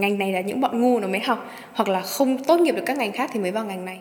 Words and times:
ngành 0.00 0.18
này 0.18 0.32
là 0.32 0.40
những 0.40 0.60
bọn 0.60 0.80
ngu 0.80 1.00
nó 1.00 1.08
mới 1.08 1.20
học, 1.20 1.50
hoặc 1.72 1.88
là 1.88 2.00
không 2.00 2.44
tốt 2.44 2.60
nghiệp 2.60 2.72
được 2.72 2.82
các 2.86 2.96
ngành 2.96 3.12
khác 3.12 3.30
thì 3.32 3.40
mới 3.40 3.50
vào 3.50 3.64
ngành 3.64 3.84
này. 3.84 4.00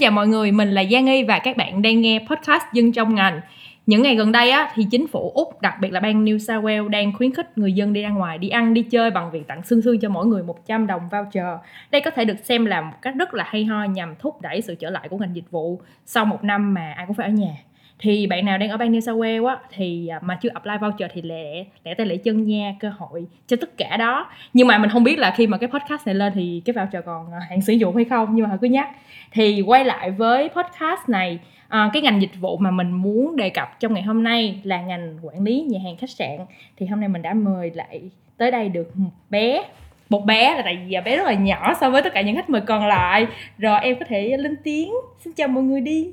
Chào 0.00 0.10
mọi 0.10 0.28
người, 0.28 0.52
mình 0.52 0.70
là 0.70 0.84
Giang 0.90 1.06
Y 1.06 1.22
và 1.22 1.38
các 1.38 1.56
bạn 1.56 1.82
đang 1.82 2.00
nghe 2.00 2.18
podcast 2.18 2.62
Dân 2.72 2.92
trong 2.92 3.14
ngành. 3.14 3.40
Những 3.86 4.02
ngày 4.02 4.16
gần 4.16 4.32
đây 4.32 4.50
á, 4.50 4.70
thì 4.74 4.86
chính 4.90 5.06
phủ 5.06 5.32
Úc, 5.34 5.60
đặc 5.60 5.74
biệt 5.80 5.92
là 5.92 6.00
bang 6.00 6.24
New 6.24 6.38
South 6.38 6.64
Wales 6.64 6.88
đang 6.88 7.12
khuyến 7.12 7.34
khích 7.34 7.58
người 7.58 7.72
dân 7.72 7.92
đi 7.92 8.02
ra 8.02 8.08
ngoài 8.08 8.38
đi 8.38 8.48
ăn, 8.48 8.74
đi 8.74 8.82
chơi 8.82 9.10
bằng 9.10 9.30
việc 9.30 9.46
tặng 9.46 9.62
xương 9.62 9.82
xương 9.82 10.00
cho 10.00 10.08
mỗi 10.08 10.26
người 10.26 10.42
100 10.42 10.86
đồng 10.86 11.08
voucher. 11.10 11.46
Đây 11.90 12.00
có 12.00 12.10
thể 12.10 12.24
được 12.24 12.38
xem 12.42 12.66
là 12.66 12.80
một 12.80 12.96
cách 13.02 13.14
rất 13.18 13.34
là 13.34 13.44
hay 13.46 13.64
ho 13.64 13.84
nhằm 13.84 14.14
thúc 14.18 14.40
đẩy 14.40 14.60
sự 14.60 14.74
trở 14.74 14.90
lại 14.90 15.08
của 15.08 15.18
ngành 15.18 15.36
dịch 15.36 15.50
vụ 15.50 15.80
sau 16.06 16.24
một 16.24 16.44
năm 16.44 16.74
mà 16.74 16.92
ai 16.96 17.06
cũng 17.06 17.16
phải 17.16 17.26
ở 17.26 17.32
nhà 17.32 17.52
thì 18.00 18.26
bạn 18.26 18.44
nào 18.44 18.58
đang 18.58 18.70
ở 18.70 18.76
bang 18.76 18.92
New 18.92 19.00
South 19.00 19.18
Wales 19.18 19.46
á 19.46 19.56
thì 19.74 20.08
à, 20.08 20.18
mà 20.22 20.38
chưa 20.42 20.48
apply 20.54 20.72
voucher 20.80 21.10
thì 21.14 21.22
lẻ 21.22 21.64
lẻ 21.84 21.94
tay 21.94 22.06
lẻ 22.06 22.16
chân 22.16 22.46
nha 22.46 22.74
cơ 22.80 22.92
hội 22.98 23.26
cho 23.46 23.56
tất 23.60 23.76
cả 23.76 23.96
đó. 23.96 24.30
Nhưng 24.52 24.66
mà 24.66 24.78
mình 24.78 24.90
không 24.90 25.04
biết 25.04 25.18
là 25.18 25.34
khi 25.36 25.46
mà 25.46 25.58
cái 25.58 25.68
podcast 25.68 26.06
này 26.06 26.14
lên 26.14 26.32
thì 26.34 26.62
cái 26.64 26.74
voucher 26.74 27.04
còn 27.06 27.32
à, 27.32 27.38
hạn 27.48 27.60
sử 27.60 27.72
dụng 27.72 27.96
hay 27.96 28.04
không 28.04 28.28
nhưng 28.32 28.48
mà 28.48 28.58
cứ 28.60 28.66
nhắc. 28.66 28.88
Thì 29.32 29.60
quay 29.60 29.84
lại 29.84 30.10
với 30.10 30.48
podcast 30.48 31.08
này 31.08 31.38
à, 31.68 31.90
cái 31.92 32.02
ngành 32.02 32.20
dịch 32.20 32.40
vụ 32.40 32.56
mà 32.56 32.70
mình 32.70 32.92
muốn 32.92 33.36
đề 33.36 33.50
cập 33.50 33.80
trong 33.80 33.94
ngày 33.94 34.02
hôm 34.02 34.22
nay 34.22 34.60
là 34.64 34.82
ngành 34.82 35.18
quản 35.22 35.44
lý 35.44 35.60
nhà 35.60 35.78
hàng 35.84 35.96
khách 35.96 36.10
sạn. 36.10 36.38
Thì 36.76 36.86
hôm 36.86 37.00
nay 37.00 37.08
mình 37.08 37.22
đã 37.22 37.34
mời 37.34 37.70
lại 37.74 38.00
tới 38.36 38.50
đây 38.50 38.68
được 38.68 38.96
một 38.96 39.10
bé 39.30 39.64
một 40.08 40.26
bé 40.26 40.54
là 40.54 40.62
tại 40.62 40.78
vì 40.88 40.96
bé 41.04 41.16
rất 41.16 41.26
là 41.26 41.34
nhỏ 41.34 41.74
so 41.80 41.90
với 41.90 42.02
tất 42.02 42.12
cả 42.14 42.20
những 42.20 42.36
khách 42.36 42.50
mời 42.50 42.60
còn 42.60 42.86
lại. 42.86 43.26
Rồi 43.58 43.80
em 43.82 43.96
có 43.98 44.04
thể 44.08 44.36
lên 44.36 44.56
tiếng. 44.64 44.92
Xin 45.18 45.32
chào 45.32 45.48
mọi 45.48 45.62
người 45.62 45.80
đi. 45.80 46.08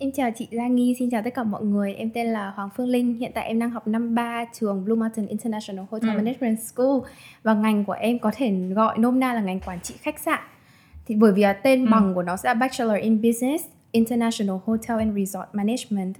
Em 0.00 0.12
chào 0.12 0.30
chị 0.36 0.48
Giang 0.52 0.74
Nghi, 0.74 0.96
xin 0.98 1.10
chào 1.10 1.22
tất 1.22 1.34
cả 1.34 1.44
mọi 1.44 1.64
người. 1.64 1.94
Em 1.94 2.10
tên 2.10 2.26
là 2.26 2.50
Hoàng 2.50 2.68
Phương 2.76 2.88
Linh. 2.88 3.14
Hiện 3.14 3.30
tại 3.34 3.46
em 3.46 3.58
đang 3.58 3.70
học 3.70 3.86
năm 3.86 4.14
3 4.14 4.44
trường 4.52 4.84
Blue 4.84 4.96
Mountain 4.96 5.26
International 5.26 5.84
Hotel 5.90 6.10
ừ. 6.10 6.16
Management 6.16 6.58
School 6.60 6.98
và 7.42 7.54
ngành 7.54 7.84
của 7.84 7.92
em 7.92 8.18
có 8.18 8.30
thể 8.34 8.50
gọi 8.74 8.98
nôm 8.98 9.20
na 9.20 9.34
là 9.34 9.40
ngành 9.40 9.60
quản 9.60 9.80
trị 9.80 9.94
khách 10.00 10.18
sạn. 10.18 10.40
Thì 11.06 11.14
bởi 11.14 11.32
vì 11.32 11.44
tên 11.62 11.86
ừ. 11.86 11.90
bằng 11.90 12.14
của 12.14 12.22
nó 12.22 12.36
sẽ 12.36 12.48
là 12.48 12.54
Bachelor 12.54 13.02
in 13.02 13.22
Business 13.22 13.64
International 13.92 14.56
Hotel 14.64 14.98
and 14.98 15.16
Resort 15.16 15.48
Management. 15.52 16.14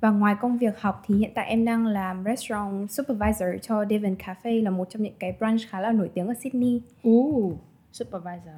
Và 0.00 0.10
ngoài 0.10 0.36
công 0.40 0.58
việc 0.58 0.80
học 0.80 1.02
thì 1.06 1.14
hiện 1.14 1.30
tại 1.34 1.46
em 1.46 1.64
đang 1.64 1.86
làm 1.86 2.24
restaurant 2.24 2.90
supervisor 2.90 3.48
cho 3.62 3.84
Devon 3.90 4.14
Cafe 4.14 4.62
là 4.64 4.70
một 4.70 4.90
trong 4.90 5.02
những 5.02 5.14
cái 5.18 5.36
branch 5.38 5.60
khá 5.68 5.80
là 5.80 5.92
nổi 5.92 6.10
tiếng 6.14 6.26
ở 6.26 6.34
Sydney. 6.34 6.82
Uh, 7.08 7.56
supervisor. 7.92 8.54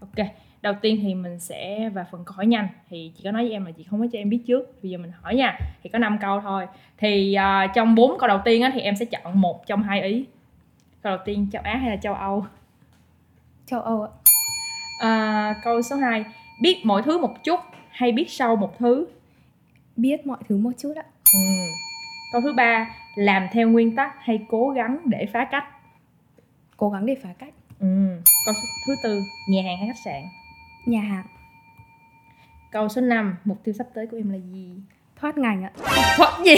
Ok 0.00 0.26
đầu 0.62 0.74
tiên 0.82 0.98
thì 1.02 1.14
mình 1.14 1.38
sẽ 1.38 1.90
vào 1.94 2.04
phần 2.10 2.24
câu 2.24 2.32
hỏi 2.36 2.46
nhanh. 2.46 2.68
Thì 2.90 3.12
chị 3.16 3.24
có 3.24 3.30
nói 3.30 3.42
với 3.42 3.52
em 3.52 3.64
là 3.64 3.70
chị 3.70 3.82
không 3.82 4.00
có 4.00 4.06
cho 4.12 4.18
em 4.18 4.30
biết 4.30 4.40
trước. 4.46 4.82
Bây 4.82 4.90
giờ 4.90 4.98
mình 4.98 5.12
hỏi 5.22 5.34
nha. 5.34 5.58
Thì 5.82 5.90
có 5.90 5.98
5 5.98 6.18
câu 6.20 6.40
thôi. 6.40 6.66
Thì 6.98 7.36
uh, 7.38 7.70
trong 7.74 7.94
bốn 7.94 8.18
câu 8.18 8.28
đầu 8.28 8.40
tiên 8.44 8.62
á, 8.62 8.70
thì 8.74 8.80
em 8.80 8.96
sẽ 8.96 9.04
chọn 9.04 9.40
một 9.40 9.66
trong 9.66 9.82
hai 9.82 10.02
ý. 10.02 10.24
Câu 11.02 11.16
đầu 11.16 11.24
tiên 11.24 11.46
châu 11.52 11.62
Á 11.62 11.76
hay 11.76 11.90
là 11.90 11.96
châu 11.96 12.14
Âu? 12.14 12.46
Châu 13.66 13.80
Âu 13.80 14.02
ạ. 14.02 14.10
À, 15.00 15.54
câu 15.64 15.82
số 15.82 15.96
2 15.96 16.24
biết 16.60 16.80
mọi 16.84 17.02
thứ 17.02 17.18
một 17.18 17.44
chút 17.44 17.60
hay 17.90 18.12
biết 18.12 18.30
sâu 18.30 18.56
một 18.56 18.78
thứ? 18.78 19.06
Biết 19.96 20.26
mọi 20.26 20.38
thứ 20.48 20.56
một 20.58 20.70
chút 20.78 20.92
ạ. 20.96 21.04
Ừ. 21.32 21.38
câu 22.32 22.40
thứ 22.40 22.52
ba. 22.52 22.96
Làm 23.14 23.46
theo 23.52 23.68
nguyên 23.68 23.96
tắc 23.96 24.14
hay 24.18 24.40
cố 24.48 24.70
gắng 24.70 24.98
để 25.04 25.26
phá 25.32 25.44
cách? 25.44 25.64
Cố 26.76 26.90
gắng 26.90 27.06
để 27.06 27.14
phá 27.22 27.28
cách. 27.38 27.54
Ừ. 27.80 28.20
câu 28.46 28.54
thứ 28.86 28.94
tư. 29.02 29.22
Nhà 29.48 29.62
hàng 29.62 29.78
hay 29.78 29.88
khách 29.88 30.00
sạn 30.04 30.22
nhà 30.88 31.00
hàng. 31.00 31.26
Câu 32.70 32.88
số 32.88 33.00
5 33.00 33.36
mục 33.44 33.64
tiêu 33.64 33.74
sắp 33.78 33.86
tới 33.94 34.06
của 34.06 34.16
em 34.16 34.30
là 34.30 34.38
gì? 34.52 34.70
Thoát 35.20 35.38
ngành 35.38 35.62
ạ. 35.62 35.70
Thoát 36.16 36.40
gì? 36.44 36.56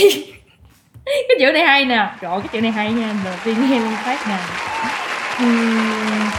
Cái 1.05 1.37
chữ 1.39 1.53
này 1.53 1.67
hay 1.67 1.85
nè. 1.85 2.15
Rồi 2.21 2.41
cái 2.41 2.49
chữ 2.53 2.61
này 2.61 2.71
hay 2.71 2.93
nha. 2.93 3.21
Đầu 3.25 3.35
tiên 3.45 3.57
em 3.73 3.83
thoát 4.05 4.19
ngành. 4.29 4.41
Uhm. 5.43 6.31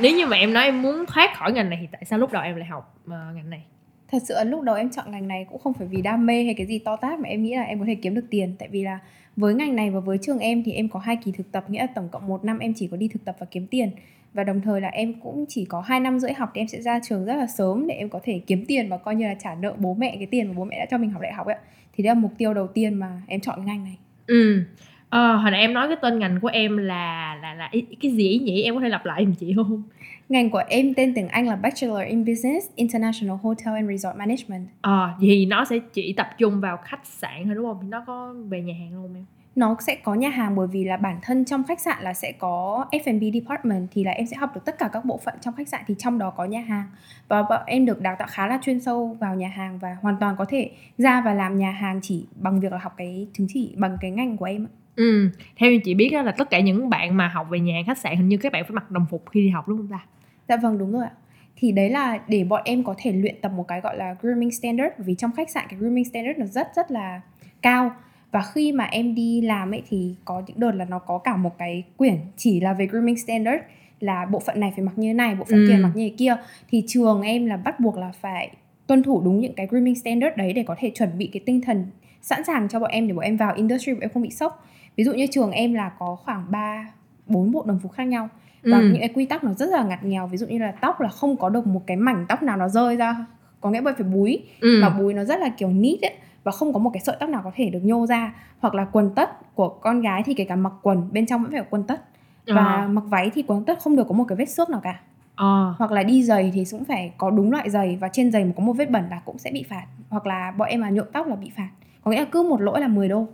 nếu 0.00 0.16
như 0.16 0.26
mà 0.26 0.36
em 0.36 0.52
nói 0.52 0.64
em 0.64 0.82
muốn 0.82 1.06
thoát 1.06 1.36
khỏi 1.36 1.52
ngành 1.52 1.70
này 1.70 1.78
thì 1.80 1.88
tại 1.92 2.04
sao 2.04 2.18
lúc 2.18 2.32
đầu 2.32 2.42
em 2.42 2.56
lại 2.56 2.68
học 2.68 2.96
uh, 3.04 3.10
ngành 3.10 3.50
này? 3.50 3.64
Thật 4.08 4.18
sự 4.24 4.34
lúc 4.44 4.62
đầu 4.62 4.74
em 4.74 4.90
chọn 4.90 5.10
ngành 5.10 5.28
này 5.28 5.46
cũng 5.50 5.60
không 5.62 5.74
phải 5.74 5.86
vì 5.86 6.02
đam 6.02 6.26
mê 6.26 6.44
hay 6.44 6.54
cái 6.54 6.66
gì 6.66 6.78
to 6.78 6.96
tát 6.96 7.18
mà 7.18 7.28
em 7.28 7.42
nghĩ 7.42 7.54
là 7.54 7.62
em 7.62 7.78
có 7.78 7.84
thể 7.86 7.94
kiếm 7.94 8.14
được 8.14 8.24
tiền. 8.30 8.56
Tại 8.58 8.68
vì 8.68 8.82
là 8.82 8.98
với 9.36 9.54
ngành 9.54 9.76
này 9.76 9.90
và 9.90 10.00
với 10.00 10.18
trường 10.22 10.38
em 10.38 10.62
thì 10.64 10.72
em 10.72 10.88
có 10.88 10.98
hai 10.98 11.16
kỳ 11.24 11.32
thực 11.32 11.52
tập 11.52 11.70
nghĩa 11.70 11.80
là 11.80 11.86
tổng 11.94 12.08
cộng 12.08 12.26
một 12.26 12.44
năm 12.44 12.58
em 12.58 12.72
chỉ 12.76 12.88
có 12.90 12.96
đi 12.96 13.08
thực 13.08 13.24
tập 13.24 13.36
và 13.38 13.46
kiếm 13.50 13.66
tiền 13.66 13.90
và 14.34 14.44
đồng 14.44 14.60
thời 14.60 14.80
là 14.80 14.88
em 14.88 15.14
cũng 15.20 15.44
chỉ 15.48 15.64
có 15.64 15.80
2 15.80 16.00
năm 16.00 16.18
rưỡi 16.18 16.32
học 16.32 16.50
thì 16.54 16.60
em 16.60 16.68
sẽ 16.68 16.80
ra 16.80 17.00
trường 17.08 17.24
rất 17.24 17.36
là 17.36 17.46
sớm 17.46 17.86
để 17.86 17.94
em 17.94 18.08
có 18.08 18.20
thể 18.22 18.40
kiếm 18.46 18.64
tiền 18.68 18.88
và 18.88 18.96
coi 18.96 19.14
như 19.14 19.26
là 19.26 19.34
trả 19.34 19.54
nợ 19.54 19.74
bố 19.78 19.94
mẹ 19.94 20.16
cái 20.18 20.26
tiền 20.30 20.48
mà 20.48 20.54
bố 20.56 20.64
mẹ 20.64 20.78
đã 20.78 20.86
cho 20.90 20.98
mình 20.98 21.10
học 21.10 21.22
đại 21.22 21.32
học 21.32 21.46
ấy 21.46 21.56
thì 21.96 22.04
đây 22.04 22.14
là 22.14 22.20
mục 22.20 22.32
tiêu 22.38 22.54
đầu 22.54 22.66
tiên 22.66 22.94
mà 22.94 23.22
em 23.26 23.40
chọn 23.40 23.66
ngành 23.66 23.84
này. 23.84 23.96
Ừ. 24.26 24.62
À, 25.08 25.32
hồi 25.32 25.50
nãy 25.50 25.60
em 25.60 25.72
nói 25.72 25.88
cái 25.88 25.96
tên 26.02 26.18
ngành 26.18 26.40
của 26.40 26.48
em 26.48 26.76
là 26.76 27.34
là 27.42 27.54
là 27.54 27.70
cái 28.00 28.10
gì 28.10 28.40
nhỉ? 28.44 28.62
Em 28.62 28.74
có 28.74 28.80
thể 28.80 28.88
lặp 28.88 29.06
lại 29.06 29.24
giùm 29.24 29.34
chị 29.34 29.52
không? 29.56 29.82
Ngành 30.28 30.50
của 30.50 30.62
em 30.68 30.94
tên 30.94 31.14
tiếng 31.14 31.28
Anh 31.28 31.46
là 31.46 31.56
Bachelor 31.56 32.06
in 32.08 32.24
Business 32.24 32.70
International 32.74 33.36
Hotel 33.42 33.74
and 33.74 33.88
Resort 33.88 34.16
Management. 34.16 34.68
À, 34.80 35.14
thì 35.20 35.46
nó 35.46 35.64
sẽ 35.64 35.78
chỉ 35.92 36.12
tập 36.12 36.28
trung 36.38 36.60
vào 36.60 36.76
khách 36.84 37.06
sạn 37.06 37.44
thôi 37.44 37.54
đúng 37.54 37.64
không? 37.64 37.90
Nó 37.90 38.04
có 38.06 38.34
về 38.48 38.62
nhà 38.62 38.74
hàng 38.78 38.94
luôn 38.94 39.14
em 39.14 39.24
nó 39.56 39.76
sẽ 39.80 39.94
có 39.94 40.14
nhà 40.14 40.28
hàng 40.28 40.56
bởi 40.56 40.66
vì 40.66 40.84
là 40.84 40.96
bản 40.96 41.18
thân 41.22 41.44
trong 41.44 41.64
khách 41.64 41.80
sạn 41.80 42.02
là 42.02 42.14
sẽ 42.14 42.32
có 42.32 42.84
F&B 42.92 43.22
department 43.34 43.88
thì 43.92 44.04
là 44.04 44.12
em 44.12 44.26
sẽ 44.26 44.36
học 44.36 44.54
được 44.54 44.64
tất 44.64 44.78
cả 44.78 44.88
các 44.92 45.04
bộ 45.04 45.20
phận 45.24 45.34
trong 45.40 45.54
khách 45.54 45.68
sạn 45.68 45.82
thì 45.86 45.94
trong 45.98 46.18
đó 46.18 46.30
có 46.30 46.44
nhà 46.44 46.60
hàng. 46.60 46.84
Và 47.28 47.42
bọn 47.42 47.62
em 47.66 47.86
được 47.86 48.00
đào 48.00 48.16
tạo 48.18 48.28
khá 48.30 48.46
là 48.46 48.58
chuyên 48.62 48.80
sâu 48.80 49.16
vào 49.20 49.34
nhà 49.34 49.48
hàng 49.48 49.78
và 49.78 49.96
hoàn 50.02 50.16
toàn 50.20 50.36
có 50.38 50.44
thể 50.44 50.70
ra 50.98 51.22
và 51.24 51.34
làm 51.34 51.58
nhà 51.58 51.70
hàng 51.70 52.00
chỉ 52.02 52.26
bằng 52.34 52.60
việc 52.60 52.72
là 52.72 52.78
học 52.78 52.94
cái 52.96 53.26
chứng 53.32 53.46
chỉ 53.50 53.74
bằng 53.76 53.96
cái 54.00 54.10
ngành 54.10 54.36
của 54.36 54.44
em 54.44 54.66
Ừ, 54.96 55.30
theo 55.56 55.70
như 55.70 55.80
chị 55.84 55.94
biết 55.94 56.12
là 56.12 56.32
tất 56.32 56.50
cả 56.50 56.60
những 56.60 56.90
bạn 56.90 57.16
mà 57.16 57.28
học 57.28 57.46
về 57.50 57.60
nhà 57.60 57.74
hàng 57.74 57.84
khách 57.86 57.98
sạn 57.98 58.16
hình 58.16 58.28
như 58.28 58.36
các 58.36 58.52
bạn 58.52 58.64
phải 58.64 58.72
mặc 58.72 58.90
đồng 58.90 59.06
phục 59.10 59.24
khi 59.30 59.40
đi 59.40 59.48
học 59.48 59.68
đúng 59.68 59.78
không 59.78 59.88
ta? 59.88 60.06
Dạ 60.48 60.56
vâng 60.56 60.78
đúng 60.78 60.92
rồi 60.92 61.04
ạ. 61.04 61.12
Thì 61.56 61.72
đấy 61.72 61.90
là 61.90 62.18
để 62.28 62.44
bọn 62.44 62.62
em 62.64 62.84
có 62.84 62.94
thể 62.98 63.12
luyện 63.12 63.34
tập 63.40 63.52
một 63.56 63.68
cái 63.68 63.80
gọi 63.80 63.96
là 63.96 64.16
grooming 64.20 64.50
standard 64.50 64.94
vì 64.98 65.14
trong 65.14 65.32
khách 65.32 65.50
sạn 65.50 65.66
cái 65.68 65.78
grooming 65.78 66.04
standard 66.04 66.38
nó 66.38 66.46
rất 66.46 66.68
rất 66.76 66.90
là 66.90 67.20
cao 67.62 67.90
và 68.34 68.42
khi 68.42 68.72
mà 68.72 68.84
em 68.84 69.14
đi 69.14 69.40
làm 69.40 69.74
ấy 69.74 69.82
thì 69.88 70.14
có 70.24 70.42
những 70.46 70.60
đợt 70.60 70.72
là 70.72 70.84
nó 70.84 70.98
có 70.98 71.18
cả 71.18 71.36
một 71.36 71.58
cái 71.58 71.82
quyển 71.96 72.16
chỉ 72.36 72.60
là 72.60 72.72
về 72.72 72.86
grooming 72.86 73.16
standard 73.16 73.62
là 74.00 74.26
bộ 74.26 74.38
phận 74.38 74.60
này 74.60 74.72
phải 74.76 74.84
mặc 74.84 74.92
như 74.96 75.08
thế 75.08 75.14
này 75.14 75.34
bộ 75.34 75.44
phận 75.44 75.58
ừ. 75.58 75.66
kia 75.68 75.76
mặc 75.82 75.90
như 75.94 76.08
thế 76.08 76.14
kia 76.18 76.36
thì 76.70 76.84
trường 76.86 77.22
em 77.22 77.46
là 77.46 77.56
bắt 77.56 77.80
buộc 77.80 77.96
là 77.96 78.12
phải 78.20 78.50
tuân 78.86 79.02
thủ 79.02 79.22
đúng 79.24 79.40
những 79.40 79.54
cái 79.54 79.66
grooming 79.66 79.94
standard 79.94 80.36
đấy 80.36 80.52
để 80.52 80.62
có 80.62 80.76
thể 80.78 80.90
chuẩn 80.94 81.18
bị 81.18 81.30
cái 81.32 81.42
tinh 81.46 81.60
thần 81.60 81.86
sẵn 82.22 82.44
sàng 82.44 82.68
cho 82.68 82.80
bọn 82.80 82.90
em 82.90 83.08
để 83.08 83.14
bọn 83.14 83.24
em 83.24 83.36
vào 83.36 83.54
industry 83.54 83.92
bọn 83.92 84.00
em 84.00 84.10
không 84.10 84.22
bị 84.22 84.30
sốc 84.30 84.66
ví 84.96 85.04
dụ 85.04 85.12
như 85.12 85.26
trường 85.30 85.50
em 85.50 85.74
là 85.74 85.90
có 85.98 86.16
khoảng 86.24 86.44
3 86.50 86.92
bốn 87.26 87.52
bộ 87.52 87.64
đồng 87.66 87.80
phục 87.82 87.92
khác 87.92 88.04
nhau 88.04 88.28
và 88.62 88.78
ừ. 88.78 88.88
những 88.88 89.00
cái 89.00 89.08
quy 89.08 89.26
tắc 89.26 89.44
nó 89.44 89.52
rất 89.54 89.68
là 89.70 89.84
ngặt 89.84 90.04
nghèo 90.04 90.26
ví 90.26 90.36
dụ 90.36 90.46
như 90.46 90.58
là 90.58 90.72
tóc 90.72 91.00
là 91.00 91.08
không 91.08 91.36
có 91.36 91.48
được 91.48 91.66
một 91.66 91.82
cái 91.86 91.96
mảnh 91.96 92.26
tóc 92.28 92.42
nào 92.42 92.56
nó 92.56 92.68
rơi 92.68 92.96
ra 92.96 93.26
có 93.60 93.70
nghĩa 93.70 93.80
bởi 93.80 93.94
phải 93.94 94.06
búi 94.06 94.42
ừ. 94.60 94.78
mà 94.82 94.88
búi 94.90 95.14
nó 95.14 95.24
rất 95.24 95.40
là 95.40 95.48
kiểu 95.48 95.68
nít 95.68 96.02
ấy 96.02 96.12
và 96.44 96.52
không 96.52 96.72
có 96.72 96.78
một 96.78 96.90
cái 96.90 97.00
sợi 97.00 97.16
tóc 97.20 97.28
nào 97.28 97.40
có 97.44 97.50
thể 97.54 97.70
được 97.70 97.80
nhô 97.82 98.06
ra. 98.06 98.34
Hoặc 98.58 98.74
là 98.74 98.84
quần 98.84 99.10
tất 99.14 99.54
của 99.54 99.68
con 99.68 100.00
gái 100.00 100.22
thì 100.22 100.34
kể 100.34 100.44
cả 100.44 100.56
mặc 100.56 100.72
quần 100.82 101.12
bên 101.12 101.26
trong 101.26 101.42
vẫn 101.42 101.52
phải 101.52 101.60
có 101.60 101.66
quần 101.70 101.82
tất. 101.82 102.02
Và 102.46 102.64
à. 102.64 102.88
mặc 102.90 103.04
váy 103.06 103.30
thì 103.34 103.42
quần 103.46 103.64
tất 103.64 103.78
không 103.80 103.96
được 103.96 104.04
có 104.08 104.14
một 104.14 104.24
cái 104.28 104.36
vết 104.36 104.48
xước 104.48 104.70
nào 104.70 104.80
cả. 104.80 105.00
À. 105.36 105.74
hoặc 105.78 105.92
là 105.92 106.02
đi 106.02 106.22
giày 106.22 106.50
thì 106.54 106.64
cũng 106.70 106.84
phải 106.84 107.12
có 107.18 107.30
đúng 107.30 107.50
loại 107.50 107.70
giày 107.70 107.98
và 108.00 108.08
trên 108.08 108.32
giày 108.32 108.44
mà 108.44 108.52
có 108.56 108.62
một 108.64 108.72
vết 108.72 108.90
bẩn 108.90 109.04
là 109.10 109.20
cũng 109.24 109.38
sẽ 109.38 109.50
bị 109.50 109.64
phạt. 109.68 109.86
Hoặc 110.08 110.26
là 110.26 110.50
bọn 110.50 110.68
em 110.68 110.80
mà 110.80 110.90
nhuộm 110.90 111.06
tóc 111.12 111.26
là 111.26 111.36
bị 111.36 111.50
phạt. 111.56 111.68
Có 112.04 112.10
nghĩa 112.10 112.18
là 112.18 112.24
cứ 112.24 112.42
một 112.42 112.60
lỗi 112.60 112.80
là 112.80 112.88
10 112.88 113.08
đô 113.08 113.26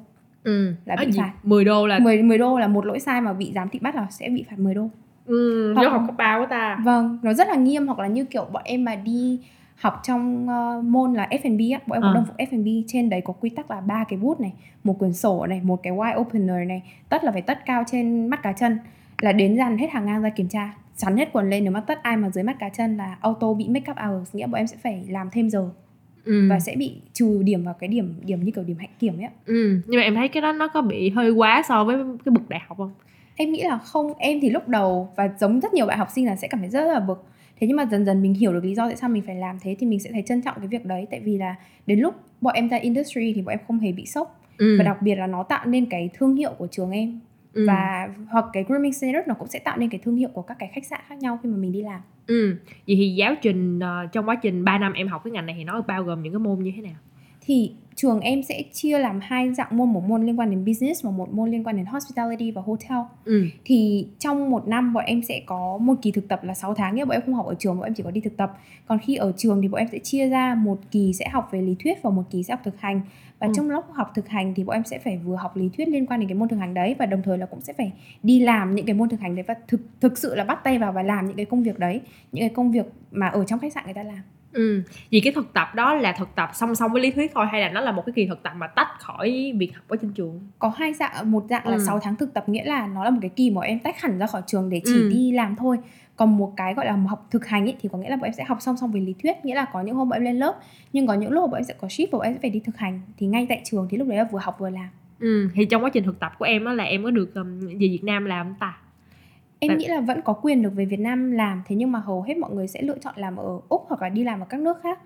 ừ. 0.44 0.74
là 0.84 0.96
bị 0.96 1.06
à, 1.06 1.22
phạt. 1.22 1.32
10 1.42 1.64
đô 1.64 1.86
là 1.86 1.98
10, 1.98 2.22
10 2.22 2.38
đô 2.38 2.58
là 2.58 2.68
một 2.68 2.86
lỗi 2.86 3.00
sai 3.00 3.20
mà 3.20 3.32
bị 3.32 3.52
giám 3.54 3.68
thị 3.68 3.78
bắt 3.78 3.94
là 3.94 4.06
sẽ 4.10 4.28
bị 4.28 4.44
phạt 4.50 4.58
10 4.58 4.74
đô. 4.74 4.88
Ừ, 5.26 5.74
hoặc, 5.74 5.88
học 5.88 6.02
cấp 6.06 6.16
ba 6.16 6.38
của 6.38 6.46
ta. 6.50 6.78
Vâng 6.84 7.18
nó 7.22 7.32
rất 7.32 7.48
là 7.48 7.54
nghiêm. 7.54 7.86
Hoặc 7.86 7.98
là 7.98 8.06
như 8.06 8.24
kiểu 8.24 8.44
bọn 8.52 8.62
em 8.64 8.84
mà 8.84 8.94
đi 8.94 9.40
học 9.80 10.00
trong 10.02 10.48
uh, 10.48 10.84
môn 10.84 11.14
là 11.14 11.28
F&B 11.30 11.72
á, 11.72 11.80
bọn 11.86 11.96
em 11.96 12.02
có 12.02 12.08
à. 12.08 12.14
đồng 12.14 12.26
phục 12.26 12.36
F&B 12.36 12.68
trên 12.86 13.10
đấy 13.10 13.20
có 13.24 13.32
quy 13.32 13.50
tắc 13.50 13.70
là 13.70 13.80
ba 13.80 14.04
cái 14.08 14.18
bút 14.18 14.40
này, 14.40 14.52
một 14.84 14.98
quyển 14.98 15.12
sổ 15.12 15.46
này, 15.46 15.60
một 15.62 15.82
cái 15.82 15.92
wine 15.92 16.20
opener 16.20 16.68
này, 16.68 16.82
tất 17.08 17.24
là 17.24 17.32
phải 17.32 17.42
tất 17.42 17.58
cao 17.66 17.84
trên 17.86 18.26
mắt 18.28 18.42
cá 18.42 18.52
chân 18.52 18.78
là 19.20 19.32
đến 19.32 19.56
dàn 19.56 19.78
hết 19.78 19.90
hàng 19.90 20.06
ngang 20.06 20.22
ra 20.22 20.28
kiểm 20.28 20.48
tra. 20.48 20.74
Sắn 20.94 21.16
hết 21.16 21.28
quần 21.32 21.50
lên 21.50 21.64
nếu 21.64 21.72
mà 21.72 21.80
tất 21.80 22.02
ai 22.02 22.16
mà 22.16 22.30
dưới 22.30 22.44
mắt 22.44 22.56
cá 22.58 22.68
chân 22.68 22.96
là 22.96 23.16
auto 23.20 23.52
bị 23.52 23.68
make 23.68 23.92
up 23.92 23.98
hours 23.98 24.34
nghĩa 24.34 24.46
bọn 24.46 24.58
em 24.58 24.66
sẽ 24.66 24.76
phải 24.82 25.04
làm 25.08 25.30
thêm 25.32 25.50
giờ. 25.50 25.70
Ừ. 26.24 26.48
và 26.50 26.60
sẽ 26.60 26.76
bị 26.76 27.00
trừ 27.12 27.42
điểm 27.42 27.64
vào 27.64 27.74
cái 27.74 27.88
điểm 27.88 28.14
điểm 28.24 28.44
như 28.44 28.52
kiểu 28.52 28.64
điểm 28.64 28.76
hạnh 28.78 28.90
kiểm 28.98 29.18
ấy 29.18 29.28
ừ. 29.46 29.80
nhưng 29.86 30.00
mà 30.00 30.02
em 30.02 30.14
thấy 30.14 30.28
cái 30.28 30.40
đó 30.40 30.52
nó 30.52 30.68
có 30.68 30.82
bị 30.82 31.10
hơi 31.10 31.30
quá 31.30 31.62
so 31.68 31.84
với 31.84 31.96
cái 31.96 32.32
bậc 32.32 32.48
đại 32.48 32.60
học 32.66 32.78
không? 32.78 32.92
Em 33.36 33.52
nghĩ 33.52 33.62
là 33.62 33.78
không. 33.78 34.14
Em 34.18 34.38
thì 34.40 34.50
lúc 34.50 34.68
đầu 34.68 35.08
và 35.16 35.30
giống 35.38 35.60
rất 35.60 35.74
nhiều 35.74 35.86
bạn 35.86 35.98
học 35.98 36.08
sinh 36.14 36.26
là 36.26 36.36
sẽ 36.36 36.48
cảm 36.48 36.60
thấy 36.60 36.68
rất 36.68 36.84
là 36.84 37.00
bực 37.00 37.24
thế 37.60 37.66
nhưng 37.66 37.76
mà 37.76 37.86
dần 37.90 38.04
dần 38.04 38.22
mình 38.22 38.34
hiểu 38.34 38.52
được 38.52 38.64
lý 38.64 38.74
do 38.74 38.86
tại 38.86 38.96
sao 38.96 39.10
mình 39.10 39.22
phải 39.26 39.34
làm 39.34 39.58
thế 39.62 39.76
thì 39.78 39.86
mình 39.86 40.00
sẽ 40.00 40.10
thấy 40.12 40.22
trân 40.26 40.42
trọng 40.42 40.56
cái 40.58 40.68
việc 40.68 40.84
đấy 40.84 41.06
tại 41.10 41.20
vì 41.20 41.38
là 41.38 41.54
đến 41.86 42.00
lúc 42.00 42.14
bọn 42.40 42.54
em 42.54 42.68
ra 42.68 42.76
industry 42.76 43.32
thì 43.32 43.42
bọn 43.42 43.52
em 43.52 43.58
không 43.66 43.78
hề 43.78 43.92
bị 43.92 44.06
sốc 44.06 44.40
ừ. 44.58 44.76
và 44.78 44.84
đặc 44.84 45.02
biệt 45.02 45.14
là 45.14 45.26
nó 45.26 45.42
tạo 45.42 45.66
nên 45.66 45.86
cái 45.86 46.10
thương 46.14 46.36
hiệu 46.36 46.50
của 46.58 46.66
trường 46.66 46.90
em 46.90 47.20
ừ. 47.52 47.64
và 47.66 48.08
hoặc 48.28 48.44
cái 48.52 48.64
grooming 48.64 48.92
standard 48.92 49.28
nó 49.28 49.34
cũng 49.34 49.48
sẽ 49.48 49.58
tạo 49.58 49.78
nên 49.78 49.90
cái 49.90 50.00
thương 50.04 50.16
hiệu 50.16 50.28
của 50.32 50.42
các 50.42 50.56
cái 50.58 50.70
khách 50.74 50.86
sạn 50.86 51.00
khác 51.08 51.18
nhau 51.18 51.38
khi 51.42 51.48
mà 51.48 51.56
mình 51.56 51.72
đi 51.72 51.82
làm 51.82 52.00
ừ. 52.26 52.56
vậy 52.86 52.96
thì 52.96 53.14
giáo 53.14 53.34
trình 53.42 53.78
uh, 53.78 54.12
trong 54.12 54.28
quá 54.28 54.34
trình 54.42 54.64
3 54.64 54.78
năm 54.78 54.92
em 54.92 55.08
học 55.08 55.20
cái 55.24 55.30
ngành 55.30 55.46
này 55.46 55.54
thì 55.58 55.64
nó 55.64 55.80
bao 55.80 56.02
gồm 56.02 56.22
những 56.22 56.32
cái 56.32 56.40
môn 56.40 56.58
như 56.58 56.72
thế 56.76 56.82
nào 56.82 56.96
thì 57.40 57.72
trường 58.02 58.20
em 58.20 58.42
sẽ 58.42 58.62
chia 58.72 58.98
làm 58.98 59.20
hai 59.22 59.54
dạng 59.54 59.76
môn 59.76 59.92
một 59.92 60.04
môn 60.04 60.26
liên 60.26 60.38
quan 60.38 60.50
đến 60.50 60.64
business 60.64 61.04
và 61.04 61.10
một 61.10 61.32
môn 61.32 61.50
liên 61.50 61.64
quan 61.64 61.76
đến 61.76 61.86
hospitality 61.86 62.50
và 62.50 62.62
hotel 62.62 62.98
ừ. 63.24 63.44
thì 63.64 64.06
trong 64.18 64.50
một 64.50 64.68
năm 64.68 64.92
bọn 64.92 65.04
em 65.04 65.22
sẽ 65.22 65.40
có 65.46 65.78
một 65.78 65.94
kỳ 66.02 66.12
thực 66.12 66.28
tập 66.28 66.44
là 66.44 66.54
6 66.54 66.74
tháng 66.74 66.94
nghĩa 66.94 67.04
bọn 67.04 67.16
em 67.16 67.22
không 67.26 67.34
học 67.34 67.46
ở 67.46 67.54
trường 67.58 67.76
bọn 67.76 67.84
em 67.84 67.94
chỉ 67.94 68.02
có 68.02 68.10
đi 68.10 68.20
thực 68.20 68.36
tập 68.36 68.58
còn 68.86 68.98
khi 68.98 69.16
ở 69.16 69.32
trường 69.36 69.62
thì 69.62 69.68
bọn 69.68 69.78
em 69.78 69.88
sẽ 69.92 69.98
chia 69.98 70.28
ra 70.28 70.54
một 70.54 70.78
kỳ 70.90 71.12
sẽ 71.12 71.28
học 71.28 71.48
về 71.52 71.62
lý 71.62 71.76
thuyết 71.82 72.02
và 72.02 72.10
một 72.10 72.22
kỳ 72.30 72.42
sẽ 72.42 72.54
học 72.54 72.60
thực 72.64 72.80
hành 72.80 73.00
và 73.38 73.46
ừ. 73.46 73.52
trong 73.56 73.70
lúc 73.70 73.84
học 73.92 74.12
thực 74.14 74.28
hành 74.28 74.54
thì 74.54 74.64
bọn 74.64 74.76
em 74.76 74.84
sẽ 74.84 74.98
phải 74.98 75.18
vừa 75.18 75.36
học 75.36 75.56
lý 75.56 75.68
thuyết 75.76 75.88
liên 75.88 76.06
quan 76.06 76.20
đến 76.20 76.28
cái 76.28 76.36
môn 76.38 76.48
thực 76.48 76.56
hành 76.56 76.74
đấy 76.74 76.96
và 76.98 77.06
đồng 77.06 77.22
thời 77.22 77.38
là 77.38 77.46
cũng 77.46 77.60
sẽ 77.60 77.72
phải 77.72 77.92
đi 78.22 78.40
làm 78.40 78.74
những 78.74 78.86
cái 78.86 78.94
môn 78.94 79.08
thực 79.08 79.20
hành 79.20 79.36
đấy 79.36 79.44
và 79.48 79.54
thực 79.68 79.80
thực 80.00 80.18
sự 80.18 80.34
là 80.34 80.44
bắt 80.44 80.64
tay 80.64 80.78
vào 80.78 80.92
và 80.92 81.02
làm 81.02 81.26
những 81.26 81.36
cái 81.36 81.46
công 81.46 81.62
việc 81.62 81.78
đấy 81.78 82.00
những 82.32 82.42
cái 82.42 82.54
công 82.54 82.72
việc 82.72 82.86
mà 83.10 83.28
ở 83.28 83.44
trong 83.44 83.58
khách 83.58 83.72
sạn 83.72 83.84
người 83.84 83.94
ta 83.94 84.02
làm 84.02 84.20
Ừ, 84.52 84.82
vì 85.10 85.20
cái 85.20 85.32
thực 85.32 85.52
tập 85.52 85.74
đó 85.74 85.94
là 85.94 86.12
thực 86.12 86.28
tập 86.34 86.50
song 86.54 86.74
song 86.74 86.92
với 86.92 87.02
lý 87.02 87.10
thuyết 87.10 87.30
thôi 87.34 87.46
hay 87.52 87.60
là 87.60 87.68
nó 87.68 87.80
là 87.80 87.92
một 87.92 88.02
cái 88.06 88.12
kỳ 88.16 88.26
thực 88.26 88.42
tập 88.42 88.52
mà 88.56 88.66
tách 88.66 88.88
khỏi 88.98 89.52
việc 89.58 89.70
học 89.74 89.84
ở 89.88 89.96
trên 90.02 90.12
trường? 90.12 90.40
Có 90.58 90.72
hai 90.76 90.94
dạng, 90.94 91.30
một 91.30 91.44
dạng 91.50 91.66
là 91.68 91.76
Ừ. 91.76 91.82
6 91.86 91.98
tháng 92.00 92.16
thực 92.16 92.34
tập 92.34 92.48
nghĩa 92.48 92.64
là 92.64 92.86
nó 92.86 93.04
là 93.04 93.10
một 93.10 93.18
cái 93.22 93.30
kỳ 93.36 93.50
mà 93.50 93.60
em 93.62 93.78
tách 93.78 94.00
hẳn 94.00 94.18
ra 94.18 94.26
khỏi 94.26 94.42
trường 94.46 94.70
để 94.70 94.80
chỉ 94.84 95.02
Ừ. 95.02 95.08
đi 95.08 95.32
làm 95.32 95.56
thôi. 95.56 95.76
Còn 96.16 96.38
một 96.38 96.52
cái 96.56 96.74
gọi 96.74 96.86
là 96.86 96.92
học 96.92 97.26
thực 97.30 97.46
hành 97.46 97.64
ấy 97.64 97.76
thì 97.80 97.88
có 97.92 97.98
nghĩa 97.98 98.08
là 98.10 98.16
bọn 98.16 98.24
em 98.24 98.32
sẽ 98.32 98.44
học 98.44 98.58
song 98.60 98.76
song 98.76 98.92
với 98.92 99.00
lý 99.00 99.14
thuyết, 99.22 99.44
nghĩa 99.44 99.54
là 99.54 99.64
có 99.72 99.80
những 99.80 99.94
hôm 99.94 100.08
bọn 100.08 100.16
em 100.16 100.24
lên 100.24 100.38
lớp 100.38 100.54
nhưng 100.92 101.06
có 101.06 101.14
những 101.14 101.30
lúc 101.30 101.50
bọn 101.50 101.58
em 101.58 101.64
sẽ 101.64 101.74
có 101.80 101.88
shift 101.88 102.06
và 102.12 102.18
bọn 102.18 102.22
em 102.26 102.32
sẽ 102.34 102.38
phải 102.42 102.50
đi 102.50 102.60
thực 102.60 102.76
hành 102.76 103.00
thì 103.18 103.26
ngay 103.26 103.46
tại 103.48 103.60
trường 103.64 103.86
thì 103.90 103.96
lúc 103.98 104.08
đấy 104.08 104.18
là 104.18 104.24
vừa 104.32 104.38
học 104.42 104.56
vừa 104.58 104.70
làm. 104.70 104.88
Ừ, 105.20 105.48
thì 105.54 105.64
trong 105.64 105.84
quá 105.84 105.90
trình 105.92 106.04
thực 106.04 106.20
tập 106.20 106.32
của 106.38 106.44
em 106.44 106.64
á 106.64 106.72
là 106.72 106.84
em 106.84 107.04
có 107.04 107.10
được 107.10 107.34
um, 107.34 107.58
về 107.60 107.74
Việt 107.78 108.00
Nam 108.04 108.24
làm 108.24 108.46
không 108.46 108.54
ta? 108.60 108.76
Em 109.60 109.68
Tại- 109.68 109.76
nghĩ 109.76 109.86
là 109.86 110.00
vẫn 110.00 110.20
có 110.24 110.32
quyền 110.32 110.62
được 110.62 110.72
về 110.74 110.84
Việt 110.84 111.00
Nam 111.00 111.32
làm 111.32 111.62
thế 111.66 111.76
nhưng 111.76 111.92
mà 111.92 111.98
hầu 111.98 112.22
hết 112.22 112.36
mọi 112.36 112.50
người 112.50 112.68
sẽ 112.68 112.82
lựa 112.82 112.98
chọn 112.98 113.14
làm 113.16 113.36
ở 113.36 113.60
Úc 113.68 113.84
hoặc 113.88 114.02
là 114.02 114.08
đi 114.08 114.24
làm 114.24 114.40
ở 114.40 114.46
các 114.48 114.60
nước 114.60 114.82
khác. 114.82 114.98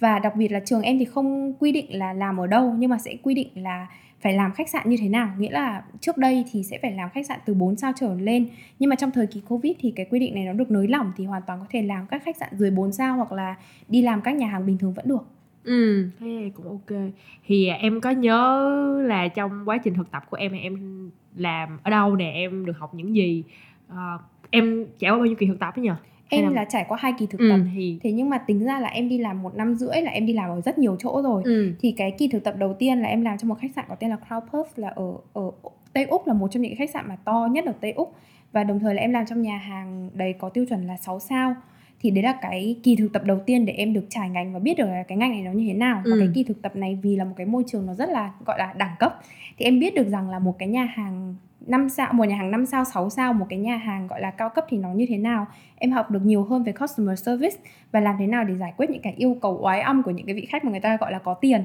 Và 0.00 0.18
đặc 0.18 0.36
biệt 0.36 0.48
là 0.52 0.60
trường 0.64 0.82
em 0.82 0.98
thì 0.98 1.04
không 1.04 1.54
quy 1.58 1.72
định 1.72 1.98
là 1.98 2.12
làm 2.12 2.40
ở 2.40 2.46
đâu 2.46 2.74
nhưng 2.78 2.90
mà 2.90 2.98
sẽ 2.98 3.16
quy 3.22 3.34
định 3.34 3.48
là 3.54 3.86
phải 4.20 4.32
làm 4.32 4.52
khách 4.52 4.68
sạn 4.68 4.90
như 4.90 4.96
thế 5.00 5.08
nào 5.08 5.28
nghĩa 5.38 5.50
là 5.50 5.82
trước 6.00 6.16
đây 6.16 6.44
thì 6.52 6.62
sẽ 6.62 6.78
phải 6.82 6.92
làm 6.92 7.10
khách 7.10 7.26
sạn 7.26 7.40
từ 7.46 7.54
4 7.54 7.76
sao 7.76 7.92
trở 7.96 8.14
lên 8.14 8.48
nhưng 8.78 8.90
mà 8.90 8.96
trong 8.96 9.10
thời 9.10 9.26
kỳ 9.26 9.42
covid 9.48 9.72
thì 9.80 9.92
cái 9.96 10.06
quy 10.10 10.18
định 10.18 10.34
này 10.34 10.44
nó 10.44 10.52
được 10.52 10.70
nới 10.70 10.88
lỏng 10.88 11.12
thì 11.16 11.24
hoàn 11.24 11.42
toàn 11.46 11.58
có 11.60 11.66
thể 11.70 11.82
làm 11.82 12.06
các 12.10 12.22
khách 12.24 12.36
sạn 12.36 12.48
dưới 12.52 12.70
4 12.70 12.92
sao 12.92 13.16
hoặc 13.16 13.32
là 13.32 13.56
đi 13.88 14.02
làm 14.02 14.20
các 14.20 14.36
nhà 14.36 14.46
hàng 14.46 14.66
bình 14.66 14.78
thường 14.78 14.94
vẫn 14.94 15.08
được 15.08 15.26
Ừ, 15.64 16.08
thế 16.20 16.50
cũng 16.54 16.68
ok. 16.68 16.98
Thì 17.46 17.66
à, 17.68 17.76
em 17.80 18.00
có 18.00 18.10
nhớ 18.10 18.70
là 19.06 19.28
trong 19.28 19.62
quá 19.66 19.78
trình 19.78 19.94
thực 19.94 20.10
tập 20.10 20.22
của 20.30 20.36
em 20.36 20.52
thì 20.52 20.58
em 20.58 21.10
làm 21.36 21.78
ở 21.82 21.90
đâu 21.90 22.16
nè, 22.16 22.32
em 22.34 22.66
được 22.66 22.78
học 22.78 22.94
những 22.94 23.14
gì? 23.16 23.44
Ờ, 23.90 24.18
em 24.50 24.86
trải 24.98 25.10
qua 25.10 25.16
bao 25.16 25.26
nhiêu 25.26 25.36
kỳ 25.38 25.46
thực 25.46 25.60
tập 25.60 25.74
ấy 25.76 25.82
nhỉ? 25.82 25.90
Em 26.28 26.54
là 26.54 26.64
trải 26.64 26.84
qua 26.88 26.98
hai 27.00 27.12
kỳ 27.18 27.26
thực 27.26 27.40
ừ, 27.40 27.50
tập. 27.50 27.60
thì 27.74 27.98
thế 28.02 28.12
nhưng 28.12 28.30
mà 28.30 28.38
tính 28.38 28.64
ra 28.64 28.80
là 28.80 28.88
em 28.88 29.08
đi 29.08 29.18
làm 29.18 29.42
một 29.42 29.54
năm 29.56 29.74
rưỡi 29.74 30.02
là 30.02 30.10
em 30.10 30.26
đi 30.26 30.32
làm 30.32 30.50
ở 30.50 30.60
rất 30.60 30.78
nhiều 30.78 30.96
chỗ 30.98 31.22
rồi. 31.22 31.42
Ừ, 31.44 31.72
thì 31.80 31.92
cái 31.96 32.10
kỳ 32.18 32.28
thực 32.28 32.44
tập 32.44 32.54
đầu 32.58 32.74
tiên 32.74 32.98
là 32.98 33.08
em 33.08 33.22
làm 33.22 33.38
trong 33.38 33.48
một 33.48 33.56
khách 33.60 33.70
sạn 33.76 33.84
có 33.88 33.94
tên 33.94 34.10
là 34.10 34.16
Crown 34.28 34.40
Puff 34.50 34.64
là 34.76 34.88
ở 34.88 35.12
ở 35.32 35.50
Tây 35.92 36.04
Úc 36.04 36.26
là 36.26 36.32
một 36.34 36.48
trong 36.50 36.62
những 36.62 36.76
khách 36.76 36.90
sạn 36.90 37.08
mà 37.08 37.16
to 37.24 37.48
nhất 37.52 37.64
ở 37.66 37.72
Tây 37.80 37.92
Úc. 37.92 38.14
Và 38.52 38.64
đồng 38.64 38.78
thời 38.80 38.94
là 38.94 39.00
em 39.02 39.12
làm 39.12 39.26
trong 39.26 39.42
nhà 39.42 39.56
hàng 39.56 40.10
đấy 40.14 40.34
có 40.38 40.48
tiêu 40.48 40.64
chuẩn 40.68 40.86
là 40.86 40.96
6 40.96 41.20
sao. 41.20 41.54
Thì 42.00 42.10
đấy 42.10 42.24
là 42.24 42.38
cái 42.42 42.76
kỳ 42.82 42.96
thực 42.96 43.12
tập 43.12 43.22
đầu 43.24 43.38
tiên 43.46 43.66
để 43.66 43.72
em 43.72 43.92
được 43.92 44.04
trải 44.08 44.30
ngành 44.30 44.52
và 44.52 44.58
biết 44.58 44.78
được 44.78 44.86
là 44.86 45.02
cái 45.02 45.18
ngành 45.18 45.30
này 45.30 45.42
nó 45.42 45.52
như 45.52 45.66
thế 45.68 45.74
nào. 45.74 46.02
Và 46.04 46.10
Ừ. 46.14 46.16
cái 46.18 46.28
kỳ 46.34 46.44
thực 46.44 46.62
tập 46.62 46.76
này 46.76 46.98
vì 47.02 47.16
là 47.16 47.24
một 47.24 47.34
cái 47.36 47.46
môi 47.46 47.64
trường 47.66 47.86
nó 47.86 47.94
rất 47.94 48.08
là 48.08 48.32
gọi 48.46 48.58
là 48.58 48.72
đẳng 48.78 48.94
cấp. 48.98 49.20
Thì 49.58 49.64
em 49.64 49.78
biết 49.80 49.94
được 49.94 50.08
rằng 50.08 50.30
là 50.30 50.38
một 50.38 50.56
cái 50.58 50.68
nhà 50.68 50.84
hàng 50.84 51.34
5 51.66 51.88
sao, 51.88 52.12
một 52.12 52.24
nhà 52.24 52.36
hàng 52.36 52.50
5 52.50 52.66
sao, 52.66 52.84
6 52.84 53.10
sao, 53.10 53.32
một 53.32 53.46
cái 53.48 53.58
nhà 53.58 53.76
hàng 53.76 54.06
gọi 54.06 54.20
là 54.20 54.30
cao 54.30 54.48
cấp 54.50 54.64
thì 54.68 54.78
nó 54.78 54.88
như 54.92 55.06
thế 55.08 55.16
nào? 55.18 55.46
Em 55.76 55.92
học 55.92 56.10
được 56.10 56.22
nhiều 56.24 56.44
hơn 56.44 56.62
về 56.62 56.72
customer 56.72 57.18
service 57.26 57.56
và 57.92 58.00
làm 58.00 58.16
thế 58.18 58.26
nào 58.26 58.44
để 58.44 58.54
giải 58.56 58.72
quyết 58.76 58.90
những 58.90 59.02
cái 59.02 59.12
yêu 59.16 59.36
cầu 59.42 59.58
oái 59.62 59.80
ăm 59.80 60.02
của 60.02 60.10
những 60.10 60.26
cái 60.26 60.34
vị 60.34 60.46
khách 60.46 60.64
mà 60.64 60.70
người 60.70 60.80
ta 60.80 60.96
gọi 60.96 61.12
là 61.12 61.18
có 61.18 61.34
tiền? 61.34 61.64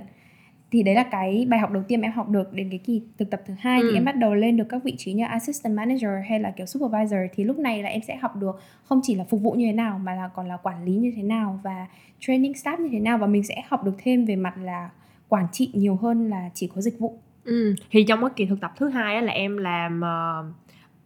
Thì 0.72 0.84
đấy 0.84 0.96
là 0.96 1.04
cái 1.04 1.46
bài 1.50 1.60
học 1.60 1.72
đầu 1.72 1.84
tiên 1.88 2.02
em 2.02 2.12
học 2.12 2.30
được 2.30 2.54
đến 2.54 2.70
cái 2.70 2.80
kỳ 2.80 3.02
thực 3.18 3.30
tập 3.32 3.42
thứ 3.46 3.54
hai 3.60 3.82
Ừ. 3.82 3.88
thì 3.92 3.98
em 3.98 4.06
bắt 4.06 4.16
đầu 4.16 4.36
lên 4.36 4.58
được 4.58 4.66
các 4.70 4.84
vị 4.84 4.96
trí 4.98 5.14
như 5.14 5.26
assistant 5.26 5.76
manager 5.76 6.10
hay 6.30 6.40
là 6.40 6.52
kiểu 6.52 6.66
supervisor. 6.66 7.20
Thì 7.36 7.44
lúc 7.44 7.60
này 7.60 7.84
là 7.84 7.90
em 7.90 8.02
sẽ 8.02 8.16
học 8.16 8.36
được 8.36 8.60
không 8.84 9.00
chỉ 9.04 9.16
là 9.16 9.24
phục 9.24 9.42
vụ 9.42 9.52
như 9.52 9.66
thế 9.66 9.74
nào 9.74 10.00
mà 10.00 10.16
là 10.16 10.28
còn 10.28 10.48
là 10.48 10.58
quản 10.58 10.86
lý 10.86 10.96
như 10.96 11.14
thế 11.16 11.24
nào 11.24 11.60
và 11.64 11.88
training 12.20 12.52
staff 12.52 12.82
như 12.82 12.90
thế 12.92 13.00
nào. 13.00 13.18
Và 13.18 13.28
mình 13.28 13.44
sẽ 13.44 13.56
học 13.68 13.84
được 13.84 13.96
thêm 14.04 14.26
về 14.26 14.36
mặt 14.36 14.54
là 14.58 14.90
quản 15.30 15.46
trị 15.52 15.70
nhiều 15.74 15.96
hơn 15.96 16.30
là 16.30 16.50
chỉ 16.54 16.68
có 16.76 16.82
dịch 16.82 17.00
vụ 17.00 17.18
ừ. 17.46 17.76
Thì 17.92 18.04
trong 18.04 18.22
cái 18.22 18.30
kỳ 18.36 18.46
thực 18.46 18.62
tập 18.62 18.72
thứ 18.78 18.90
hai 18.90 19.16
á 19.16 19.22
là 19.22 19.32
em 19.34 19.58
làm 19.58 20.02
ờ, 20.02 20.44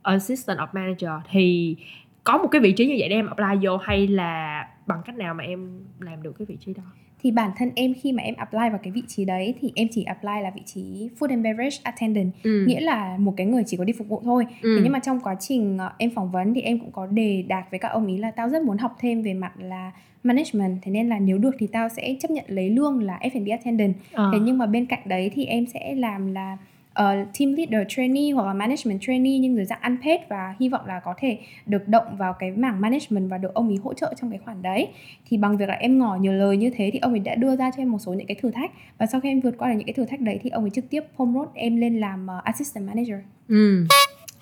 assistant 0.01 0.59
of 0.59 0.67
manager 0.73 1.09
thì 1.31 1.75
có 2.23 2.37
một 2.37 2.47
cái 2.51 2.61
vị 2.61 2.71
trí 2.71 2.85
như 2.85 2.95
vậy 2.99 3.09
để 3.09 3.15
em 3.15 3.27
apply 3.27 3.67
vô 3.67 3.77
hay 3.77 4.07
là 4.07 4.67
bằng 4.87 5.01
cách 5.05 5.15
nào 5.17 5.33
mà 5.33 5.43
em 5.43 5.81
làm 5.99 6.23
được 6.23 6.35
cái 6.39 6.45
vị 6.45 6.57
trí 6.65 6.73
đó? 6.73 6.83
thì 7.23 7.31
bản 7.31 7.51
thân 7.57 7.71
em 7.75 7.93
khi 8.01 8.11
mà 8.11 8.23
em 8.23 8.35
apply 8.35 8.59
vào 8.69 8.79
cái 8.83 8.91
vị 8.91 9.03
trí 9.07 9.25
đấy 9.25 9.55
thì 9.61 9.71
em 9.75 9.87
chỉ 9.91 10.03
apply 10.03 10.41
là 10.43 10.51
vị 10.55 10.61
trí 10.65 11.09
food 11.19 11.29
and 11.29 11.43
beverage 11.43 11.77
attendant 11.83 12.31
Ừ. 12.43 12.63
nghĩa 12.67 12.79
là 12.79 13.17
một 13.19 13.33
cái 13.37 13.45
người 13.47 13.63
chỉ 13.65 13.77
có 13.77 13.83
đi 13.83 13.93
phục 13.93 14.07
vụ 14.07 14.21
thôi 14.23 14.45
ừ. 14.61 14.75
Thế 14.77 14.81
nhưng 14.83 14.91
mà 14.91 14.99
trong 14.99 15.19
quá 15.19 15.35
trình 15.39 15.77
ờ, 15.77 15.91
em 15.97 16.09
phỏng 16.15 16.31
vấn 16.31 16.53
thì 16.53 16.61
em 16.61 16.79
cũng 16.79 16.91
có 16.91 17.05
đề 17.05 17.43
đạt 17.47 17.65
với 17.71 17.79
các 17.79 17.87
ông 17.87 18.07
ý 18.07 18.17
là 18.17 18.31
tao 18.31 18.49
rất 18.49 18.61
muốn 18.63 18.77
học 18.77 18.95
thêm 18.99 19.21
về 19.21 19.33
mặt 19.33 19.51
là 19.59 19.91
management 20.23 20.77
thế 20.81 20.91
nên 20.91 21.09
là 21.09 21.19
nếu 21.19 21.37
được 21.37 21.55
thì 21.59 21.67
tao 21.67 21.89
sẽ 21.89 22.15
chấp 22.19 22.31
nhận 22.31 22.45
lấy 22.47 22.69
lương 22.69 23.03
là 23.03 23.19
F&B 23.21 23.47
attendant 23.51 23.93
Ờ. 24.13 24.29
thế 24.33 24.39
nhưng 24.39 24.57
mà 24.57 24.65
bên 24.65 24.85
cạnh 24.85 24.99
đấy 25.05 25.31
thì 25.33 25.45
em 25.45 25.65
sẽ 25.65 25.95
làm 25.95 26.33
là 26.33 26.57
ờ, 26.93 27.15
team 27.39 27.53
leader 27.53 27.87
trainee 27.89 28.31
hoặc 28.31 28.45
là 28.47 28.53
management 28.53 29.01
trainee 29.01 29.37
nhưng 29.39 29.55
dưới 29.55 29.65
dạng 29.65 29.79
unpaid 29.83 30.19
và 30.29 30.55
hy 30.59 30.69
vọng 30.69 30.85
là 30.85 30.99
có 30.99 31.13
thể 31.17 31.37
được 31.65 31.87
động 31.87 32.17
vào 32.17 32.33
cái 32.33 32.51
mảng 32.51 32.81
management 32.81 33.29
và 33.29 33.37
được 33.37 33.53
ông 33.53 33.69
ý 33.69 33.77
hỗ 33.83 33.93
trợ 33.93 34.13
trong 34.21 34.29
cái 34.29 34.39
khoản 34.45 34.61
đấy 34.61 34.87
thì 35.25 35.37
bằng 35.37 35.57
việc 35.57 35.69
là 35.69 35.75
em 35.75 35.99
ngỏ 35.99 36.15
nhiều 36.21 36.33
lời 36.33 36.57
như 36.57 36.69
thế 36.69 36.89
thì 36.93 36.99
ông 36.99 37.11
ấy 37.13 37.19
đã 37.19 37.35
đưa 37.35 37.55
ra 37.55 37.71
cho 37.71 37.81
em 37.81 37.91
một 37.91 37.99
số 37.99 38.13
những 38.13 38.27
cái 38.27 38.35
thử 38.41 38.51
thách 38.51 38.71
và 38.97 39.05
sau 39.05 39.21
khi 39.21 39.29
em 39.29 39.39
vượt 39.39 39.55
qua 39.57 39.69
được 39.69 39.75
những 39.77 39.85
cái 39.85 39.93
thử 39.93 40.05
thách 40.05 40.19
đấy 40.21 40.39
thì 40.43 40.49
ông 40.49 40.63
ấy 40.63 40.69
trực 40.69 40.89
tiếp 40.89 41.03
promote 41.15 41.51
em 41.53 41.75
lên 41.75 41.99
làm 41.99 42.27
ờ, 42.27 42.41
assistant 42.43 42.87
manager 42.87 43.17
Ừ. 43.47 43.85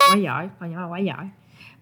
Quá 0.10 0.18
giỏi, 0.24 0.50
còn 0.60 0.72
nhỏ 0.72 0.82
là 0.82 0.88
quá 0.88 1.00
giỏi. 1.00 1.26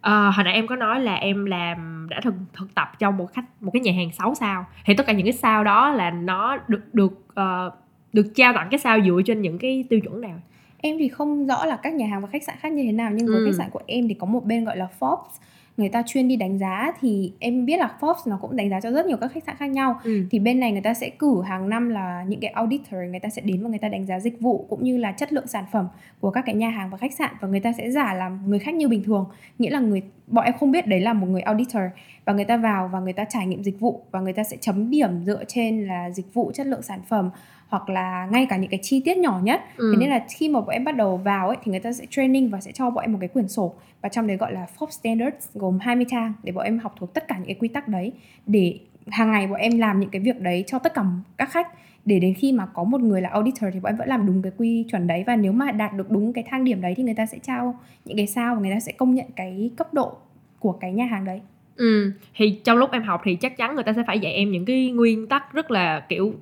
Ờ, 0.06 0.30
hồi 0.30 0.44
nãy 0.44 0.54
em 0.54 0.68
có 0.68 0.76
nói 0.76 1.00
là 1.02 1.16
em 1.16 1.46
làm 1.46 2.08
đã 2.10 2.20
thực 2.24 2.34
thực 2.54 2.76
tập 2.76 2.92
trong 3.00 3.18
một 3.18 3.34
khách 3.34 3.46
một 3.62 3.72
cái 3.74 3.80
nhà 3.82 3.92
hàng 3.96 4.12
6 4.12 4.36
sao. 4.36 4.66
Thì 4.86 4.94
tất 4.98 5.06
cả 5.08 5.14
những 5.14 5.26
cái 5.26 5.34
sao 5.34 5.64
đó 5.64 5.90
là 5.92 6.10
nó 6.12 6.58
được 6.68 6.94
được 6.94 7.12
ờ, 7.36 7.72
được 8.14 8.26
trao 8.36 8.54
tặng 8.54 8.68
cái 8.72 8.80
sao 8.80 8.98
dựa 9.06 9.22
trên 9.26 9.42
những 9.42 9.58
cái 9.60 9.84
tiêu 9.90 10.00
chuẩn 10.00 10.22
nào? 10.22 10.40
Em 10.78 10.96
thì 11.00 11.08
không 11.10 11.48
rõ 11.48 11.66
là 11.66 11.76
các 11.84 11.94
nhà 11.94 12.08
hàng 12.08 12.22
và 12.22 12.28
khách 12.28 12.44
sạn 12.44 12.56
khác 12.60 12.72
như 12.72 12.84
thế 12.84 12.92
nào 12.92 13.12
nhưng 13.14 13.28
với 13.28 13.36
Ừ. 13.40 13.46
khách 13.46 13.58
sạn 13.58 13.70
của 13.72 13.80
em 13.88 14.08
thì 14.08 14.14
có 14.14 14.26
một 14.26 14.46
bên 14.46 14.66
gọi 14.66 14.78
là 14.78 14.88
Forbes 15.00 15.40
người 15.78 15.90
ta 15.90 16.04
chuyên 16.06 16.28
đi 16.28 16.36
đánh 16.36 16.58
giá 16.58 16.92
thì 17.02 17.32
em 17.40 17.66
biết 17.66 17.78
là 17.78 17.96
Forbes 18.00 18.16
nó 18.26 18.38
cũng 18.42 18.56
đánh 18.56 18.70
giá 18.70 18.80
cho 18.82 18.92
rất 18.92 19.06
nhiều 19.06 19.18
các 19.18 19.32
khách 19.32 19.44
sạn 19.46 19.56
khác 19.56 19.66
nhau 19.66 20.00
Ừ. 20.04 20.24
thì 20.32 20.40
bên 20.40 20.60
này 20.60 20.72
người 20.72 20.82
ta 20.82 20.94
sẽ 20.94 21.10
cử 21.10 21.42
hàng 21.42 21.70
năm 21.70 21.90
là 21.90 22.26
những 22.28 22.40
cái 22.40 22.52
auditor 22.52 22.94
người 23.10 23.20
ta 23.20 23.30
sẽ 23.30 23.42
đến 23.42 23.64
và 23.64 23.70
người 23.70 23.80
ta 23.80 23.90
đánh 23.90 24.06
giá 24.06 24.20
dịch 24.20 24.40
vụ 24.42 24.66
cũng 24.70 24.84
như 24.84 24.98
là 24.98 25.12
chất 25.12 25.34
lượng 25.34 25.48
sản 25.48 25.66
phẩm 25.72 25.88
của 26.20 26.32
các 26.32 26.44
cái 26.46 26.56
nhà 26.56 26.70
hàng 26.70 26.90
và 26.90 26.98
khách 26.98 27.14
sạn 27.14 27.32
và 27.42 27.48
người 27.48 27.60
ta 27.60 27.72
sẽ 27.78 27.90
giả 27.92 28.14
làm 28.14 28.50
người 28.50 28.60
khách 28.60 28.76
như 28.76 28.88
bình 28.88 29.04
thường 29.04 29.26
nghĩa 29.60 29.70
là 29.70 29.80
người 29.80 30.02
bọn 30.28 30.46
em 30.46 30.54
không 30.60 30.72
biết 30.72 30.88
đấy 30.88 31.00
là 31.00 31.14
một 31.14 31.28
người 31.28 31.42
auditor 31.42 31.84
và 32.26 32.34
người 32.34 32.46
ta 32.46 32.58
vào 32.58 32.90
và 32.94 33.00
người 33.00 33.14
ta 33.14 33.26
trải 33.30 33.48
nghiệm 33.48 33.64
dịch 33.64 33.80
vụ 33.80 34.02
và 34.12 34.20
người 34.20 34.34
ta 34.34 34.44
sẽ 34.44 34.58
chấm 34.62 34.90
điểm 34.90 35.26
dựa 35.26 35.44
trên 35.48 35.88
là 35.88 36.10
dịch 36.10 36.34
vụ 36.34 36.52
chất 36.54 36.68
lượng 36.68 36.82
sản 36.82 37.00
phẩm 37.08 37.30
hoặc 37.68 37.90
là 37.90 38.28
ngay 38.32 38.46
cả 38.50 38.58
những 38.58 38.70
cái 38.70 38.80
chi 38.84 39.02
tiết 39.06 39.18
nhỏ 39.18 39.40
nhất 39.44 39.62
Ừ. 39.78 39.92
Thế 39.94 40.00
nên 40.00 40.10
là 40.10 40.26
khi 40.30 40.50
mà 40.50 40.62
bọn 40.62 40.70
em 40.70 40.84
bắt 40.84 40.96
đầu 40.96 41.18
vào 41.18 41.48
ấy 41.48 41.58
thì 41.64 41.72
người 41.72 41.80
ta 41.80 41.94
sẽ 41.94 42.06
training 42.10 42.50
và 42.50 42.62
sẽ 42.62 42.72
cho 42.72 42.90
bọn 42.90 43.04
em 43.04 43.12
một 43.12 43.18
cái 43.22 43.28
quyển 43.28 43.48
sổ 43.48 43.74
và 44.02 44.10
trong 44.10 44.28
đấy 44.28 44.38
gọi 44.38 44.54
là 44.54 44.66
Forbes 44.80 44.90
Standards 44.90 45.48
gồm 45.54 45.80
20 45.82 46.06
trang 46.10 46.34
để 46.44 46.52
bọn 46.52 46.66
em 46.66 46.80
học 46.80 46.96
thuộc 47.00 47.14
tất 47.14 47.28
cả 47.28 47.36
những 47.38 47.46
cái 47.46 47.56
quy 47.60 47.68
tắc 47.68 47.88
đấy 47.88 48.12
để 48.46 48.80
hàng 49.08 49.32
ngày 49.32 49.48
bọn 49.48 49.60
em 49.60 49.80
làm 49.80 50.00
những 50.00 50.10
cái 50.10 50.22
việc 50.22 50.42
đấy 50.42 50.64
cho 50.68 50.80
tất 50.80 50.94
cả 50.94 51.04
các 51.38 51.50
khách 51.52 51.68
để 52.06 52.20
đến 52.20 52.34
khi 52.34 52.52
mà 52.52 52.66
có 52.66 52.84
một 52.84 53.02
người 53.02 53.22
là 53.22 53.30
auditor 53.30 53.70
thì 53.74 53.80
bọn 53.80 53.92
em 53.92 53.98
vẫn 53.98 54.08
làm 54.08 54.26
đúng 54.26 54.42
cái 54.42 54.52
quy 54.58 54.86
chuẩn 54.92 55.08
đấy. 55.08 55.24
Và 55.28 55.36
nếu 55.36 55.52
mà 55.52 55.72
đạt 55.72 55.94
được 55.94 56.12
đúng 56.12 56.34
cái 56.34 56.44
thang 56.48 56.64
điểm 56.64 56.82
đấy 56.82 56.94
thì 56.98 57.04
người 57.04 57.14
ta 57.14 57.26
sẽ 57.26 57.38
trao 57.44 57.80
những 58.06 58.18
cái 58.18 58.28
sao 58.28 58.56
và 58.56 58.62
người 58.62 58.72
ta 58.72 58.80
sẽ 58.80 58.92
công 58.92 59.16
nhận 59.16 59.26
cái 59.36 59.72
cấp 59.78 59.94
độ 59.94 60.18
của 60.60 60.72
cái 60.72 60.94
nhà 60.94 61.06
hàng 61.06 61.26
đấy. 61.26 61.42
Ừ, 61.76 62.12
thì 62.36 62.60
trong 62.64 62.78
lúc 62.78 62.92
em 62.92 63.04
học 63.04 63.22
thì 63.24 63.36
chắc 63.36 63.58
chắn 63.58 63.76
người 63.76 63.84
ta 63.84 63.94
sẽ 63.94 64.04
phải 64.08 64.20
dạy 64.20 64.34
em 64.34 64.52
những 64.52 64.66
cái 64.66 64.92
nguyên 64.92 65.28
tắc 65.28 65.54
rất 65.54 65.72
là 65.72 66.00
kiểu 66.10 66.34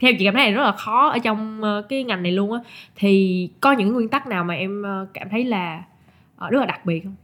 theo 0.00 0.12
chị 0.18 0.24
cảm 0.24 0.34
thấy 0.34 0.44
này 0.44 0.52
rất 0.52 0.62
là 0.62 0.72
khó 0.72 1.08
ở 1.08 1.18
trong 1.18 1.62
ờ, 1.62 1.82
cái 1.88 2.04
ngành 2.04 2.22
này 2.22 2.32
luôn 2.32 2.52
á. 2.52 2.60
Thì 2.96 3.48
có 3.60 3.72
những 3.72 3.92
nguyên 3.92 4.08
tắc 4.08 4.26
nào 4.26 4.44
mà 4.44 4.54
em 4.54 4.82
ờ, 4.82 5.06
cảm 5.14 5.28
thấy 5.28 5.44
là 5.44 5.82
ờ, 6.36 6.50
rất 6.50 6.60
là 6.60 6.66
đặc 6.66 6.86
biệt 6.86 7.00
không? 7.04 7.14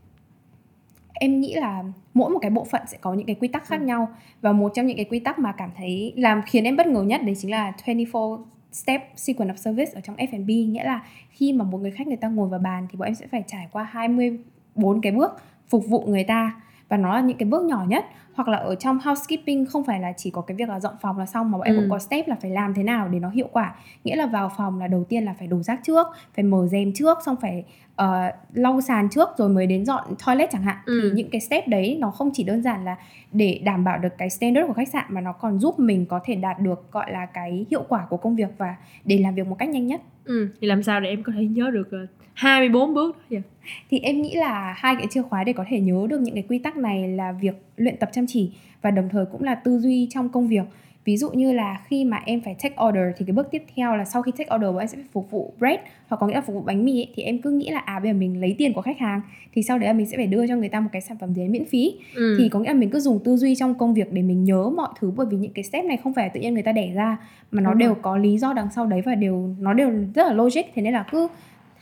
Em 1.22 1.40
nghĩ 1.40 1.54
là 1.54 1.82
mỗi 2.14 2.30
một 2.30 2.38
cái 2.42 2.50
bộ 2.50 2.64
phận 2.64 2.82
sẽ 2.86 2.98
có 3.00 3.14
những 3.14 3.26
cái 3.26 3.36
quy 3.40 3.48
tắc 3.48 3.64
khác 3.66 3.80
Ừ. 3.80 3.86
nhau. 3.86 4.08
Và 4.40 4.52
một 4.52 4.72
trong 4.74 4.86
những 4.86 4.96
cái 4.96 5.04
quy 5.04 5.18
tắc 5.18 5.38
mà 5.38 5.52
cảm 5.52 5.70
thấy 5.76 6.12
làm 6.16 6.42
khiến 6.46 6.64
em 6.64 6.76
bất 6.76 6.86
ngờ 6.86 7.02
nhất 7.02 7.20
đấy 7.24 7.34
chính 7.38 7.50
là 7.50 7.72
24 7.84 8.42
step 8.72 9.02
sequence 9.16 9.52
of 9.54 9.56
service 9.56 9.92
ở 9.94 10.00
trong 10.00 10.16
F&B 10.16 10.48
nghĩa 10.48 10.84
là 10.84 11.02
khi 11.30 11.52
mà 11.52 11.64
một 11.64 11.78
người 11.78 11.90
khách 11.90 12.06
người 12.06 12.16
ta 12.16 12.28
ngồi 12.28 12.48
vào 12.48 12.60
bàn 12.60 12.86
thì 12.90 12.96
bọn 12.98 13.06
em 13.08 13.14
sẽ 13.14 13.26
phải 13.26 13.42
trải 13.46 13.68
qua 13.72 13.82
20 13.82 14.38
bốn 14.74 15.00
cái 15.00 15.12
bước 15.12 15.30
phục 15.68 15.86
vụ 15.88 16.00
người 16.06 16.24
ta 16.24 16.60
và 16.92 16.99
nó 16.99 17.14
là 17.14 17.20
những 17.20 17.37
cái 17.38 17.49
bước 17.49 17.62
nhỏ 17.64 17.84
nhất 17.88 18.04
hoặc 18.34 18.49
là 18.49 18.56
ở 18.58 18.75
trong 18.75 18.99
housekeeping 19.04 19.66
không 19.66 19.84
phải 19.84 20.00
là 20.00 20.12
chỉ 20.16 20.30
có 20.30 20.40
cái 20.42 20.56
việc 20.56 20.68
là 20.68 20.80
dọn 20.80 20.94
phòng 21.00 21.18
là 21.18 21.26
xong 21.26 21.50
mà 21.50 21.58
bọn 21.58 21.66
em 21.66 21.75
Ừ. 21.76 21.80
cũng 21.80 21.90
có 21.90 21.99
step 21.99 22.28
là 22.28 22.37
phải 22.42 22.50
làm 22.50 22.75
thế 22.75 22.82
nào 22.82 23.08
để 23.08 23.18
nó 23.18 23.28
hiệu 23.30 23.49
quả 23.52 23.75
nghĩa 24.04 24.16
là 24.16 24.26
vào 24.26 24.50
phòng 24.56 24.78
là 24.80 24.87
đầu 24.87 25.04
tiên 25.04 25.25
là 25.25 25.34
phải 25.38 25.49
đổ 25.49 25.62
rác 25.62 25.80
trước 25.82 26.06
phải 26.34 26.44
mở 26.44 26.66
rèm 26.70 26.92
trước 26.94 27.18
xong 27.26 27.37
phải 27.40 27.64
ờ, 27.96 28.30
lau 28.52 28.80
sàn 28.80 29.08
trước 29.11 29.28
rồi 29.38 29.49
mới 29.49 29.66
đến 29.66 29.84
dọn 29.84 30.04
toilet 30.26 30.50
chẳng 30.52 30.62
hạn 30.62 30.76
Ừ. 30.87 31.00
thì 31.02 31.11
những 31.14 31.30
cái 31.30 31.40
step 31.40 31.68
đấy 31.68 31.96
nó 32.00 32.11
không 32.11 32.30
chỉ 32.32 32.44
đơn 32.44 32.62
giản 32.62 32.84
là 32.84 32.96
để 33.32 33.61
đảm 33.64 33.84
bảo 33.84 33.99
được 33.99 34.18
cái 34.18 34.30
standard 34.30 34.66
của 34.68 34.75
khách 34.75 34.88
sạn 34.88 35.04
mà 35.08 35.20
nó 35.20 35.32
còn 35.32 35.58
giúp 35.58 35.78
mình 35.78 36.06
có 36.06 36.20
thể 36.25 36.34
đạt 36.34 36.58
được 36.61 36.92
gọi 36.92 37.12
là 37.12 37.26
cái 37.26 37.66
hiệu 37.70 37.84
quả 37.88 38.06
của 38.11 38.16
công 38.16 38.37
việc 38.37 38.49
và 38.58 38.76
để 39.04 39.18
làm 39.18 39.34
việc 39.34 39.46
một 39.46 39.56
cách 39.58 39.68
nhanh 39.68 39.87
nhất 39.87 40.00
ừ. 40.25 40.49
thì 40.61 40.66
làm 40.66 40.82
sao 40.82 41.00
để 41.00 41.08
em 41.08 41.22
có 41.22 41.32
thể 41.37 41.44
nhớ 41.46 41.70
được 41.70 41.88
ờ, 41.92 42.06
24 42.34 42.94
bước 42.94 43.16
vậy? 43.30 43.42
thì 43.90 43.98
em 43.98 44.22
nghĩ 44.22 44.34
là 44.34 44.74
hai 44.76 44.96
cái 44.96 45.06
chìa 45.10 45.22
khóa 45.22 45.44
để 45.44 45.52
có 45.52 45.64
thể 45.68 45.80
nhớ 45.80 46.06
được 46.10 46.20
những 46.20 46.34
cái 46.34 46.44
quy 46.48 46.58
tắc 46.58 46.76
này 46.76 47.08
là 47.08 47.32
việc 47.32 47.54
luyện 47.76 47.96
tập 47.96 48.10
chăm 48.12 48.26
chỉ 48.28 48.50
và 48.82 48.90
đồng 48.90 49.08
thời 49.08 49.24
cũng 49.32 49.42
là 49.42 49.54
tư 49.54 49.78
duy 49.78 50.08
trong 50.10 50.28
công 50.28 50.48
việc 50.48 50.64
ví 51.04 51.16
dụ 51.16 51.30
như 51.30 51.52
là 51.52 51.80
khi 51.86 52.04
mà 52.04 52.22
em 52.26 52.40
phải 52.40 52.56
take 52.62 52.74
order 52.84 53.02
thì 53.16 53.24
cái 53.26 53.32
bước 53.32 53.48
tiếp 53.50 53.62
theo 53.76 53.96
là 53.96 54.04
sau 54.04 54.22
khi 54.22 54.32
take 54.38 54.54
order 54.54 54.70
bọn 54.70 54.78
em 54.78 54.88
sẽ 54.88 54.96
phải 54.96 55.06
phục 55.12 55.30
vụ 55.30 55.54
bread 55.58 55.80
hoặc 56.08 56.16
có 56.16 56.26
nghĩa 56.26 56.34
là 56.34 56.40
phục 56.40 56.54
vụ 56.54 56.60
bánh 56.60 56.84
mì 56.84 56.98
ấy, 56.98 57.12
thì 57.14 57.22
em 57.22 57.38
cứ 57.38 57.50
nghĩ 57.50 57.70
là 57.70 57.78
à 57.78 58.00
bây 58.00 58.12
giờ 58.12 58.18
mình 58.18 58.40
lấy 58.40 58.54
tiền 58.58 58.72
của 58.72 58.82
khách 58.82 58.98
hàng 58.98 59.20
thì 59.54 59.62
sau 59.62 59.78
đấy 59.78 59.86
là 59.86 59.92
mình 59.92 60.06
sẽ 60.06 60.16
phải 60.16 60.26
đưa 60.26 60.46
cho 60.46 60.56
người 60.56 60.68
ta 60.68 60.80
một 60.80 60.88
cái 60.92 61.02
sản 61.02 61.16
phẩm 61.20 61.34
gì 61.34 61.48
miễn 61.48 61.64
phí 61.64 61.94
ừ. 62.14 62.36
thì 62.38 62.48
có 62.48 62.58
nghĩa 62.58 62.68
là 62.68 62.74
mình 62.74 62.90
cứ 62.90 63.00
dùng 63.00 63.20
tư 63.24 63.36
duy 63.36 63.54
trong 63.54 63.74
công 63.74 63.94
việc 63.94 64.12
để 64.12 64.22
mình 64.22 64.44
nhớ 64.44 64.70
mọi 64.76 64.88
thứ 65.00 65.12
bởi 65.16 65.26
vì 65.30 65.36
những 65.36 65.52
cái 65.52 65.64
step 65.64 65.84
này 65.84 65.96
không 65.96 66.14
phải 66.14 66.28
tự 66.28 66.40
nhiên 66.40 66.54
người 66.54 66.62
ta 66.62 66.72
đẻ 66.72 66.92
ra 66.94 67.16
mà 67.50 67.62
nó 67.62 67.70
Đúng 67.70 67.78
đều 67.78 67.88
rồi. 67.88 67.98
có 68.02 68.16
lý 68.16 68.38
do 68.38 68.52
đằng 68.52 68.68
sau 68.74 68.86
đấy 68.86 69.02
và 69.04 69.14
đều 69.14 69.54
nó 69.60 69.72
đều 69.72 69.90
rất 70.14 70.26
là 70.26 70.32
logic 70.32 70.62
thế 70.74 70.82
nên 70.82 70.92
là 70.92 71.04
cứ 71.10 71.28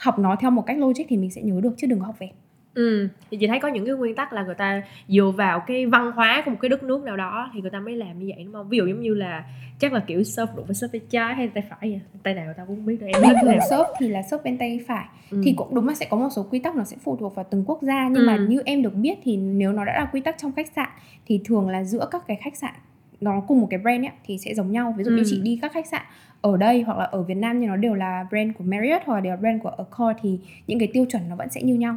học 0.00 0.18
nó 0.18 0.36
theo 0.40 0.50
một 0.50 0.62
cách 0.66 0.78
logic 0.78 1.04
thì 1.08 1.16
mình 1.16 1.30
sẽ 1.30 1.42
nhớ 1.42 1.60
được 1.62 1.74
chứ 1.76 1.86
đừng 1.86 1.98
có 2.00 2.06
học 2.06 2.16
về 2.18 2.28
Ừ, 2.74 3.08
thì 3.30 3.36
chị 3.40 3.46
thấy 3.46 3.58
có 3.60 3.68
những 3.68 3.86
cái 3.86 3.94
nguyên 3.94 4.14
tắc 4.14 4.32
là 4.32 4.42
người 4.42 4.54
ta 4.54 4.82
dựa 5.08 5.32
vào 5.36 5.60
cái 5.60 5.86
văn 5.86 6.12
hóa 6.12 6.42
của 6.44 6.50
một 6.50 6.56
cái 6.60 6.68
đất 6.68 6.82
nước 6.82 7.02
nào 7.04 7.16
đó 7.16 7.50
thì 7.54 7.60
người 7.60 7.70
ta 7.70 7.80
mới 7.80 7.96
làm 7.96 8.18
như 8.18 8.32
vậy 8.36 8.44
đúng 8.44 8.52
không? 8.52 8.68
Ví 8.68 8.78
dụ 8.78 8.86
giống 8.86 9.00
như 9.00 9.14
là 9.14 9.44
chắc 9.78 9.92
là 9.92 10.00
kiểu 10.06 10.22
serve 10.24 10.52
đụng 10.56 10.66
với 10.66 10.74
serve 10.74 10.98
tay 10.98 11.06
trái 11.10 11.34
hay 11.34 11.48
tay 11.48 11.64
phải 11.70 11.78
vậy. 11.90 12.00
Tay 12.22 12.34
nào 12.34 12.52
tao 12.56 12.66
cũng 12.66 12.76
không 12.76 12.86
biết 12.86 12.96
được 13.00 13.06
em 13.06 13.22
bình 13.22 13.22
biết 13.30 13.36
thường 13.42 13.50
nào. 13.50 13.60
serve 13.70 13.84
thì 13.98 14.08
là 14.08 14.22
serve 14.22 14.42
bên 14.44 14.58
tay 14.58 14.80
phải 14.88 15.04
Ừ. 15.30 15.40
thì 15.44 15.52
cũng 15.56 15.74
đúng 15.74 15.88
là 15.88 15.94
sẽ 15.94 16.06
có 16.10 16.16
một 16.16 16.28
số 16.36 16.46
quy 16.50 16.58
tắc 16.58 16.76
nó 16.76 16.84
sẽ 16.84 16.96
phụ 17.00 17.16
thuộc 17.16 17.34
vào 17.34 17.46
từng 17.50 17.64
quốc 17.66 17.82
gia 17.82 18.08
nhưng 18.08 18.26
mà 18.26 18.34
Ừ. 18.36 18.46
như 18.48 18.62
em 18.64 18.82
được 18.82 18.94
biết 18.94 19.18
thì 19.22 19.36
nếu 19.36 19.72
nó 19.72 19.84
đã 19.84 19.92
là 20.00 20.04
quy 20.12 20.20
tắc 20.20 20.38
trong 20.38 20.52
khách 20.52 20.72
sạn 20.76 20.88
thì 21.26 21.40
thường 21.44 21.68
là 21.68 21.84
giữa 21.84 22.08
các 22.10 22.22
cái 22.26 22.36
khách 22.44 22.56
sạn 22.56 22.74
nó 23.20 23.40
cùng 23.48 23.60
một 23.60 23.66
cái 23.70 23.80
brand 23.80 24.04
ấy, 24.04 24.10
thì 24.24 24.38
sẽ 24.38 24.54
giống 24.54 24.72
nhau 24.72 24.94
ví 24.98 25.04
dụ 25.04 25.10
như 25.10 25.22
Ừ. 25.22 25.26
chị 25.26 25.40
đi 25.44 25.58
các 25.62 25.72
khách 25.72 25.86
sạn 25.86 26.02
ở 26.42 26.56
đây 26.56 26.82
hoặc 26.82 26.98
là 26.98 27.04
ở 27.04 27.22
Việt 27.22 27.36
Nam 27.36 27.60
nhưng 27.60 27.70
nó 27.70 27.76
đều 27.76 27.94
là 27.94 28.26
brand 28.30 28.56
của 28.58 28.64
Marriott 28.64 29.02
hoặc 29.04 29.14
là 29.14 29.20
đều 29.20 29.30
là 29.30 29.36
brand 29.36 29.62
của 29.62 29.68
Accor 29.68 30.16
thì 30.22 30.40
những 30.66 30.78
cái 30.78 30.88
tiêu 30.92 31.06
chuẩn 31.10 31.22
nó 31.28 31.36
vẫn 31.36 31.48
sẽ 31.48 31.62
như 31.62 31.74
nhau 31.74 31.96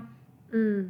Ừ. 0.52 0.90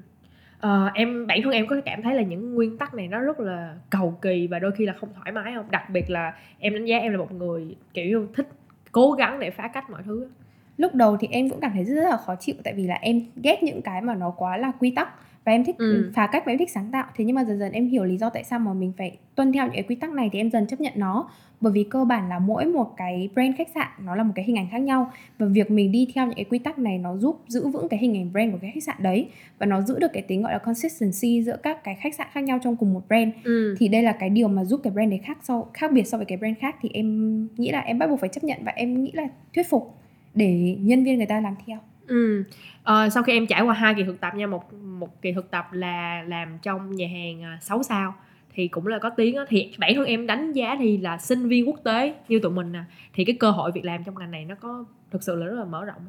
Ờ, 0.60 0.91
em 0.93 1.27
bản 1.27 1.39
thân 1.43 1.51
em 1.51 1.67
có 1.67 1.75
cảm 1.86 2.01
thấy 2.01 2.15
là 2.15 2.22
những 2.22 2.55
nguyên 2.55 2.77
tắc 2.77 2.93
này 2.93 3.07
nó 3.07 3.19
rất 3.19 3.39
là 3.39 3.75
cầu 3.89 4.17
kỳ 4.22 4.48
và 4.48 4.60
đôi 4.60 4.72
khi 4.72 4.86
là 4.86 4.93
không 4.93 5.10
thoải 5.15 5.31
mái 5.31 5.53
không? 5.55 5.72
Đặc 5.72 5.89
biệt 5.89 6.10
là 6.10 6.33
em 6.60 6.74
đánh 6.74 6.86
giá 6.86 6.98
em 6.98 7.12
là 7.12 7.17
một 7.17 7.31
người 7.31 7.75
kiểu 7.93 8.05
như 8.05 8.27
thích 8.36 8.48
cố 8.91 9.12
gắng 9.12 9.39
để 9.39 9.51
phá 9.51 9.67
cách 9.67 9.89
mọi 9.89 10.01
thứ. 10.05 10.27
lúc 10.77 10.95
đầu 10.95 11.17
thì 11.17 11.27
em 11.31 11.50
cũng 11.50 11.60
cảm 11.62 11.72
thấy 11.74 11.83
rất, 11.83 11.95
rất 11.95 12.10
là 12.10 12.17
khó 12.17 12.36
chịu 12.36 12.55
tại 12.63 12.74
vì 12.74 12.88
là 12.88 12.95
em 13.01 13.22
ghét 13.43 13.63
những 13.63 13.81
cái 13.81 14.01
mà 14.01 14.15
nó 14.15 14.29
quá 14.38 14.57
là 14.57 14.72
quy 14.79 14.91
tắc 14.91 15.10
và 15.46 15.52
em 15.52 15.64
thích 15.66 15.76
Ừ. 15.78 16.12
phá 16.16 16.28
cách 16.28 16.44
và 16.46 16.52
em 16.52 16.58
thích 16.60 16.72
sáng 16.72 16.92
tạo. 16.92 17.06
Thế 17.16 17.26
nhưng 17.26 17.36
mà 17.36 17.44
dần 17.44 17.60
dần 17.60 17.72
em 17.72 17.88
hiểu 17.88 18.04
lý 18.04 18.18
do 18.18 18.30
tại 18.30 18.44
sao 18.44 18.60
mà 18.60 18.74
mình 18.74 18.94
phải 18.98 19.18
tuân 19.36 19.52
theo 19.54 19.66
những 19.66 19.74
cái 19.74 19.84
quy 19.84 19.96
tắc 19.96 20.10
này 20.10 20.30
thì 20.34 20.40
em 20.40 20.52
dần 20.52 20.68
chấp 20.68 20.82
nhận 20.82 20.94
nó. 20.96 21.30
Bởi 21.62 21.74
vì 21.74 21.84
cơ 21.90 22.06
bản 22.06 22.30
là 22.30 22.40
mỗi 22.40 22.66
một 22.66 22.94
cái 22.98 23.30
brand 23.34 23.56
khách 23.58 23.68
sạn 23.76 23.88
nó 24.06 24.16
là 24.16 24.24
một 24.24 24.32
cái 24.36 24.46
hình 24.46 24.56
ảnh 24.58 24.68
khác 24.72 24.78
nhau. 24.78 25.12
Và 25.38 25.46
việc 25.48 25.72
mình 25.72 25.92
đi 25.92 26.08
theo 26.16 26.26
những 26.26 26.36
cái 26.36 26.46
quy 26.46 26.60
tắc 26.60 26.80
này 26.80 26.98
nó 26.98 27.18
giúp 27.18 27.42
giữ 27.48 27.68
vững 27.68 27.90
cái 27.90 28.00
hình 28.00 28.18
ảnh 28.18 28.32
brand 28.32 28.52
của 28.52 28.58
cái 28.62 28.72
khách 28.74 28.84
sạn 28.84 28.96
đấy. 29.00 29.28
Và 29.60 29.66
nó 29.66 29.82
giữ 29.82 30.00
được 30.00 30.14
cái 30.14 30.24
tính 30.24 30.42
gọi 30.42 30.52
là 30.52 30.58
consistency 30.58 31.44
giữa 31.44 31.58
các 31.64 31.84
cái 31.84 31.96
khách 31.96 32.16
sạn 32.16 32.28
khác 32.32 32.42
nhau 32.42 32.60
trong 32.64 32.76
cùng 32.76 32.94
một 32.94 33.02
brand. 33.08 33.30
Ừ. 33.44 33.76
thì 33.80 33.88
đây 33.88 34.04
là 34.04 34.12
cái 34.12 34.30
điều 34.30 34.48
mà 34.48 34.64
giúp 34.66 34.80
cái 34.84 34.94
brand 34.94 35.10
đấy 35.10 35.20
khác 35.24 35.38
so 35.44 35.66
khác 35.74 35.92
biệt 35.92 36.04
so 36.08 36.18
với 36.18 36.26
cái 36.26 36.38
brand 36.38 36.58
khác. 36.60 36.76
Thì 36.82 36.90
em 36.94 37.48
nghĩ 37.58 37.72
là 37.72 37.80
em 37.80 38.00
bắt 38.00 38.08
buộc 38.10 38.20
phải 38.20 38.30
chấp 38.30 38.44
nhận 38.44 38.58
và 38.64 38.72
em 38.76 39.04
nghĩ 39.04 39.12
là 39.14 39.28
thuyết 39.56 39.70
phục 39.70 39.96
để 40.36 40.78
nhân 40.82 41.04
viên 41.04 41.18
người 41.18 41.26
ta 41.26 41.40
làm 41.40 41.56
theo 41.66 41.78
Ừ. 42.07 42.43
Ờ, 42.83 43.10
sau 43.10 43.24
khi 43.24 43.33
em 43.33 43.48
trải 43.48 43.62
qua 43.62 43.74
hai 43.74 43.93
kỳ 43.93 44.03
thực 44.03 44.22
tập 44.22 44.36
nha 44.36 44.48
một 44.48 44.74
một 44.74 45.22
kỳ 45.22 45.31
thực 45.31 45.51
tập 45.51 45.67
là 45.74 46.24
làm 46.27 46.57
trong 46.62 46.95
nhà 46.95 47.07
hàng 47.07 47.57
6 47.62 47.83
sao 47.83 48.13
thì 48.55 48.67
cũng 48.67 48.88
là 48.88 49.00
có 49.00 49.10
tiếng 49.10 49.36
á 49.36 49.43
thì 49.50 49.72
bản 49.79 49.91
thân 49.95 50.05
em 50.05 50.27
đánh 50.27 50.51
giá 50.53 50.75
thì 50.79 50.98
là 50.98 51.17
sinh 51.17 51.48
viên 51.48 51.67
quốc 51.67 51.79
tế 51.83 52.13
như 52.27 52.39
tụi 52.39 52.51
mình 52.51 52.72
nè 52.72 52.79
thì 53.13 53.25
cái 53.25 53.36
cơ 53.39 53.51
hội 53.51 53.72
việc 53.72 53.86
làm 53.86 54.03
trong 54.03 54.15
ngành 54.19 54.31
này 54.31 54.45
nó 54.45 54.55
có 54.55 54.86
thực 55.12 55.24
sự 55.24 55.36
là 55.36 55.45
rất 55.45 55.55
là 55.60 55.65
mở 55.65 55.86
rộng 55.86 56.01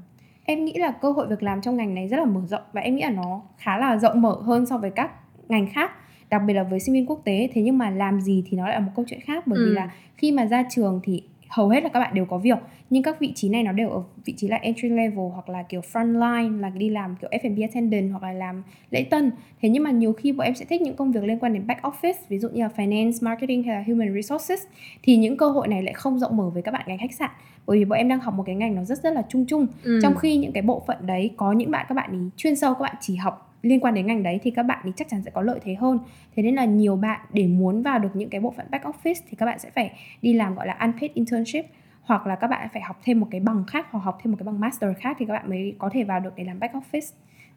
em 0.45 0.65
nghĩ 0.65 0.73
là 0.77 0.91
cơ 1.03 1.11
hội 1.11 1.27
việc 1.27 1.43
làm 1.43 1.61
trong 1.61 1.77
ngành 1.77 1.95
này 1.95 2.09
rất 2.09 2.17
là 2.17 2.25
mở 2.25 2.41
rộng 2.49 2.63
và 2.73 2.81
em 2.81 2.97
nghĩ 2.97 3.03
là 3.03 3.11
nó 3.11 3.43
khá 3.59 3.79
là 3.79 3.97
rộng 3.97 4.23
mở 4.23 4.37
hơn 4.45 4.67
so 4.67 4.79
với 4.79 4.91
các 4.91 5.11
ngành 5.49 5.67
khác 5.73 5.91
đặc 6.31 6.43
biệt 6.47 6.55
là 6.55 6.63
với 6.63 6.81
sinh 6.81 6.93
viên 6.95 7.07
quốc 7.07 7.21
tế 7.25 7.49
thế 7.55 7.63
nhưng 7.63 7.79
mà 7.79 7.91
làm 7.91 8.21
gì 8.21 8.45
thì 8.47 8.57
nó 8.57 8.65
lại 8.65 8.75
là 8.75 8.81
một 8.81 8.93
câu 8.97 9.05
chuyện 9.09 9.21
khác 9.21 9.47
bởi 9.47 9.59
Ừ. 9.59 9.65
vì 9.65 9.71
là 9.71 9.91
khi 10.17 10.33
mà 10.33 10.45
ra 10.47 10.65
trường 10.71 11.01
thì 11.05 11.23
hầu 11.55 11.69
hết 11.69 11.83
là 11.83 11.89
các 11.89 12.01
bạn 12.01 12.15
đều 12.15 12.25
có 12.25 12.39
việc 12.39 12.59
nhưng 12.91 13.03
các 13.03 13.21
vị 13.21 13.33
trí 13.35 13.49
này 13.49 13.63
nó 13.63 13.73
đều 13.73 13.91
ở 13.91 14.03
vị 14.25 14.35
trí 14.37 14.49
là 14.49 14.57
entry 14.57 14.89
level 14.89 15.31
hoặc 15.33 15.49
là 15.49 15.63
kiểu 15.63 15.81
front 15.93 16.13
line 16.13 16.59
là 16.61 16.69
đi 16.69 16.91
làm 16.91 17.17
kiểu 17.21 17.31
F&B 17.31 17.61
attendant 17.63 18.11
hoặc 18.11 18.23
là 18.23 18.33
làm 18.33 18.63
lễ 18.91 19.05
tân 19.11 19.31
thế 19.63 19.69
nhưng 19.69 19.83
mà 19.83 19.91
nhiều 19.91 20.13
khi 20.13 20.33
bọn 20.33 20.45
em 20.45 20.55
sẽ 20.55 20.65
thích 20.65 20.83
những 20.83 20.97
công 20.97 21.13
việc 21.13 21.25
liên 21.25 21.39
quan 21.39 21.53
đến 21.53 21.67
back 21.67 21.83
office 21.83 22.15
ví 22.29 22.39
dụ 22.39 22.49
như 22.49 22.63
là 22.63 22.69
finance 22.77 23.13
marketing 23.21 23.63
hay 23.63 23.75
là 23.77 23.85
human 23.87 24.15
resources 24.15 24.61
thì 25.03 25.17
những 25.17 25.37
cơ 25.37 25.49
hội 25.49 25.69
này 25.69 25.83
lại 25.83 25.95
không 25.95 26.19
rộng 26.19 26.37
mở 26.37 26.51
với 26.51 26.63
các 26.63 26.73
bạn 26.73 26.85
ngành 26.87 26.99
khách 26.99 27.15
sạn 27.15 27.31
bởi 27.67 27.79
vì 27.79 27.85
bọn 27.85 27.99
em 27.99 28.09
đang 28.09 28.21
học 28.21 28.35
một 28.35 28.43
cái 28.47 28.55
ngành 28.55 28.75
nó 28.75 28.85
rất 28.85 29.03
rất 29.03 29.13
là 29.13 29.23
chung 29.29 29.47
chung 29.47 29.67
ừ. 29.85 29.99
trong 30.03 30.17
khi 30.17 30.37
những 30.37 30.53
cái 30.53 30.63
bộ 30.63 30.83
phận 30.87 31.07
đấy 31.07 31.31
có 31.37 31.53
những 31.53 31.71
bạn 31.71 31.87
các 31.89 31.95
bạn 31.95 32.13
ý 32.13 32.31
chuyên 32.37 32.57
sâu 32.57 32.75
các 32.75 32.81
bạn 32.81 32.95
chỉ 33.01 33.17
học 33.17 33.54
liên 33.65 33.81
quan 33.81 33.95
đến 33.95 34.07
ngành 34.07 34.23
đấy 34.23 34.41
thì 34.43 34.51
các 34.51 34.63
bạn 34.63 34.79
thì 34.85 34.91
chắc 34.97 35.09
chắn 35.09 35.23
sẽ 35.23 35.31
có 35.31 35.43
lợi 35.43 35.61
thế 35.63 35.75
hơn 35.75 35.99
thế 36.37 36.43
nên 36.43 36.55
là 36.55 36.65
nhiều 36.65 36.97
bạn 36.97 37.21
để 37.33 37.47
muốn 37.47 37.83
vào 37.83 37.99
được 37.99 38.09
những 38.15 38.31
cái 38.31 38.41
bộ 38.41 38.55
phận 38.57 38.67
back 38.71 38.85
office 38.85 39.23
thì 39.31 39.37
các 39.37 39.47
bạn 39.47 39.59
sẽ 39.59 39.71
phải 39.71 39.93
đi 40.23 40.33
làm 40.33 40.55
gọi 40.55 40.67
là 40.67 40.77
unpaid 40.81 41.13
internship 41.15 41.65
hoặc 42.03 42.27
là 42.27 42.35
các 42.35 42.47
bạn 42.47 42.69
phải 42.73 42.83
học 42.83 43.01
thêm 43.05 43.21
một 43.21 43.29
cái 43.31 43.41
bằng 43.41 43.65
khác 43.67 43.87
hoặc 43.91 44.01
học 44.01 44.19
thêm 44.23 44.31
một 44.31 44.37
cái 44.39 44.45
bằng 44.45 44.61
master 44.61 44.91
khác 44.99 45.17
thì 45.21 45.27
các 45.27 45.33
bạn 45.33 45.51
mới 45.51 45.75
có 45.79 45.91
thể 45.93 46.05
vào 46.05 46.21
được 46.21 46.33
để 46.37 46.45
làm 46.45 46.59
back 46.61 46.75
office 46.75 47.15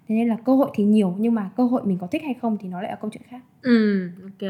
thế 0.08 0.16
nên 0.16 0.28
là 0.28 0.38
cơ 0.46 0.56
hội 0.56 0.72
thì 0.74 0.84
nhiều 0.84 1.16
nhưng 1.20 1.34
mà 1.34 1.50
cơ 1.58 1.64
hội 1.64 1.82
mình 1.86 1.98
có 1.98 2.08
thích 2.08 2.22
hay 2.26 2.34
không 2.34 2.58
thì 2.58 2.70
nó 2.70 2.82
lại 2.82 2.92
là 2.92 2.98
câu 3.02 3.10
chuyện 3.14 3.24
khác 3.30 3.42
Ừ, 3.62 4.10
ok. 4.24 4.50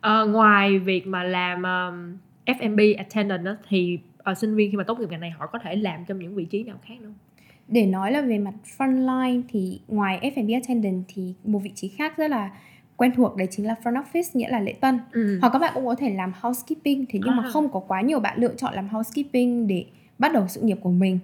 à, 0.00 0.22
ngoài 0.22 0.78
việc 0.78 1.06
mà 1.06 1.22
làm 1.24 1.62
um, 1.62 2.18
F&B 2.46 2.80
attendant 2.98 3.44
đó, 3.44 3.56
thì 3.68 3.98
uh, 4.30 4.38
sinh 4.38 4.54
viên 4.54 4.70
khi 4.70 4.76
mà 4.76 4.84
tốt 4.84 4.98
nghiệp 4.98 5.06
ngành 5.10 5.20
này 5.20 5.30
họ 5.30 5.46
có 5.46 5.58
thể 5.58 5.76
làm 5.76 6.04
trong 6.04 6.18
những 6.18 6.34
vị 6.34 6.44
trí 6.44 6.62
nào 6.64 6.76
khác 6.82 6.94
nữa 7.00 7.06
không? 7.06 7.14
Để 7.68 7.86
nói 7.86 8.12
là 8.12 8.20
về 8.20 8.38
mặt 8.38 8.54
frontline 8.78 9.42
thì 9.48 9.80
ngoài 9.88 10.32
F&B 10.36 10.50
attendant 10.54 11.02
thì 11.08 11.34
một 11.44 11.58
vị 11.58 11.70
trí 11.74 11.88
khác 11.88 12.16
rất 12.16 12.30
là 12.30 12.50
quen 12.96 13.12
thuộc 13.16 13.36
đấy 13.36 13.48
chính 13.50 13.66
là 13.66 13.74
front 13.84 14.02
office 14.02 14.30
nghĩa 14.34 14.48
là 14.48 14.60
lễ 14.60 14.72
tân 14.72 14.98
Ừ. 15.12 15.38
hoặc 15.40 15.50
các 15.52 15.58
bạn 15.58 15.70
cũng 15.74 15.86
có 15.86 15.94
thể 15.94 16.14
làm 16.14 16.32
housekeeping 16.40 17.04
thế 17.08 17.18
nhưng 17.24 17.36
mà 17.36 17.42
À. 17.42 17.50
không 17.52 17.68
có 17.68 17.80
quá 17.80 18.00
nhiều 18.00 18.20
bạn 18.20 18.38
lựa 18.38 18.54
chọn 18.56 18.74
làm 18.74 18.88
housekeeping 18.88 19.66
để 19.66 19.84
bắt 20.18 20.32
đầu 20.32 20.44
sự 20.48 20.60
nghiệp 20.60 20.78
của 20.82 20.90
mình 20.90 21.18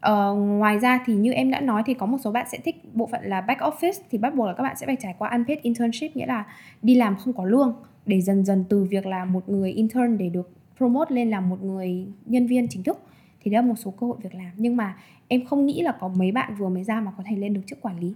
ờ, 0.00 0.34
ngoài 0.34 0.78
ra 0.78 1.00
thì 1.06 1.14
như 1.14 1.32
em 1.32 1.50
đã 1.50 1.60
nói 1.60 1.82
thì 1.86 1.94
có 1.94 2.06
một 2.06 2.18
số 2.24 2.30
bạn 2.32 2.46
sẽ 2.52 2.58
thích 2.64 2.76
bộ 2.94 3.06
phận 3.12 3.20
là 3.24 3.40
back 3.40 3.60
office 3.60 3.92
thì 4.10 4.18
bắt 4.18 4.34
buộc 4.34 4.46
là 4.46 4.52
các 4.52 4.62
bạn 4.62 4.76
sẽ 4.76 4.86
phải 4.86 4.96
trải 5.00 5.14
qua 5.18 5.30
unpaid 5.30 5.58
internship 5.62 6.16
nghĩa 6.16 6.26
là 6.26 6.44
đi 6.82 6.94
làm 6.94 7.16
không 7.16 7.32
có 7.32 7.44
lương 7.44 7.74
để 8.06 8.20
dần 8.20 8.44
dần 8.44 8.64
từ 8.68 8.84
việc 8.84 9.06
là 9.06 9.24
một 9.24 9.48
người 9.48 9.72
intern 9.72 10.18
để 10.18 10.28
được 10.28 10.50
promote 10.76 11.14
lên 11.14 11.30
làm 11.30 11.48
một 11.48 11.62
người 11.62 12.06
nhân 12.26 12.46
viên 12.46 12.68
chính 12.68 12.82
thức 12.82 12.98
thì 13.44 13.50
đó 13.50 13.60
là 13.60 13.66
một 13.66 13.74
số 13.78 13.90
cơ 13.90 14.06
hội 14.06 14.16
việc 14.22 14.34
làm 14.34 14.50
nhưng 14.56 14.76
mà 14.76 14.96
em 15.28 15.44
không 15.44 15.66
nghĩ 15.66 15.82
là 15.82 15.92
có 16.00 16.08
mấy 16.08 16.32
bạn 16.32 16.54
vừa 16.58 16.68
mới 16.68 16.84
ra 16.84 17.00
mà 17.00 17.12
có 17.16 17.24
thể 17.26 17.36
lên 17.36 17.54
được 17.54 17.60
chức 17.66 17.78
quản 17.80 18.00
lý 18.00 18.14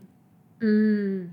Ừ. 0.61 1.25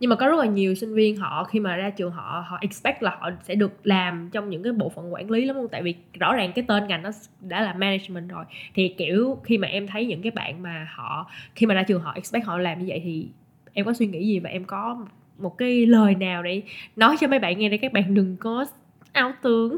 Nhưng 0.00 0.10
mà 0.10 0.16
có 0.16 0.26
rất 0.28 0.38
là 0.38 0.46
nhiều 0.46 0.74
sinh 0.74 0.94
viên 0.94 1.16
họ, 1.16 1.44
khi 1.44 1.60
mà 1.60 1.76
ra 1.76 1.90
trường 1.90 2.12
họ 2.12 2.44
họ 2.48 2.58
expect 2.60 3.02
là 3.02 3.16
họ 3.20 3.30
sẽ 3.42 3.54
được 3.54 3.86
làm 3.86 4.28
trong 4.32 4.50
những 4.50 4.62
cái 4.62 4.72
bộ 4.72 4.88
phận 4.88 5.14
quản 5.14 5.30
lý 5.30 5.44
lắm 5.44 5.56
không? 5.56 5.68
Tại 5.68 5.82
vì 5.82 5.94
rõ 6.18 6.34
ràng 6.34 6.52
cái 6.54 6.64
tên 6.68 6.86
ngành 6.86 7.02
nó 7.02 7.10
đã 7.40 7.60
là 7.60 7.72
management 7.72 8.28
rồi. 8.28 8.44
Thì, 8.74 8.88
kiểu, 8.88 9.38
khi 9.44 9.58
mà 9.58 9.68
em 9.68 9.86
thấy 9.86 10.06
những 10.06 10.22
cái 10.22 10.30
bạn 10.30 10.62
mà 10.62 10.86
họ, 10.94 11.30
khi 11.54 11.66
mà 11.66 11.74
ra 11.74 11.82
trường 11.82 12.02
họ 12.02 12.12
expect 12.12 12.44
họ 12.46 12.58
làm 12.58 12.78
như 12.78 12.84
vậy 12.88 13.00
thì 13.04 13.28
em 13.72 13.86
có 13.86 13.92
suy 13.92 14.06
nghĩ 14.06 14.26
gì 14.26 14.38
và 14.38 14.50
em 14.50 14.64
có 14.64 15.06
một 15.38 15.58
cái 15.58 15.86
lời 15.86 16.14
nào 16.14 16.42
để 16.42 16.62
nói 16.96 17.16
cho 17.20 17.28
mấy 17.28 17.38
bạn 17.38 17.58
nghe 17.58 17.68
để 17.68 17.76
các 17.76 17.92
bạn 17.92 18.14
đừng 18.14 18.36
có 18.36 18.66
ảo 19.12 19.32
tưởng 19.42 19.76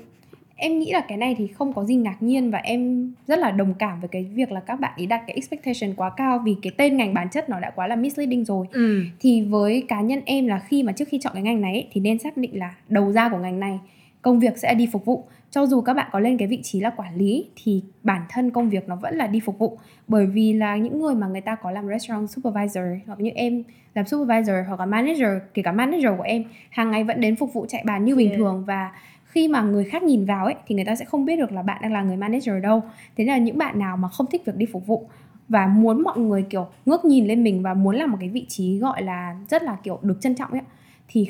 em 0.57 0.79
nghĩ 0.79 0.93
là 0.93 1.01
cái 1.01 1.19
này 1.19 1.35
thì 1.39 1.47
không 1.47 1.73
có 1.73 1.85
gì 1.85 1.95
ngạc 1.95 2.17
nhiên 2.23 2.51
và 2.51 2.59
em 2.59 3.13
rất 3.27 3.39
là 3.39 3.51
đồng 3.51 3.75
cảm 3.79 4.01
với 4.01 4.09
cái 4.09 4.25
việc 4.35 4.53
là 4.53 4.61
các 4.61 4.81
bạn 4.81 4.93
ý 4.97 5.07
đặt 5.07 5.23
cái 5.27 5.35
expectation 5.35 5.95
quá 5.97 6.11
cao 6.17 6.39
vì 6.45 6.57
cái 6.63 6.73
tên 6.77 6.97
ngành 6.97 7.15
bản 7.15 7.29
chất 7.33 7.49
nó 7.49 7.61
đã 7.61 7.71
quá 7.71 7.87
là 7.87 7.97
misleading 7.97 8.45
rồi 8.45 8.67
Ừ. 8.73 9.01
thì 9.21 9.43
với 9.43 9.85
cá 9.89 10.01
nhân 10.01 10.21
em 10.27 10.47
là 10.47 10.59
khi 10.59 10.83
mà 10.83 10.93
trước 10.93 11.09
khi 11.09 11.19
chọn 11.23 11.33
cái 11.35 11.43
ngành 11.43 11.61
này 11.61 11.73
ấy, 11.73 11.89
thì 11.93 12.01
nên 12.01 12.19
xác 12.19 12.37
định 12.37 12.59
là 12.59 12.75
đầu 12.89 13.13
ra 13.13 13.29
của 13.29 13.39
ngành 13.39 13.61
này 13.61 13.79
công 14.23 14.39
việc 14.41 14.59
sẽ 14.59 14.75
đi 14.75 14.89
phục 14.93 15.05
vụ 15.05 15.25
cho 15.51 15.67
dù 15.67 15.81
các 15.81 15.95
bạn 15.95 16.09
có 16.13 16.19
lên 16.21 16.39
cái 16.39 16.49
vị 16.49 16.61
trí 16.63 16.81
là 16.81 16.91
quản 16.91 17.17
lý 17.17 17.47
thì 17.65 17.83
bản 18.03 18.23
thân 18.29 18.51
công 18.51 18.71
việc 18.71 18.89
nó 18.89 18.97
vẫn 18.97 19.17
là 19.17 19.27
đi 19.27 19.41
phục 19.41 19.59
vụ 19.59 19.79
bởi 20.09 20.27
vì 20.27 20.53
là 20.53 20.77
những 20.77 21.01
người 21.01 21.15
mà 21.15 21.27
người 21.29 21.41
ta 21.41 21.55
có 21.55 21.71
làm 21.71 21.89
restaurant 21.89 22.31
supervisor 22.31 22.85
hoặc 23.07 23.21
như 23.21 23.31
em 23.35 23.63
làm 23.95 24.07
supervisor 24.07 24.57
hoặc 24.69 24.81
là 24.81 24.87
manager 24.87 25.29
kể 25.55 25.63
cả 25.63 25.73
manager 25.73 26.11
của 26.17 26.23
em 26.23 26.45
hàng 26.71 26.91
ngày 26.91 27.05
vẫn 27.05 27.21
đến 27.21 27.37
phục 27.37 27.53
vụ 27.53 27.67
chạy 27.69 27.83
bàn 27.87 28.05
như 28.05 28.17
bình 28.17 28.29
Yeah. 28.29 28.39
thường 28.39 28.65
và 28.67 28.91
khi 29.37 29.49
mà 29.49 29.63
người 29.63 29.85
khác 29.85 30.03
nhìn 30.03 30.25
vào 30.25 30.45
ấy 30.45 30.55
thì 30.67 30.75
người 30.75 30.85
ta 30.85 30.97
sẽ 30.97 31.05
không 31.05 31.25
biết 31.25 31.37
được 31.37 31.53
là 31.53 31.63
bạn 31.63 31.83
đang 31.83 31.93
là 31.93 32.03
người 32.03 32.17
manager 32.17 32.63
đâu 32.63 32.83
thế 33.17 33.25
nên 33.25 33.27
là 33.27 33.39
những 33.39 33.59
bạn 33.59 33.79
nào 33.79 33.97
mà 33.97 34.09
không 34.09 34.27
thích 34.31 34.43
việc 34.47 34.57
đi 34.57 34.67
phục 34.73 34.87
vụ 34.87 35.09
và 35.49 35.67
muốn 35.67 36.03
mọi 36.03 36.19
người 36.19 36.43
kiểu 36.51 36.67
ngước 36.87 37.05
nhìn 37.05 37.27
lên 37.27 37.45
mình 37.45 37.63
và 37.63 37.75
muốn 37.75 37.97
làm 37.97 38.11
một 38.11 38.17
cái 38.21 38.29
vị 38.29 38.47
trí 38.49 38.79
gọi 38.79 39.03
là 39.03 39.37
rất 39.49 39.63
là 39.63 39.77
kiểu 39.83 39.99
được 40.03 40.21
trân 40.21 40.35
trọng 40.35 40.51
ấy 40.51 40.63
thì 41.09 41.27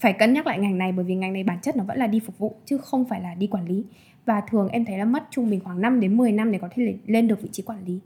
phải 0.00 0.12
cân 0.12 0.32
nhắc 0.32 0.46
lại 0.46 0.58
ngành 0.58 0.78
này 0.78 0.92
bởi 0.92 1.04
vì 1.04 1.14
ngành 1.14 1.32
này 1.32 1.44
bản 1.44 1.58
chất 1.62 1.76
nó 1.76 1.84
vẫn 1.84 1.98
là 1.98 2.06
đi 2.06 2.20
phục 2.20 2.38
vụ 2.38 2.56
chứ 2.66 2.78
không 2.78 3.04
phải 3.04 3.20
là 3.20 3.34
đi 3.34 3.46
quản 3.46 3.66
lý 3.66 3.84
và 4.26 4.42
thường 4.50 4.68
em 4.68 4.84
thấy 4.84 4.98
là 4.98 5.04
mất 5.04 5.22
trung 5.30 5.50
bình 5.50 5.60
khoảng 5.60 5.80
5 5.80 6.00
đến 6.00 6.16
10 6.16 6.32
năm 6.32 6.52
để 6.52 6.58
có 6.58 6.68
thể 6.70 6.94
lên 7.06 7.28
được 7.28 7.42
vị 7.42 7.48
trí 7.52 7.62
quản 7.62 7.84
lý. 7.86 8.00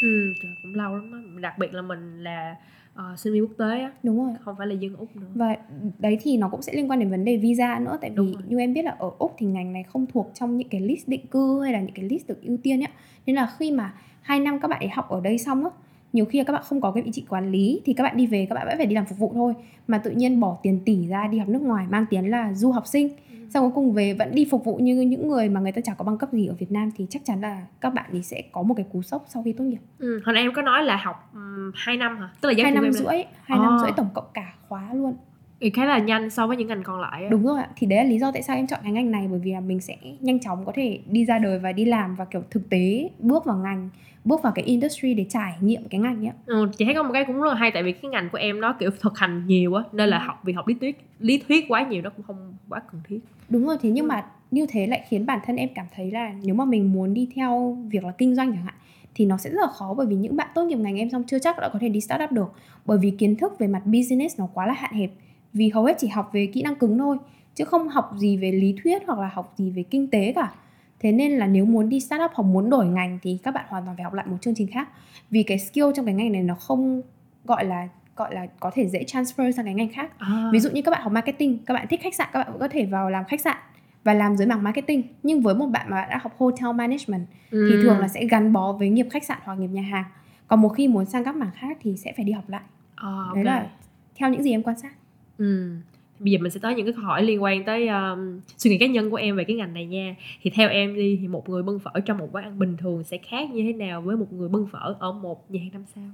Ừ, 0.00 0.32
cũng 0.62 0.74
lâu 0.74 0.96
lắm 0.96 1.10
đó. 1.10 1.40
Đặc 1.40 1.58
biệt 1.58 1.74
là 1.74 1.82
mình 1.82 2.22
là 2.22 2.56
uh, 2.98 3.18
sinh 3.18 3.32
viên 3.32 3.42
quốc 3.42 3.54
tế 3.58 3.80
á, 3.80 3.92
Đúng 4.02 4.16
rồi. 4.16 4.34
không 4.40 4.54
phải 4.58 4.66
là 4.66 4.74
dân 4.74 4.96
Úc 4.96 5.16
nữa. 5.16 5.26
Và 5.34 5.56
đấy 5.98 6.18
thì 6.22 6.36
nó 6.36 6.48
cũng 6.48 6.62
sẽ 6.62 6.72
liên 6.72 6.90
quan 6.90 7.00
đến 7.00 7.10
vấn 7.10 7.24
đề 7.24 7.36
visa 7.36 7.78
nữa 7.84 7.98
tại 8.00 8.10
vì 8.16 8.34
như 8.48 8.58
em 8.58 8.74
biết 8.74 8.84
là 8.84 8.96
ở 8.98 9.10
Úc 9.18 9.34
thì 9.38 9.46
ngành 9.46 9.72
này 9.72 9.82
không 9.82 10.06
thuộc 10.12 10.30
trong 10.34 10.56
những 10.56 10.68
cái 10.68 10.80
list 10.80 11.08
định 11.08 11.26
cư 11.26 11.62
hay 11.62 11.72
là 11.72 11.80
những 11.80 11.94
cái 11.94 12.04
list 12.04 12.26
được 12.26 12.42
ưu 12.42 12.56
tiên 12.62 12.80
ấy. 12.80 12.92
Nên 13.26 13.36
là 13.36 13.52
khi 13.58 13.72
mà 13.72 13.94
hai 14.20 14.40
năm 14.40 14.60
các 14.60 14.68
bạn 14.68 14.80
ấy 14.80 14.88
học 14.88 15.08
ở 15.08 15.20
đây 15.20 15.38
xong 15.38 15.64
á 15.64 15.70
nhiều 16.12 16.24
khi 16.24 16.44
các 16.46 16.52
bạn 16.52 16.62
không 16.66 16.80
có 16.80 16.90
cái 16.90 17.02
vị 17.02 17.10
trí 17.12 17.24
quản 17.28 17.50
lý 17.50 17.80
thì 17.84 17.92
các 17.92 18.04
bạn 18.04 18.16
đi 18.16 18.26
về 18.26 18.46
các 18.48 18.54
bạn 18.54 18.66
vẫn 18.66 18.76
phải 18.76 18.86
đi 18.86 18.94
làm 18.94 19.06
phục 19.06 19.18
vụ 19.18 19.30
thôi 19.34 19.54
mà 19.86 19.98
tự 19.98 20.10
nhiên 20.10 20.40
bỏ 20.40 20.58
tiền 20.62 20.80
tỷ 20.84 21.06
ra 21.06 21.28
đi 21.28 21.38
học 21.38 21.48
nước 21.48 21.62
ngoài 21.62 21.86
mang 21.90 22.06
tiếng 22.10 22.30
là 22.30 22.52
du 22.52 22.70
học 22.72 22.86
sinh 22.86 23.08
xong 23.54 23.64
cuối 23.64 23.72
cùng 23.74 23.92
về 23.92 24.14
vẫn 24.14 24.34
đi 24.34 24.46
phục 24.50 24.64
vụ 24.64 24.76
như 24.76 25.00
những 25.00 25.28
người 25.28 25.48
mà 25.48 25.60
người 25.60 25.72
ta 25.72 25.80
chả 25.80 25.94
có 25.94 26.04
bằng 26.04 26.18
cấp 26.18 26.32
gì 26.32 26.46
ở 26.46 26.54
Việt 26.58 26.72
Nam 26.72 26.90
thì 26.96 27.06
chắc 27.10 27.22
chắn 27.24 27.40
là 27.40 27.62
các 27.80 27.94
bạn 27.94 28.10
ấy 28.12 28.22
sẽ 28.22 28.42
có 28.52 28.62
một 28.62 28.74
cái 28.74 28.86
cú 28.92 29.02
sốc 29.02 29.24
sau 29.28 29.42
khi 29.42 29.52
tốt 29.52 29.64
nghiệp 29.64 29.78
Ừ, 29.98 30.20
hồi 30.24 30.34
nãy 30.34 30.42
em 30.42 30.52
có 30.54 30.62
nói 30.62 30.82
là 30.84 30.96
học 30.96 31.30
um, 31.34 31.70
2 31.74 31.96
năm 31.96 32.16
hả? 32.18 32.28
Tức 32.40 32.48
là 32.48 32.54
hai 32.62 32.72
năm 32.72 32.92
rưỡi 32.92 33.22
hai 33.44 33.58
năm 33.58 33.78
rưỡi 33.78 33.90
tổng 33.96 34.08
cộng 34.14 34.24
cả 34.34 34.54
khóa 34.68 34.88
luôn 34.94 35.14
thì 35.60 35.70
khá 35.70 35.84
là 35.84 35.98
nhanh 35.98 36.30
so 36.30 36.46
với 36.46 36.56
những 36.56 36.68
ngành 36.68 36.82
còn 36.82 37.00
lại. 37.00 37.28
Đúng 37.30 37.46
rồi 37.46 37.60
ạ, 37.60 37.68
thì 37.76 37.86
đấy 37.86 37.98
là 37.98 38.10
lý 38.10 38.18
do 38.18 38.30
tại 38.32 38.42
sao 38.42 38.56
em 38.56 38.66
chọn 38.66 38.80
cái 38.82 38.92
ngành 38.92 39.10
này 39.10 39.28
bởi 39.30 39.40
vì 39.40 39.52
là 39.52 39.60
mình 39.60 39.80
sẽ 39.80 39.96
nhanh 40.20 40.40
chóng 40.40 40.64
có 40.64 40.72
thể 40.74 41.00
đi 41.10 41.24
ra 41.24 41.38
đời 41.38 41.58
và 41.58 41.72
đi 41.72 41.84
làm 41.84 42.14
và 42.14 42.24
kiểu 42.24 42.42
thực 42.50 42.70
tế 42.70 43.10
bước 43.18 43.44
vào 43.44 43.56
ngành, 43.56 43.88
bước 44.24 44.42
vào 44.42 44.52
cái 44.52 44.64
industry 44.64 45.14
để 45.14 45.26
trải 45.30 45.54
nghiệm 45.60 45.88
cái 45.88 46.00
ngành 46.00 46.20
ấy. 46.20 46.26
ạ. 46.26 46.34
Ừ, 46.46 46.68
chị 46.78 46.84
thấy 46.84 46.94
có 46.94 47.02
một 47.02 47.10
cái 47.12 47.24
cũng 47.24 47.40
rất 47.40 47.48
là 47.48 47.54
hay 47.54 47.70
tại 47.74 47.82
vì 47.82 47.92
cái 47.92 48.10
ngành 48.10 48.28
của 48.30 48.38
em 48.38 48.60
nó 48.60 48.72
kiểu 48.80 48.90
thực 49.00 49.18
hành 49.18 49.46
nhiều 49.46 49.74
á 49.74 49.84
nên 49.92 50.08
là 50.08 50.18
Ừ. 50.18 50.22
học 50.26 50.40
việc 50.44 50.52
học 50.52 50.68
lý 50.68 50.74
thuyết 50.80 51.00
lý 51.18 51.42
thuyết 51.48 51.64
quá 51.68 51.82
nhiều 51.82 52.02
nó 52.02 52.10
cũng 52.10 52.24
không 52.26 52.54
quá 52.68 52.80
cần 52.92 53.00
thiết 53.08 53.18
Đúng 53.48 53.66
rồi, 53.66 53.76
thế 53.82 53.90
nhưng 53.90 54.08
mà 54.08 54.26
như 54.50 54.66
thế 54.68 54.86
lại 54.86 55.04
khiến 55.08 55.26
bản 55.26 55.40
thân 55.46 55.56
em 55.56 55.68
cảm 55.74 55.86
thấy 55.94 56.10
là 56.10 56.32
nếu 56.42 56.54
mà 56.54 56.64
mình 56.64 56.92
muốn 56.92 57.14
đi 57.14 57.28
theo 57.34 57.78
việc 57.88 58.04
là 58.04 58.12
kinh 58.18 58.34
doanh 58.34 58.52
chẳng 58.52 58.64
hạn 58.64 58.74
thì 59.14 59.26
nó 59.26 59.38
sẽ 59.38 59.50
rất 59.50 59.60
là 59.60 59.66
khó 59.66 59.94
bởi 59.94 60.06
vì 60.06 60.16
những 60.16 60.36
bạn 60.36 60.48
tốt 60.54 60.64
nghiệp 60.64 60.76
ngành 60.76 60.96
em 60.96 61.10
xong 61.10 61.24
chưa 61.26 61.38
chắc 61.38 61.58
đã 61.58 61.68
có 61.72 61.78
thể 61.78 61.88
đi 61.88 62.00
startup 62.00 62.32
được. 62.32 62.52
Bởi 62.84 62.98
vì 62.98 63.10
kiến 63.10 63.36
thức 63.36 63.58
về 63.58 63.66
mặt 63.66 63.86
business 63.86 64.38
nó 64.38 64.48
quá 64.54 64.66
là 64.66 64.74
hạn 64.74 64.92
hẹp 64.94 65.10
vì 65.52 65.68
hầu 65.68 65.84
hết 65.84 65.96
chỉ 65.98 66.08
học 66.08 66.30
về 66.32 66.46
kỹ 66.46 66.62
năng 66.62 66.76
cứng 66.76 66.98
thôi 66.98 67.16
chứ 67.54 67.64
không 67.64 67.88
học 67.88 68.10
gì 68.18 68.36
về 68.36 68.52
lý 68.52 68.74
thuyết 68.82 69.02
hoặc 69.06 69.18
là 69.18 69.30
học 69.34 69.54
gì 69.56 69.70
về 69.70 69.82
kinh 69.82 70.10
tế 70.10 70.32
cả. 70.32 70.54
Thế 71.00 71.12
nên 71.12 71.32
là 71.32 71.46
nếu 71.46 71.64
muốn 71.64 71.88
đi 71.88 72.00
startup 72.00 72.30
hoặc 72.34 72.44
muốn 72.44 72.70
đổi 72.70 72.86
ngành 72.86 73.18
thì 73.22 73.38
các 73.42 73.54
bạn 73.54 73.64
hoàn 73.68 73.84
toàn 73.84 73.96
phải 73.96 74.04
học 74.04 74.12
lại 74.14 74.26
một 74.26 74.36
chương 74.40 74.54
trình 74.54 74.66
khác. 74.66 74.88
Vì 75.30 75.42
cái 75.42 75.58
skill 75.58 75.84
trong 75.96 76.04
cái 76.06 76.14
ngành 76.14 76.32
này 76.32 76.42
nó 76.42 76.54
không 76.54 77.02
gọi 77.44 77.64
là 77.64 77.88
gọi 78.16 78.34
là 78.34 78.46
có 78.60 78.70
thể 78.74 78.88
dễ 78.88 79.04
transfer 79.04 79.50
sang 79.50 79.64
cái 79.64 79.74
ngành 79.74 79.92
khác 79.92 80.18
à. 80.18 80.50
ví 80.52 80.60
dụ 80.60 80.70
như 80.70 80.82
các 80.82 80.90
bạn 80.90 81.02
học 81.02 81.12
marketing 81.12 81.58
các 81.66 81.74
bạn 81.74 81.86
thích 81.90 82.00
khách 82.02 82.14
sạn 82.14 82.28
các 82.32 82.38
bạn 82.38 82.52
vẫn 82.52 82.60
có 82.60 82.68
thể 82.68 82.84
vào 82.84 83.10
làm 83.10 83.24
khách 83.24 83.40
sạn 83.40 83.56
và 84.04 84.14
làm 84.14 84.36
dưới 84.36 84.46
mảng 84.46 84.62
marketing 84.62 85.02
nhưng 85.22 85.40
với 85.40 85.54
một 85.54 85.66
bạn 85.66 85.90
mà 85.90 86.06
đã 86.10 86.18
học 86.22 86.34
hotel 86.38 86.72
management 86.74 87.26
ừ. 87.50 87.68
thì 87.70 87.82
thường 87.82 87.98
là 87.98 88.08
sẽ 88.08 88.26
gắn 88.26 88.52
bó 88.52 88.72
với 88.72 88.88
nghiệp 88.88 89.06
khách 89.10 89.24
sạn 89.24 89.38
hoặc 89.44 89.54
nghiệp 89.54 89.66
nhà 89.66 89.82
hàng 89.82 90.04
còn 90.48 90.62
một 90.62 90.68
khi 90.68 90.88
muốn 90.88 91.04
sang 91.04 91.24
các 91.24 91.36
mảng 91.36 91.50
khác 91.54 91.78
thì 91.80 91.96
sẽ 91.96 92.12
phải 92.16 92.24
đi 92.24 92.32
học 92.32 92.44
lại 92.48 92.62
à, 92.94 93.08
ok. 93.26 93.34
đấy 93.34 93.44
là 93.44 93.66
theo 94.14 94.30
những 94.30 94.42
gì 94.42 94.50
em 94.50 94.62
quan 94.62 94.78
sát 94.78 94.92
ừ. 95.38 95.76
bây 96.18 96.32
giờ 96.32 96.38
mình 96.38 96.50
sẽ 96.50 96.60
tới 96.62 96.74
những 96.74 96.86
cái 96.86 96.92
câu 96.92 97.04
hỏi 97.04 97.22
liên 97.22 97.42
quan 97.42 97.64
tới 97.64 97.88
um, 97.88 98.40
suy 98.58 98.70
nghĩ 98.70 98.78
cá 98.78 98.86
nhân 98.86 99.10
của 99.10 99.16
em 99.16 99.36
về 99.36 99.44
cái 99.44 99.56
ngành 99.56 99.74
này 99.74 99.86
nha 99.86 100.16
thì 100.42 100.50
theo 100.50 100.68
em 100.68 100.94
đi 100.94 101.18
thì 101.20 101.28
một 101.28 101.48
người 101.48 101.62
bưng 101.62 101.78
phở 101.78 101.90
trong 102.06 102.18
một 102.18 102.28
quán 102.32 102.44
ăn 102.44 102.58
bình 102.58 102.76
thường 102.76 103.04
sẽ 103.04 103.18
khác 103.18 103.50
như 103.50 103.62
thế 103.62 103.72
nào 103.72 104.02
với 104.02 104.16
một 104.16 104.32
người 104.32 104.48
bưng 104.48 104.66
phở 104.66 104.96
ở 104.98 105.12
một 105.12 105.50
nhà 105.50 105.60
hàng 105.60 105.72
năm 105.72 105.84
sao 105.94 106.04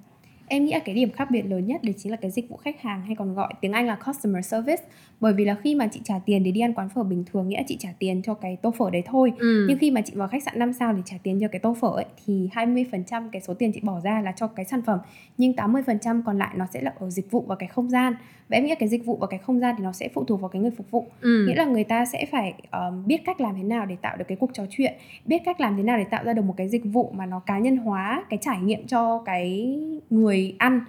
em 0.50 0.64
nghĩ 0.64 0.72
là 0.72 0.78
cái 0.78 0.94
điểm 0.94 1.10
khác 1.10 1.30
biệt 1.30 1.42
lớn 1.42 1.66
nhất 1.66 1.84
đấy 1.84 1.94
chính 1.98 2.12
là 2.12 2.16
cái 2.16 2.30
dịch 2.30 2.48
vụ 2.48 2.56
khách 2.56 2.80
hàng 2.80 3.02
hay 3.06 3.16
còn 3.16 3.34
gọi 3.34 3.54
tiếng 3.60 3.72
Anh 3.72 3.86
là 3.86 3.98
customer 4.06 4.46
service. 4.46 4.82
Bởi 5.20 5.32
vì 5.32 5.44
là 5.44 5.54
khi 5.54 5.74
mà 5.74 5.88
chị 5.92 6.00
trả 6.04 6.18
tiền 6.26 6.42
để 6.44 6.50
đi 6.50 6.60
ăn 6.60 6.74
quán 6.74 6.88
phở 6.88 7.02
bình 7.02 7.24
thường 7.32 7.48
nghĩa 7.48 7.56
là 7.56 7.62
chị 7.66 7.76
trả 7.80 7.88
tiền 7.98 8.22
cho 8.22 8.34
cái 8.34 8.56
tô 8.56 8.70
phở 8.78 8.90
đấy 8.90 9.02
thôi. 9.06 9.32
Ừ. 9.38 9.66
nhưng 9.68 9.78
khi 9.78 9.90
mà 9.90 10.00
chị 10.00 10.12
vào 10.16 10.28
khách 10.28 10.42
sạn 10.42 10.58
5 10.58 10.72
sao 10.72 10.92
để 10.92 11.02
trả 11.04 11.16
tiền 11.22 11.38
cho 11.40 11.48
cái 11.48 11.58
tô 11.58 11.76
phở 11.80 11.88
ấy 11.88 12.04
thì 12.26 12.48
20% 12.54 13.28
cái 13.32 13.42
số 13.42 13.54
tiền 13.54 13.72
chị 13.74 13.80
bỏ 13.82 14.00
ra 14.00 14.20
là 14.20 14.32
cho 14.32 14.46
cái 14.46 14.64
sản 14.64 14.82
phẩm 14.86 14.98
nhưng 15.38 15.52
80% 15.52 16.22
còn 16.26 16.38
lại 16.38 16.54
nó 16.56 16.66
sẽ 16.72 16.80
là 16.80 16.92
ở 16.98 17.10
dịch 17.10 17.30
vụ 17.30 17.44
và 17.48 17.54
cái 17.54 17.68
không 17.68 17.90
gian 17.90 18.14
và 18.50 18.56
em 18.56 18.64
nghĩ 18.66 18.74
cái 18.74 18.88
dịch 18.88 19.04
vụ 19.06 19.16
và 19.16 19.26
cái 19.26 19.38
không 19.38 19.60
gian 19.60 19.74
thì 19.78 19.84
nó 19.84 19.92
sẽ 19.92 20.08
phụ 20.14 20.24
thuộc 20.24 20.40
vào 20.40 20.48
cái 20.48 20.62
người 20.62 20.70
phục 20.70 20.90
vụ 20.90 21.06
ừ. 21.20 21.44
nghĩa 21.48 21.54
là 21.54 21.64
người 21.64 21.84
ta 21.84 22.04
sẽ 22.04 22.26
phải 22.30 22.54
um, 22.72 23.06
biết 23.06 23.24
cách 23.24 23.40
làm 23.40 23.54
thế 23.56 23.62
nào 23.62 23.86
để 23.86 23.96
tạo 24.02 24.16
được 24.16 24.24
cái 24.28 24.36
cuộc 24.36 24.50
trò 24.52 24.64
chuyện 24.70 24.92
biết 25.24 25.38
cách 25.44 25.60
làm 25.60 25.76
thế 25.76 25.82
nào 25.82 25.98
để 25.98 26.04
tạo 26.04 26.24
ra 26.24 26.32
được 26.32 26.44
một 26.44 26.54
cái 26.56 26.68
dịch 26.68 26.82
vụ 26.84 27.10
mà 27.16 27.26
nó 27.26 27.38
cá 27.40 27.58
nhân 27.58 27.76
hóa 27.76 28.24
cái 28.30 28.38
trải 28.42 28.60
nghiệm 28.60 28.86
cho 28.86 29.22
cái 29.26 29.78
người 30.10 30.54
ăn 30.58 30.80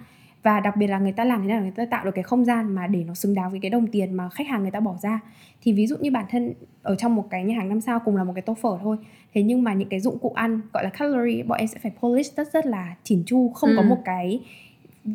và 0.42 0.60
đặc 0.60 0.76
biệt 0.76 0.86
là 0.86 0.98
người 0.98 1.12
ta 1.12 1.24
làm 1.24 1.42
thế 1.42 1.48
nào 1.48 1.60
người 1.62 1.70
ta 1.70 1.84
tạo 1.84 2.04
được 2.04 2.10
cái 2.14 2.22
không 2.22 2.44
gian 2.44 2.74
mà 2.74 2.86
để 2.86 3.04
nó 3.06 3.14
xứng 3.14 3.34
đáng 3.34 3.50
với 3.50 3.60
cái 3.62 3.70
đồng 3.70 3.86
tiền 3.86 4.14
mà 4.14 4.28
khách 4.28 4.46
hàng 4.46 4.62
người 4.62 4.70
ta 4.70 4.80
bỏ 4.80 4.96
ra 5.02 5.20
thì 5.62 5.72
ví 5.72 5.86
dụ 5.86 5.96
như 6.00 6.10
bản 6.10 6.24
thân 6.30 6.52
ở 6.82 6.94
trong 6.96 7.14
một 7.16 7.24
cái 7.30 7.44
nhà 7.44 7.54
hàng 7.56 7.68
năm 7.68 7.80
sao 7.80 8.00
cùng 8.04 8.16
là 8.16 8.24
một 8.24 8.32
cái 8.34 8.42
tô 8.42 8.54
phở 8.54 8.78
thôi 8.82 8.96
thế 9.34 9.42
nhưng 9.42 9.62
mà 9.62 9.74
những 9.74 9.88
cái 9.88 10.00
dụng 10.00 10.18
cụ 10.18 10.32
ăn 10.34 10.60
gọi 10.72 10.84
là 10.84 10.90
cutlery 10.90 11.42
bọn 11.42 11.58
em 11.58 11.66
sẽ 11.68 11.78
phải 11.82 11.92
polish 12.00 12.36
rất 12.36 12.52
rất 12.52 12.66
là 12.66 12.94
chỉn 13.02 13.22
chu 13.26 13.48
không 13.54 13.70
có 13.76 13.82
Ừ. 13.82 13.86
một 13.88 13.98
cái 14.04 14.40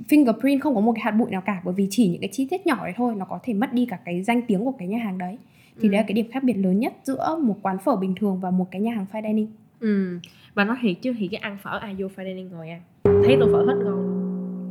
fingerprint 0.09 0.59
không 0.59 0.75
có 0.75 0.81
một 0.81 0.91
cái 0.95 1.01
hạt 1.03 1.11
bụi 1.11 1.31
nào 1.31 1.41
cả 1.45 1.61
bởi 1.65 1.73
vì 1.77 1.87
chỉ 1.91 2.07
những 2.07 2.21
cái 2.21 2.29
chi 2.33 2.47
tiết 2.49 2.65
nhỏ 2.67 2.77
đấy 2.83 2.93
thôi 2.97 3.13
nó 3.17 3.25
có 3.25 3.39
thể 3.43 3.53
mất 3.53 3.73
đi 3.73 3.85
cả 3.89 3.97
cái 4.05 4.23
danh 4.23 4.41
tiếng 4.41 4.65
của 4.65 4.73
cái 4.79 4.87
nhà 4.87 4.97
hàng 4.97 5.17
đấy. 5.17 5.37
Thì 5.81 5.87
Ừ. 5.87 5.91
đấy 5.91 6.01
là 6.01 6.05
cái 6.07 6.13
điểm 6.13 6.25
khác 6.31 6.43
biệt 6.43 6.53
lớn 6.53 6.79
nhất 6.79 6.93
giữa 7.03 7.37
một 7.43 7.55
quán 7.61 7.77
phở 7.85 7.95
bình 7.95 8.15
thường 8.19 8.39
và 8.41 8.51
một 8.51 8.65
cái 8.71 8.81
nhà 8.81 8.91
hàng 8.95 9.05
fine 9.13 9.21
dining. 9.27 9.47
Ừ. 9.79 10.19
và 10.55 10.63
nói 10.63 10.77
thiệt 10.81 10.95
chứ 11.01 11.13
thì 11.19 11.27
cái 11.31 11.39
ăn 11.39 11.57
phở 11.63 11.77
ai 11.81 11.95
vô 11.99 12.07
phải 12.15 12.25
dining 12.25 12.49
ngồi 12.51 12.69
ăn? 12.69 12.81
Thấy 13.25 13.37
tô 13.39 13.47
phở 13.51 13.57
hết 13.67 13.73
ngon 13.85 14.13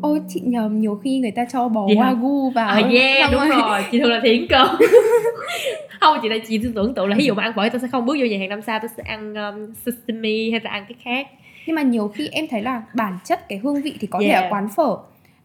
ôi 0.03 0.21
chị 0.29 0.41
nhầm 0.45 0.81
nhiều 0.81 1.01
khi 1.05 1.19
người 1.19 1.31
ta 1.31 1.45
cho 1.45 1.69
bò 1.69 1.87
hả? 2.01 2.13
wagyu 2.13 2.51
vào. 2.51 2.69
À 2.69 2.75
yeah 2.91 3.33
đúng 3.33 3.41
rồi. 3.51 3.83
chị 3.93 3.99
thường 4.01 4.11
là 4.11 4.21
thiển 4.25 4.47
cơ. 4.49 4.67
Không 6.01 6.17
chị 6.23 6.29
là 6.29 6.37
chị 6.49 6.61
tưởng 6.75 6.95
tượng 6.95 7.09
là 7.09 7.17
ví 7.17 7.25
dụ 7.25 7.35
mà 7.35 7.43
ăn 7.43 7.53
phở 7.57 7.69
tôi 7.73 7.81
sẽ 7.81 7.89
không 7.93 8.07
bước 8.07 8.17
vô 8.21 8.25
nhà 8.27 8.39
hàng 8.39 8.49
năm 8.49 8.63
sao 8.63 8.79
tôi 8.83 8.89
sẽ 8.97 9.03
ăn 9.03 9.35
um, 9.35 9.73
sashimi 9.75 10.51
hay 10.51 10.61
là 10.65 10.71
ăn 10.71 10.85
cái 10.89 10.97
khác 11.05 11.27
nhưng 11.67 11.77
mà 11.77 11.83
nhiều 11.83 12.09
khi 12.15 12.29
em 12.33 12.47
thấy 12.51 12.63
là 12.63 12.83
bản 12.95 13.19
chất 13.25 13.49
cái 13.49 13.59
hương 13.59 13.83
vị 13.83 13.95
thì 14.01 14.07
có 14.07 14.19
thể 14.21 14.27
Yeah. 14.29 14.45
ở 14.45 14.49
quán 14.51 14.69
phở 14.77 14.97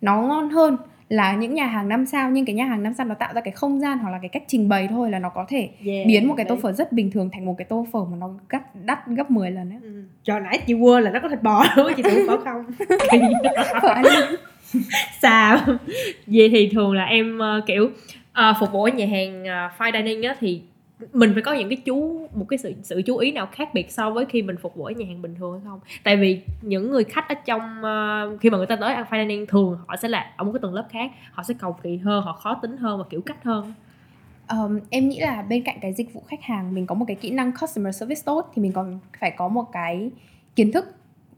nó 0.02 0.22
ngon 0.22 0.50
hơn 0.50 0.78
là 1.10 1.36
những 1.36 1.54
nhà 1.54 1.66
hàng 1.66 1.90
năm 1.90 2.06
sao 2.06 2.30
nhưng 2.30 2.46
cái 2.46 2.56
nhà 2.56 2.66
hàng 2.66 2.84
năm 2.84 2.94
sao 2.98 3.06
nó 3.06 3.16
tạo 3.16 3.34
ra 3.34 3.42
cái 3.42 3.52
không 3.52 3.80
gian 3.80 3.98
hoặc 4.00 4.10
là 4.12 4.20
cái 4.22 4.30
cách 4.30 4.44
trình 4.48 4.70
bày 4.70 4.88
thôi 4.90 5.12
là 5.12 5.20
nó 5.20 5.30
có 5.30 5.46
thể 5.50 5.70
yeah, 5.86 6.08
biến 6.08 6.28
một 6.28 6.34
cái 6.38 6.46
tô 6.50 6.56
phở 6.62 6.72
rất 6.72 6.92
bình 6.92 7.12
thường 7.12 7.30
thành 7.34 7.46
một 7.46 7.56
cái 7.58 7.66
tô 7.66 7.88
phở 7.94 8.00
mà 8.06 8.18
nó 8.18 8.30
gắt 8.50 8.62
đắt 8.86 9.08
gấp 9.08 9.32
10 9.32 9.52
lần 9.52 9.70
ấy. 9.70 9.80
Ừ. 9.84 10.04
Trời 10.24 10.40
nãy 10.40 10.60
chị 10.68 10.74
quên 10.74 11.04
là 11.04 11.12
nó 11.12 11.20
có 11.20 11.30
thịt 11.30 11.42
bò 11.42 11.64
không? 11.76 11.88
Chị 11.98 12.04
tưởng 12.04 12.28
phở 12.28 12.38
không 12.44 12.66
phở 13.82 13.96
Sao 15.22 15.58
Vậy 16.28 16.50
thì 16.52 16.70
thường 16.74 16.94
là 16.94 17.04
em 17.06 17.40
ờ, 17.40 17.62
kiểu 17.66 17.90
ờ, 18.34 18.54
phục 18.60 18.72
vụ 18.72 18.84
ở 18.84 18.90
nhà 18.92 19.06
hàng 19.12 19.46
ờ, 19.46 19.70
fine 19.78 19.92
dining 20.06 20.24
á 20.24 20.36
thì 20.40 20.62
mình 21.14 21.34
phải 21.34 21.42
có 21.42 21.54
những 21.54 21.70
cái 21.70 21.78
chú 21.86 22.28
một 22.34 22.46
cái 22.50 22.58
sự 22.58 22.74
sự 22.84 23.02
chú 23.06 23.18
ý 23.18 23.32
nào 23.32 23.48
khác 23.52 23.70
biệt 23.74 23.92
so 23.92 24.10
với 24.10 24.26
khi 24.26 24.42
mình 24.42 24.58
phục 24.58 24.76
vụ 24.76 24.86
ở 24.86 24.92
nhà 24.92 25.06
hàng 25.06 25.22
bình 25.22 25.36
thường 25.36 25.54
hay 25.54 25.62
không? 25.66 25.80
Tại 26.04 26.18
vì 26.18 26.42
những 26.62 26.92
người 26.92 27.04
khách 27.04 27.30
ở 27.30 27.36
trong 27.46 27.84
ờ, 27.84 28.38
khi 28.42 28.50
mà 28.50 28.58
người 28.58 28.68
ta 28.68 28.76
tới 28.76 28.94
ăn 28.94 29.06
fine 29.10 29.28
dining 29.28 29.46
thường 29.48 29.78
họ 29.88 29.96
sẽ 29.96 30.08
là 30.08 30.34
ở 30.38 30.44
một 30.44 30.52
cái 30.52 30.60
tầng 30.62 30.74
lớp 30.74 30.88
khác 30.92 31.12
họ 31.32 31.44
sẽ 31.44 31.54
cầu 31.60 31.76
kỳ 31.84 31.98
hơn 31.98 32.24
họ 32.24 32.34
khó 32.34 32.60
tính 32.62 32.78
hơn 32.78 33.00
và 33.00 33.06
kiểu 33.10 33.22
cách 33.22 33.44
hơn. 33.44 33.74
Um, 34.50 34.80
em 34.90 35.10
nghĩ 35.10 35.20
là 35.20 35.42
bên 35.42 35.64
cạnh 35.64 35.78
cái 35.82 35.94
dịch 35.94 36.14
vụ 36.14 36.24
khách 36.28 36.42
hàng 36.42 36.74
mình 36.76 36.86
có 36.86 36.96
một 36.96 37.06
cái 37.08 37.16
kỹ 37.16 37.30
năng 37.30 37.52
customer 37.62 37.96
service 37.96 38.22
tốt 38.26 38.52
thì 38.56 38.62
mình 38.62 38.72
còn 38.72 39.00
phải 39.20 39.32
có 39.38 39.48
một 39.48 39.66
cái 39.72 40.12
kiến 40.56 40.72
thức 40.72 40.86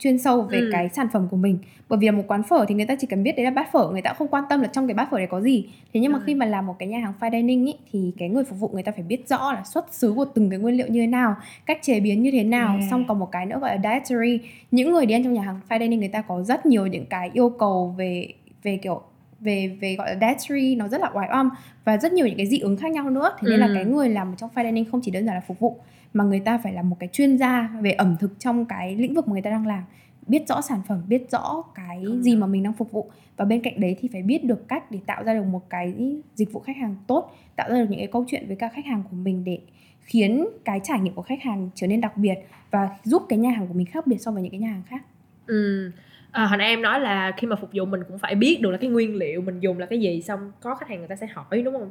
chuyên 0.03 0.17
sâu 0.19 0.41
về 0.41 0.59
Ừ. 0.59 0.69
cái 0.71 0.89
sản 0.89 1.07
phẩm 1.13 1.27
của 1.31 1.37
mình 1.37 1.57
bởi 1.89 1.99
vì 1.99 2.05
là 2.07 2.11
một 2.11 2.23
quán 2.27 2.43
phở 2.43 2.65
thì 2.67 2.75
người 2.75 2.85
ta 2.85 2.95
chỉ 2.99 3.07
cần 3.07 3.23
biết 3.23 3.31
đấy 3.35 3.45
là 3.45 3.51
bát 3.51 3.71
phở 3.71 3.89
người 3.91 4.01
ta 4.01 4.13
không 4.13 4.27
quan 4.27 4.43
tâm 4.49 4.61
là 4.61 4.67
trong 4.67 4.87
cái 4.87 4.93
bát 4.93 5.07
phở 5.11 5.17
đấy 5.17 5.27
có 5.27 5.41
gì 5.41 5.65
thế 5.93 5.99
nhưng 5.99 6.11
mà 6.11 6.17
Ừ. 6.19 6.23
khi 6.25 6.35
mà 6.35 6.45
làm 6.45 6.65
một 6.65 6.75
cái 6.79 6.87
nhà 6.89 6.99
hàng 6.99 7.13
fine 7.19 7.31
dining 7.31 7.65
ý, 7.65 7.73
thì 7.91 8.11
cái 8.17 8.29
người 8.29 8.43
phục 8.43 8.59
vụ 8.59 8.67
người 8.73 8.83
ta 8.83 8.91
phải 8.91 9.03
biết 9.03 9.27
rõ 9.29 9.53
là 9.53 9.63
xuất 9.63 9.93
xứ 9.93 10.13
của 10.15 10.25
từng 10.25 10.49
cái 10.49 10.59
nguyên 10.59 10.75
liệu 10.77 10.87
như 10.87 11.01
thế 11.01 11.07
nào 11.07 11.35
cách 11.65 11.79
chế 11.81 11.99
biến 11.99 12.23
như 12.23 12.31
thế 12.31 12.43
nào 12.43 12.69
Yeah. 12.77 12.89
xong 12.91 13.05
còn 13.07 13.19
một 13.19 13.31
cái 13.31 13.45
nữa 13.45 13.57
gọi 13.61 13.77
là 13.77 13.81
dietary 13.83 14.39
những 14.71 14.91
người 14.91 15.05
đi 15.05 15.13
ăn 15.15 15.23
trong 15.23 15.33
nhà 15.33 15.41
hàng 15.41 15.59
fine 15.69 15.79
dining 15.79 15.99
người 15.99 16.09
ta 16.09 16.21
có 16.21 16.41
rất 16.43 16.65
nhiều 16.65 16.87
những 16.87 17.05
cái 17.05 17.29
yêu 17.33 17.49
cầu 17.49 17.95
về 17.97 18.27
về 18.63 18.77
kiểu 18.83 19.01
về 19.39 19.67
về 19.81 19.95
gọi 19.95 20.09
là 20.15 20.17
dietary 20.21 20.75
nó 20.75 20.87
rất 20.87 21.01
là 21.01 21.09
oái 21.13 21.29
oăm 21.31 21.49
và 21.85 21.97
rất 21.97 22.13
nhiều 22.13 22.27
những 22.27 22.37
cái 22.37 22.45
dị 22.47 22.59
ứng 22.59 22.77
khác 22.77 22.91
nhau 22.91 23.09
nữa 23.09 23.29
thế 23.39 23.47
nên 23.49 23.59
là 23.59 23.65
Ừ. 23.67 23.71
cái 23.75 23.85
người 23.85 24.09
làm 24.09 24.33
trong 24.37 24.49
fine 24.55 24.63
dining 24.63 24.85
không 24.91 25.01
chỉ 25.03 25.11
đơn 25.11 25.25
giản 25.25 25.35
là 25.35 25.41
phục 25.47 25.59
vụ 25.59 25.77
mà 26.13 26.23
người 26.23 26.39
ta 26.39 26.57
phải 26.57 26.73
là 26.73 26.81
một 26.81 26.97
cái 26.99 27.09
chuyên 27.11 27.37
gia 27.37 27.69
về 27.81 27.91
ẩm 27.91 28.15
thực 28.19 28.39
trong 28.39 28.65
cái 28.65 28.95
lĩnh 28.95 29.13
vực 29.13 29.27
mà 29.27 29.33
người 29.33 29.41
ta 29.41 29.49
đang 29.49 29.67
làm 29.67 29.83
biết 30.27 30.47
rõ 30.47 30.61
sản 30.61 30.81
phẩm 30.87 31.01
biết 31.07 31.31
rõ 31.31 31.63
cái 31.75 32.05
gì 32.19 32.35
mà 32.35 32.47
mình 32.47 32.63
đang 32.63 32.73
phục 32.73 32.91
vụ. 32.91 33.11
Và 33.37 33.45
bên 33.45 33.61
cạnh 33.61 33.79
đấy 33.79 33.95
thì 33.99 34.09
phải 34.13 34.21
biết 34.21 34.43
được 34.43 34.67
cách 34.67 34.91
để 34.91 34.99
tạo 35.05 35.23
ra 35.23 35.33
được 35.33 35.45
một 35.45 35.69
cái 35.69 35.95
dịch 36.35 36.51
vụ 36.51 36.59
khách 36.59 36.77
hàng 36.77 36.95
tốt 37.07 37.35
tạo 37.55 37.69
ra 37.69 37.79
được 37.79 37.89
những 37.89 37.99
cái 37.99 38.07
câu 38.07 38.25
chuyện 38.27 38.47
với 38.47 38.55
các 38.55 38.73
khách 38.73 38.85
hàng 38.85 39.03
của 39.03 39.15
mình 39.15 39.43
để 39.43 39.59
khiến 40.01 40.47
cái 40.65 40.79
trải 40.83 40.99
nghiệm 40.99 41.13
của 41.13 41.21
khách 41.21 41.41
hàng 41.41 41.69
trở 41.75 41.87
nên 41.87 42.01
đặc 42.01 42.17
biệt 42.17 42.35
và 42.71 42.89
giúp 43.03 43.23
cái 43.29 43.39
nhà 43.39 43.51
hàng 43.51 43.67
của 43.67 43.73
mình 43.73 43.85
khác 43.85 44.07
biệt 44.07 44.17
so 44.17 44.31
với 44.31 44.41
những 44.41 44.51
cái 44.51 44.59
nhà 44.59 44.67
hàng 44.67 44.83
khác. 44.87 45.03
Ừ. 45.47 45.91
À, 46.31 46.45
hồi 46.45 46.57
nãy 46.57 46.67
em 46.67 46.81
nói 46.81 46.99
là 46.99 47.31
khi 47.37 47.47
mà 47.47 47.55
phục 47.55 47.69
vụ 47.73 47.85
mình 47.85 48.01
cũng 48.07 48.19
phải 48.19 48.35
biết 48.35 48.61
được 48.61 48.71
là 48.71 48.77
cái 48.77 48.89
nguyên 48.89 49.15
liệu 49.15 49.41
mình 49.41 49.59
dùng 49.59 49.79
là 49.79 49.85
cái 49.85 49.99
gì 49.99 50.21
xong 50.21 50.51
có 50.61 50.75
khách 50.75 50.89
hàng 50.89 50.99
người 50.99 51.07
ta 51.07 51.15
sẽ 51.15 51.27
hỏi 51.27 51.61
đúng 51.61 51.73
không? 51.73 51.89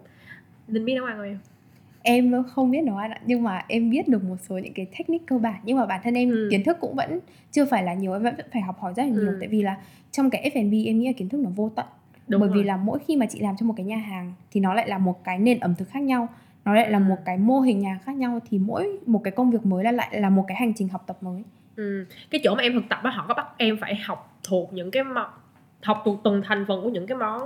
Linh 0.69 0.85
biết 0.85 0.95
nấu 0.95 1.05
ăn 1.05 1.17
không 1.17 1.27
em 1.27 1.39
em 2.03 2.43
không 2.55 2.71
biết 2.71 2.81
nấu 2.85 2.97
ăn 2.97 3.11
ạ 3.11 3.21
nhưng 3.27 3.43
mà 3.43 3.65
em 3.69 3.91
biết 3.91 4.09
được 4.09 4.25
một 4.25 4.37
số 4.49 4.59
những 4.59 4.73
cái 4.75 4.87
technique 4.99 5.25
cơ 5.27 5.39
bản 5.39 5.61
nhưng 5.65 5.77
mà 5.77 5.87
bản 5.87 6.01
thân 6.05 6.15
em 6.15 6.31
Ừ. 6.31 6.49
kiến 6.51 6.65
thức 6.65 6.77
cũng 6.81 6.95
vẫn 6.95 7.19
chưa 7.53 7.65
phải 7.65 7.83
là 7.83 7.95
nhiều 7.95 8.13
em 8.13 8.23
vẫn 8.23 8.35
phải 8.53 8.63
học 8.63 8.81
hỏi 8.81 8.93
rất 8.97 9.03
là 9.03 9.09
nhiều 9.09 9.29
Ừ. 9.31 9.37
tại 9.41 9.49
vì 9.49 9.63
là 9.63 9.77
trong 10.11 10.31
cái 10.31 10.51
F&B 10.55 10.87
em 10.87 10.99
nghĩ 10.99 11.07
là 11.07 11.13
kiến 11.17 11.29
thức 11.29 11.39
nó 11.41 11.51
vô 11.57 11.71
tận 11.77 11.87
Đúng 12.29 12.41
bởi 12.41 12.49
rồi. 12.49 12.59
vì 12.59 12.65
là 12.65 12.77
mỗi 12.77 12.99
khi 13.07 13.17
mà 13.17 13.27
chị 13.27 13.41
làm 13.41 13.57
cho 13.57 13.67
một 13.67 13.75
cái 13.77 13.87
nhà 13.87 13.97
hàng 13.97 14.33
thì 14.51 14.61
nó 14.61 14.75
lại 14.75 14.89
là 14.89 14.99
một 14.99 15.25
cái 15.25 15.39
nền 15.39 15.61
ẩm 15.61 15.75
thực 15.75 15.89
khác 15.91 16.01
nhau 16.03 16.29
nó 16.65 16.75
lại 16.75 16.91
là 16.91 16.99
Ừ. 16.99 17.03
một 17.09 17.17
cái 17.25 17.39
mô 17.39 17.61
hình 17.61 17.79
nhà 17.79 17.99
khác 18.05 18.17
nhau 18.17 18.39
thì 18.51 18.59
mỗi 18.59 18.99
một 19.07 19.21
cái 19.25 19.31
công 19.31 19.51
việc 19.51 19.67
mới 19.67 19.85
là 19.85 19.93
lại 19.93 20.21
là 20.21 20.31
một 20.31 20.45
cái 20.49 20.57
hành 20.57 20.73
trình 20.77 20.89
học 20.89 21.05
tập 21.07 21.17
mới 21.23 21.43
Ừ. 21.77 22.05
cái 22.31 22.41
chỗ 22.45 22.55
mà 22.55 22.63
em 22.63 22.73
thực 22.73 22.89
tập 22.89 22.99
á 23.03 23.11
họ 23.11 23.25
có 23.29 23.35
bắt 23.35 23.47
em 23.57 23.77
phải 23.81 23.95
học 23.97 24.39
thuộc 24.49 24.73
những 24.73 24.91
cái 24.91 25.05
món 25.05 25.27
học 25.83 26.03
thuộc 26.05 26.21
từng 26.25 26.43
thành 26.45 26.65
phần 26.69 26.83
của 26.83 26.89
những 26.91 27.07
cái 27.07 27.19
món 27.19 27.43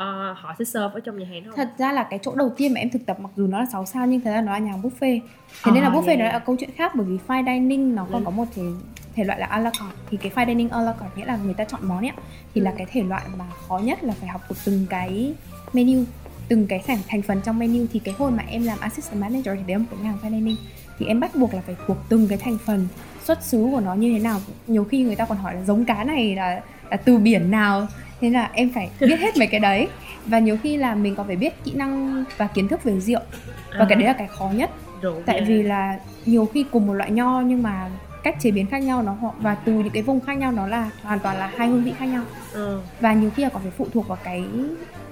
ờ, 0.00 0.32
họ 0.38 0.54
sẽ 0.58 0.64
serve 0.64 0.90
ở 0.94 1.00
trong 1.00 1.18
nhà 1.18 1.26
hàng 1.30 1.44
không? 1.44 1.54
thật 1.56 1.68
ra 1.78 1.92
là 1.92 2.02
cái 2.10 2.18
chỗ 2.22 2.34
đầu 2.34 2.52
tiên 2.56 2.74
mà 2.74 2.80
em 2.80 2.90
thực 2.90 3.06
tập 3.06 3.20
mặc 3.20 3.30
dù 3.36 3.46
nó 3.46 3.58
là 3.60 3.66
6 3.72 3.86
sao 3.86 4.06
nhưng 4.06 4.20
thật 4.20 4.30
ra 4.30 4.40
nó 4.40 4.52
là 4.52 4.58
nhà 4.58 4.70
hàng 4.70 4.82
buffet 4.82 5.20
thế 5.64 5.72
nên 5.72 5.82
là 5.82 5.88
À, 5.88 5.92
buffet 5.94 6.06
yeah. 6.06 6.18
nó 6.18 6.24
là 6.24 6.38
câu 6.38 6.56
chuyện 6.60 6.70
khác 6.76 6.92
bởi 6.94 7.06
vì 7.06 7.18
fine 7.28 7.44
dining 7.46 7.94
nó 7.94 8.06
còn 8.12 8.20
Ừ. 8.22 8.24
có 8.24 8.30
một 8.30 8.44
thể 8.54 8.62
thể 9.14 9.24
loại 9.24 9.40
là 9.40 9.46
a 9.46 9.58
la 9.58 9.70
carte 9.70 9.96
thì 10.10 10.16
cái 10.16 10.32
fine 10.34 10.46
dining 10.46 10.68
a 10.68 10.80
la 10.80 10.92
carte 10.92 11.16
nghĩa 11.16 11.24
là 11.24 11.36
người 11.36 11.54
ta 11.54 11.64
chọn 11.64 11.80
món 11.88 11.98
ấy 12.04 12.12
thì 12.54 12.60
là 12.60 12.70
Ừ. 12.70 12.74
cái 12.78 12.86
thể 12.92 13.02
loại 13.02 13.22
mà 13.38 13.44
khó 13.68 13.78
nhất 13.78 14.04
là 14.04 14.14
phải 14.20 14.28
học 14.28 14.40
thuộc 14.48 14.58
từng 14.64 14.86
cái 14.90 15.34
menu 15.72 16.04
từng 16.48 16.66
cái 16.66 16.82
thành 16.86 16.98
thành 17.08 17.22
phần 17.22 17.40
trong 17.44 17.58
menu 17.58 17.86
thì 17.92 17.98
cái 17.98 18.14
hồi 18.18 18.30
mà 18.30 18.42
em 18.48 18.62
làm 18.64 18.78
assistant 18.80 19.20
manager 19.20 19.46
thì 19.56 19.62
đấy 19.66 19.76
là 19.76 19.78
một 19.78 19.86
cái 19.90 19.98
hàng 20.04 20.18
fine 20.22 20.30
dining 20.30 20.56
thì 20.98 21.06
em 21.06 21.20
bắt 21.20 21.30
buộc 21.36 21.54
là 21.54 21.60
phải 21.66 21.76
thuộc 21.86 21.96
từng 22.08 22.28
cái 22.28 22.38
thành 22.38 22.58
phần 22.66 22.88
xuất 23.24 23.42
xứ 23.42 23.68
của 23.72 23.80
nó 23.80 23.94
như 23.94 24.12
thế 24.12 24.18
nào 24.18 24.40
nhiều 24.66 24.84
khi 24.84 25.02
người 25.02 25.16
ta 25.16 25.24
còn 25.24 25.38
hỏi 25.38 25.54
là 25.54 25.62
giống 25.64 25.84
cá 25.84 26.04
này 26.04 26.36
là 26.36 26.60
là 26.90 26.96
từ 26.96 27.18
biển 27.18 27.50
nào 27.50 27.86
thế 28.20 28.30
là 28.30 28.50
em 28.52 28.70
phải 28.74 28.90
biết 29.00 29.20
hết 29.20 29.36
mấy 29.38 29.46
cái 29.46 29.60
đấy. 29.60 29.88
Và 30.26 30.38
nhiều 30.38 30.56
khi 30.62 30.76
là 30.76 30.94
mình 30.94 31.14
còn 31.16 31.26
phải 31.26 31.36
biết 31.36 31.64
kỹ 31.64 31.72
năng 31.74 32.24
và 32.36 32.46
kiến 32.46 32.68
thức 32.68 32.84
về 32.84 33.00
rượu. 33.00 33.20
Và 33.72 33.78
À, 33.78 33.86
cái 33.88 33.96
đấy 33.96 34.06
là 34.06 34.12
cái 34.12 34.26
khó 34.28 34.50
nhất. 34.54 34.70
Rượu 35.02 35.22
tại 35.26 35.40
vàng. 35.40 35.48
vì 35.48 35.62
là 35.62 35.98
nhiều 36.26 36.48
khi 36.54 36.64
cùng 36.70 36.86
một 36.86 36.92
loại 36.92 37.10
nho 37.10 37.40
nhưng 37.40 37.62
mà 37.62 37.90
cách 38.22 38.36
chế 38.40 38.50
biến 38.50 38.66
khác 38.66 38.78
nhau 38.82 39.02
nó 39.02 39.16
và 39.38 39.54
từ 39.54 39.72
những 39.72 39.90
cái 39.90 40.02
vùng 40.02 40.20
khác 40.20 40.34
nhau 40.38 40.52
nó 40.52 40.66
là 40.66 40.90
hoàn 41.02 41.18
toàn 41.20 41.36
là 41.38 41.52
hai 41.56 41.68
hương 41.68 41.84
vị 41.84 41.92
khác 41.98 42.06
nhau. 42.06 42.24
Ừ. 42.52 42.80
và 43.00 43.12
nhiều 43.12 43.30
khi 43.36 43.42
là 43.42 43.48
còn 43.48 43.62
phải 43.62 43.70
phụ 43.78 43.86
thuộc 43.92 44.08
vào 44.08 44.18
cái 44.24 44.44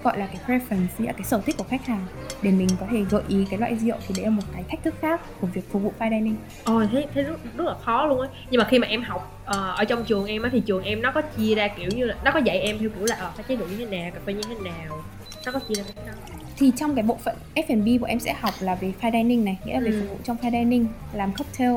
gọi 0.02 0.18
là 0.18 0.26
cái 0.26 0.36
preference 0.46 1.06
là 1.06 1.12
cái 1.12 1.22
sở 1.24 1.40
thích 1.46 1.56
của 1.58 1.64
khách 1.64 1.86
hàng 1.86 2.06
để 2.42 2.50
mình 2.50 2.68
có 2.80 2.86
thể 2.90 3.02
gợi 3.10 3.22
ý 3.28 3.44
cái 3.50 3.58
loại 3.58 3.76
rượu 3.76 3.96
thì 4.08 4.14
đấy 4.16 4.24
là 4.24 4.30
một 4.30 4.42
cái 4.54 4.64
thách 4.68 4.82
thức 4.84 4.94
khác 5.00 5.20
của 5.40 5.46
việc 5.46 5.72
phục 5.72 5.82
vụ 5.82 5.92
fine 5.98 6.10
dining. 6.10 6.36
Ôi 6.64 6.88
thấy 6.92 7.06
thấy 7.14 7.22
rất, 7.22 7.36
rất 7.56 7.64
là 7.64 7.74
khó 7.84 8.06
luôn 8.06 8.20
á. 8.20 8.28
Nhưng 8.50 8.58
mà 8.58 8.64
khi 8.70 8.78
mà 8.78 8.86
em 8.86 9.02
học 9.02 9.40
ờ, 9.44 9.72
ở 9.76 9.84
trong 9.84 10.04
trường 10.04 10.26
em 10.26 10.42
á 10.42 10.48
thì 10.52 10.60
trường 10.60 10.82
em 10.82 11.02
nó 11.02 11.10
có 11.12 11.22
chia 11.22 11.54
ra 11.54 11.68
kiểu 11.68 11.90
như 11.94 12.04
là 12.04 12.14
nó 12.24 12.30
có 12.30 12.38
dạy 12.38 12.58
em 12.60 12.78
theo 12.78 12.88
kiểu 12.88 13.04
là 13.06 13.16
ờ 13.16 13.30
phải 13.36 13.44
chế 13.48 13.56
độ 13.56 13.66
như 13.66 13.76
thế 13.86 13.98
nào 13.98 14.10
cà 14.14 14.20
phê 14.26 14.32
như 14.32 14.42
thế 14.48 14.54
nào 14.70 15.02
nó 15.46 15.52
có 15.52 15.58
chia 15.68 15.74
ra 15.74 15.82
cái 15.96 16.04
đó. 16.06 16.12
Thì 16.56 16.72
trong 16.76 16.94
cái 16.94 17.02
bộ 17.04 17.18
phận 17.24 17.36
F&B 17.54 18.00
của 18.00 18.06
em 18.06 18.20
sẽ 18.20 18.34
học 18.40 18.54
là 18.60 18.74
về 18.74 18.92
fine 19.00 19.12
dining 19.12 19.44
này 19.44 19.58
nghĩa 19.64 19.74
là 19.74 19.80
về 19.80 19.90
Ừ. 19.90 20.00
phục 20.00 20.10
vụ 20.10 20.16
trong 20.24 20.36
fine 20.42 20.50
dining 20.50 20.86
làm 21.12 21.32
cocktail 21.32 21.72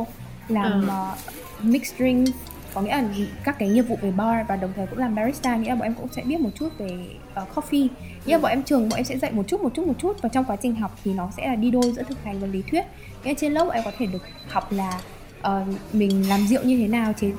làm 0.47 0.71
Ừ. 0.71 0.87
uh, 0.87 1.65
mixed 1.65 1.97
drinks 1.97 2.31
có 2.73 2.81
nghĩa 2.81 2.95
là 2.95 3.03
các 3.43 3.59
cái 3.59 3.69
nghiệp 3.69 3.81
vụ 3.81 3.97
về 4.01 4.11
bar 4.11 4.47
và 4.47 4.55
đồng 4.55 4.73
thời 4.75 4.87
cũng 4.87 4.99
làm 4.99 5.15
barista 5.15 5.55
nghĩa 5.55 5.69
là 5.69 5.75
bọn 5.75 5.83
em 5.83 5.93
cũng 5.93 6.07
sẽ 6.11 6.21
biết 6.21 6.39
một 6.39 6.49
chút 6.55 6.69
về 6.77 7.05
uh, 7.41 7.47
coffee. 7.55 7.87
Nghĩa 8.25 8.33
là 8.33 8.39
bọn 8.39 8.51
em 8.51 8.63
trường 8.63 8.89
bọn 8.89 8.97
em 8.97 9.05
sẽ 9.05 9.17
dạy 9.17 9.31
một 9.31 9.43
chút 9.47 9.61
một 9.61 9.69
chút 9.73 9.87
một 9.87 9.93
chút 9.97 10.21
và 10.21 10.29
trong 10.29 10.45
quá 10.45 10.55
trình 10.55 10.75
học 10.75 10.99
thì 11.03 11.13
nó 11.13 11.29
sẽ 11.37 11.47
là 11.47 11.55
đi 11.55 11.71
đôi 11.71 11.91
giữa 11.95 12.03
thực 12.03 12.23
hành 12.23 12.39
và 12.39 12.47
lý 12.47 12.61
thuyết. 12.71 12.85
Nghĩa 13.23 13.29
là 13.29 13.33
trên 13.37 13.53
lớp 13.53 13.65
bọn 13.65 13.73
em 13.73 13.83
có 13.85 13.91
thể 13.97 14.05
được 14.05 14.23
học 14.49 14.71
là 14.71 14.99
ờ, 15.41 15.65
mình 15.93 16.29
làm 16.29 16.47
rượu 16.47 16.63
như 16.63 16.77
thế 16.77 16.87
nào 16.87 17.13
chế 17.13 17.31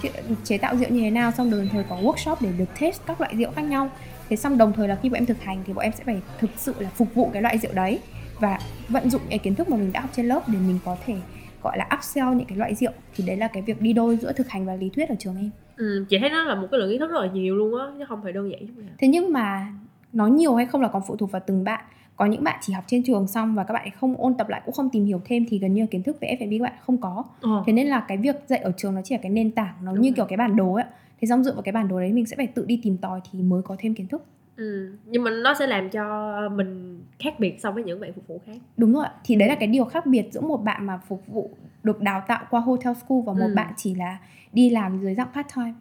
chế 0.44 0.58
tạo 0.58 0.76
rượu 0.76 0.88
như 0.88 1.00
thế 1.00 1.10
nào 1.10 1.30
xong 1.30 1.50
đồng 1.50 1.68
thời 1.72 1.84
có 1.84 1.96
workshop 1.96 2.36
để 2.40 2.48
được 2.58 2.78
test 2.80 3.00
các 3.06 3.20
loại 3.20 3.36
rượu 3.36 3.50
khác 3.56 3.62
nhau. 3.62 3.90
Thế 4.28 4.36
xong 4.36 4.58
đồng 4.58 4.72
thời 4.72 4.88
là 4.88 4.98
khi 5.02 5.08
bọn 5.08 5.18
em 5.18 5.26
thực 5.26 5.42
hành 5.42 5.62
thì 5.66 5.72
bọn 5.72 5.82
em 5.82 5.92
sẽ 5.98 6.04
phải 6.04 6.20
thực 6.38 6.50
sự 6.56 6.74
là 6.78 6.90
phục 6.94 7.14
vụ 7.14 7.30
cái 7.32 7.42
loại 7.42 7.58
rượu 7.58 7.72
đấy 7.72 7.98
và 8.40 8.58
vận 8.88 9.10
dụng 9.10 9.22
cái 9.30 9.38
kiến 9.38 9.54
thức 9.54 9.68
mà 9.68 9.76
mình 9.76 9.92
đã 9.92 10.00
học 10.00 10.10
trên 10.16 10.26
lớp 10.26 10.48
để 10.48 10.58
mình 10.58 10.78
có 10.84 10.96
thể 11.06 11.14
gọi 11.62 11.78
là 11.78 11.88
upsell 11.96 12.34
những 12.34 12.46
cái 12.46 12.58
loại 12.58 12.74
rượu 12.74 12.92
thì 13.14 13.24
đấy 13.26 13.36
là 13.36 13.48
cái 13.48 13.62
việc 13.62 13.80
đi 13.82 13.92
đôi 13.92 14.16
giữa 14.16 14.32
thực 14.32 14.48
hành 14.48 14.66
và 14.66 14.74
lý 14.74 14.88
thuyết 14.90 15.08
ở 15.08 15.14
trường 15.18 15.36
em. 15.36 15.50
Ừ, 15.76 16.04
chị 16.08 16.18
thấy 16.18 16.30
nó 16.30 16.44
là 16.44 16.54
một 16.54 16.68
cái 16.70 16.80
lượng 16.80 16.90
kiến 16.90 17.00
thức 17.00 17.10
rất 17.10 17.20
là 17.20 17.30
nhiều 17.32 17.56
luôn 17.56 17.80
á 17.80 17.86
chứ 17.98 18.04
không 18.08 18.20
phải 18.22 18.32
đơn 18.32 18.50
giản 18.50 18.66
thế 18.98 19.08
nhưng 19.08 19.32
mà 19.32 19.72
nó 20.12 20.26
nhiều 20.26 20.54
hay 20.54 20.66
không 20.66 20.80
là 20.82 20.88
còn 20.88 21.02
phụ 21.06 21.16
thuộc 21.16 21.30
vào 21.32 21.42
từng 21.46 21.64
bạn. 21.64 21.84
Có 22.16 22.26
những 22.26 22.44
bạn 22.44 22.58
chỉ 22.62 22.72
học 22.72 22.84
trên 22.86 23.02
trường 23.04 23.26
xong 23.26 23.54
và 23.54 23.64
các 23.64 23.74
bạn 23.74 23.88
không 24.00 24.14
ôn 24.18 24.34
tập 24.34 24.48
lại 24.48 24.62
cũng 24.64 24.74
không 24.74 24.90
tìm 24.90 25.04
hiểu 25.04 25.20
thêm 25.24 25.46
thì 25.48 25.58
gần 25.58 25.74
như 25.74 25.86
kiến 25.86 26.02
thức 26.02 26.16
về 26.20 26.36
F&B 26.40 26.52
các 26.58 26.62
bạn 26.62 26.72
không 26.86 26.98
có. 26.98 27.24
Ờ. 27.40 27.62
thế 27.66 27.72
nên 27.72 27.86
là 27.86 28.04
cái 28.08 28.18
việc 28.18 28.36
dạy 28.46 28.58
ở 28.60 28.72
trường 28.76 28.94
nó 28.94 29.00
chỉ 29.04 29.14
là 29.14 29.20
cái 29.22 29.30
nền 29.30 29.50
tảng 29.50 29.74
nó 29.82 29.92
Đúng 29.92 30.00
như 30.02 30.08
rồi. 30.08 30.14
kiểu 30.16 30.24
cái 30.24 30.36
bản 30.36 30.56
đồ 30.56 30.74
ấy. 30.74 30.84
Thế 31.20 31.26
xong 31.26 31.44
dựa 31.44 31.52
vào 31.52 31.62
cái 31.62 31.72
bản 31.72 31.88
đồ 31.88 32.00
đấy 32.00 32.12
mình 32.12 32.26
sẽ 32.26 32.36
phải 32.36 32.46
tự 32.46 32.64
đi 32.64 32.80
tìm 32.82 32.96
tòi 32.96 33.20
thì 33.32 33.42
mới 33.42 33.62
có 33.62 33.76
thêm 33.78 33.94
kiến 33.94 34.06
thức 34.08 34.24
ừ. 34.56 34.92
nhưng 35.06 35.24
mà 35.24 35.30
nó 35.30 35.54
sẽ 35.58 35.66
làm 35.66 35.90
cho 35.90 36.32
mình 36.54 37.00
khác 37.18 37.34
biệt 37.38 37.56
so 37.60 37.70
với 37.70 37.84
những 37.84 38.00
bạn 38.00 38.12
phục 38.12 38.26
vụ 38.26 38.40
khác. 38.46 38.56
Đúng 38.76 38.92
rồi 38.92 39.06
thì 39.24 39.36
đấy 39.36 39.48
là 39.48 39.54
cái 39.54 39.68
điều 39.68 39.84
khác 39.84 40.06
biệt 40.06 40.26
giữa 40.32 40.40
một 40.40 40.56
bạn 40.56 40.86
mà 40.86 40.98
phục 41.08 41.26
vụ 41.26 41.50
được 41.82 42.00
đào 42.00 42.22
tạo 42.28 42.44
qua 42.50 42.60
hotel 42.60 42.94
school 42.94 43.18
và 43.26 43.32
một 43.32 43.46
Ừ. 43.48 43.54
bạn 43.54 43.72
chỉ 43.76 43.94
là 43.94 44.18
đi 44.52 44.70
làm 44.70 44.98
dưới 45.00 45.14
dạng 45.14 45.28
part 45.34 45.46
time. 45.56 45.74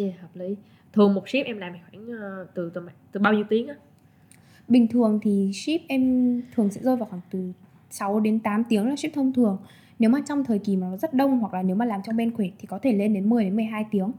Yeah, 0.00 0.20
hợp 0.20 0.28
lý. 0.34 0.56
Thường 0.92 1.14
một 1.14 1.28
ship 1.28 1.44
em 1.46 1.58
làm 1.58 1.72
khoảng 1.90 2.06
ờ, 2.20 2.46
từ 2.54 2.70
từ 2.74 2.80
từ 3.12 3.20
bao 3.20 3.32
nhiêu 3.32 3.44
tiếng 3.48 3.68
á? 3.68 3.74
Bình 4.68 4.88
thường 4.88 5.18
thì 5.22 5.50
ship 5.54 5.88
em 5.88 6.42
thường 6.54 6.70
sẽ 6.70 6.80
rơi 6.82 6.96
vào 6.96 7.06
khoảng 7.10 7.22
từ 7.30 7.52
6 7.90 8.20
đến 8.20 8.40
8 8.40 8.64
tiếng 8.64 8.88
là 8.88 8.96
ship 8.96 9.14
thông 9.14 9.32
thường. 9.32 9.58
Nếu 9.98 10.10
mà 10.10 10.18
trong 10.28 10.44
thời 10.44 10.58
kỳ 10.58 10.76
mà 10.76 10.86
nó 10.90 10.96
rất 10.96 11.14
đông 11.14 11.38
hoặc 11.38 11.54
là 11.54 11.62
nếu 11.62 11.76
mà 11.76 11.84
làm 11.84 12.00
trong 12.04 12.16
bên 12.16 12.30
quể 12.30 12.50
thì 12.58 12.66
có 12.66 12.78
thể 12.82 12.92
lên 12.92 13.14
đến 13.14 13.28
10 13.30 13.44
đến 13.44 13.56
12 13.56 13.84
tiếng 13.90 14.12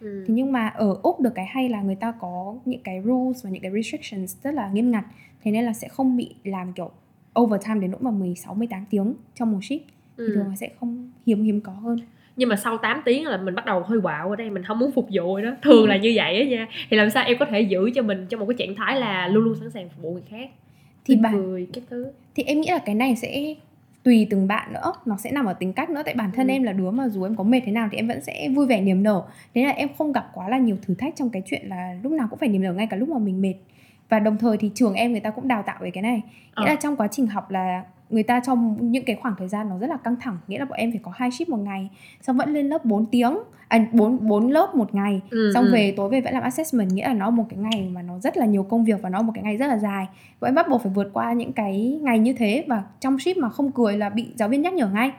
ừ. 0.00 0.24
Thế 0.28 0.34
nhưng 0.34 0.52
mà 0.52 0.68
ở 0.68 0.96
Úc 1.02 1.20
được 1.20 1.32
cái 1.34 1.46
hay 1.46 1.68
là 1.68 1.82
người 1.82 1.94
ta 1.94 2.12
có 2.20 2.56
những 2.64 2.80
cái 2.84 3.02
rules 3.04 3.44
và 3.44 3.50
những 3.50 3.62
cái 3.62 3.70
restrictions 3.72 4.36
rất 4.42 4.54
là 4.54 4.70
nghiêm 4.72 4.90
ngặt. 4.90 5.04
Thế 5.42 5.50
nên 5.50 5.64
là 5.64 5.72
sẽ 5.72 5.88
không 5.88 6.16
bị 6.16 6.34
làm 6.44 6.72
kiểu 6.72 6.90
overtime 7.40 7.80
đến 7.80 7.90
nỗi 7.90 8.00
mà 8.02 8.10
16 8.10 8.54
18 8.54 8.84
tiếng 8.90 9.14
trong 9.34 9.52
một 9.52 9.58
ship 9.64 9.70
thì 10.18 10.24
Ừ. 10.26 10.32
thường 10.34 10.48
là 10.48 10.56
sẽ 10.56 10.68
không 10.80 11.10
hiếm 11.26 11.42
hiếm 11.42 11.60
có 11.60 11.72
hơn. 11.72 11.98
nhưng 12.36 12.48
mà 12.48 12.56
sau 12.56 12.78
8 12.78 13.02
tiếng 13.04 13.26
là 13.26 13.36
mình 13.36 13.54
bắt 13.54 13.64
đầu 13.66 13.80
hơi 13.82 14.00
quạo 14.00 14.30
ở 14.30 14.36
đây 14.36 14.50
mình 14.50 14.62
không 14.64 14.78
muốn 14.78 14.90
phục 14.92 15.06
vụ 15.12 15.34
rồi 15.34 15.42
đó. 15.42 15.56
Thường 15.62 15.88
là 15.88 15.96
như 15.96 16.12
vậy 16.16 16.38
á 16.38 16.44
nha. 16.44 16.68
Thì 16.90 16.96
làm 16.96 17.10
sao 17.10 17.24
em 17.24 17.36
có 17.40 17.46
thể 17.46 17.60
giữ 17.60 17.90
cho 17.94 18.02
mình 18.02 18.26
trong 18.28 18.40
một 18.40 18.46
cái 18.48 18.54
trạng 18.58 18.76
thái 18.76 19.00
là 19.00 19.28
luôn 19.28 19.44
luôn 19.44 19.54
sẵn 19.60 19.70
sàng 19.70 19.88
phục 19.88 20.02
vụ 20.02 20.12
người 20.12 20.22
khác? 20.30 20.50
Thì 21.04 21.16
bản 21.16 21.32
cười 21.32 21.66
các 21.72 21.84
thứ. 21.90 22.06
thì 22.34 22.42
em 22.42 22.60
nghĩ 22.60 22.68
là 22.70 22.78
cái 22.78 22.94
này 22.94 23.16
sẽ 23.16 23.54
tùy 24.02 24.26
từng 24.30 24.46
bạn 24.48 24.72
nữa, 24.72 24.92
nó 25.06 25.16
sẽ 25.16 25.30
nằm 25.32 25.44
ở 25.46 25.52
tính 25.52 25.72
cách 25.72 25.90
nữa 25.90 26.02
tại 26.04 26.14
bản 26.14 26.30
thân 26.32 26.46
Ừ. 26.48 26.52
em 26.52 26.62
là 26.62 26.72
đứa 26.72 26.90
mà 26.90 27.08
dù 27.08 27.22
em 27.24 27.36
có 27.36 27.44
mệt 27.44 27.60
thế 27.64 27.72
nào 27.72 27.88
thì 27.92 27.96
em 27.98 28.08
vẫn 28.08 28.20
sẽ 28.22 28.48
vui 28.48 28.66
vẻ 28.66 28.80
niềm 28.80 29.02
nở. 29.02 29.22
Thế 29.54 29.64
là 29.64 29.70
em 29.70 29.88
không 29.98 30.12
gặp 30.12 30.30
quá 30.34 30.48
là 30.48 30.58
nhiều 30.58 30.76
thử 30.82 30.94
thách 30.94 31.16
trong 31.16 31.30
cái 31.30 31.42
chuyện 31.46 31.66
là 31.68 31.94
lúc 32.02 32.12
nào 32.12 32.26
cũng 32.30 32.38
phải 32.38 32.48
niềm 32.48 32.62
nở 32.62 32.72
ngay 32.72 32.86
cả 32.86 32.96
lúc 32.96 33.08
mà 33.08 33.18
mình 33.18 33.40
mệt. 33.42 33.54
Và 34.08 34.18
đồng 34.18 34.36
thời 34.38 34.56
thì 34.56 34.70
trường 34.74 34.94
em 34.94 35.12
người 35.12 35.20
ta 35.20 35.30
cũng 35.30 35.48
đào 35.48 35.62
tạo 35.62 35.76
về 35.80 35.90
cái 35.90 36.02
này. 36.02 36.16
Nghĩa 36.16 36.22
Ờ. 36.54 36.66
là 36.66 36.74
trong 36.74 36.96
quá 36.96 37.08
trình 37.08 37.26
học 37.26 37.50
là 37.50 37.84
người 38.10 38.22
ta 38.22 38.40
trong 38.40 38.90
những 38.90 39.04
cái 39.04 39.16
khoảng 39.16 39.34
thời 39.38 39.48
gian 39.48 39.68
nó 39.68 39.78
rất 39.78 39.90
là 39.90 39.96
căng 39.96 40.16
thẳng 40.20 40.38
nghĩa 40.48 40.58
là 40.58 40.64
bọn 40.64 40.78
em 40.78 40.90
phải 40.90 41.00
có 41.02 41.12
hai 41.14 41.30
shift 41.30 41.44
một 41.48 41.56
ngày 41.56 41.90
xong 42.20 42.36
vẫn 42.36 42.54
lên 42.54 42.68
lớp 42.68 42.84
4 42.84 43.06
tiếng 43.06 43.38
à 43.68 43.86
4, 43.92 44.28
4 44.28 44.50
lớp 44.50 44.74
một 44.74 44.94
ngày 44.94 45.20
ừ, 45.30 45.50
xong 45.54 45.64
ừ. 45.64 45.72
về 45.72 45.94
tối 45.96 46.10
về 46.10 46.20
vẫn 46.20 46.32
làm 46.32 46.42
assessment 46.42 46.92
nghĩa 46.92 47.08
là 47.08 47.14
nó 47.14 47.30
một 47.30 47.44
cái 47.48 47.58
ngày 47.58 47.88
mà 47.92 48.02
nó 48.02 48.18
rất 48.18 48.36
là 48.36 48.46
nhiều 48.46 48.62
công 48.62 48.84
việc 48.84 49.02
và 49.02 49.08
nó 49.08 49.22
một 49.22 49.32
cái 49.34 49.44
ngày 49.44 49.56
rất 49.56 49.66
là 49.66 49.78
dài. 49.78 50.06
Bọn 50.40 50.48
em 50.48 50.54
bắt 50.54 50.68
buộc 50.68 50.82
phải 50.82 50.92
vượt 50.94 51.10
qua 51.12 51.32
những 51.32 51.52
cái 51.52 51.98
ngày 52.02 52.18
như 52.18 52.32
thế 52.32 52.64
và 52.68 52.82
trong 53.00 53.18
ship 53.18 53.36
mà 53.36 53.48
không 53.48 53.72
cười 53.72 53.96
là 53.96 54.08
bị 54.08 54.26
giáo 54.34 54.48
viên 54.48 54.62
nhắc 54.62 54.74
nhở 54.74 54.88
ngay. 54.88 55.10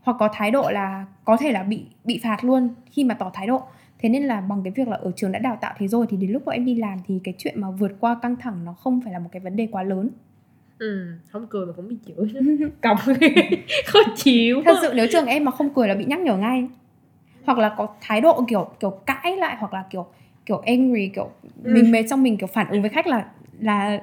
Hoặc 0.00 0.16
có 0.20 0.28
thái 0.32 0.50
độ 0.50 0.70
là 0.70 1.06
có 1.24 1.36
thể 1.36 1.52
là 1.52 1.62
bị 1.62 1.86
bị 2.04 2.20
phạt 2.22 2.44
luôn 2.44 2.68
khi 2.90 3.04
mà 3.04 3.14
tỏ 3.14 3.30
thái 3.34 3.46
độ. 3.46 3.62
Thế 3.98 4.08
nên 4.08 4.22
là 4.22 4.40
bằng 4.40 4.62
cái 4.64 4.72
việc 4.76 4.88
là 4.88 4.96
ở 4.96 5.12
trường 5.16 5.32
đã 5.32 5.38
đào 5.38 5.58
tạo 5.60 5.74
thế 5.78 5.88
rồi 5.88 6.06
thì 6.10 6.16
đến 6.16 6.30
lúc 6.30 6.44
bọn 6.44 6.54
em 6.54 6.64
đi 6.64 6.74
làm 6.74 6.98
thì 7.06 7.20
cái 7.24 7.34
chuyện 7.38 7.60
mà 7.60 7.70
vượt 7.70 7.92
qua 8.00 8.16
căng 8.22 8.36
thẳng 8.36 8.64
nó 8.64 8.72
không 8.72 9.00
phải 9.04 9.12
là 9.12 9.18
một 9.18 9.28
cái 9.32 9.40
vấn 9.40 9.56
đề 9.56 9.68
quá 9.72 9.82
lớn 9.82 10.10
ừ 10.78 11.12
không 11.30 11.46
cười 11.46 11.66
mà 11.66 11.72
cũng 11.76 11.88
bị 11.88 11.96
chửi 12.06 12.16
còng 12.82 12.96
khó 13.86 13.98
chịu 14.16 14.62
thật 14.64 14.78
sự 14.82 14.92
nếu 14.94 15.06
trường 15.12 15.26
em 15.26 15.44
mà 15.44 15.50
không 15.50 15.74
cười 15.74 15.88
là 15.88 15.94
bị 15.94 16.04
nhắc 16.04 16.20
nhở 16.20 16.36
ngay. 16.36 16.68
Hoặc 17.44 17.58
là 17.58 17.74
có 17.76 17.88
thái 18.00 18.20
độ 18.20 18.44
kiểu 18.48 18.70
kiểu 18.80 18.90
cãi 18.90 19.36
lại 19.36 19.56
hoặc 19.60 19.72
là 19.74 19.84
kiểu 19.90 20.06
kiểu 20.46 20.58
angry 20.66 21.10
kiểu 21.14 21.30
Ừ. 21.64 21.70
mình 21.74 21.90
mệt 21.92 22.02
xong 22.10 22.22
mình 22.22 22.36
kiểu 22.36 22.46
phản 22.46 22.68
ứng 22.68 22.80
với 22.82 22.90
khách 22.90 23.06
là 23.06 23.24
là 23.60 24.00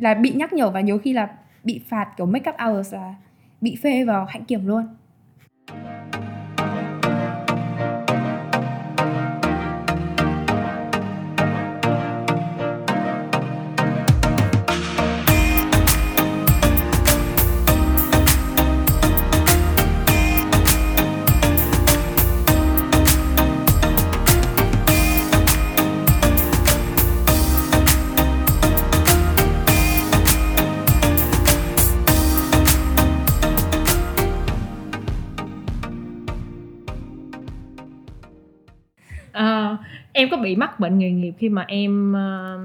là 0.00 0.14
bị 0.14 0.30
nhắc 0.30 0.52
nhở 0.52 0.70
và 0.70 0.80
nhiều 0.80 0.98
khi 0.98 1.12
là 1.12 1.28
bị 1.64 1.80
phạt 1.88 2.08
kiểu 2.16 2.26
make 2.26 2.50
up 2.50 2.56
hours 2.60 2.94
là 2.94 3.14
bị 3.60 3.76
phê 3.82 4.04
vào 4.04 4.24
hạnh 4.24 4.44
kiểm 4.44 4.66
luôn 4.66 4.86
bị 40.46 40.56
mắc 40.56 40.80
bệnh 40.80 40.98
nghề 40.98 41.10
nghiệp 41.10 41.34
khi 41.38 41.48
mà 41.48 41.64
em 41.68 42.12
ờ, 42.12 42.58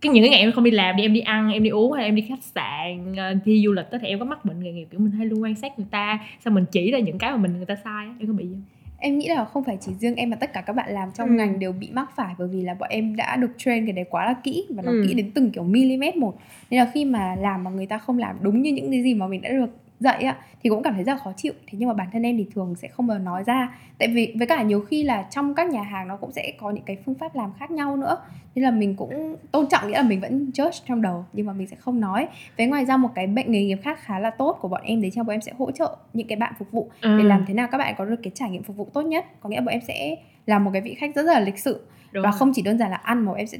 cái 0.00 0.12
những 0.12 0.22
cái 0.22 0.30
ngày 0.30 0.40
em 0.40 0.52
không 0.52 0.64
đi 0.64 0.70
làm 0.70 0.96
đi 0.96 1.02
em 1.02 1.12
đi 1.12 1.20
ăn 1.20 1.50
em 1.52 1.62
đi 1.62 1.68
uống 1.70 1.92
hay 1.92 2.04
em 2.04 2.14
đi 2.14 2.22
khách 2.28 2.42
sạn 2.42 3.14
ờ, 3.16 3.34
đi 3.44 3.62
du 3.64 3.72
lịch 3.72 3.90
đó 3.92 3.98
thì 4.02 4.08
em 4.08 4.18
có 4.18 4.24
mắc 4.24 4.44
bệnh 4.44 4.60
nghề 4.62 4.72
nghiệp 4.72 4.86
kiểu 4.90 5.00
mình 5.00 5.12
hay 5.12 5.26
luôn 5.26 5.42
quan 5.42 5.54
sát 5.54 5.78
người 5.78 5.86
ta 5.90 6.18
xong 6.44 6.54
mình 6.54 6.64
chỉ 6.72 6.90
ra 6.90 6.98
những 6.98 7.18
cái 7.18 7.30
mà 7.30 7.36
mình 7.36 7.56
người 7.56 7.66
ta 7.66 7.74
sai 7.84 8.06
em 8.18 8.26
có 8.28 8.32
bị 8.32 8.44
không 8.44 8.62
em 8.98 9.18
nghĩ 9.18 9.28
là 9.28 9.44
không 9.44 9.64
phải 9.64 9.76
chỉ 9.80 9.92
riêng 9.94 10.14
em 10.16 10.30
mà 10.30 10.36
tất 10.36 10.52
cả 10.52 10.60
các 10.60 10.72
bạn 10.76 10.90
làm 10.92 11.08
trong 11.14 11.28
Ừ. 11.28 11.34
ngành 11.34 11.58
đều 11.58 11.72
bị 11.72 11.88
mắc 11.92 12.10
phải 12.16 12.34
bởi 12.38 12.48
vì 12.48 12.62
là 12.62 12.74
bọn 12.74 12.88
em 12.90 13.16
đã 13.16 13.36
được 13.36 13.50
train 13.58 13.86
cái 13.86 13.92
đấy 13.92 14.04
quá 14.10 14.26
là 14.26 14.34
kỹ 14.44 14.64
và 14.70 14.82
nó 14.82 14.90
Ừ. 14.90 15.02
kỹ 15.08 15.14
đến 15.14 15.30
từng 15.34 15.50
kiểu 15.50 15.62
mm 15.64 16.02
một 16.20 16.34
nên 16.70 16.78
là 16.80 16.90
khi 16.94 17.04
mà 17.04 17.34
làm 17.40 17.64
mà 17.64 17.70
người 17.70 17.86
ta 17.86 17.98
không 17.98 18.18
làm 18.18 18.36
đúng 18.42 18.62
như 18.62 18.72
những 18.72 18.90
cái 18.90 19.02
gì 19.02 19.14
mà 19.14 19.26
mình 19.26 19.42
đã 19.42 19.50
được 19.50 19.70
dạy 20.04 20.22
á 20.24 20.36
thì 20.62 20.70
cũng 20.70 20.82
cảm 20.82 20.94
thấy 20.94 21.04
rất 21.04 21.12
là 21.12 21.18
khó 21.18 21.32
chịu. 21.36 21.52
Thế 21.66 21.78
nhưng 21.78 21.88
mà 21.88 21.94
bản 21.94 22.08
thân 22.12 22.22
em 22.22 22.36
thì 22.36 22.46
thường 22.54 22.74
sẽ 22.76 22.88
không 22.88 23.06
bao 23.06 23.18
giờ 23.18 23.24
nói 23.24 23.42
ra. 23.46 23.78
Tại 23.98 24.08
vì 24.08 24.34
với 24.38 24.46
cả 24.46 24.62
nhiều 24.62 24.80
khi 24.80 25.02
là 25.02 25.22
trong 25.30 25.54
các 25.54 25.68
nhà 25.70 25.82
hàng 25.82 26.08
nó 26.08 26.16
cũng 26.16 26.32
sẽ 26.32 26.52
có 26.60 26.70
những 26.70 26.84
cái 26.84 26.96
phương 27.06 27.14
pháp 27.14 27.36
làm 27.36 27.52
khác 27.58 27.70
nhau 27.70 27.96
nữa. 27.96 28.16
Nên 28.54 28.62
là 28.64 28.70
mình 28.70 28.96
cũng 28.96 29.36
tôn 29.52 29.66
trọng 29.66 29.88
nghĩa 29.88 29.96
là 29.96 30.02
mình 30.02 30.20
vẫn 30.20 30.50
judge 30.54 30.80
trong 30.88 31.02
đầu 31.02 31.24
nhưng 31.32 31.46
mà 31.46 31.52
mình 31.52 31.66
sẽ 31.66 31.76
không 31.76 32.00
nói. 32.00 32.28
Với 32.58 32.66
ngoài 32.66 32.84
ra 32.84 32.96
một 32.96 33.08
cái 33.14 33.26
bệnh 33.26 33.52
nghề 33.52 33.64
nghiệp 33.64 33.78
khác 33.82 33.98
khá 34.02 34.18
là 34.18 34.30
tốt 34.30 34.58
của 34.60 34.68
bọn 34.68 34.80
em 34.84 35.02
đấy 35.02 35.10
là 35.16 35.22
bọn 35.22 35.34
em 35.34 35.40
sẽ 35.40 35.52
hỗ 35.58 35.70
trợ 35.70 35.96
những 36.12 36.26
cái 36.26 36.36
bạn 36.36 36.52
phục 36.58 36.70
vụ 36.70 36.90
Ừ. 37.00 37.18
để 37.18 37.24
làm 37.24 37.44
thế 37.46 37.54
nào 37.54 37.68
các 37.72 37.78
bạn 37.78 37.94
có 37.98 38.04
được 38.04 38.20
cái 38.22 38.32
trải 38.34 38.50
nghiệm 38.50 38.62
phục 38.62 38.76
vụ 38.76 38.88
tốt 38.92 39.02
nhất. 39.02 39.24
Có 39.40 39.48
nghĩa 39.48 39.56
là 39.56 39.60
bọn 39.64 39.72
em 39.72 39.80
sẽ 39.88 40.16
làm 40.46 40.64
một 40.64 40.70
cái 40.72 40.82
vị 40.82 40.94
khách 40.94 41.14
rất 41.14 41.22
là 41.22 41.40
lịch 41.40 41.58
sự. 41.58 41.86
Đúng 42.12 42.24
và 42.24 42.30
rồi. 42.30 42.38
không 42.38 42.52
chỉ 42.54 42.62
đơn 42.62 42.78
giản 42.78 42.90
là 42.90 42.96
ăn 42.96 43.24
mà 43.24 43.32
em 43.32 43.46
sẽ 43.46 43.58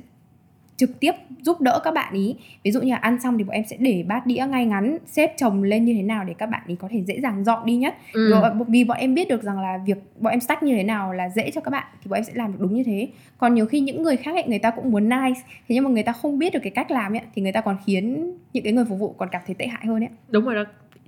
trực 0.77 1.01
tiếp 1.01 1.13
giúp 1.43 1.61
đỡ 1.61 1.81
các 1.85 1.95
bạn 1.95 2.15
ý. 2.15 2.37
Ví 2.65 2.71
dụ 2.71 2.81
như 2.81 2.91
là 2.91 2.97
ăn 2.97 3.21
xong 3.21 3.39
thì 3.39 3.45
bọn 3.45 3.55
em 3.55 3.65
sẽ 3.65 3.77
để 3.81 4.05
bát 4.09 4.27
đĩa 4.27 4.47
ngay 4.51 4.67
ngắn 4.67 4.99
xếp 5.07 5.35
chồng 5.37 5.63
lên 5.63 5.85
như 5.85 5.95
thế 5.95 6.03
nào 6.03 6.25
để 6.25 6.35
các 6.39 6.47
bạn 6.47 6.63
ý 6.67 6.77
có 6.79 6.89
thể 6.91 7.03
dễ 7.03 7.21
dàng 7.21 7.45
dọn 7.45 7.67
đi 7.67 7.77
nhất. 7.77 7.95
Ừ. 8.13 8.31
Rồi, 8.31 8.51
vì 8.69 8.85
bọn 8.85 8.99
em 8.99 9.15
biết 9.15 9.29
được 9.29 9.43
rằng 9.43 9.61
là 9.61 9.79
việc 9.87 9.99
bọn 10.21 10.31
em 10.31 10.41
stack 10.41 10.63
như 10.63 10.75
thế 10.75 10.83
nào 10.83 11.13
là 11.13 11.29
dễ 11.29 11.51
cho 11.51 11.61
các 11.61 11.71
bạn 11.71 11.87
thì 12.03 12.09
bọn 12.09 12.17
em 12.17 12.25
sẽ 12.25 12.33
làm 12.35 12.53
được 12.53 12.59
đúng 12.61 12.75
như 12.75 12.83
thế. 12.85 13.09
Còn 13.39 13.55
nhiều 13.55 13.67
khi 13.67 13.81
những 13.81 14.03
người 14.03 14.17
khác 14.17 14.35
ấy, 14.35 14.45
người 14.47 14.59
ta 14.59 14.71
cũng 14.71 14.91
muốn 14.91 15.09
nice 15.09 15.41
thế 15.47 15.75
nhưng 15.75 15.85
mà 15.85 15.91
người 15.91 16.03
ta 16.03 16.13
không 16.13 16.39
biết 16.39 16.53
được 16.53 16.61
cái 16.63 16.71
cách 16.71 16.91
làm 16.91 17.13
ấy, 17.13 17.23
thì 17.35 17.43
người 17.43 17.53
ta 17.53 17.61
còn 17.61 17.77
khiến 17.87 18.33
những 18.53 18.65
cái 18.65 18.73
người 18.73 18.85
phục 18.85 18.99
vụ 18.99 19.15
còn 19.19 19.29
cảm 19.33 19.43
thấy 19.47 19.55
tệ 19.55 19.67
hại 19.67 19.87
hơn 19.87 20.05
ấy. 20.05 20.11
Đúng 20.29 20.45
rồi 20.45 20.55
đó. 20.55 20.65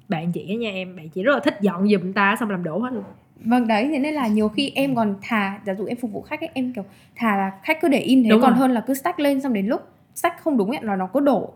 Bạn 0.09 0.33
chị 0.33 0.46
á 0.48 0.55
nha 0.55 0.70
em 0.70 0.96
bạn 0.96 1.09
chị 1.09 1.22
rất 1.22 1.33
là 1.33 1.40
thích 1.44 1.55
dọn 1.61 1.88
giùm 1.88 2.12
ta 2.12 2.37
xong 2.40 2.50
làm 2.50 2.64
đổ 2.64 2.79
hết 2.79 2.90
luôn 2.92 3.05
Vâng 3.44 3.66
đấy, 3.68 3.88
thế 3.92 3.99
nên 3.99 4.14
là 4.14 4.29
nhiều 4.29 4.49
khi 4.49 4.72
em 4.75 4.94
còn 4.94 5.14
thà 5.22 5.61
Giả 5.66 5.75
dụ 5.75 5.85
em 5.85 5.96
phục 5.96 6.12
vụ 6.12 6.22
khách 6.22 6.40
ấy, 6.40 6.51
em 6.55 6.72
kiểu 6.72 6.85
thà 7.16 7.37
là 7.37 7.53
khách 7.62 7.79
cứ 7.81 7.88
để 7.88 7.99
im 7.99 8.22
thế 8.22 8.31
Đúng 8.31 8.40
Còn 8.40 8.51
rồi. 8.51 8.59
hơn 8.59 8.70
là 8.70 8.81
cứ 8.81 8.94
stack 8.94 9.20
lên 9.20 9.40
xong 9.40 9.53
đến 9.53 9.66
lúc 9.66 9.81
stack 10.14 10.40
không 10.40 10.57
đúng 10.57 10.70
ấy 10.70 10.79
là 10.83 10.96
nó 10.96 11.07
cứ 11.07 11.20
đổ 11.20 11.53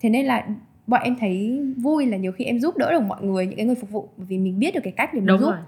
Thế 0.00 0.10
nên 0.10 0.26
là 0.26 0.46
bọn 0.86 1.00
em 1.04 1.16
thấy 1.20 1.60
vui 1.76 2.06
là 2.06 2.16
nhiều 2.16 2.32
khi 2.32 2.44
em 2.44 2.60
giúp 2.60 2.76
đỡ 2.76 2.92
được 2.92 3.02
mọi 3.02 3.22
người, 3.22 3.46
những 3.46 3.56
cái 3.56 3.66
người 3.66 3.74
phục 3.74 3.90
vụ 3.90 4.08
Bởi 4.16 4.26
vì 4.26 4.38
mình 4.38 4.58
biết 4.58 4.74
được 4.74 4.80
cái 4.84 4.92
cách 4.96 5.10
để 5.14 5.20
mình 5.20 5.26
đúng 5.26 5.40
giúp 5.40 5.50
rồi 5.50 5.58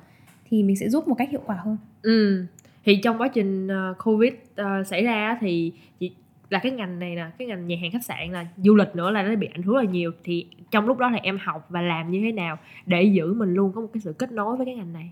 Thì 0.51 0.63
mình 0.63 0.77
sẽ 0.77 0.89
giúp 0.89 1.09
một 1.09 1.15
cách 1.15 1.31
hiệu 1.31 1.41
quả 1.47 1.57
hơn 1.57 1.77
ừ. 2.03 2.47
thì 2.85 2.97
trong 2.97 3.21
quá 3.21 3.29
trình 3.29 3.69
ờ, 3.69 3.95
covid 4.05 4.33
ờ, 4.57 4.85
xảy 4.85 5.05
ra 5.05 5.39
thì 5.41 5.73
chị 6.01 6.11
là 6.51 6.59
cái 6.59 6.73
ngành 6.73 6.99
này 6.99 7.15
nè 7.15 7.27
cái 7.39 7.49
ngành 7.49 7.67
nhà 7.67 7.77
hàng 7.81 7.91
khách 7.91 8.05
sạn 8.05 8.33
là 8.33 8.47
du 8.57 8.75
lịch 8.75 8.97
nữa 8.97 9.11
là 9.11 9.23
nó 9.23 9.37
bị 9.37 9.49
ảnh 9.55 9.63
hưởng 9.63 9.75
rất 9.75 9.83
là 9.83 9.91
nhiều 9.91 10.11
thì 10.25 10.47
trong 10.71 10.87
lúc 10.87 10.99
đó 10.99 11.11
thì 11.13 11.19
em 11.23 11.39
học 11.43 11.67
và 11.69 11.83
làm 11.83 12.11
như 12.11 12.21
thế 12.25 12.33
nào 12.33 12.59
để 12.87 13.03
giữ 13.03 13.35
mình 13.35 13.55
luôn 13.55 13.73
có 13.73 13.81
một 13.81 13.89
cái 13.95 14.01
sự 14.01 14.13
kết 14.13 14.33
nối 14.33 14.57
với 14.57 14.67
cái 14.67 14.75
ngành 14.75 14.93
này 14.93 15.11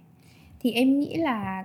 Thì 0.61 0.73
em 0.73 0.99
nghĩ 1.01 1.15
là 1.17 1.65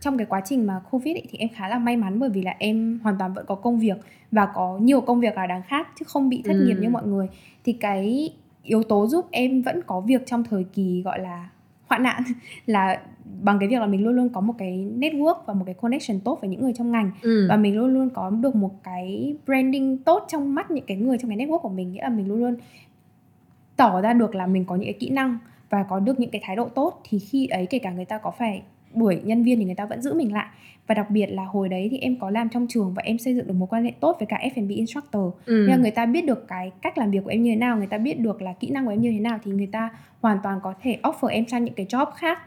trong 0.00 0.16
cái 0.18 0.26
quá 0.26 0.40
trình 0.44 0.66
mà 0.66 0.80
Covid 0.90 1.16
ấy, 1.16 1.22
thì 1.30 1.38
em 1.38 1.48
khá 1.54 1.68
là 1.68 1.78
may 1.78 1.96
mắn 1.96 2.18
bởi 2.18 2.28
vì 2.30 2.42
là 2.42 2.54
em 2.58 3.00
hoàn 3.02 3.18
toàn 3.18 3.32
vẫn 3.34 3.46
có 3.48 3.54
công 3.54 3.78
việc 3.78 3.96
và 4.32 4.46
có 4.54 4.78
nhiều 4.78 5.00
công 5.00 5.20
việc 5.20 5.36
là 5.36 5.46
đáng 5.46 5.62
khác 5.62 5.88
chứ 5.98 6.04
không 6.08 6.28
bị 6.28 6.42
thất 6.44 6.52
nghiệp 6.56 6.74
Ừ. 6.74 6.80
như 6.82 6.88
mọi 6.88 7.06
người 7.06 7.26
thì 7.64 7.72
cái 7.72 8.30
yếu 8.62 8.82
tố 8.82 9.06
giúp 9.06 9.26
em 9.30 9.62
vẫn 9.62 9.80
có 9.86 10.00
việc 10.00 10.26
trong 10.26 10.44
thời 10.44 10.64
kỳ 10.64 11.02
gọi 11.04 11.20
là 11.20 11.48
hoạn 11.86 12.02
nạn 12.02 12.22
là 12.66 13.00
bằng 13.42 13.58
cái 13.58 13.68
việc 13.68 13.80
là 13.80 13.86
mình 13.86 14.04
luôn 14.04 14.14
luôn 14.16 14.28
có 14.28 14.40
một 14.40 14.54
cái 14.58 14.86
network 14.98 15.34
và 15.46 15.54
một 15.54 15.62
cái 15.66 15.74
connection 15.74 16.20
tốt 16.20 16.38
với 16.40 16.50
những 16.50 16.62
người 16.62 16.72
trong 16.72 16.92
ngành 16.92 17.10
ừ. 17.22 17.46
và 17.48 17.56
mình 17.56 17.76
luôn 17.76 17.94
luôn 17.94 18.10
có 18.10 18.30
được 18.30 18.54
một 18.56 18.70
cái 18.82 19.36
branding 19.46 19.98
tốt 19.98 20.24
trong 20.28 20.54
mắt 20.54 20.70
những 20.70 20.84
cái 20.86 20.96
người 20.96 21.18
trong 21.18 21.30
cái 21.30 21.38
network 21.46 21.58
của 21.58 21.68
mình 21.68 21.92
nghĩa 21.92 22.02
là 22.02 22.08
mình 22.08 22.28
luôn 22.28 22.40
luôn 22.40 22.56
tỏ 23.76 24.00
ra 24.00 24.12
được 24.12 24.34
là 24.34 24.46
mình 24.46 24.64
có 24.64 24.76
những 24.76 24.84
cái 24.86 24.96
kỹ 25.00 25.10
năng 25.10 25.38
và 25.72 25.82
có 25.82 26.00
được 26.00 26.20
những 26.20 26.30
cái 26.30 26.42
thái 26.44 26.56
độ 26.56 26.68
tốt 26.68 27.00
thì 27.04 27.18
khi 27.18 27.46
ấy 27.46 27.66
kể 27.66 27.78
cả 27.78 27.90
người 27.90 28.04
ta 28.04 28.18
có 28.18 28.30
phải 28.30 28.62
đuổi 28.94 29.20
nhân 29.24 29.42
viên 29.44 29.58
thì 29.58 29.64
người 29.64 29.74
ta 29.74 29.86
vẫn 29.86 30.02
giữ 30.02 30.14
mình 30.14 30.32
lại 30.32 30.46
và 30.86 30.94
đặc 30.94 31.10
biệt 31.10 31.26
là 31.26 31.44
hồi 31.44 31.68
đấy 31.68 31.88
thì 31.90 31.98
em 31.98 32.16
có 32.20 32.30
làm 32.30 32.48
trong 32.48 32.66
trường 32.68 32.94
và 32.94 33.02
em 33.02 33.18
xây 33.18 33.34
dựng 33.34 33.46
được 33.46 33.54
mối 33.54 33.66
quan 33.70 33.84
hệ 33.84 33.92
tốt 34.00 34.16
với 34.18 34.26
cả 34.26 34.38
F&B 34.54 34.68
instructor 34.68 35.32
ừ. 35.46 35.66
nên 35.68 35.82
người 35.82 35.90
ta 35.90 36.06
biết 36.06 36.26
được 36.26 36.48
cái 36.48 36.70
cách 36.82 36.98
làm 36.98 37.10
việc 37.10 37.24
của 37.24 37.30
em 37.30 37.42
như 37.42 37.50
thế 37.50 37.56
nào 37.56 37.76
người 37.76 37.86
ta 37.86 37.98
biết 37.98 38.20
được 38.20 38.42
là 38.42 38.52
kỹ 38.52 38.70
năng 38.70 38.84
của 38.84 38.90
em 38.90 39.00
như 39.00 39.10
thế 39.12 39.18
nào 39.18 39.38
thì 39.44 39.52
người 39.52 39.68
ta 39.72 39.90
hoàn 40.20 40.38
toàn 40.42 40.60
có 40.62 40.74
thể 40.82 40.98
offer 41.02 41.28
em 41.28 41.48
sang 41.48 41.64
những 41.64 41.74
cái 41.74 41.86
job 41.86 42.06
khác 42.10 42.38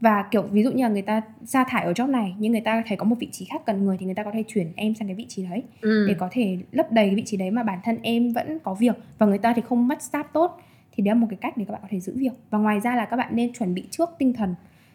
và 0.00 0.24
kiểu 0.30 0.42
ví 0.42 0.62
dụ 0.62 0.70
như 0.70 0.82
là 0.82 0.88
người 0.88 1.02
ta 1.02 1.22
sa 1.44 1.64
thải 1.64 1.84
ở 1.84 1.92
job 1.92 2.10
này 2.10 2.34
nhưng 2.38 2.52
người 2.52 2.60
ta 2.60 2.82
thấy 2.86 2.96
có 2.96 3.04
một 3.04 3.16
vị 3.18 3.28
trí 3.32 3.44
khác 3.44 3.62
cần 3.66 3.84
người 3.84 3.96
thì 4.00 4.06
người 4.06 4.14
ta 4.14 4.22
có 4.22 4.30
thể 4.34 4.44
chuyển 4.48 4.72
em 4.76 4.94
sang 4.94 5.08
cái 5.08 5.14
vị 5.14 5.26
trí 5.28 5.46
đấy 5.46 5.62
ừ. 5.80 6.04
để 6.08 6.14
có 6.14 6.28
thể 6.32 6.58
lấp 6.72 6.92
đầy 6.92 7.06
cái 7.06 7.14
vị 7.14 7.22
trí 7.26 7.36
đấy 7.36 7.50
mà 7.50 7.62
bản 7.62 7.78
thân 7.84 7.98
em 8.02 8.32
vẫn 8.32 8.58
có 8.58 8.74
việc 8.74 8.96
và 9.18 9.26
người 9.26 9.38
ta 9.38 9.52
thì 9.56 9.62
không 9.68 9.88
mất 9.88 9.98
staff 9.98 10.24
tốt 10.32 10.60
thì 11.00 11.04
đấy 11.04 11.14
là 11.14 11.20
một 11.20 11.26
cái 11.30 11.38
cách 11.40 11.56
để 11.56 11.64
các 11.64 11.72
bạn 11.72 11.82
có 11.82 11.88
thể 11.90 12.00
giữ 12.00 12.12
việc. 12.16 12.32
Và 12.50 12.58
ngoài 12.58 12.80
ra 12.80 12.96
là 12.96 13.04
các 13.04 13.16
bạn 13.16 13.36
nên 13.36 13.52
chuẩn 13.52 13.74
bị 13.74 13.84
trước 13.90 14.10
tinh 14.18 14.32
thần. 14.32 14.54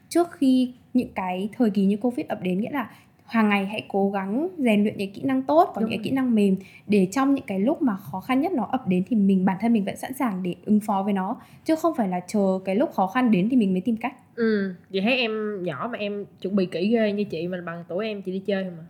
Trước 0.09 0.31
khi 0.31 0.73
những 0.93 1.09
cái 1.15 1.49
thời 1.57 1.69
kỳ 1.69 1.85
như 1.85 1.97
covid 1.97 2.27
ập 2.27 2.41
đến 2.41 2.61
nghĩa 2.61 2.71
là 2.71 2.89
hàng 3.25 3.49
ngày 3.49 3.65
hãy 3.65 3.85
cố 3.87 4.11
gắng 4.11 4.47
rèn 4.57 4.83
luyện 4.83 4.97
những 4.97 5.13
kỹ 5.13 5.21
năng 5.23 5.41
tốt 5.41 5.71
có 5.75 5.81
Đúng 5.81 5.89
những 5.89 5.99
cái 5.99 6.03
kỹ 6.03 6.11
năng 6.11 6.35
mềm 6.35 6.55
để 6.87 7.07
trong 7.11 7.35
những 7.35 7.45
cái 7.47 7.59
lúc 7.59 7.81
mà 7.81 7.97
khó 7.97 8.19
khăn 8.19 8.41
nhất 8.41 8.51
nó 8.51 8.67
ập 8.71 8.87
đến 8.87 9.03
thì 9.07 9.15
mình 9.15 9.45
bản 9.45 9.57
thân 9.61 9.73
mình 9.73 9.85
vẫn 9.85 9.97
sẵn 9.97 10.13
sàng 10.13 10.43
để 10.43 10.55
ứng 10.65 10.79
phó 10.79 11.03
với 11.03 11.13
nó. 11.13 11.37
Chứ 11.63 11.75
không 11.75 11.93
phải 11.95 12.07
là 12.07 12.19
chờ 12.19 12.59
cái 12.65 12.75
lúc 12.75 12.91
khó 12.93 13.07
khăn 13.07 13.31
đến 13.31 13.49
thì 13.49 13.57
mình 13.57 13.73
mới 13.73 13.81
tìm 13.81 13.97
cách. 13.97 14.13
Ừ 14.35 14.73
chị 14.91 15.01
thấy 15.01 15.17
em 15.17 15.63
nhỏ 15.63 15.89
mà 15.91 15.97
em 15.97 16.25
chuẩn 16.41 16.55
bị 16.55 16.65
kỹ 16.65 16.87
ghê 16.87 17.11
như 17.11 17.23
chị 17.23 17.47
mà 17.47 17.57
bằng 17.65 17.83
tuổi 17.87 18.07
em 18.07 18.21
chị 18.21 18.31
đi 18.31 18.39
chơi 18.39 18.63
mà. 18.63 18.85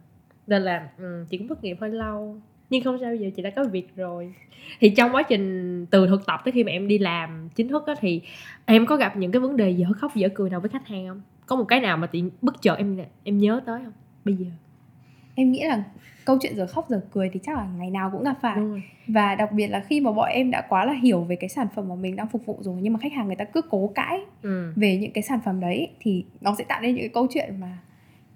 Nên 0.48 0.62
là 0.62 0.90
ừ, 0.98 1.26
chị 1.30 1.38
cũng 1.38 1.48
thất 1.48 1.64
nghiệp 1.64 1.78
hơi 1.82 1.90
lâu 1.90 2.38
nhưng 2.70 2.84
không 2.84 2.98
sao 3.02 3.10
bây 3.10 3.20
giờ 3.20 3.30
chị 3.36 3.42
đã 3.42 3.50
có 3.50 3.64
việc 3.64 3.96
rồi. 3.96 4.34
Thì 4.80 4.90
trong 4.90 5.16
quá 5.16 5.24
trình 5.24 5.86
từ 5.86 6.08
thực 6.08 6.26
tập 6.26 6.42
tới 6.46 6.52
khi 6.52 6.64
mà 6.64 6.72
em 6.72 6.88
đi 6.88 6.98
làm 6.98 7.50
chính 7.56 7.68
thức 7.68 7.88
á 7.88 7.94
thì 8.00 8.22
em 8.66 8.86
có 8.86 8.96
gặp 8.96 9.18
những 9.18 9.32
cái 9.32 9.40
vấn 9.40 9.58
đề 9.58 9.70
dở 9.70 9.86
khóc 9.96 10.16
dở 10.16 10.30
cười 10.36 10.50
nào 10.50 10.60
với 10.60 10.70
khách 10.70 10.88
hàng 10.88 11.08
không? 11.08 11.22
Có 11.46 11.56
một 11.56 11.66
cái 11.68 11.80
nào 11.80 11.98
mà 11.98 12.08
chị 12.08 12.24
bất 12.42 12.62
chợt 12.62 12.76
em 12.76 12.98
em 13.24 13.38
nhớ 13.38 13.62
tới 13.66 13.80
không? 13.84 13.94
Bây 14.26 14.36
giờ. 14.36 14.46
Em 15.36 15.52
nghĩ 15.52 15.64
là 15.64 15.84
câu 16.26 16.38
chuyện 16.42 16.56
giờ 16.56 16.68
khóc 16.68 16.86
giờ 16.90 17.02
cười 17.12 17.30
thì 17.34 17.40
chắc 17.44 17.58
là 17.58 17.68
ngày 17.78 17.90
nào 17.90 18.10
cũng 18.12 18.24
gặp 18.24 18.38
phải. 18.42 18.58
Và 19.08 19.36
đặc 19.36 19.52
biệt 19.52 19.68
là 19.68 19.80
khi 19.80 20.02
mà 20.02 20.12
bọn 20.12 20.30
em 20.30 20.52
đã 20.52 20.62
quá 20.70 20.86
là 20.86 20.94
hiểu 20.94 21.22
về 21.22 21.36
cái 21.36 21.50
sản 21.50 21.68
phẩm 21.76 21.88
mà 21.90 21.96
mình 21.96 22.16
đang 22.16 22.28
phục 22.28 22.46
vụ 22.46 22.58
rồi 22.62 22.78
nhưng 22.82 22.94
mà 22.94 23.00
khách 23.00 23.14
hàng 23.14 23.28
người 23.28 23.36
ta 23.36 23.46
cứ 23.46 23.62
cố 23.62 23.92
cãi 23.96 24.20
ừ. 24.42 24.74
về 24.76 24.98
những 24.98 25.12
cái 25.12 25.22
sản 25.22 25.40
phẩm 25.46 25.60
đấy 25.60 25.90
thì 26.00 26.26
nó 26.42 26.56
sẽ 26.58 26.64
tạo 26.64 26.82
nên 26.82 26.96
những 26.96 27.04
cái 27.04 27.10
câu 27.14 27.28
chuyện 27.30 27.60
mà 27.60 27.78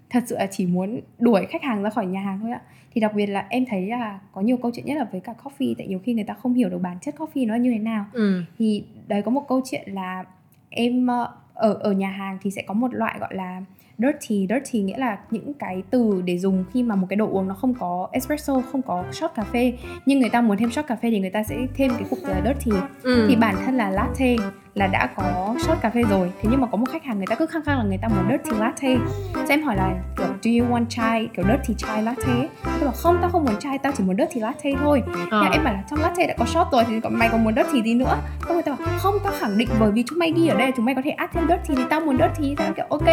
thật 0.09 0.23
sự 0.27 0.35
là 0.35 0.47
chỉ 0.51 0.65
muốn 0.65 1.01
đuổi 1.19 1.45
khách 1.49 1.63
hàng 1.63 1.83
ra 1.83 1.89
khỏi 1.89 2.05
nhà 2.05 2.21
hàng 2.21 2.39
thôi 2.41 2.51
ạ 2.51 2.61
thì 2.93 3.01
đặc 3.01 3.13
biệt 3.15 3.25
là 3.25 3.45
em 3.49 3.65
thấy 3.69 3.87
là 3.87 4.19
có 4.31 4.41
nhiều 4.41 4.57
câu 4.57 4.71
chuyện 4.75 4.85
nhất 4.85 4.97
là 4.97 5.07
với 5.11 5.21
cả 5.21 5.33
coffee 5.43 5.75
tại 5.77 5.87
nhiều 5.87 5.99
khi 6.03 6.13
người 6.13 6.23
ta 6.23 6.33
không 6.33 6.53
hiểu 6.53 6.69
được 6.69 6.77
bản 6.81 6.97
chất 7.01 7.15
coffee 7.17 7.47
nó 7.47 7.55
như 7.55 7.71
thế 7.71 7.79
nào. 7.79 8.05
Ừ. 8.13 8.41
Thì 8.59 8.83
đấy 9.07 9.21
có 9.21 9.31
một 9.31 9.45
câu 9.47 9.61
chuyện 9.71 9.89
là 9.93 10.23
em 10.69 11.07
ờ, 11.07 11.33
ở 11.53 11.73
ở 11.73 11.91
nhà 11.91 12.09
hàng 12.09 12.37
thì 12.41 12.51
sẽ 12.51 12.61
có 12.67 12.73
một 12.73 12.93
loại 12.93 13.17
gọi 13.19 13.35
là 13.35 13.61
dirty. 13.97 14.47
Dirty 14.49 14.81
nghĩa 14.81 14.97
là 14.97 15.17
những 15.31 15.53
cái 15.53 15.83
từ 15.89 16.21
để 16.25 16.37
dùng 16.37 16.65
khi 16.73 16.83
mà 16.83 16.95
một 16.95 17.07
cái 17.09 17.17
đồ 17.17 17.29
uống 17.31 17.47
nó 17.47 17.53
không 17.53 17.73
có 17.73 18.09
espresso 18.11 18.61
không 18.71 18.81
có 18.81 19.03
shot 19.11 19.31
cà 19.35 19.43
phê. 19.43 19.73
Nhưng 20.05 20.19
người 20.19 20.29
ta 20.29 20.41
muốn 20.41 20.57
thêm 20.57 20.71
shot 20.71 20.87
cà 20.87 20.95
phê 20.95 21.11
thì 21.11 21.19
người 21.19 21.29
ta 21.29 21.43
sẽ 21.43 21.57
thêm 21.75 21.91
cái 21.99 22.03
cụm 22.09 22.19
từ 22.23 22.29
là 22.29 22.41
dirty. 22.45 22.77
Ừ. 23.03 23.25
thì 23.29 23.35
bản 23.35 23.55
thân 23.65 23.75
là 23.75 23.89
latte 23.89 24.35
là 24.79 24.87
đã 24.87 25.09
có 25.15 25.55
shot 25.67 25.77
cà 25.81 25.89
phê 25.89 26.01
rồi. 26.09 26.31
Thế 26.41 26.49
nhưng 26.51 26.61
mà 26.61 26.67
có 26.71 26.77
một 26.77 26.85
khách 26.91 27.03
hàng 27.03 27.17
người 27.17 27.27
ta 27.27 27.35
cứ 27.35 27.45
khăng 27.45 27.63
khăng 27.63 27.77
là 27.77 27.83
người 27.83 27.97
ta 28.01 28.07
muốn 28.07 28.29
dirty 28.31 28.57
latte. 28.59 28.95
Thế 29.35 29.45
em 29.49 29.63
hỏi 29.63 29.75
là 29.75 29.91
kiểu 30.17 30.27
do 30.41 30.63
you 30.65 30.73
want 30.75 30.85
chai 30.89 31.27
kiểu 31.35 31.45
dirty 31.45 31.73
chai 31.77 32.03
latte 32.03 32.23
ấy? 32.27 32.49
tôi 32.63 32.83
bảo 32.83 32.93
không 32.95 33.17
tao 33.21 33.29
không 33.29 33.45
muốn 33.45 33.55
chai 33.59 33.77
tao 33.77 33.91
chỉ 33.97 34.03
muốn 34.03 34.17
dirty 34.17 34.39
latte 34.39 34.71
thôi. 34.79 35.03
Nhưng 35.31 35.51
em 35.51 35.63
bảo 35.63 35.73
là 35.73 35.83
trong 35.89 35.99
latte 35.99 36.27
đã 36.27 36.33
có 36.37 36.45
shot 36.45 36.67
rồi 36.71 36.83
thì 36.87 36.99
còn 36.99 37.15
mày 37.19 37.29
còn 37.31 37.43
muốn 37.43 37.55
dirty 37.55 37.81
gì 37.81 37.93
nữa? 37.93 38.17
Xong 38.45 38.53
người 38.53 38.63
ta 38.63 38.71
bảo 38.71 38.87
không 38.97 39.15
tao 39.23 39.33
khẳng 39.39 39.57
định 39.57 39.69
bởi 39.79 39.91
vì 39.91 40.03
chúng 40.07 40.19
mày 40.19 40.31
ghi 40.35 40.47
ở 40.47 40.57
đây 40.57 40.71
chúng 40.75 40.85
mày 40.85 40.95
có 40.95 41.01
thể 41.05 41.11
add 41.11 41.33
thêm 41.33 41.47
dirty 41.47 41.75
thì 41.75 41.83
tao 41.89 41.99
muốn 42.01 42.17
dirty 42.17 42.55
tao 42.55 42.73
kiểu 42.73 42.85
ok. 42.89 43.07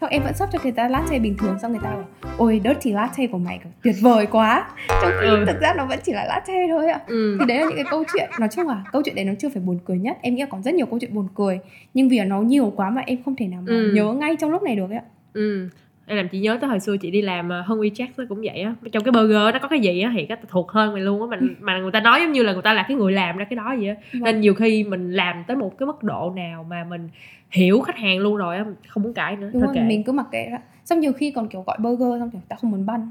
Xong 0.00 0.10
em 0.10 0.22
vẫn 0.22 0.34
sắp 0.34 0.48
cho 0.52 0.58
người 0.62 0.72
ta 0.72 0.88
latte 0.88 1.18
bình 1.18 1.36
thường 1.38 1.58
xong 1.62 1.72
người 1.72 1.80
ta 1.84 1.90
bảo 1.90 2.04
ôi 2.36 2.60
dirty 2.64 2.92
latte 2.92 3.26
của 3.26 3.38
mày 3.38 3.58
kiểu 3.62 3.72
tuyệt 3.82 3.94
vời 4.02 4.26
quá. 4.26 4.64
Trong 4.88 5.10
khi 5.20 5.26
Ừ. 5.26 5.44
thực 5.46 5.60
ra 5.60 5.74
nó 5.76 5.86
vẫn 5.86 5.98
chỉ 6.04 6.12
là 6.12 6.24
latte 6.24 6.66
thôi 6.70 6.88
ạ. 6.88 7.00
Ừ. 7.06 7.36
thì 7.40 7.46
đấy 7.46 7.58
là 7.58 7.64
những 7.66 7.76
cái 7.76 7.84
câu 7.90 8.04
chuyện. 8.14 8.30
Nói 8.40 8.48
chung 8.52 8.68
là 8.68 8.82
câu 8.92 9.02
chuyện 9.04 9.14
đấy 9.14 9.24
nó 9.24 9.32
chưa 9.38 9.48
phải 9.48 9.62
buồn 9.62 9.78
cười 9.84 9.98
nhất. 9.98 10.16
Em 10.22 10.34
nghĩ 10.34 10.40
là 10.40 10.46
còn 10.50 10.62
rất 10.62 10.74
nhiều 10.74 10.86
câu 10.86 10.98
chuyện 11.02 11.14
buồn 11.14 11.26
cười. 11.34 11.58
Nhưng 11.94 12.08
vì 12.08 12.20
nó 12.20 12.40
nhiều 12.40 12.72
quá 12.76 12.90
mà 12.90 13.02
em 13.06 13.22
không 13.24 13.36
thể 13.36 13.46
nào 13.46 13.60
mà 13.66 13.72
Ừ. 13.72 13.90
nhớ 13.92 14.12
ngay 14.12 14.36
trong 14.40 14.50
lúc 14.50 14.62
này 14.62 14.76
được 14.76 14.90
ấy 14.90 14.98
ạ. 14.98 15.04
Ừ. 15.32 15.68
Em 16.06 16.16
làm 16.16 16.28
chị 16.28 16.38
nhớ 16.40 16.58
tới 16.60 16.70
hồi 16.70 16.80
xưa 16.80 16.96
chị 16.96 17.10
đi 17.10 17.22
làm 17.22 17.48
ờ, 17.48 17.60
hơn 17.60 17.80
WeChat 17.80 18.06
nó 18.16 18.24
cũng 18.28 18.38
vậy 18.44 18.60
á. 18.62 18.74
Trong 18.92 19.04
cái 19.04 19.12
burger 19.12 19.52
nó 19.52 19.58
có 19.62 19.68
cái 19.68 19.80
gì 19.80 20.00
á 20.00 20.12
thì 20.16 20.26
cái 20.26 20.38
thuộc 20.48 20.70
hơn 20.70 20.92
mày 20.92 21.02
luôn 21.02 21.30
á 21.30 21.36
mà 21.38 21.46
mà 21.60 21.78
người 21.78 21.90
ta 21.92 22.00
nói 22.00 22.20
giống 22.20 22.32
như 22.32 22.42
là 22.42 22.52
người 22.52 22.62
ta 22.62 22.72
là 22.72 22.84
cái 22.88 22.96
người 22.96 23.12
làm 23.12 23.36
ra 23.36 23.44
cái 23.44 23.56
đó 23.56 23.74
vậy 23.78 23.88
á. 23.88 23.94
Nên 24.12 24.40
nhiều 24.40 24.54
khi 24.54 24.84
mình 24.84 25.12
làm 25.12 25.44
tới 25.46 25.56
một 25.56 25.78
cái 25.78 25.86
mức 25.86 26.02
độ 26.02 26.32
nào 26.36 26.66
mà 26.70 26.84
mình 26.84 27.08
hiểu 27.50 27.80
khách 27.80 27.96
hàng 27.96 28.18
luôn 28.18 28.36
rồi 28.36 28.56
á 28.56 28.64
không 28.88 29.02
muốn 29.02 29.14
cãi 29.14 29.36
nữa. 29.36 29.50
Đúng 29.52 29.62
thôi 29.62 29.66
rồi 29.66 29.74
kệ. 29.74 29.88
mình 29.88 30.02
cứ 30.04 30.12
mặc 30.12 30.26
kệ 30.32 30.48
đó. 30.50 30.58
Xong 30.84 31.00
nhiều 31.00 31.12
khi 31.12 31.30
còn 31.30 31.48
kiểu 31.48 31.62
gọi 31.66 31.76
burger 31.80 32.20
xong 32.20 32.30
kiểu 32.30 32.40
ta 32.48 32.56
không 32.56 32.70
muốn 32.70 32.86
băn 32.86 33.10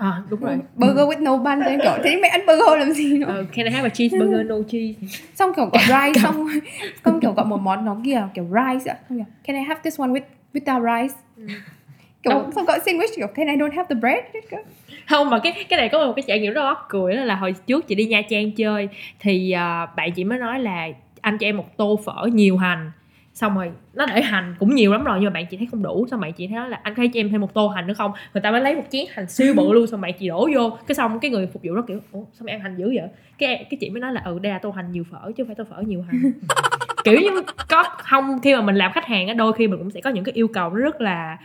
à 0.00 0.22
đúng 0.30 0.40
rồi 0.40 0.58
burger 0.76 1.08
with 1.08 1.22
no 1.22 1.36
bun 1.36 1.60
em 1.60 1.80
kiểu 1.82 1.92
thế 2.04 2.18
mày 2.22 2.30
ăn 2.30 2.40
burger 2.46 2.78
làm 2.78 2.92
gì 2.92 3.18
nữa 3.18 3.26
Ờ, 3.28 3.44
can 3.56 3.66
I 3.66 3.72
have 3.72 3.88
a 3.88 3.94
cheeseburger 3.94 4.46
no 4.46 4.54
cheese? 4.68 4.94
Xong 5.34 5.52
kiểu 5.56 5.66
gọi 5.66 5.82
rice 5.86 6.20
xong 6.22 6.48
xong 7.04 7.20
kiểu 7.20 7.32
gọi 7.32 7.46
một 7.46 7.60
món 7.60 7.84
nó 7.84 7.96
kia 8.04 8.22
kiểu 8.34 8.44
rice 8.44 8.92
ạ. 8.92 8.96
Xong 9.08 9.18
kiểu 9.18 9.26
can 9.44 9.56
I 9.56 9.62
have 9.62 9.80
this 9.84 10.00
one 10.00 10.08
with 10.10 10.20
without 10.54 11.02
rice? 11.02 11.14
Ừ. 11.36 11.42
kiểu 12.22 12.30
Đâu. 12.30 12.50
xong 12.54 12.64
gọi 12.64 12.78
sandwich 12.78 13.16
kiểu 13.16 13.26
can 13.26 13.46
I 13.46 13.56
don't 13.56 13.70
have 13.76 13.86
the 13.88 13.94
bread? 13.94 14.24
Không 15.08 15.30
mà 15.30 15.38
cái 15.38 15.64
cái 15.68 15.76
này 15.76 15.88
có 15.88 16.06
một 16.06 16.12
cái 16.16 16.22
trải 16.26 16.40
nghiệm 16.40 16.52
rất 16.52 16.62
là 16.64 16.74
cười 16.88 17.16
đó 17.16 17.24
là 17.24 17.34
hồi 17.34 17.52
trước 17.66 17.86
chị 17.88 17.94
đi 17.94 18.04
Nha 18.04 18.22
Trang 18.30 18.50
chơi 18.52 18.88
thì 19.20 19.50
à, 19.50 19.86
bạn 19.96 20.12
chị 20.12 20.24
mới 20.24 20.38
nói 20.38 20.58
là 20.60 20.88
anh 21.20 21.38
cho 21.38 21.46
em 21.46 21.56
một 21.56 21.76
tô 21.76 22.00
phở 22.04 22.26
nhiều 22.32 22.56
hành 22.56 22.90
xong 23.40 23.54
rồi 23.54 23.72
nó 23.94 24.06
để 24.06 24.22
hành 24.22 24.54
cũng 24.58 24.74
nhiều 24.74 24.92
lắm 24.92 25.04
rồi 25.04 25.18
nhưng 25.20 25.24
mà 25.24 25.30
bạn 25.30 25.46
chị 25.50 25.56
thấy 25.56 25.68
không 25.70 25.82
đủ. 25.82 26.06
Xong 26.10 26.20
bạn 26.20 26.32
chị 26.32 26.48
thấy 26.48 26.70
là 26.70 26.80
anh 26.82 26.94
thể 26.94 27.08
cho 27.14 27.20
em 27.20 27.30
thêm 27.30 27.40
một 27.40 27.54
tô 27.54 27.68
hành 27.68 27.86
nữa 27.86 27.94
không? 27.94 28.12
Người 28.34 28.40
ta 28.40 28.50
mới 28.50 28.60
lấy 28.60 28.76
một 28.76 28.82
chén 28.90 29.04
hành 29.10 29.28
siêu 29.28 29.54
bự 29.56 29.72
luôn 29.72 29.86
xong 29.86 30.00
bạn 30.00 30.12
chị 30.18 30.28
đổ 30.28 30.48
vô. 30.54 30.70
Cái 30.86 30.94
xong 30.94 31.20
cái 31.20 31.30
người 31.30 31.46
phục 31.46 31.62
vụ 31.62 31.74
đó 31.74 31.82
kiểu 31.88 32.00
ủa 32.12 32.22
sao 32.32 32.44
mày 32.44 32.52
ăn 32.52 32.60
hành 32.60 32.76
dữ 32.76 32.86
vậy? 32.86 33.08
Cái 33.38 33.66
cái 33.70 33.78
chị 33.80 33.90
mới 33.90 34.00
nói 34.00 34.12
là 34.12 34.22
ừ 34.24 34.38
đây 34.38 34.52
là 34.52 34.58
tô 34.58 34.70
hành 34.70 34.92
nhiều 34.92 35.04
phở 35.10 35.32
chứ 35.36 35.44
không 35.44 35.46
phải 35.46 35.54
tô 35.54 35.64
phở 35.70 35.82
nhiều 35.82 36.02
hành. 36.02 36.32
Kiểu 37.04 37.20
như 37.20 37.42
có 37.68 37.84
không 37.98 38.38
khi 38.42 38.54
mà 38.54 38.60
mình 38.60 38.74
làm 38.76 38.92
khách 38.92 39.06
hàng 39.06 39.28
á 39.28 39.34
đôi 39.34 39.52
khi 39.52 39.66
mình 39.68 39.78
cũng 39.78 39.90
sẽ 39.90 40.00
có 40.00 40.10
những 40.10 40.24
cái 40.24 40.32
yêu 40.34 40.48
cầu 40.48 40.70
nó 40.70 40.76
rất 40.76 41.00
là 41.00 41.38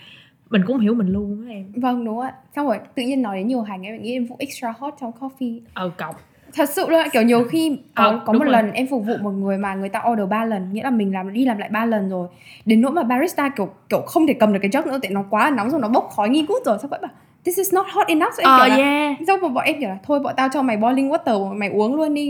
mình 0.49 0.61
cũng 0.67 0.79
hiểu 0.79 0.93
mình 0.93 1.07
luôn 1.07 1.47
á 1.47 1.53
em. 1.53 1.71
Vâng 1.75 2.05
đúng 2.05 2.19
ạ. 2.19 2.33
Xong 2.55 2.67
rồi 2.67 2.79
tự 2.95 3.03
nhiên 3.03 3.21
nói 3.21 3.37
đến 3.37 3.47
nhiều 3.47 3.61
hành 3.61 3.81
em 3.81 4.01
nghĩ 4.01 4.13
em 4.13 4.25
vụ 4.25 4.35
extra 4.39 4.73
hot 4.79 4.93
trong 5.01 5.11
coffee. 5.19 5.59
Ờ 5.73 5.91
cộng 5.97 6.15
thật 6.55 6.69
sự 6.69 6.89
luôn 6.89 7.01
kiểu 7.13 7.21
nhiều 7.21 7.43
khi 7.49 7.77
có, 7.95 8.03
Ờ, 8.03 8.21
có 8.25 8.33
đúng 8.33 8.39
một 8.39 8.45
rồi. 8.45 8.53
lần 8.53 8.71
em 8.71 8.87
phục 8.87 9.05
vụ 9.05 9.13
một 9.21 9.29
người 9.31 9.57
mà 9.57 9.73
người 9.75 9.89
ta 9.89 10.01
order 10.11 10.29
3 10.29 10.45
lần 10.45 10.73
nghĩa 10.73 10.83
là 10.83 10.89
mình 10.89 11.13
làm 11.13 11.33
đi 11.33 11.45
làm 11.45 11.57
lại 11.57 11.69
ba 11.69 11.85
lần 11.85 12.09
rồi. 12.09 12.27
Đến 12.65 12.81
nỗi 12.81 12.91
mà 12.91 13.03
barista 13.03 13.49
kiểu 13.49 13.69
kiểu 13.89 14.01
không 14.01 14.27
thể 14.27 14.33
cầm 14.39 14.53
được 14.53 14.59
cái 14.61 14.71
jug 14.71 14.87
nữa 14.87 14.99
tại 15.01 15.11
nó 15.11 15.23
quá 15.29 15.49
nóng 15.55 15.69
rồi 15.69 15.81
nó 15.81 15.87
bốc 15.87 16.09
khói 16.15 16.29
nghi 16.29 16.45
ngút 16.49 16.65
rồi 16.65 16.77
sao 16.81 16.87
vẫn 16.89 17.01
bảo 17.01 17.11
this 17.45 17.57
is 17.57 17.73
not 17.73 17.85
hot 17.93 18.07
enough. 18.07 18.33
Xong 18.33 18.43
em 18.45 18.49
ờ 18.51 18.65
kiểu 18.67 18.69
là, 18.77 18.83
yeah. 18.83 19.15
xong 19.27 19.39
rồi 19.39 19.49
bọn 19.49 19.63
em 19.63 19.79
kiểu 19.79 19.89
là 19.89 19.97
thôi 20.03 20.19
bọn 20.19 20.33
tao 20.37 20.49
cho 20.53 20.61
mày 20.61 20.77
boiling 20.77 21.09
water 21.09 21.53
mày 21.53 21.69
uống 21.69 21.95
luôn 21.95 22.13
đi. 22.13 22.29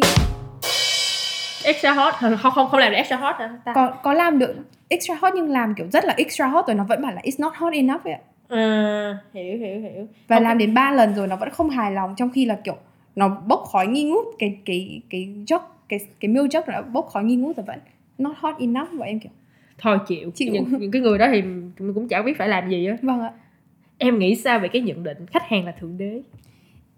Extra 1.63 1.93
hot 1.93 2.13
không 2.13 2.37
không 2.53 2.67
không 2.71 2.79
làm 2.79 2.91
được 2.91 2.97
extra 2.97 3.15
hot 3.17 3.35
hả 3.39 3.49
ta? 3.65 3.73
Có 3.73 3.87
có 4.03 4.13
làm 4.13 4.39
được 4.39 4.55
extra 4.89 5.15
hot 5.21 5.33
nhưng 5.35 5.49
làm 5.49 5.73
kiểu 5.75 5.87
rất 5.93 6.05
là 6.05 6.13
extra 6.17 6.47
hot 6.47 6.67
rồi 6.67 6.75
nó 6.75 6.83
vẫn 6.83 7.01
bảo 7.01 7.11
là 7.11 7.21
it's 7.21 7.35
not 7.39 7.53
hot 7.55 7.73
enough 7.73 8.03
ấy 8.03 8.13
ạ. 8.13 8.19
À, 8.49 9.17
hiểu 9.33 9.57
hiểu 9.57 9.79
hiểu. 9.79 10.07
Và 10.27 10.35
Không, 10.35 10.43
làm 10.43 10.57
đến 10.57 10.73
3 10.73 10.91
lần 10.91 11.15
rồi 11.15 11.27
nó 11.27 11.35
vẫn 11.35 11.49
không 11.49 11.69
hài 11.69 11.91
lòng 11.91 12.15
trong 12.17 12.29
khi 12.29 12.45
là 12.45 12.57
kiểu 12.63 12.75
nó 13.15 13.29
bốc 13.47 13.63
khói 13.71 13.87
nghi 13.87 14.03
ngút 14.03 14.25
cái 14.39 14.57
cái 14.65 15.01
cái 15.09 15.33
jug 15.47 15.59
cái 15.89 15.99
cái 16.19 16.29
milk 16.31 16.45
jug 16.49 16.61
nó 16.67 16.81
bốc 16.81 17.07
khói 17.07 17.23
nghi 17.23 17.35
ngút 17.35 17.57
rồi 17.57 17.63
vẫn 17.67 17.79
not 18.17 18.35
hot 18.37 18.55
enough 18.59 18.89
và 18.93 19.05
em 19.05 19.19
kiểu. 19.19 19.31
Thôi 19.77 19.97
chịu 20.07 20.31
Chịu. 20.35 20.53
những, 20.53 20.65
những 20.79 20.91
cái 20.91 21.01
người 21.01 21.17
đó 21.17 21.27
thì 21.31 21.41
mình 21.41 21.93
cũng 21.93 22.07
chẳng 22.07 22.25
biết 22.25 22.37
phải 22.37 22.47
làm 22.49 22.69
gì 22.69 22.85
á. 22.85 22.97
Vâng 23.01 23.21
ạ. 23.21 23.31
Em 23.97 24.19
nghĩ 24.19 24.35
sao 24.35 24.59
về 24.59 24.67
cái 24.67 24.81
nhận 24.81 25.03
định 25.03 25.25
khách 25.27 25.43
hàng 25.49 25.65
là 25.65 25.71
thượng 25.71 25.97
đế? 25.97 26.21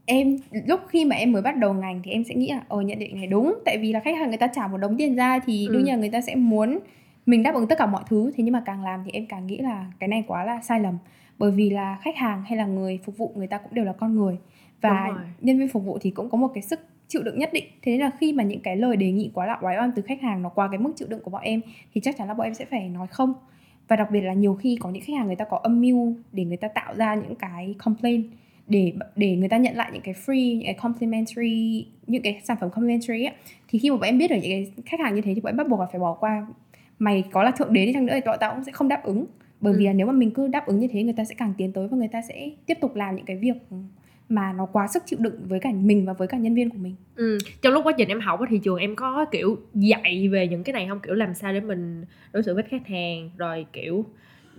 Em 0.06 0.38
lúc 0.68 0.80
khi 0.90 1.06
mà 1.06 1.16
em 1.16 1.32
mới 1.32 1.42
bắt 1.42 1.58
đầu 1.58 1.74
ngành 1.74 2.02
thì 2.04 2.12
em 2.12 2.24
sẽ 2.24 2.36
nghĩ 2.36 2.48
là 2.52 2.62
ờ 2.68 2.82
nhận 2.82 3.00
định 3.00 3.16
này 3.16 3.28
đúng. 3.28 3.56
Tại 3.66 3.78
vì 3.78 3.94
là 3.94 4.00
khách 4.00 4.18
hàng 4.18 4.30
người 4.30 4.38
ta 4.38 4.48
trả 4.48 4.68
một 4.68 4.78
đống 4.78 4.98
tiền 4.98 5.16
ra 5.16 5.40
thì 5.46 5.68
Ừ. 5.68 5.74
đương 5.74 5.84
nhiên 5.84 5.94
là 5.94 6.00
người 6.00 6.10
ta 6.10 6.22
sẽ 6.22 6.36
muốn 6.36 6.80
mình 7.26 7.44
đáp 7.44 7.56
ứng 7.56 7.68
tất 7.68 7.78
cả 7.78 7.86
mọi 7.86 8.04
thứ. 8.10 8.32
Thế 8.38 8.44
nhưng 8.44 8.54
mà 8.54 8.64
càng 8.66 8.84
làm 8.84 9.02
thì 9.06 9.12
em 9.14 9.26
càng 9.26 9.48
nghĩ 9.48 9.58
là 9.58 9.86
cái 10.00 10.08
này 10.08 10.24
quá 10.28 10.44
là 10.46 10.62
sai 10.62 10.80
lầm. 10.80 10.98
Bởi 11.38 11.52
vì 11.52 11.70
là 11.70 11.98
khách 12.02 12.16
hàng 12.18 12.44
hay 12.48 12.58
là 12.58 12.66
người 12.66 13.00
phục 13.06 13.18
vụ 13.18 13.32
người 13.36 13.48
ta 13.48 13.58
cũng 13.58 13.74
đều 13.74 13.86
là 13.86 13.94
con 13.94 14.16
người 14.16 14.38
và 14.82 15.26
nhân 15.42 15.60
viên 15.60 15.68
phục 15.68 15.84
vụ 15.84 15.98
thì 16.02 16.10
cũng 16.10 16.30
có 16.30 16.38
một 16.38 16.48
cái 16.54 16.62
sức 16.62 16.80
chịu 17.08 17.24
đựng 17.24 17.40
nhất 17.40 17.50
định. 17.54 17.66
Thế 17.82 17.92
nên 17.92 18.02
là 18.02 18.12
khi 18.20 18.34
mà 18.34 18.44
những 18.44 18.60
cái 18.60 18.76
lời 18.78 18.96
đề 18.96 19.12
nghị 19.12 19.32
quá 19.34 19.46
là 19.46 19.58
oái 19.62 19.78
oăm 19.78 19.92
từ 19.96 20.02
khách 20.02 20.22
hàng 20.22 20.42
nó 20.42 20.50
qua 20.50 20.68
cái 20.72 20.78
mức 20.80 20.92
chịu 20.96 21.08
đựng 21.08 21.20
của 21.24 21.32
bọn 21.32 21.42
em 21.42 21.62
thì 21.94 22.02
chắc 22.02 22.18
chắn 22.18 22.28
là 22.28 22.34
bọn 22.34 22.48
em 22.48 22.54
sẽ 22.54 22.66
phải 22.66 22.90
nói 22.90 23.08
không. 23.08 23.34
Và 23.88 23.96
đặc 23.96 24.12
biệt 24.12 24.22
là 24.22 24.34
nhiều 24.34 24.54
khi 24.54 24.78
có 24.82 24.90
những 24.90 25.04
khách 25.04 25.13
hàng 25.18 25.28
người 25.28 25.36
ta 25.36 25.46
có 25.46 25.58
âm 25.58 25.82
mưu 25.82 26.16
để 26.32 26.46
người 26.46 26.58
ta 26.58 26.68
tạo 26.68 26.96
ra 26.96 27.16
những 27.16 27.36
cái 27.36 27.76
complaint 27.84 28.26
để 28.68 28.94
để 29.16 29.36
người 29.36 29.50
ta 29.50 29.58
nhận 29.58 29.76
lại 29.76 29.90
những 29.94 30.02
cái 30.02 30.13
free 30.26 30.56
những 30.58 30.66
cái 30.66 30.74
complimentary 30.74 31.86
những 32.08 32.22
cái 32.22 32.42
sản 32.44 32.58
phẩm 32.62 32.70
complimentary 32.70 33.24
ấy 33.26 33.34
thì 33.68 33.80
khi 33.80 33.90
mà 33.90 33.96
bọn 33.96 34.06
em 34.06 34.18
biết 34.18 34.30
được 34.30 34.36
những 34.42 34.52
cái 34.52 34.72
khách 34.86 35.00
hàng 35.00 35.16
như 35.16 35.22
thế 35.22 35.34
thì 35.36 35.42
bọn 35.42 35.52
em 35.52 35.58
bắt 35.58 35.68
buộc 35.70 35.80
là 35.80 35.86
phải 35.92 36.00
bỏ 36.00 36.13
qua. 36.13 36.48
Mày 37.00 37.24
có 37.32 37.44
là 37.44 37.52
thượng 37.52 37.74
đế 37.74 37.86
đi 37.86 37.94
chăng 37.94 38.06
nữa 38.06 38.13
thì 38.16 38.22
bọn 38.26 38.38
tao 38.40 38.56
cũng 38.56 38.63
sẽ 38.63 38.72
không 38.72 38.88
đáp 38.88 39.04
ứng. 39.04 39.26
Bởi 39.62 39.74
vì 39.74 39.86
Ừ. 39.86 39.88
là 39.88 39.94
nếu 39.94 40.08
mà 40.08 40.13
mình 40.13 40.32
cứ 40.32 40.48
đáp 40.48 40.66
ứng 40.66 40.80
như 40.80 40.88
thế 40.88 41.04
người 41.04 41.13
ta 41.13 41.24
sẽ 41.24 41.36
càng 41.38 41.54
tiến 41.58 41.74
tới 41.74 41.88
và 41.88 41.98
người 41.98 42.08
ta 42.08 42.22
sẽ 42.22 42.50
tiếp 42.66 42.78
tục 42.82 42.96
làm 42.96 43.16
những 43.16 43.26
cái 43.26 43.38
việc 43.38 43.56
mà 44.30 44.54
nó 44.54 44.66
quá 44.66 44.88
sức 44.88 45.04
chịu 45.06 45.20
đựng 45.22 45.48
với 45.48 45.60
cả 45.60 45.70
mình 45.74 46.06
và 46.06 46.13
với 46.13 46.28
cả 46.28 46.38
nhân 46.38 46.56
viên 46.56 46.70
của 46.70 46.78
mình 46.78 46.96
ừ. 47.16 47.38
trong 47.62 47.74
lúc 47.74 47.86
quá 47.86 47.94
trình 47.98 48.10
em 48.10 48.20
học 48.20 48.40
thì 48.50 48.60
trường 48.63 48.78
em 48.78 48.96
có, 48.96 49.26
kiểu, 49.32 49.58
dạy 49.74 50.30
về 50.32 50.48
những 50.48 50.63
cái 50.63 50.74
này 50.74 50.88
không 50.88 51.00
kiểu 51.00 51.13
làm 51.16 51.34
sao 51.34 51.54
để 51.54 51.60
mình 51.60 52.06
đối 52.34 52.44
xử 52.44 52.54
với 52.54 52.63
khách 52.63 52.88
hàng, 52.88 53.30
rồi, 53.38 53.66
kiểu, 53.74 54.06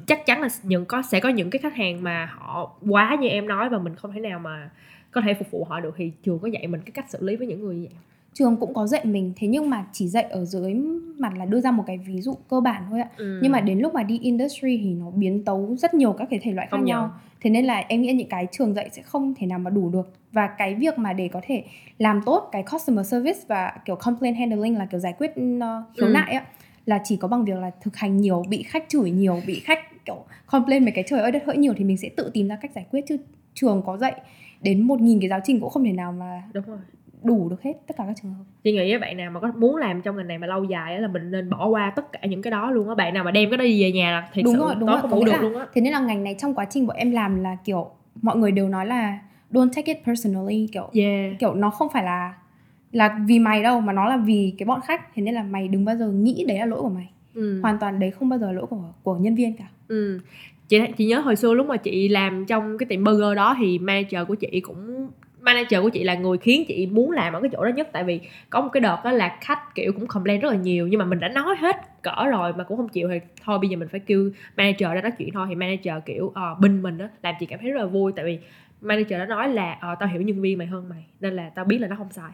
chắc 0.07 0.27
chắn 0.27 0.41
là 0.41 0.49
những 0.63 0.85
có, 0.85 1.03
sẽ 1.03 1.21
có 1.21 1.29
những 1.29 1.51
cái 1.51 1.59
khách 1.59 1.75
hàng 1.75 2.03
mà 2.03 2.27
họ 2.27 2.77
quá 2.89 3.17
như 3.21 3.29
em 3.29 3.49
nói 3.49 3.69
và 3.69 3.79
mình 3.79 3.95
không 3.95 4.13
thể 4.13 4.21
nào 4.21 4.39
mà 4.39 4.71
có 5.11 5.21
thể 5.21 5.35
phục 5.35 5.51
vụ 5.51 5.65
họ 5.65 5.81
được 5.81 5.95
thì 5.97 6.13
trường 6.23 6.39
có 6.39 6.49
dạy 6.49 6.67
mình 6.67 6.81
cái 6.81 6.93
cách 6.93 7.11
xử 7.11 7.19
lý 7.23 7.37
với 7.37 7.47
những 7.47 7.61
người 7.61 7.75
như 7.75 7.87
vậy 7.91 7.99
trường 8.39 8.57
cũng 8.57 8.75
có 8.75 8.87
dạy 8.87 9.05
mình 9.05 9.33
thế 9.37 9.49
nhưng 9.49 9.71
mà 9.71 9.87
chỉ 9.93 10.09
dạy 10.09 10.23
ở 10.25 10.45
dưới 10.45 10.75
mặt 11.19 11.33
là 11.39 11.45
đưa 11.45 11.61
ra 11.61 11.71
một 11.71 11.85
cái 11.87 11.99
ví 11.99 12.21
dụ 12.21 12.35
cơ 12.49 12.61
bản 12.61 12.83
thôi 12.91 13.01
ạ 13.01 13.09
ừ. 13.17 13.39
nhưng 13.43 13.53
mà 13.53 13.61
đến 13.61 13.79
lúc 13.79 13.95
mà 13.95 14.03
đi 14.03 14.19
industry 14.19 14.79
thì 14.83 14.95
nó 14.95 15.11
biến 15.11 15.45
tấu 15.45 15.77
rất 15.77 15.95
nhiều 15.95 16.13
các 16.13 16.29
cái 16.31 16.39
thể 16.43 16.53
loại 16.53 16.67
khác 16.67 16.77
Công 16.77 16.81
nhận. 16.85 16.87
nhau 16.97 17.11
thế 17.41 17.51
nên 17.51 17.65
là 17.65 17.85
em 17.89 18.03
nghĩ 18.03 18.13
những 18.13 18.29
cái 18.29 18.47
trường 18.53 18.75
dạy 18.75 18.89
sẽ 18.93 19.03
không 19.03 19.35
thể 19.39 19.47
nào 19.47 19.59
mà 19.59 19.71
đủ 19.71 19.91
được 19.91 20.13
và 20.33 20.47
cái 20.59 20.75
việc 20.75 20.99
mà 20.99 21.13
để 21.13 21.29
có 21.29 21.41
thể 21.47 21.65
làm 21.99 22.21
tốt 22.27 22.49
cái 22.53 22.65
customer 22.73 23.07
service 23.11 23.39
và 23.49 23.73
kiểu 23.85 23.97
complaint 23.97 24.37
handling 24.37 24.79
là 24.79 24.87
kiểu 24.87 25.01
giải 25.01 25.15
quyết 25.19 25.31
uh, 25.31 25.97
khiếu 25.97 26.07
Ừ. 26.07 26.11
nại 26.13 26.33
á 26.35 26.45
là 26.87 27.01
chỉ 27.05 27.17
có 27.17 27.29
bằng 27.29 27.45
việc 27.45 27.57
là 27.59 27.71
thực 27.81 27.97
hành 27.97 28.17
nhiều 28.17 28.43
bị 28.49 28.63
khách 28.63 28.85
chửi 28.89 29.11
nhiều 29.11 29.41
bị 29.47 29.61
khách 29.61 30.05
kiểu 30.05 30.25
complain 30.47 30.85
mấy 30.85 30.93
cái 30.93 31.05
trời 31.07 31.21
ơi 31.21 31.33
đất 31.33 31.43
hỡi 31.47 31.57
nhiều 31.57 31.73
thì 31.77 31.85
mình 31.85 31.97
sẽ 31.97 32.09
tự 32.17 32.31
tìm 32.35 32.49
ra 32.49 32.57
cách 32.57 32.71
giải 32.75 32.87
quyết 32.91 33.05
chứ 33.09 33.17
trường 33.55 33.83
có 33.87 33.97
dạy 33.97 34.15
đến 34.63 34.83
một 34.83 35.01
nghìn 35.01 35.21
cái 35.21 35.29
giáo 35.29 35.41
trình 35.45 35.61
cũng 35.61 35.71
không 35.71 35.85
thể 35.85 35.93
nào 35.93 36.13
mà 36.13 36.43
đúng 36.53 36.65
rồi 36.65 36.79
đủ 37.23 37.49
được 37.49 37.63
hết 37.63 37.73
tất 37.87 37.95
cả 37.99 38.05
các 38.07 38.15
trường 38.23 38.33
hợp. 38.33 38.45
Chị 38.65 38.73
nghĩ 38.73 38.91
với 38.91 38.99
bạn 38.99 39.17
nào 39.17 39.31
mà 39.31 39.41
có 39.41 39.53
muốn 39.57 39.77
làm 39.77 40.03
trong 40.03 40.17
ngành 40.17 40.29
này 40.29 40.39
mà 40.39 40.47
lâu 40.47 40.65
dài 40.65 40.95
á 40.95 41.01
là 41.01 41.09
mình 41.09 41.31
nên 41.31 41.51
bỏ 41.51 41.67
qua 41.69 41.93
tất 41.97 42.13
cả 42.13 42.19
những 42.29 42.43
cái 42.43 42.51
đó 42.51 42.71
luôn 42.71 42.89
á. 42.89 42.95
Bạn 42.95 43.15
nào 43.15 43.25
mà 43.25 43.31
đem 43.31 43.51
cái 43.51 43.57
đó 43.59 43.65
đi 43.65 43.83
về 43.83 43.93
nhà 43.93 44.11
là 44.13 44.29
thiệt 44.33 44.45
đúng 44.45 44.55
sự 44.55 44.61
rồi 44.61 44.75
đúng 44.79 44.87
tối 44.89 44.97
rồi 44.97 45.03
không 45.03 45.11
ngủ 45.11 45.25
được 45.25 45.33
là- 45.33 45.41
luôn 45.41 45.57
á. 45.59 45.67
thế 45.75 45.81
nên 45.81 45.93
là 45.93 46.01
ngành 46.01 46.25
này 46.25 46.35
trong 46.39 46.55
quá 46.55 46.65
trình 46.65 46.87
bọn 46.87 46.97
em 46.97 47.11
làm 47.11 47.43
là 47.43 47.57
kiểu 47.65 47.91
mọi 48.23 48.37
người 48.37 48.53
đều 48.53 48.69
nói 48.69 48.87
là 48.87 49.19
don't 49.51 49.69
take 49.77 49.93
it 49.95 50.05
personally 50.07 50.69
kiểu 50.73 50.89
yeah. 50.95 51.39
kiểu 51.39 51.55
nó 51.55 51.71
không 51.71 51.89
phải 51.93 52.05
là 52.05 52.35
là 52.93 53.19
vì 53.27 53.39
mày 53.39 53.63
đâu 53.63 53.81
mà 53.81 53.93
nó 53.93 54.05
là 54.09 54.17
vì 54.17 54.55
cái 54.59 54.67
bọn 54.67 54.81
khách 54.87 55.15
thế 55.15 55.23
nên 55.23 55.35
là 55.35 55.43
mày 55.43 55.69
đừng 55.69 55.85
bao 55.85 55.97
giờ 55.97 56.09
nghĩ 56.11 56.45
đấy 56.49 56.59
là 56.59 56.67
lỗi 56.67 56.83
của 56.83 56.89
mày. 56.89 57.09
Ừ. 57.35 57.61
hoàn 57.63 57.79
toàn 57.79 57.99
đấy 58.01 58.11
không 58.11 58.29
bao 58.29 58.39
giờ 58.39 58.47
là 58.47 58.53
lỗi 58.53 58.67
của 58.67 58.77
của 59.03 59.17
nhân 59.17 59.35
viên 59.35 59.57
cả. 59.57 59.65
Ừ. 59.89 60.21
chị 60.69 60.81
chị 60.97 61.07
nhớ 61.07 61.21
hồi 61.21 61.37
xưa 61.37 61.55
lúc 61.55 61.67
mà 61.67 61.77
chị 61.77 62.09
làm 62.09 62.45
trong 62.47 62.79
cái 62.79 62.87
tiệm 62.87 63.05
burger 63.05 63.37
đó 63.37 63.57
thì 63.59 63.79
manager 63.79 64.21
của 64.29 64.35
chị 64.35 64.61
cũng 64.61 65.09
manager 65.41 65.83
của 65.83 65.89
chị 65.89 66.05
là 66.05 66.15
người 66.15 66.39
khiến 66.39 66.65
chị 66.69 66.87
muốn 66.87 67.11
làm 67.11 67.33
ở 67.33 67.41
cái 67.41 67.51
chỗ 67.53 67.65
đó 67.65 67.69
nhất. 67.69 67.89
Tại 67.93 68.05
vì 68.05 68.21
có 68.51 68.61
một 68.61 68.69
cái 68.73 68.81
đợt 68.81 69.01
đó 69.05 69.13
là 69.13 69.39
khách 69.41 69.75
kiểu 69.75 69.93
cũng 69.93 70.07
complain 70.07 70.41
rất 70.41 70.53
là 70.53 70.57
nhiều. 70.59 70.89
Nhưng 70.89 70.99
mà 70.99 71.05
mình 71.05 71.21
đã 71.21 71.29
nói 71.29 71.57
hết 71.59 71.77
cỡ 72.03 72.27
rồi 72.31 72.53
mà 72.53 72.65
cũng 72.65 72.77
không 72.77 72.89
chịu 72.89 73.09
thì 73.09 73.21
thôi 73.45 73.59
bây 73.59 73.69
giờ 73.69 73.77
mình 73.77 73.89
phải 73.89 74.01
kêu 74.01 74.31
manager 74.57 74.89
ra 74.95 75.01
nói 75.01 75.13
chuyện 75.19 75.31
thôi. 75.33 75.47
Thì 75.49 75.55
manager 75.55 75.95
kiểu 76.07 76.33
ờ, 76.35 76.53
uh, 76.53 76.61
binh 76.61 76.83
mình 76.83 76.99
đó 76.99 77.07
làm 77.23 77.35
chị 77.41 77.47
cảm 77.47 77.59
thấy 77.63 77.71
rất 77.71 77.81
là 77.81 77.87
vui. 77.87 78.13
Tại 78.17 78.25
vì 78.25 78.39
manager 78.81 79.19
đã 79.19 79.27
nói 79.27 79.49
là 79.49 79.79
ờ 79.81 79.95
tao 80.01 80.09
hiểu 80.09 80.23
nhân 80.23 80.41
viên 80.41 80.59
mày 80.59 80.67
hơn 80.67 80.89
mày 80.89 81.05
nên 81.21 81.37
là 81.37 81.51
tao 81.55 81.65
biết 81.65 81.79
là 81.79 81.89
nó 81.89 81.97
không 81.97 82.11
sai. 82.11 82.31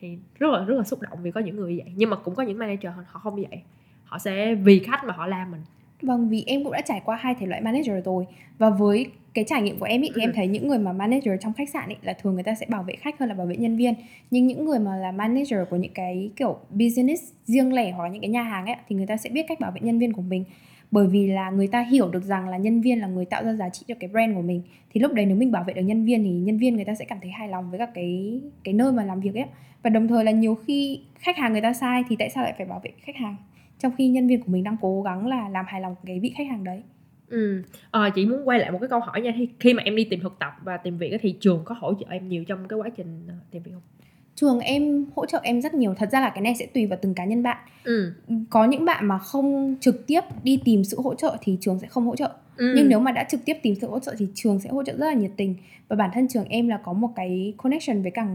Thì 0.00 0.18
rất 0.38 0.50
là 0.50 0.64
rất 0.64 0.74
là 0.74 0.84
xúc 0.84 1.00
động 1.02 1.18
vì 1.22 1.30
có 1.30 1.40
những 1.40 1.56
người 1.56 1.72
như 1.72 1.80
vậy. 1.84 1.92
Nhưng 1.96 2.10
mà 2.10 2.16
cũng 2.16 2.34
có 2.34 2.42
những 2.42 2.58
manager 2.58 2.92
họ 3.06 3.18
không 3.18 3.36
như 3.36 3.44
vậy. 3.50 3.62
Họ 4.04 4.18
sẽ 4.18 4.54
vì 4.54 4.78
khách 4.78 5.04
mà 5.04 5.14
họ 5.14 5.26
làm 5.26 5.50
mình. 5.50 5.60
Vâng 6.02 6.28
vì 6.28 6.44
em 6.46 6.64
cũng 6.64 6.72
đã 6.72 6.80
trải 6.80 7.02
qua 7.04 7.16
hai 7.16 7.34
thể 7.34 7.46
loại 7.46 7.60
manager 7.60 8.04
rồi. 8.04 8.26
Và 8.58 8.70
với 8.70 9.06
cái 9.34 9.44
trải 9.48 9.62
nghiệm 9.62 9.78
của 9.78 9.84
em 9.84 10.00
ý, 10.02 10.08
thì 10.14 10.22
Ừ. 10.22 10.26
em 10.26 10.32
thấy 10.34 10.46
những 10.46 10.68
người 10.68 10.78
mà 10.78 10.92
manager 10.92 11.34
trong 11.40 11.52
khách 11.52 11.68
sạn 11.68 11.88
ý, 11.88 11.96
là 12.02 12.12
thường 12.12 12.34
người 12.34 12.42
ta 12.42 12.54
sẽ 12.54 12.66
bảo 12.68 12.82
vệ 12.82 12.94
khách 12.96 13.18
hơn 13.18 13.28
là 13.28 13.34
bảo 13.34 13.46
vệ 13.46 13.56
nhân 13.56 13.76
viên. 13.76 13.94
Nhưng 14.30 14.46
những 14.46 14.64
người 14.64 14.78
mà 14.78 14.96
là 14.96 15.12
manager 15.12 15.58
của 15.70 15.76
những 15.76 15.92
cái 15.94 16.30
kiểu 16.36 16.56
business 16.70 17.32
riêng 17.44 17.72
lẻ 17.72 17.90
hoặc 17.90 18.08
những 18.08 18.20
cái 18.20 18.30
nhà 18.30 18.42
hàng 18.42 18.66
ấy 18.66 18.76
thì 18.88 18.96
người 18.96 19.06
ta 19.06 19.16
sẽ 19.16 19.30
biết 19.30 19.44
cách 19.48 19.60
bảo 19.60 19.70
vệ 19.70 19.80
nhân 19.80 19.98
viên 19.98 20.12
của 20.12 20.22
mình. 20.22 20.44
Bởi 20.90 21.06
vì 21.06 21.26
là 21.26 21.50
người 21.50 21.66
ta 21.66 21.80
hiểu 21.80 22.08
được 22.10 22.24
rằng 22.24 22.48
là 22.48 22.56
nhân 22.56 22.80
viên 22.80 23.00
là 23.00 23.06
người 23.06 23.24
tạo 23.24 23.44
ra 23.44 23.52
giá 23.52 23.68
trị 23.68 23.84
cho 23.88 23.94
cái 24.00 24.10
brand 24.10 24.34
của 24.36 24.42
mình. 24.42 24.62
Thì 24.94 25.00
lúc 25.00 25.12
đấy 25.12 25.26
nếu 25.26 25.36
mình 25.36 25.52
bảo 25.52 25.64
vệ 25.64 25.72
được 25.72 25.82
nhân 25.82 26.04
viên 26.04 26.22
thì 26.24 26.30
nhân 26.30 26.58
viên 26.58 26.74
người 26.76 26.84
ta 26.84 26.94
sẽ 26.94 27.04
cảm 27.04 27.18
thấy 27.22 27.30
hài 27.30 27.48
lòng 27.48 27.70
với 27.70 27.78
các 27.78 27.90
cái 27.94 28.40
cái 28.64 28.74
nơi 28.74 28.92
mà 28.92 29.04
làm 29.04 29.20
việc 29.20 29.34
ấy. 29.34 29.44
Và 29.82 29.90
đồng 29.90 30.08
thời 30.08 30.24
là 30.24 30.30
nhiều 30.30 30.54
khi 30.54 31.00
khách 31.18 31.36
hàng 31.36 31.52
người 31.52 31.60
ta 31.60 31.72
sai 31.72 32.04
thì 32.08 32.16
tại 32.18 32.30
sao 32.30 32.44
lại 32.44 32.54
phải 32.56 32.66
bảo 32.66 32.80
vệ 32.84 32.90
khách 33.00 33.16
hàng? 33.16 33.36
Trong 33.78 33.92
khi 33.98 34.08
nhân 34.08 34.26
viên 34.26 34.40
của 34.42 34.52
mình 34.52 34.64
đang 34.64 34.76
cố 34.80 35.02
gắng 35.02 35.26
là 35.26 35.48
làm 35.48 35.64
hài 35.68 35.80
lòng 35.80 35.94
cái 36.06 36.20
vị 36.20 36.32
khách 36.36 36.46
hàng 36.48 36.64
đấy 36.64 36.82
Ừ. 37.32 37.62
Ờ, 37.90 38.10
chị 38.14 38.26
muốn 38.26 38.48
quay 38.48 38.58
lại 38.58 38.70
một 38.70 38.78
cái 38.80 38.88
câu 38.88 39.00
hỏi 39.00 39.20
nha 39.20 39.32
Khi- 39.36 39.48
khi 39.60 39.74
mà 39.74 39.82
em 39.82 39.96
đi 39.96 40.04
tìm 40.04 40.20
thực 40.20 40.38
tập 40.38 40.52
và 40.64 40.76
tìm 40.76 40.98
việc 40.98 41.18
thì 41.22 41.34
trường 41.40 41.62
có 41.64 41.74
hỗ 41.78 41.94
trợ 41.94 42.06
em 42.10 42.28
nhiều 42.28 42.44
trong 42.44 42.68
cái 42.68 42.78
quá 42.78 42.88
trình 42.96 43.24
ờ, 43.28 43.34
tìm 43.50 43.62
việc 43.62 43.70
không? 43.74 43.82
trường 44.34 44.60
em 44.60 45.04
hỗ 45.16 45.26
trợ 45.26 45.40
em 45.42 45.62
rất 45.62 45.74
nhiều 45.74 45.94
thật 45.98 46.08
ra 46.12 46.20
là 46.20 46.28
cái 46.30 46.40
này 46.42 46.54
sẽ 46.58 46.66
tùy 46.66 46.86
vào 46.86 46.98
từng 47.02 47.14
cá 47.14 47.24
nhân 47.24 47.42
bạn 47.42 47.56
Ừ. 47.84 48.12
có 48.50 48.64
những 48.64 48.84
bạn 48.84 49.06
mà 49.06 49.18
không 49.18 49.76
trực 49.80 50.06
tiếp 50.06 50.20
đi 50.42 50.60
tìm 50.64 50.84
sự 50.84 51.00
hỗ 51.00 51.14
trợ 51.14 51.36
thì 51.40 51.58
trường 51.60 51.78
sẽ 51.78 51.86
không 51.86 52.06
hỗ 52.06 52.16
trợ 52.16 52.30
ừ. 52.56 52.72
nhưng 52.76 52.88
nếu 52.88 52.98
mà 53.00 53.12
đã 53.12 53.24
trực 53.24 53.40
tiếp 53.44 53.56
tìm 53.62 53.74
sự 53.80 53.88
hỗ 53.90 53.98
trợ 53.98 54.14
thì 54.18 54.28
trường 54.34 54.60
sẽ 54.60 54.70
hỗ 54.70 54.84
trợ 54.84 54.92
rất 54.96 55.06
là 55.06 55.12
nhiệt 55.14 55.30
tình 55.36 55.54
và 55.88 55.96
bản 55.96 56.10
thân 56.14 56.28
trường 56.28 56.44
em 56.44 56.68
là 56.68 56.76
có 56.84 56.92
một 56.92 57.08
cái 57.16 57.54
connection 57.56 58.02
với 58.02 58.10
cả 58.10 58.26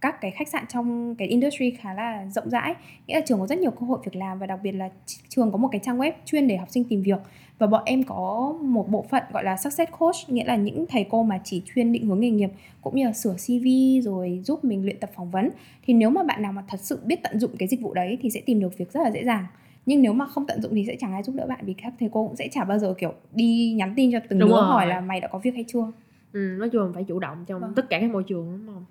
các 0.00 0.20
cái 0.20 0.30
khách 0.30 0.48
sạn 0.48 0.64
trong 0.72 1.14
cái 1.14 1.28
industry 1.28 1.70
khá 1.70 1.94
là 1.94 2.26
rộng 2.30 2.50
rãi 2.50 2.74
nghĩa 3.06 3.14
là 3.14 3.20
trường 3.26 3.40
có 3.40 3.46
rất 3.46 3.58
nhiều 3.58 3.70
cơ 3.70 3.86
hội 3.86 3.98
việc 4.04 4.16
làm 4.16 4.38
và 4.38 4.46
đặc 4.46 4.60
biệt 4.62 4.72
là 4.72 4.88
trường 5.28 5.52
có 5.52 5.58
một 5.58 5.68
cái 5.72 5.80
trang 5.84 5.98
web 5.98 6.12
chuyên 6.24 6.48
để 6.48 6.56
học 6.56 6.70
sinh 6.70 6.84
tìm 6.84 7.02
việc 7.02 7.18
và 7.58 7.66
bọn 7.66 7.82
em 7.86 8.02
có 8.02 8.54
một 8.62 8.88
bộ 8.90 9.02
phận 9.10 9.22
gọi 9.32 9.44
là 9.44 9.56
success 9.56 9.92
coach 9.98 10.14
nghĩa 10.28 10.44
là 10.44 10.56
những 10.56 10.86
thầy 10.88 11.06
cô 11.10 11.22
mà 11.22 11.40
chỉ 11.44 11.62
chuyên 11.74 11.92
định 11.92 12.06
hướng 12.06 12.20
nghề 12.20 12.30
nghiệp 12.30 12.50
cũng 12.80 12.96
như 12.96 13.04
là 13.04 13.12
sửa 13.12 13.34
CV 13.34 13.66
rồi 14.02 14.40
giúp 14.44 14.64
mình 14.64 14.84
luyện 14.84 15.00
tập 15.00 15.10
phỏng 15.14 15.30
vấn. 15.30 15.50
Thì 15.82 15.94
nếu 15.94 16.10
mà 16.10 16.22
bạn 16.22 16.42
nào 16.42 16.52
mà 16.52 16.64
thật 16.68 16.80
sự 16.80 16.98
biết 17.04 17.22
tận 17.22 17.38
dụng 17.40 17.50
cái 17.58 17.68
dịch 17.68 17.80
vụ 17.80 17.94
đấy 17.94 18.18
thì 18.20 18.30
sẽ 18.30 18.40
tìm 18.46 18.60
được 18.60 18.78
việc 18.78 18.92
rất 18.92 19.00
là 19.02 19.10
dễ 19.10 19.24
dàng. 19.24 19.46
Nhưng 19.86 20.02
nếu 20.02 20.12
mà 20.12 20.26
không 20.26 20.46
tận 20.46 20.62
dụng 20.62 20.74
thì 20.74 20.84
sẽ 20.86 20.96
chẳng 21.00 21.12
ai 21.12 21.22
giúp 21.22 21.34
đỡ 21.34 21.46
bạn 21.46 21.60
vì 21.62 21.72
các 21.82 21.92
thầy 22.00 22.08
cô 22.12 22.26
cũng 22.28 22.36
sẽ 22.36 22.48
chả 22.52 22.64
bao 22.64 22.78
giờ 22.78 22.94
kiểu 22.98 23.12
đi 23.32 23.72
nhắn 23.76 23.92
tin 23.96 24.12
cho 24.12 24.18
từng 24.28 24.38
Đúng 24.38 24.48
đứa 24.48 24.54
rồi. 24.54 24.64
hỏi 24.64 24.86
là 24.86 25.00
mày 25.00 25.20
đã 25.20 25.28
có 25.28 25.38
việc 25.38 25.54
hay 25.54 25.64
chưa. 25.68 25.92
Ừ, 26.32 26.56
nói 26.58 26.68
chung 26.70 26.82
là 26.82 26.88
phải 26.94 27.04
chủ 27.04 27.18
động 27.18 27.44
trong 27.46 27.60
Vâng. 27.60 27.72
tất 27.76 27.90
cả 27.90 28.00
các 28.00 28.10
môi 28.10 28.22
trường 28.22 28.46
đúng 28.66 28.74
không? 28.74 28.84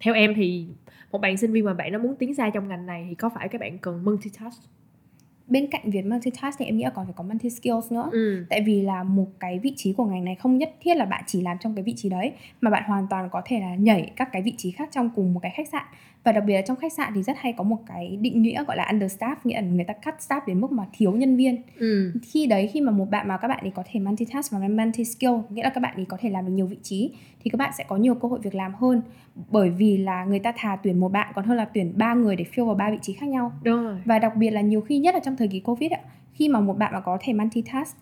Theo 0.00 0.14
em 0.14 0.32
thì 0.36 0.66
một 1.12 1.18
bạn 1.20 1.36
sinh 1.36 1.52
viên 1.52 1.64
mà 1.64 1.74
bạn 1.74 1.92
nó 1.92 1.98
muốn 1.98 2.16
tiến 2.16 2.34
xa 2.34 2.50
trong 2.50 2.68
ngành 2.68 2.86
này 2.86 3.06
thì 3.08 3.14
có 3.14 3.28
phải 3.34 3.48
các 3.48 3.60
bạn 3.60 3.78
cần 3.78 4.04
multitask 4.04 4.62
bên 5.52 5.66
cạnh 5.66 5.90
việc 5.90 6.06
multitask 6.06 6.58
thì 6.58 6.64
em 6.64 6.76
nghĩ 6.76 6.84
là 6.84 6.90
còn 6.90 7.06
phải 7.06 7.14
có 7.16 7.24
multi 7.24 7.50
skills 7.50 7.92
nữa 7.92 8.08
ừ. 8.12 8.44
tại 8.50 8.60
vì 8.66 8.82
là 8.82 9.02
một 9.02 9.26
cái 9.40 9.58
vị 9.58 9.72
trí 9.76 9.92
của 9.92 10.04
ngành 10.04 10.24
này 10.24 10.34
không 10.34 10.58
nhất 10.58 10.74
thiết 10.80 10.96
là 10.96 11.04
bạn 11.04 11.24
chỉ 11.26 11.40
làm 11.40 11.56
trong 11.60 11.74
cái 11.74 11.82
vị 11.82 11.94
trí 11.96 12.08
đấy 12.08 12.32
mà 12.60 12.70
bạn 12.70 12.82
hoàn 12.86 13.06
toàn 13.10 13.28
có 13.32 13.42
thể 13.44 13.60
là 13.60 13.74
nhảy 13.74 14.12
các 14.16 14.28
cái 14.32 14.42
vị 14.42 14.54
trí 14.56 14.70
khác 14.70 14.88
trong 14.92 15.10
cùng 15.14 15.34
một 15.34 15.40
cái 15.42 15.52
khách 15.56 15.68
sạn 15.68 15.84
và 16.24 16.32
đặc 16.32 16.44
biệt 16.46 16.54
là 16.54 16.62
trong 16.62 16.76
khách 16.76 16.92
sạn 16.92 17.12
thì 17.14 17.22
rất 17.22 17.36
hay 17.38 17.52
có 17.52 17.64
một 17.64 17.78
cái 17.86 18.16
định 18.20 18.42
nghĩa 18.42 18.64
gọi 18.64 18.76
là 18.76 18.90
understaff 18.92 19.36
nghĩa 19.44 19.54
là 19.54 19.60
người 19.60 19.84
ta 19.84 19.94
cắt 19.94 20.14
staff 20.28 20.40
đến 20.46 20.60
mức 20.60 20.72
mà 20.72 20.84
thiếu 20.92 21.12
nhân 21.12 21.36
viên. 21.36 21.62
Ừ. 21.78 22.12
khi 22.22 22.46
đấy 22.46 22.70
khi 22.72 22.80
mà 22.80 22.92
một 22.92 23.10
bạn 23.10 23.28
mà 23.28 23.36
các 23.36 23.48
bạn 23.48 23.60
ấy 23.60 23.70
có 23.70 23.82
thể 23.92 24.00
multitask 24.00 24.52
và 24.52 24.58
multi 24.58 25.04
skill 25.04 25.32
nghĩa 25.50 25.62
là 25.62 25.70
các 25.70 25.80
bạn 25.80 25.96
ấy 25.96 26.04
có 26.04 26.16
thể 26.20 26.30
làm 26.30 26.46
được 26.46 26.52
nhiều 26.52 26.66
vị 26.66 26.78
trí 26.82 27.10
thì 27.44 27.50
các 27.50 27.56
bạn 27.56 27.72
sẽ 27.78 27.84
có 27.88 27.96
nhiều 27.96 28.14
cơ 28.14 28.28
hội 28.28 28.40
việc 28.42 28.54
làm 28.54 28.74
hơn. 28.74 29.02
Bởi 29.50 29.70
vì 29.70 29.96
là 29.96 30.24
người 30.24 30.38
ta 30.38 30.52
thà 30.56 30.76
tuyển 30.76 31.00
một 31.00 31.12
bạn 31.12 31.32
còn 31.34 31.44
hơn 31.44 31.56
là 31.56 31.64
tuyển 31.64 31.92
ba 31.96 32.14
người 32.14 32.36
để 32.36 32.44
fill 32.54 32.66
vào 32.66 32.74
ba 32.74 32.90
vị 32.90 32.98
trí 33.02 33.12
khác 33.12 33.28
nhau. 33.28 33.52
Đúng 33.62 33.84
rồi. 33.84 33.96
Và 34.04 34.18
đặc 34.18 34.36
biệt 34.36 34.50
là 34.50 34.60
nhiều 34.60 34.80
khi 34.80 34.98
nhất 34.98 35.14
là 35.14 35.20
trong 35.20 35.36
thời 35.36 35.48
kỳ 35.48 35.60
covid 35.60 35.90
ạ 35.90 36.00
khi 36.32 36.48
mà 36.48 36.60
một 36.60 36.78
bạn 36.78 36.92
mà 36.92 37.00
có 37.00 37.18
thể 37.20 37.32
multitask 37.32 37.96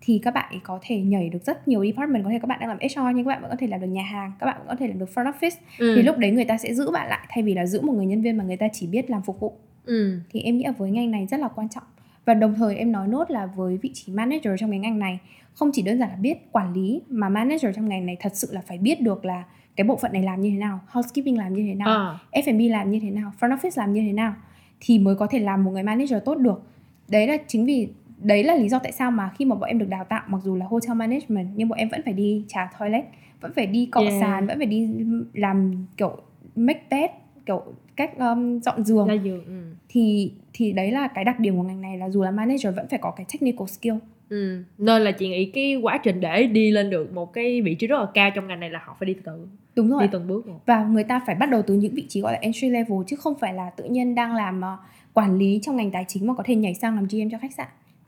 thì 0.00 0.20
các 0.22 0.34
bạn 0.34 0.60
có 0.62 0.78
thể 0.82 1.00
nhảy 1.00 1.28
được 1.28 1.44
rất 1.44 1.68
nhiều 1.68 1.84
department 1.84 2.24
có 2.24 2.30
thể 2.30 2.38
các 2.38 2.46
bạn 2.46 2.60
đang 2.60 2.68
làm 2.68 2.78
HR 2.78 3.16
nhưng 3.16 3.24
các 3.24 3.28
bạn 3.28 3.42
vẫn 3.42 3.50
có 3.50 3.56
thể 3.60 3.66
làm 3.66 3.80
được 3.80 3.86
nhà 3.86 4.02
hàng 4.02 4.32
các 4.38 4.46
bạn 4.46 4.56
vẫn 4.58 4.68
có 4.68 4.76
thể 4.76 4.88
làm 4.88 4.98
được 4.98 5.08
front 5.14 5.32
office 5.32 5.56
ừ. 5.78 5.92
thì 5.96 6.02
lúc 6.02 6.18
đấy 6.18 6.30
người 6.30 6.44
ta 6.44 6.58
sẽ 6.58 6.74
giữ 6.74 6.90
bạn 6.90 7.08
lại 7.08 7.26
thay 7.28 7.42
vì 7.42 7.54
là 7.54 7.66
giữ 7.66 7.80
một 7.80 7.92
người 7.92 8.06
nhân 8.06 8.22
viên 8.22 8.36
mà 8.36 8.44
người 8.44 8.56
ta 8.56 8.66
chỉ 8.72 8.86
biết 8.86 9.10
làm 9.10 9.22
phục 9.22 9.40
vụ 9.40 9.56
ừ. 9.84 10.18
thì 10.30 10.40
em 10.40 10.58
nghĩ 10.58 10.64
là 10.64 10.72
với 10.72 10.90
ngành 10.90 11.10
này 11.10 11.26
rất 11.26 11.40
là 11.40 11.48
quan 11.48 11.68
trọng 11.68 11.84
và 12.24 12.34
đồng 12.34 12.54
thời 12.54 12.76
em 12.76 12.92
nói 12.92 13.08
nốt 13.08 13.30
là 13.30 13.46
với 13.46 13.76
vị 13.76 13.90
trí 13.94 14.12
manager 14.12 14.52
trong 14.58 14.70
cái 14.70 14.78
ngành 14.78 14.98
này 14.98 15.18
không 15.54 15.70
chỉ 15.72 15.82
đơn 15.82 15.98
giản 15.98 16.08
là 16.08 16.16
biết 16.16 16.52
quản 16.52 16.72
lý 16.72 17.02
mà 17.08 17.28
manager 17.28 17.76
trong 17.76 17.88
ngành 17.88 18.06
này 18.06 18.16
thật 18.20 18.32
sự 18.34 18.48
là 18.50 18.60
phải 18.60 18.78
biết 18.78 19.00
được 19.00 19.24
là 19.24 19.44
cái 19.76 19.84
bộ 19.84 19.96
phận 19.96 20.12
này 20.12 20.22
làm 20.22 20.40
như 20.40 20.50
thế 20.50 20.56
nào 20.56 20.80
housekeeping 20.88 21.38
làm 21.38 21.54
như 21.54 21.64
thế 21.68 21.74
nào 21.74 21.88
À. 22.32 22.40
F&B 22.42 22.70
làm 22.70 22.90
như 22.90 23.00
thế 23.00 23.10
nào, 23.10 23.32
front 23.40 23.56
office 23.56 23.70
làm 23.74 23.92
như 23.92 24.00
thế 24.06 24.12
nào 24.12 24.34
thì 24.80 24.98
mới 24.98 25.14
có 25.14 25.26
thể 25.26 25.38
làm 25.38 25.64
một 25.64 25.70
người 25.70 25.82
manager 25.82 26.18
tốt 26.24 26.34
được. 26.34 26.62
Đấy 27.08 27.26
là 27.26 27.36
chính 27.46 27.66
vì 27.66 27.88
đấy 28.18 28.44
là 28.44 28.54
lý 28.54 28.68
do 28.68 28.78
tại 28.78 28.92
sao 28.92 29.10
mà 29.10 29.30
khi 29.38 29.44
mà 29.44 29.54
bọn 29.56 29.68
em 29.68 29.78
được 29.78 29.88
đào 29.88 30.04
tạo 30.04 30.22
mặc 30.28 30.38
dù 30.44 30.56
là 30.56 30.66
hotel 30.66 30.96
management 30.96 31.48
nhưng 31.56 31.68
bọn 31.68 31.78
em 31.78 31.88
vẫn 31.88 32.00
phải 32.04 32.14
đi 32.14 32.44
trả 32.48 32.68
toilet, 32.78 33.04
vẫn 33.40 33.52
phải 33.52 33.66
đi 33.66 33.86
cọ 33.86 34.00
Yeah. 34.00 34.20
sàn, 34.20 34.46
vẫn 34.46 34.58
phải 34.58 34.66
đi 34.66 34.88
làm 35.34 35.86
kiểu 35.96 36.16
make 36.56 36.82
bed, 36.90 37.10
kiểu 37.46 37.62
cách 37.96 38.18
um, 38.18 38.60
dọn 38.60 38.84
giường 38.84 39.08
ừ. 39.08 39.62
thì 39.88 40.32
thì 40.52 40.72
đấy 40.72 40.90
là 40.92 41.08
cái 41.08 41.24
đặc 41.24 41.40
điểm 41.40 41.56
của 41.56 41.62
ngành 41.62 41.80
này 41.80 41.98
là 41.98 42.10
dù 42.10 42.22
là 42.22 42.30
manager 42.30 42.76
vẫn 42.76 42.86
phải 42.90 42.98
có 42.98 43.10
cái 43.10 43.26
technical 43.32 43.66
skill. 43.66 43.94
Ừ. 44.28 44.62
nên 44.78 45.02
là 45.02 45.12
chị 45.12 45.28
nghĩ 45.28 45.50
cái 45.54 45.76
quá 45.82 45.98
trình 46.02 46.20
để 46.20 46.46
đi 46.46 46.70
lên 46.70 46.90
được 46.90 47.12
một 47.12 47.32
cái 47.32 47.62
vị 47.62 47.74
trí 47.74 47.86
rất 47.86 47.98
là 47.98 48.06
cao 48.14 48.30
trong 48.34 48.46
ngành 48.48 48.60
này 48.60 48.70
là 48.70 48.80
họ 48.84 48.96
phải 49.00 49.06
đi 49.06 49.14
từ 49.24 49.46
Đúng 49.76 49.90
rồi. 49.90 50.02
đi 50.02 50.08
từng 50.12 50.26
bước 50.28 50.46
một 50.46 50.60
và 50.66 50.84
người 50.84 51.04
ta 51.04 51.20
phải 51.26 51.34
bắt 51.34 51.50
đầu 51.50 51.62
từ 51.66 51.74
những 51.74 51.94
vị 51.94 52.06
trí 52.08 52.20
gọi 52.20 52.32
là 52.32 52.38
entry 52.42 52.68
level 52.68 52.98
chứ 53.06 53.16
không 53.16 53.34
phải 53.38 53.54
là 53.54 53.70
tự 53.70 53.84
nhiên 53.84 54.14
đang 54.14 54.34
làm 54.34 54.60
ờ, 54.60 54.76
quản 55.12 55.38
lý 55.38 55.58
trong 55.62 55.76
ngành 55.76 55.90
tài 55.90 56.04
chính 56.08 56.26
mà 56.26 56.34
có 56.34 56.42
thể 56.46 56.54
nhảy 56.54 56.74
sang 56.74 56.94
làm 56.94 57.04
GM 57.04 57.28
cho 57.32 57.38
khách 57.38 57.54
sạn 57.54 57.66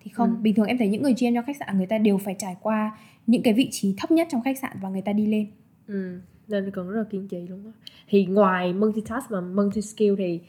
thì 0.09 0.13
không 0.15 0.31
Ừ. 0.31 0.37
bình 0.43 0.55
thường 0.55 0.67
em 0.67 0.79
thấy 0.79 0.89
những 0.89 1.03
người 1.03 1.15
GM 1.21 1.35
cho 1.35 1.43
khách 1.43 1.57
sạn 1.57 1.77
người 1.79 1.87
ta 1.87 1.99
đều 1.99 2.19
phải 2.19 2.35
trải 2.39 2.57
qua 2.63 2.99
những 3.27 3.43
cái 3.43 3.55
vị 3.55 3.69
trí 3.71 3.95
thấp 3.99 4.11
nhất 4.11 4.29
trong 4.31 4.43
khách 4.43 4.59
sạn 4.59 4.77
và 4.83 4.89
người 4.89 5.03
ta 5.03 5.13
đi 5.13 5.27
lên 5.27 5.47
ừ. 5.87 6.21
nên 6.49 6.71
cần 6.71 6.89
rất 6.91 6.99
là 6.99 7.05
kiên 7.11 7.29
trì 7.29 7.47
luôn 7.49 7.65
á 7.67 7.73
thì 8.09 8.25
ngoài 8.27 8.73
multitask 8.73 9.31
và 9.31 9.41
multi 9.41 9.81
skill 9.81 10.15
thì 10.19 10.41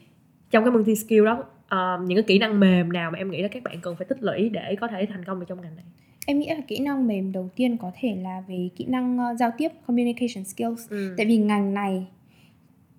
trong 0.50 0.64
cái 0.64 0.72
multi 0.72 0.94
skill 0.94 1.24
đó 1.24 1.44
ờ, 1.68 1.98
những 2.06 2.16
cái 2.16 2.22
kỹ 2.22 2.38
năng 2.38 2.60
mềm 2.60 2.92
nào 2.92 3.10
mà 3.10 3.18
em 3.18 3.30
nghĩ 3.30 3.42
là 3.42 3.48
các 3.48 3.62
bạn 3.62 3.76
cần 3.82 3.96
phải 3.96 4.06
tích 4.06 4.22
lũy 4.22 4.48
để 4.48 4.76
có 4.80 4.88
thể 4.88 5.06
thành 5.06 5.24
công 5.24 5.40
được 5.40 5.46
trong 5.48 5.60
ngành 5.60 5.76
này 5.76 5.84
em 6.26 6.38
nghĩ 6.38 6.48
là 6.48 6.60
kỹ 6.68 6.78
năng 6.78 7.06
mềm 7.06 7.32
đầu 7.32 7.48
tiên 7.56 7.76
có 7.76 7.92
thể 8.00 8.16
là 8.22 8.42
về 8.48 8.68
kỹ 8.76 8.84
năng 8.84 9.18
ờ, 9.18 9.34
giao 9.34 9.50
tiếp 9.58 9.68
communication 9.86 10.44
skills 10.44 10.90
ừ. 10.90 11.14
tại 11.16 11.26
vì 11.26 11.36
ngành 11.36 11.74
này 11.74 12.06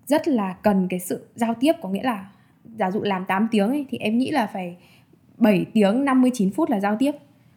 rất 0.05 0.27
là 0.27 0.53
cần 0.63 0.87
cái 0.89 0.99
sự 0.99 1.25
giao 1.35 1.53
tiếp 1.59 1.73
có 1.81 1.89
nghĩa 1.89 2.03
là 2.03 2.29
giả 2.77 2.91
dụ 2.91 3.01
làm 3.01 3.25
8 3.25 3.47
tiếng 3.51 3.67
ấy, 3.67 3.85
thì 3.89 3.97
em 3.97 4.17
nghĩ 4.17 4.31
là 4.31 4.47
phải 4.53 4.77
7 5.41 5.65
tiếng 5.73 6.05
59 6.05 6.51
phút 6.51 6.69
là 6.69 6.79
giao 6.79 6.95
tiếp 6.99 7.11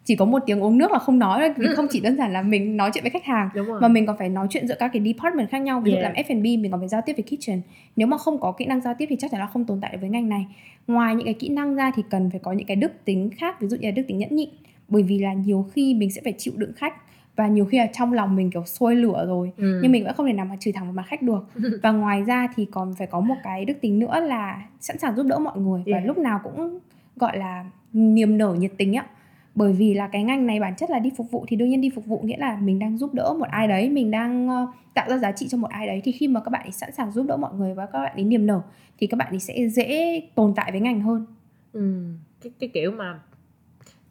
chỉ 0.04 0.16
có 0.16 0.24
một 0.24 0.42
tiếng 0.46 0.62
uống 0.62 0.78
nước 0.78 0.92
là 0.92 0.98
không 0.98 1.18
nói 1.18 1.52
vì 1.56 1.66
không 1.76 1.86
chỉ 1.90 2.00
đơn 2.00 2.16
giản 2.16 2.32
là 2.32 2.42
mình 2.42 2.76
nói 2.76 2.90
chuyện 2.94 3.04
với 3.04 3.10
khách 3.10 3.24
hàng 3.24 3.48
mà 3.80 3.88
mình 3.88 4.06
còn 4.06 4.16
phải 4.18 4.28
nói 4.28 4.46
chuyện 4.50 4.68
giữa 4.68 4.74
các 4.78 4.90
cái 4.92 5.02
department 5.04 5.50
khác 5.50 5.58
nhau 5.58 5.80
ví 5.80 5.90
dụ 5.90 5.96
Yeah. 5.96 6.16
làm 6.16 6.26
F&B 6.26 6.42
mình 6.42 6.70
còn 6.70 6.80
phải 6.80 6.88
giao 6.88 7.00
tiếp 7.06 7.12
với 7.16 7.24
kitchen 7.24 7.60
nếu 7.96 8.06
mà 8.06 8.18
không 8.18 8.40
có 8.40 8.52
kỹ 8.52 8.64
năng 8.66 8.80
giao 8.80 8.94
tiếp 8.98 9.06
thì 9.08 9.16
chắc 9.18 9.30
chắn 9.30 9.40
là 9.40 9.46
không 9.46 9.64
tồn 9.64 9.80
tại 9.80 9.96
với 9.96 10.10
ngành 10.10 10.28
này 10.28 10.46
ngoài 10.86 11.14
những 11.14 11.24
cái 11.24 11.34
kỹ 11.34 11.48
năng 11.48 11.74
ra 11.74 11.92
thì 11.96 12.02
cần 12.10 12.30
phải 12.30 12.40
có 12.40 12.52
những 12.52 12.66
cái 12.66 12.76
đức 12.76 12.92
tính 13.04 13.30
khác 13.36 13.60
ví 13.60 13.68
dụ 13.68 13.76
như 13.76 13.88
là 13.88 13.90
đức 13.90 14.02
tính 14.08 14.18
nhẫn 14.18 14.36
nhịn 14.36 14.48
bởi 14.88 15.02
vì 15.02 15.18
là 15.18 15.32
nhiều 15.32 15.66
khi 15.72 15.94
mình 15.94 16.10
sẽ 16.10 16.20
phải 16.24 16.34
chịu 16.38 16.54
đựng 16.56 16.72
khách 16.76 16.94
và 17.36 17.48
nhiều 17.48 17.64
khi 17.64 17.78
là 17.78 17.86
trong 17.86 18.12
lòng 18.12 18.36
mình 18.36 18.50
kiểu 18.50 18.64
sôi 18.66 18.96
lửa 18.96 19.24
rồi 19.28 19.52
ừ. 19.56 19.80
nhưng 19.82 19.92
mình 19.92 20.04
vẫn 20.04 20.14
không 20.14 20.26
thể 20.26 20.32
nào 20.32 20.46
mà 20.46 20.56
chửi 20.60 20.72
thẳng 20.72 20.84
vào 20.84 20.92
mặt 20.92 21.04
khách 21.06 21.22
được 21.22 21.46
và 21.82 21.92
ngoài 21.92 22.22
ra 22.22 22.48
thì 22.56 22.64
còn 22.70 22.94
phải 22.98 23.06
có 23.06 23.20
một 23.20 23.34
cái 23.42 23.64
đức 23.64 23.74
tính 23.80 23.98
nữa 23.98 24.20
là 24.20 24.62
sẵn 24.80 24.98
sàng 24.98 25.16
giúp 25.16 25.26
đỡ 25.26 25.38
mọi 25.38 25.58
người 25.58 25.82
và 25.86 25.92
Yeah. 25.92 26.06
lúc 26.06 26.18
nào 26.18 26.40
cũng 26.44 26.78
gọi 27.16 27.38
là 27.38 27.64
niềm 27.92 28.38
nở 28.38 28.54
nhiệt 28.58 28.72
tình 28.78 28.94
á. 28.94 29.06
Bởi 29.54 29.72
vì 29.72 29.94
là 29.94 30.06
cái 30.06 30.22
ngành 30.22 30.46
này 30.46 30.60
bản 30.60 30.76
chất 30.76 30.90
là 30.90 30.98
đi 30.98 31.10
phục 31.16 31.30
vụ 31.30 31.44
thì 31.48 31.56
đương 31.56 31.68
nhiên 31.68 31.80
đi 31.80 31.90
phục 31.94 32.06
vụ 32.06 32.20
nghĩa 32.24 32.36
là 32.36 32.58
mình 32.62 32.78
đang 32.78 32.98
giúp 32.98 33.14
đỡ 33.14 33.34
một 33.38 33.48
ai 33.50 33.68
đấy 33.68 33.90
mình 33.90 34.10
đang 34.10 34.48
ờ, 34.48 34.66
tạo 34.94 35.08
ra 35.10 35.18
giá 35.18 35.32
trị 35.32 35.48
cho 35.48 35.58
một 35.58 35.70
ai 35.70 35.86
đấy. 35.86 36.00
Thì 36.04 36.12
khi 36.12 36.28
mà 36.28 36.40
các 36.40 36.50
bạn 36.50 36.62
ấy 36.62 36.72
sẵn 36.72 36.92
sàng 36.92 37.12
giúp 37.12 37.26
đỡ 37.28 37.36
mọi 37.36 37.54
người 37.54 37.74
và 37.74 37.86
các 37.86 37.98
bạn 37.98 38.16
ấy 38.16 38.24
niềm 38.24 38.46
nở 38.46 38.60
thì 38.98 39.06
các 39.06 39.16
bạn 39.16 39.28
ấy 39.30 39.40
sẽ 39.40 39.68
dễ 39.68 40.20
tồn 40.34 40.52
tại 40.56 40.70
với 40.70 40.80
ngành 40.80 41.00
hơn. 41.00 41.26
Ừ. 41.72 42.04
cái, 42.42 42.52
cái 42.60 42.70
kiểu 42.74 42.90
mà 42.90 43.18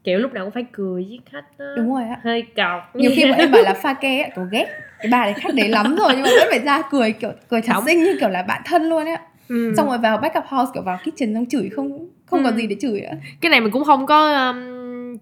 kiểu 0.04 0.20
lúc 0.20 0.34
nào 0.34 0.46
cũng 0.46 0.52
phải 0.52 0.66
cười 0.72 1.04
với 1.04 1.20
khách 1.26 1.46
á. 1.58 1.66
Đúng 1.78 1.94
rồi 1.94 2.04
ạ 2.04 2.20
hơi 2.24 2.42
cọc. 2.42 2.96
Nhiều 2.96 3.12
khi 3.16 3.26
bọn 3.26 3.40
em 3.40 3.52
bảo 3.52 3.62
là 3.64 3.74
pha 3.74 3.94
kê 4.02 4.22
ấy, 4.22 4.32
kiểu 4.36 4.46
ghét. 4.52 4.66
Cái 5.00 5.10
bà 5.12 5.26
đấy 5.26 5.34
khách 5.34 5.56
đấy 5.56 5.70
lắm 5.70 5.96
rồi 5.96 6.12
nhưng 6.14 6.22
mà 6.22 6.30
vẫn 6.40 6.48
phải 6.50 6.60
ra 6.60 6.82
cười 6.92 7.12
kiểu 7.12 7.32
cười 7.50 7.62
thật 7.62 7.84
xinh 7.86 8.04
như 8.04 8.18
kiểu 8.20 8.30
là 8.30 8.44
bạn 8.44 8.62
thân 8.66 8.84
luôn 8.84 9.06
ấy 9.06 9.18
ừ. 9.50 9.74
xong 9.78 9.88
rồi 9.88 9.98
vào 9.98 10.18
backup 10.18 10.44
house 10.48 10.72
kiểu 10.74 10.84
vào 10.84 10.98
kitchen 10.98 11.34
xong 11.34 11.46
chửi 11.46 11.70
không 11.70 12.08
không 12.26 12.40
Ừ. 12.40 12.44
còn 12.50 12.58
gì 12.58 12.68
để 12.68 12.76
chửi 12.82 13.02
nữa 13.02 13.18
cái 13.42 13.50
này 13.50 13.62
mình 13.62 13.72
cũng 13.72 13.84
không 13.84 14.06
có 14.06 14.50
um, 14.50 14.58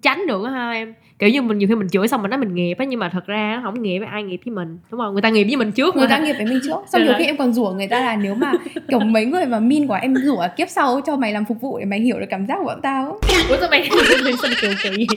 tránh 0.02 0.28
được 0.28 0.44
ha 0.46 0.72
em. 0.72 0.94
Kiểu 1.20 1.30
như 1.30 1.42
mình 1.42 1.58
nhiều 1.58 1.68
khi 1.70 1.76
mình 1.76 1.90
chửi 1.90 2.08
xong 2.08 2.22
mình 2.22 2.30
nói 2.32 2.40
mình 2.40 2.56
nghiệp 2.56 2.76
á 2.80 2.86
nhưng 2.86 3.00
mà 3.00 3.10
thật 3.10 3.26
ra 3.28 3.56
nó 3.56 3.62
không 3.72 3.82
nghiệp 3.82 4.00
với 4.00 4.08
ai 4.08 4.24
nghiệp 4.24 4.40
với 4.46 4.54
mình 4.56 4.78
đúng 4.92 5.00
không? 5.00 5.14
Người 5.14 5.22
ta 5.22 5.30
nghiệp 5.30 5.44
với 5.44 5.56
mình 5.56 5.72
trước 5.72 5.96
người 5.96 6.08
ta 6.08 6.18
nghiệp 6.18 6.34
với 6.38 6.46
mình 6.46 6.60
trước. 6.66 6.76
Xong 6.88 7.04
nhiều 7.04 7.14
khi 7.18 7.26
em 7.26 7.38
còn 7.38 7.54
rủa 7.54 7.70
người 7.72 7.88
ta 7.88 8.00
là 8.00 8.16
nếu 8.16 8.36
mà 8.36 8.54
kiểu 8.90 9.00
mấy 9.00 9.26
người 9.26 9.46
mà 9.46 9.60
min 9.60 9.88
quá 9.88 10.00
em 10.00 10.16
rủa 10.16 10.48
kiếp 10.58 10.70
sau 10.70 11.02
cho 11.02 11.16
mày 11.18 11.32
làm 11.34 11.46
phục 11.46 11.62
vụ 11.62 11.80
để 11.80 11.86
mày 11.86 12.00
hiểu 12.00 12.20
được 12.20 12.26
cảm 12.30 12.46
giác 12.46 12.56
của 12.60 12.66
bọn 12.66 12.80
tao 12.84 13.20
ủa 13.50 13.58
sao 13.60 13.68
mày 13.72 13.90
mày 14.24 14.34
kiểu 14.62 14.72
kỳ 14.84 15.08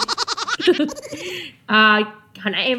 à, 1.67 2.01
hồi 2.41 2.53
nãy 2.53 2.65
em 2.65 2.79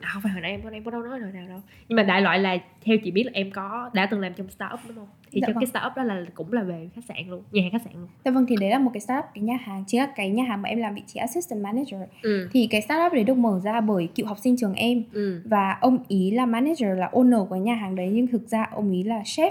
à, 0.00 0.08
không 0.12 0.22
phải 0.22 0.32
hồi 0.32 0.40
nãy 0.40 0.50
em 0.50 0.60
em 0.72 0.84
có 0.84 0.90
đâu 0.90 1.02
nói 1.02 1.18
rồi 1.18 1.32
nào 1.32 1.48
đâu. 1.48 1.60
Nhưng 1.88 1.96
mà 1.96 2.02
đại 2.02 2.22
loại 2.22 2.38
là 2.38 2.58
theo 2.84 2.96
chị 3.04 3.10
biết 3.10 3.24
là 3.24 3.30
em 3.34 3.50
có 3.50 3.90
đã 3.94 4.06
từng 4.06 4.20
làm 4.20 4.34
trong 4.34 4.50
startup 4.50 4.80
đúng 4.88 4.96
không? 4.96 5.08
Thì 5.30 5.40
Dạ 5.40 5.46
trong 5.46 5.54
vâng. 5.54 5.60
cái 5.64 5.66
startup 5.66 5.96
đó 5.96 6.02
là 6.02 6.24
cũng 6.34 6.52
là 6.52 6.62
về 6.62 6.88
khách 6.94 7.04
sạn 7.08 7.16
luôn 7.28 7.42
nhà 7.52 7.62
hàng 7.62 7.72
khách 7.72 7.82
sạn 7.84 7.92
luôn. 7.94 8.08
Dạ 8.24 8.30
vâng 8.30 8.46
thì 8.48 8.56
đấy 8.60 8.70
là 8.70 8.78
một 8.78 8.90
cái 8.94 9.00
startup 9.00 9.24
cái 9.34 9.44
nhà 9.44 9.56
hàng 9.62 9.84
là 9.92 10.12
cái 10.16 10.30
nhà 10.30 10.44
hàng 10.44 10.62
mà 10.62 10.68
em 10.68 10.78
làm 10.78 10.94
vị 10.94 11.02
trí 11.06 11.20
assistant 11.20 11.62
manager. 11.62 12.00
Ừ. 12.22 12.48
Thì 12.52 12.66
cái 12.70 12.82
startup 12.82 13.12
đấy 13.12 13.24
được 13.24 13.36
mở 13.36 13.60
ra 13.64 13.80
bởi 13.80 14.08
cựu 14.14 14.26
học 14.26 14.38
sinh 14.38 14.56
trường 14.56 14.74
em. 14.74 15.02
Ừ. 15.12 15.40
Và 15.44 15.76
ông 15.80 15.98
ý 16.08 16.30
là 16.30 16.46
manager 16.46 16.98
là 16.98 17.10
owner 17.12 17.46
của 17.46 17.56
nhà 17.56 17.74
hàng 17.74 17.94
đấy 17.96 18.10
nhưng 18.12 18.26
thực 18.26 18.48
ra 18.48 18.66
ông 18.72 18.92
ý 18.92 19.02
là 19.02 19.22
chef. 19.24 19.50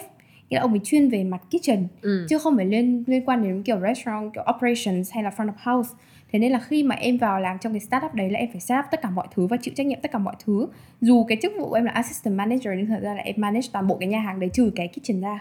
Nghĩa 0.49 0.57
là 0.57 0.61
ông 0.61 0.73
ấy 0.73 0.79
chuyên 0.83 1.09
về 1.09 1.23
mặt 1.23 1.41
kitchen 1.49 1.87
ừ. 2.01 2.25
chứ 2.29 2.37
không 2.39 2.55
phải 2.55 2.65
liên 2.65 3.03
liên 3.07 3.25
quan 3.25 3.43
đến 3.43 3.63
kiểu 3.63 3.79
restaurant 3.79 4.33
kiểu 4.33 4.43
operations 4.55 5.13
hay 5.13 5.23
là 5.23 5.29
front 5.37 5.49
of 5.49 5.75
house 5.75 5.89
thế 6.31 6.39
nên 6.39 6.51
là 6.51 6.59
khi 6.59 6.83
mà 6.83 6.95
em 6.95 7.17
vào 7.17 7.39
làm 7.39 7.57
trong 7.59 7.73
cái 7.73 7.79
startup 7.79 8.13
đấy 8.13 8.29
là 8.29 8.39
em 8.39 8.49
phải 8.51 8.61
set 8.61 8.79
up 8.79 8.85
tất 8.91 9.01
cả 9.01 9.09
mọi 9.09 9.27
thứ 9.35 9.47
và 9.47 9.57
chịu 9.57 9.73
trách 9.77 9.87
nhiệm 9.87 9.99
tất 10.01 10.11
cả 10.11 10.19
mọi 10.19 10.35
thứ. 10.45 10.67
Dù 11.01 11.23
cái 11.23 11.37
chức 11.41 11.53
vụ 11.59 11.73
em 11.73 11.85
là 11.85 11.91
assistant 11.91 12.35
manager 12.35 12.73
nhưng 12.77 12.85
thật 12.85 12.99
ra 13.01 13.13
là 13.13 13.21
em 13.21 13.35
manage 13.37 13.67
toàn 13.73 13.87
bộ 13.87 13.97
cái 13.99 14.09
nhà 14.09 14.19
hàng 14.19 14.39
đấy 14.39 14.49
trừ 14.53 14.71
cái 14.75 14.87
kitchen 14.87 15.21
ra. 15.21 15.39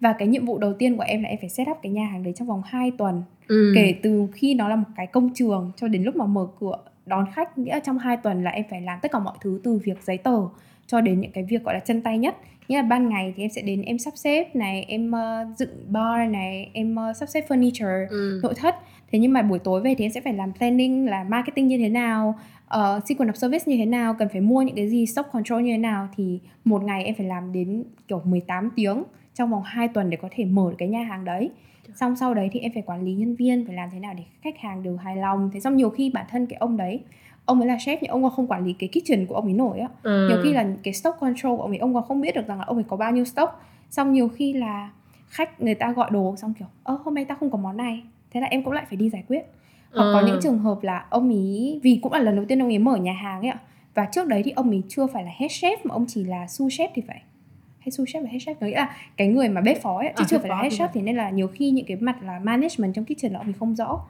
Và 0.00 0.14
cái 0.18 0.28
nhiệm 0.28 0.44
vụ 0.44 0.58
đầu 0.58 0.72
tiên 0.72 0.96
của 0.96 1.04
em 1.06 1.22
là 1.22 1.28
em 1.28 1.38
phải 1.40 1.48
set 1.48 1.68
up 1.70 1.76
cái 1.82 1.92
nhà 1.92 2.06
hàng 2.06 2.22
đấy 2.22 2.32
trong 2.36 2.48
vòng 2.48 2.62
2 2.66 2.90
tuần. 2.98 3.22
Ừ. 3.48 3.72
Kể 3.74 3.94
từ 4.02 4.28
khi 4.34 4.54
nó 4.54 4.68
là 4.68 4.76
một 4.76 4.88
cái 4.96 5.06
công 5.06 5.34
trường 5.34 5.72
cho 5.76 5.88
đến 5.88 6.02
lúc 6.02 6.16
mà 6.16 6.26
mở 6.26 6.46
cửa 6.60 6.78
đón 7.06 7.26
khách 7.32 7.58
nghĩa 7.58 7.72
là 7.72 7.80
trong 7.80 7.98
2 7.98 8.16
tuần 8.16 8.44
là 8.44 8.50
em 8.50 8.64
phải 8.70 8.80
làm 8.80 8.98
tất 9.02 9.12
cả 9.12 9.18
mọi 9.18 9.36
thứ 9.40 9.60
từ 9.64 9.80
việc 9.84 10.02
giấy 10.02 10.18
tờ 10.18 10.38
cho 10.86 11.00
đến 11.00 11.20
những 11.20 11.32
cái 11.32 11.44
việc 11.44 11.64
gọi 11.64 11.74
là 11.74 11.80
chân 11.80 12.02
tay 12.02 12.18
nhất. 12.18 12.36
Nghĩa 12.68 12.76
là 12.76 12.82
ban 12.82 13.08
ngày 13.08 13.34
thì 13.36 13.42
em 13.42 13.50
sẽ 13.50 13.62
đến 13.62 13.82
em 13.82 13.98
sắp 13.98 14.12
xếp 14.16 14.56
này 14.56 14.84
em 14.88 15.12
ờ, 15.12 15.46
dựng 15.58 15.92
bar 15.92 16.30
này 16.30 16.70
em 16.72 16.96
ờ, 16.96 17.12
sắp 17.12 17.28
xếp 17.28 17.44
furniture 17.48 18.06
ừ. 18.08 18.40
nội 18.42 18.54
thất 18.56 18.74
thế 19.12 19.18
nhưng 19.18 19.32
mà 19.32 19.42
buổi 19.42 19.58
tối 19.58 19.80
về 19.80 19.94
thì 19.94 20.04
em 20.04 20.10
sẽ 20.10 20.20
phải 20.20 20.32
làm 20.32 20.52
planning 20.52 21.06
là 21.06 21.24
marketing 21.24 21.68
như 21.68 21.78
thế 21.78 21.88
nào 21.88 22.34
uh, 22.74 23.08
sequence 23.08 23.32
of 23.32 23.34
service 23.34 23.64
như 23.66 23.76
thế 23.76 23.86
nào 23.86 24.14
cần 24.18 24.28
phải 24.28 24.40
mua 24.40 24.62
những 24.62 24.76
cái 24.76 24.88
gì 24.88 25.06
stock 25.06 25.32
control 25.32 25.62
như 25.62 25.72
thế 25.72 25.78
nào. 25.78 26.08
Thì 26.16 26.40
một 26.64 26.82
ngày 26.84 27.04
em 27.04 27.14
phải 27.14 27.26
làm 27.26 27.52
đến 27.52 27.84
kiểu 28.08 28.22
18 28.24 28.70
tiếng 28.76 29.02
trong 29.34 29.50
vòng 29.50 29.62
2 29.64 29.88
tuần 29.88 30.10
để 30.10 30.16
có 30.16 30.28
thể 30.30 30.44
mở 30.44 30.72
cái 30.78 30.88
nhà 30.88 31.02
hàng 31.02 31.24
đấy. 31.24 31.50
Xong 31.94 32.16
sau 32.16 32.34
đấy 32.34 32.48
thì 32.52 32.60
em 32.60 32.72
phải 32.72 32.82
quản 32.82 33.04
lý 33.04 33.14
nhân 33.14 33.36
viên 33.36 33.66
phải 33.66 33.74
làm 33.74 33.88
thế 33.92 33.98
nào 33.98 34.14
để 34.16 34.22
khách 34.42 34.58
hàng 34.58 34.82
đều 34.82 34.96
hài 34.96 35.16
lòng. 35.16 35.50
Thế 35.52 35.60
xong 35.60 35.76
nhiều 35.76 35.90
khi 35.90 36.10
bản 36.10 36.26
thân 36.30 36.46
cái 36.46 36.56
ông 36.56 36.76
đấy 36.76 37.00
ông 37.44 37.60
ấy 37.60 37.68
là 37.68 37.76
chef 37.76 37.96
nhưng 38.00 38.10
ông 38.10 38.22
còn 38.22 38.32
không 38.32 38.46
quản 38.46 38.64
lý 38.64 38.72
cái 38.72 38.88
kitchen 38.88 39.26
của 39.26 39.34
ông 39.34 39.44
ấy 39.44 39.54
nổi 39.54 39.78
á. 39.78 39.88
Ừ. 40.02 40.28
nhiều 40.28 40.38
khi 40.42 40.52
là 40.52 40.66
cái 40.82 40.94
stock 40.94 41.20
control 41.20 41.56
của 41.56 41.62
ông 41.62 41.70
ấy 41.70 41.78
ông 41.78 41.94
còn 41.94 42.04
không 42.04 42.20
biết 42.20 42.34
được 42.34 42.46
rằng 42.46 42.58
là 42.58 42.64
ông 42.64 42.76
ấy 42.76 42.84
có 42.88 42.96
bao 42.96 43.12
nhiêu 43.12 43.24
stock. 43.24 43.60
Xong 43.90 44.12
nhiều 44.12 44.28
khi 44.28 44.52
là 44.52 44.90
khách 45.26 45.60
người 45.60 45.74
ta 45.74 45.92
gọi 45.92 46.10
đồ 46.10 46.36
xong 46.36 46.54
kiểu 46.58 46.68
ơ 46.82 46.98
hôm 47.04 47.14
nay 47.14 47.24
ta 47.24 47.34
không 47.34 47.50
có 47.50 47.58
món 47.58 47.76
này 47.76 48.02
thế 48.36 48.40
là 48.40 48.46
em 48.50 48.62
cũng 48.62 48.72
lại 48.72 48.84
phải 48.88 48.96
đi 48.96 49.08
giải 49.10 49.22
quyết. 49.28 49.42
Hoặc 49.94 50.04
có 50.12 50.18
Ờ. 50.18 50.26
những 50.26 50.38
trường 50.42 50.58
hợp 50.58 50.78
là 50.82 51.04
ông 51.10 51.30
ý 51.30 51.80
vì 51.82 51.98
cũng 52.02 52.12
là 52.12 52.18
lần 52.18 52.36
đầu 52.36 52.44
tiên 52.44 52.62
ông 52.62 52.68
ấy 52.68 52.78
mở 52.78 52.96
nhà 52.96 53.12
hàng 53.12 53.40
ấy 53.40 53.48
ạ. 53.50 53.58
Và 53.94 54.04
trước 54.12 54.26
đấy 54.26 54.42
thì 54.44 54.50
ông 54.50 54.70
ấy 54.70 54.82
chưa 54.88 55.06
phải 55.06 55.24
là 55.24 55.30
head 55.36 55.50
chef 55.50 55.76
mà 55.84 55.94
ông 55.94 56.04
chỉ 56.08 56.24
là 56.24 56.46
sous 56.46 56.80
chef 56.80 56.88
thì 56.94 57.02
phải. 57.08 57.22
Hay 57.78 57.90
sous 57.90 58.08
chef 58.08 58.22
và 58.22 58.28
head 58.30 58.42
chef 58.48 58.54
nghĩa 58.60 58.76
là 58.76 58.96
cái 59.16 59.28
người 59.28 59.48
mà 59.48 59.60
bếp 59.60 59.82
phó 59.82 59.98
ấy 59.98 60.12
chứ 60.16 60.24
À, 60.24 60.26
chưa 60.30 60.38
phải 60.38 60.48
là 60.48 60.56
head 60.62 60.72
chef 60.80 60.88
thì 60.92 61.00
nên 61.02 61.16
là 61.16 61.30
nhiều 61.30 61.48
khi 61.48 61.70
những 61.70 61.86
cái 61.86 61.96
mặt 62.00 62.16
là 62.22 62.38
management 62.42 62.94
trong 62.94 63.04
kitchen 63.04 63.32
là 63.32 63.38
ông 63.38 63.46
ấy 63.46 63.52
không 63.58 63.74
rõ. 63.74 64.00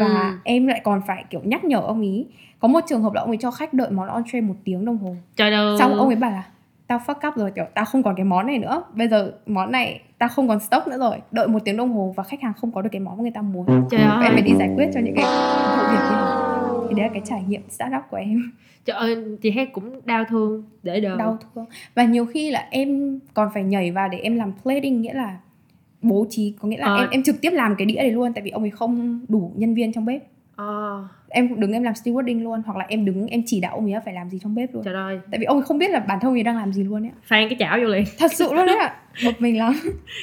Và 0.00 0.28
Ừ. 0.30 0.36
em 0.44 0.66
lại 0.66 0.80
còn 0.84 1.00
phải 1.06 1.24
kiểu 1.30 1.40
nhắc 1.44 1.64
nhở 1.64 1.80
ông 1.80 2.00
ý. 2.00 2.26
Có 2.58 2.68
một 2.68 2.80
trường 2.88 3.02
hợp 3.02 3.12
là 3.12 3.20
ông 3.20 3.30
ấy 3.30 3.36
cho 3.40 3.50
khách 3.50 3.74
đợi 3.74 3.90
món 3.90 4.08
entree 4.08 4.40
một 4.40 4.54
tiếng 4.64 4.84
đồng 4.84 4.98
hồ. 4.98 5.16
Trời 5.36 5.50
xong 5.78 5.94
ông 5.98 6.06
ấy 6.06 6.16
bảo 6.16 6.30
là 6.30 6.44
tao 6.86 6.98
fuck 7.06 7.28
up 7.28 7.36
rồi 7.36 7.50
kiểu 7.50 7.64
tao 7.74 7.84
không 7.84 8.02
còn 8.02 8.14
cái 8.16 8.24
món 8.24 8.46
này 8.46 8.58
nữa. 8.58 8.82
Bây 8.94 9.08
giờ 9.08 9.32
món 9.46 9.72
này 9.72 10.00
tao 10.18 10.28
không 10.28 10.48
còn 10.48 10.60
stock 10.60 10.86
nữa 10.88 10.98
rồi. 10.98 11.16
Đợi 11.30 11.48
một 11.48 11.58
tiếng 11.64 11.76
đồng 11.76 11.92
hồ 11.92 12.12
và 12.16 12.22
khách 12.22 12.40
hàng 12.42 12.52
không 12.54 12.72
có 12.72 12.82
được 12.82 12.88
cái 12.92 13.00
món 13.00 13.16
mà 13.16 13.22
người 13.22 13.30
ta 13.30 13.42
muốn. 13.42 13.66
Trời 13.90 14.00
em 14.00 14.10
ơi. 14.10 14.28
phải 14.32 14.42
đi 14.42 14.54
giải 14.58 14.70
quyết 14.76 14.88
cho 14.94 15.00
những 15.00 15.14
cái 15.16 15.24
vụ 15.76 15.82
việc 15.92 15.98
như 16.10 16.16
thì 16.88 16.94
đấy 16.94 17.06
là 17.06 17.12
cái 17.12 17.22
trải 17.24 17.42
nghiệm 17.48 17.62
startup 17.70 18.02
của 18.10 18.16
em. 18.16 18.52
Trời 18.84 18.96
ơi 18.96 19.24
chị 19.42 19.50
thấy 19.54 19.66
cũng 19.66 20.00
đau 20.04 20.24
thương 20.28 20.64
để 20.82 21.00
đời 21.00 21.16
đau 21.18 21.38
thương. 21.54 21.64
Và 21.94 22.04
nhiều 22.04 22.26
khi 22.26 22.50
là 22.50 22.66
em 22.70 23.18
còn 23.34 23.48
phải 23.54 23.62
nhảy 23.64 23.90
vào 23.92 24.08
để 24.08 24.18
em 24.18 24.36
làm 24.36 24.52
plating 24.62 25.00
nghĩa 25.00 25.14
là 25.14 25.36
bố 26.02 26.26
trí. 26.30 26.54
Có 26.60 26.68
nghĩa 26.68 26.78
là 26.78 26.86
Ờ. 26.86 26.96
em 26.96 27.08
em 27.10 27.22
trực 27.22 27.40
tiếp 27.40 27.50
làm 27.50 27.74
cái 27.78 27.86
đĩa 27.86 27.96
này 27.96 28.10
luôn 28.10 28.32
tại 28.32 28.42
vì 28.42 28.50
ông 28.50 28.62
ấy 28.62 28.70
không 28.70 29.20
đủ 29.28 29.52
nhân 29.56 29.74
viên 29.74 29.92
trong 29.92 30.04
bếp. 30.04 30.22
Ờ, 30.56 31.04
em 31.36 31.48
cũng 31.48 31.60
đứng 31.60 31.72
em 31.72 31.82
làm 31.82 31.94
stewarding 31.94 32.42
luôn 32.42 32.62
hoặc 32.66 32.78
là 32.78 32.84
em 32.88 33.04
đứng 33.04 33.26
em 33.26 33.42
chỉ 33.46 33.60
đạo 33.60 33.74
ông 33.74 33.92
ấy 33.92 34.00
phải 34.04 34.14
làm 34.14 34.30
gì 34.30 34.38
trong 34.42 34.54
bếp 34.54 34.74
luôn. 34.74 34.84
Trời 34.84 34.94
ơi. 34.94 35.20
Tại 35.30 35.38
vì 35.38 35.44
ông 35.44 35.56
ấy 35.56 35.64
không 35.64 35.78
biết 35.78 35.90
là 35.90 36.00
bản 36.00 36.18
thân 36.20 36.28
ông 36.28 36.36
ấy 36.36 36.42
đang 36.42 36.56
làm 36.56 36.72
gì 36.72 36.84
luôn 36.84 37.04
ấy 37.04 37.10
phan 37.22 37.48
cái 37.48 37.56
chảo 37.58 37.78
vô 37.80 37.86
liền. 37.86 38.04
Thật 38.18 38.32
sự 38.32 38.52
luôn 38.52 38.66
đấy 38.66 38.76
ạ. 38.76 38.96
Bực 39.24 39.40
mình 39.40 39.58
lắm. 39.58 39.74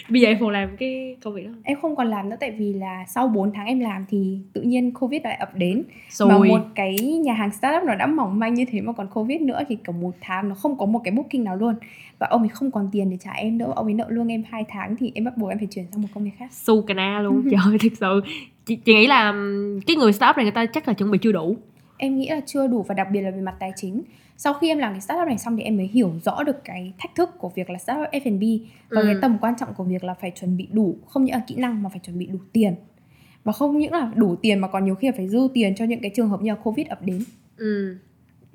Bây 0.10 0.22
giờ 0.22 0.28
em 0.28 0.38
còn 0.40 0.50
làm 0.50 0.78
cái 0.78 1.16
công 1.24 1.34
việc 1.34 1.46
đó. 1.46 1.52
Em 1.64 1.78
không 1.82 1.96
còn 1.96 2.08
làm 2.08 2.30
nữa 2.30 2.36
tại 2.40 2.52
vì 2.52 2.74
là 2.74 3.06
sau 3.08 3.28
4 3.28 3.52
tháng 3.54 3.66
em 3.66 3.80
làm 3.80 4.06
thì 4.10 4.38
tự 4.54 4.62
nhiên 4.62 4.94
covid 4.94 5.22
lại 5.24 5.36
ập 5.36 5.56
đến. 5.56 5.84
Xùi. 6.10 6.30
mà 6.30 6.38
một 6.38 6.62
cái 6.76 6.96
nhà 6.96 7.34
hàng 7.34 7.52
startup 7.52 7.84
nó 7.84 7.96
đã 7.96 8.08
mỏng 8.08 8.40
manh 8.40 8.54
như 8.54 8.66
thế 8.72 8.82
mà 8.82 8.94
còn 8.94 9.08
covid 9.08 9.42
nữa 9.42 9.62
thì 9.68 9.78
kiểu 9.86 9.94
một 9.94 10.16
tháng 10.22 10.50
nó 10.50 10.56
không 10.56 10.78
có 10.78 10.86
một 10.86 11.02
cái 11.04 11.12
booking 11.12 11.44
nào 11.44 11.56
luôn. 11.56 11.76
Và 12.20 12.28
ông 12.28 12.42
ấy 12.42 12.50
không 12.50 12.72
còn 12.72 12.90
tiền 12.92 13.10
để 13.10 13.18
trả 13.20 13.32
em 13.32 13.58
nữa. 13.58 13.74
Ông 13.76 13.86
ấy 13.86 13.94
nợ 13.94 14.06
lương 14.10 14.28
em 14.28 14.44
hai 14.50 14.66
tháng 14.70 14.96
thì 14.96 15.12
em 15.16 15.24
bắt 15.24 15.38
buộc 15.38 15.50
em 15.50 15.58
phải 15.58 15.68
chuyển 15.72 15.86
sang 15.92 16.02
một 16.02 16.08
công 16.14 16.24
việc 16.24 16.32
khác. 16.38 16.48
Su 16.52 16.82
cana 16.82 17.20
luôn. 17.20 17.44
Trời 17.52 17.78
thực 17.80 17.94
sự 18.00 18.22
chị, 18.66 18.76
chị 18.76 18.94
nghĩ 18.94 19.08
là 19.08 19.32
cái 19.88 19.96
người 19.96 20.14
startup 20.14 20.36
này 20.38 20.46
người 20.46 20.52
ta 20.52 20.66
chắc 20.66 20.88
là 20.88 20.94
chuẩn 20.94 21.12
bị 21.12 21.18
chưa 21.22 21.32
đủ 21.32 21.58
em 21.98 22.18
nghĩ 22.18 22.30
là 22.30 22.42
chưa 22.46 22.68
đủ 22.68 22.84
và 22.88 22.96
đặc 22.96 23.08
biệt 23.12 23.22
là 23.22 23.32
về 23.32 23.42
mặt 23.42 23.56
tài 23.60 23.72
chính 23.76 24.02
sau 24.38 24.54
khi 24.54 24.68
em 24.68 24.78
làm 24.78 24.92
cái 24.94 25.02
startup 25.02 25.28
này 25.28 25.38
xong 25.38 25.58
thì 25.58 25.64
em 25.64 25.78
mới 25.78 25.88
hiểu 25.88 26.14
rõ 26.26 26.44
được 26.44 26.64
cái 26.64 26.94
thách 27.00 27.16
thức 27.16 27.30
của 27.38 27.50
việc 27.56 27.70
là 27.70 27.78
startup 27.80 28.08
F&B 28.12 28.44
và 28.90 29.02
Ừ. 29.02 29.06
cái 29.06 29.16
tầm 29.22 29.38
quan 29.42 29.54
trọng 29.60 29.74
của 29.74 29.84
việc 29.84 30.04
là 30.04 30.14
phải 30.14 30.32
chuẩn 30.32 30.58
bị 30.58 30.68
đủ 30.72 30.98
không 31.08 31.24
những 31.26 31.36
là 31.36 31.42
kỹ 31.48 31.56
năng 31.56 31.84
mà 31.84 31.90
phải 31.90 32.00
chuẩn 32.04 32.20
bị 32.20 32.26
đủ 32.26 32.40
tiền 32.54 32.76
và 33.44 33.52
không 33.52 33.78
những 33.78 33.92
là 33.92 34.12
đủ 34.16 34.36
tiền 34.36 34.60
mà 34.60 34.68
còn 34.68 34.86
nhiều 34.86 34.96
khi 34.96 35.08
là 35.08 35.14
phải 35.18 35.28
dư 35.28 35.40
tiền 35.54 35.76
cho 35.76 35.86
những 35.86 36.00
cái 36.02 36.12
trường 36.16 36.30
hợp 36.30 36.42
như 36.42 36.52
là 36.52 36.58
covid 36.64 36.88
ập 36.88 37.02
đến 37.02 37.24
ừ. 37.58 37.98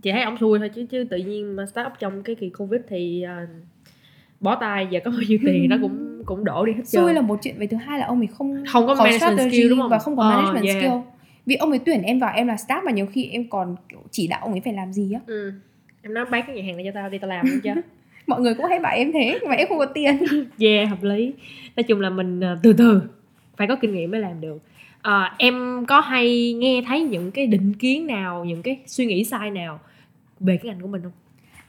chị 0.02 0.12
thấy 0.12 0.22
ông 0.22 0.36
xui 0.40 0.58
thôi 0.58 0.70
chứ 0.74 0.86
chứ 0.90 1.04
tự 1.10 1.16
nhiên 1.16 1.56
mà 1.56 1.66
startup 1.66 1.92
trong 1.98 2.22
cái 2.22 2.34
kỳ 2.34 2.50
covid 2.50 2.80
thì 2.88 3.22
à, 3.22 3.46
bó 4.40 4.54
tay 4.54 4.86
giờ 4.90 5.00
có 5.04 5.10
bao 5.10 5.20
nhiêu 5.28 5.38
tiền 5.46 5.68
nó 5.70 5.76
cũng 5.82 6.22
cũng 6.26 6.44
đổ 6.44 6.66
đi 6.66 6.72
hết 6.72 6.82
trơn. 6.86 7.02
xui 7.02 7.14
là 7.14 7.20
một 7.20 7.38
chuyện 7.42 7.58
về 7.58 7.66
thứ 7.66 7.76
hai 7.76 7.98
là 7.98 8.06
ông 8.06 8.20
ấy 8.20 8.26
không 8.26 8.64
Không 8.66 8.86
có 8.86 8.94
management 8.94 9.20
strategy 9.20 9.56
skill, 9.58 9.68
đúng 9.70 9.80
không? 9.80 9.90
và 9.90 9.98
không 9.98 10.16
có 10.16 10.22
Ờ, 10.22 10.30
management 10.30 10.64
yeah. 10.64 10.76
skill. 10.82 10.92
Vì 11.46 11.54
ông 11.54 11.70
ấy 11.70 11.78
tuyển 11.78 12.02
em 12.02 12.18
vào 12.18 12.32
em 12.34 12.46
là 12.46 12.54
staff 12.54 12.84
mà 12.84 12.90
nhiều 12.92 13.06
khi 13.06 13.24
em 13.32 13.48
còn 13.48 13.76
kiểu 13.88 13.98
chỉ 14.10 14.26
đạo 14.26 14.40
ông 14.42 14.52
ấy 14.52 14.60
phải 14.64 14.72
làm 14.72 14.92
gì 14.92 15.12
á. 15.12 15.20
Ừ. 15.26 15.52
em 16.02 16.14
nói 16.14 16.24
bán 16.30 16.42
cái 16.46 16.56
nhà 16.56 16.62
hàng 16.66 16.76
này 16.76 16.84
cho 16.84 16.90
tao 16.94 17.08
đi 17.10 17.18
tao 17.18 17.28
làm 17.30 17.46
chứ. 17.64 17.70
Mọi 18.26 18.40
người 18.40 18.54
cũng 18.54 18.66
hay 18.66 18.78
bảo 18.78 18.96
em 18.96 19.12
thế 19.12 19.38
nhưng 19.40 19.48
mà 19.50 19.56
em 19.56 19.68
không 19.68 19.78
có 19.78 19.86
tiền. 19.86 20.16
Yeah 20.58 20.88
hợp 20.88 21.02
lý. 21.02 21.32
Nói 21.76 21.84
chung 21.84 22.00
là 22.00 22.10
mình 22.10 22.40
à, 22.44 22.56
từ 22.62 22.72
từ 22.72 23.02
phải 23.56 23.66
có 23.66 23.76
kinh 23.76 23.94
nghiệm 23.94 24.10
mới 24.10 24.20
làm 24.20 24.40
được. 24.40 24.58
À, 25.02 25.34
em 25.38 25.84
có 25.88 26.00
hay 26.00 26.52
nghe 26.52 26.82
thấy 26.86 27.02
những 27.02 27.30
cái 27.30 27.46
định 27.46 27.72
kiến 27.78 28.06
nào 28.06 28.44
những 28.44 28.62
cái 28.62 28.78
suy 28.86 29.06
nghĩ 29.06 29.24
sai 29.24 29.50
nào 29.50 29.80
về 30.40 30.56
cái 30.56 30.72
ngành 30.72 30.80
của 30.80 30.88
mình 30.88 31.02
không 31.02 31.12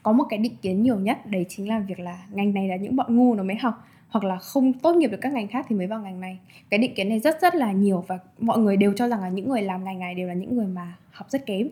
có 0.04 0.12
một 0.12 0.24
cái 0.30 0.39
định 0.39 0.56
kiến 0.62 0.84
nhiều 0.84 1.00
nhất 1.00 1.26
đấy 1.26 1.45
chính 1.50 1.68
là 1.70 1.80
việc 1.80 2.00
là 2.00 2.26
ngành 2.32 2.54
này 2.54 2.68
là 2.68 2.76
những 2.76 2.95
bọn 2.95 3.18
ngu 3.18 3.36
nó 3.36 3.43
mới 3.43 3.56
học 3.56 3.74
hoặc 4.10 4.24
là 4.24 4.38
không 4.38 4.74
tốt 4.74 4.95
nghiệp 4.95 5.08
được 5.08 5.18
các 5.22 5.34
ngành 5.34 5.47
khác 5.47 5.66
thì 5.70 5.76
mới 5.76 5.88
vào 5.88 6.00
ngành 6.02 6.22
này 6.22 6.38
cái 6.70 6.78
định 6.78 6.93
kiến 6.95 7.10
này 7.10 7.20
rất 7.20 7.41
rất 7.41 7.56
là 7.56 7.72
nhiều 7.72 8.04
và 8.08 8.20
mọi 8.39 8.58
người 8.60 8.78
đều 8.78 8.93
cho 8.95 9.08
rằng 9.08 9.22
là 9.22 9.30
những 9.30 9.50
người 9.50 9.62
làm 9.62 9.84
ngành 9.84 10.00
này 10.00 10.16
đều 10.16 10.28
là 10.28 10.34
những 10.34 10.56
người 10.58 10.68
mà 10.68 10.93
học 11.12 11.28
rất 11.30 11.45
kém 11.45 11.68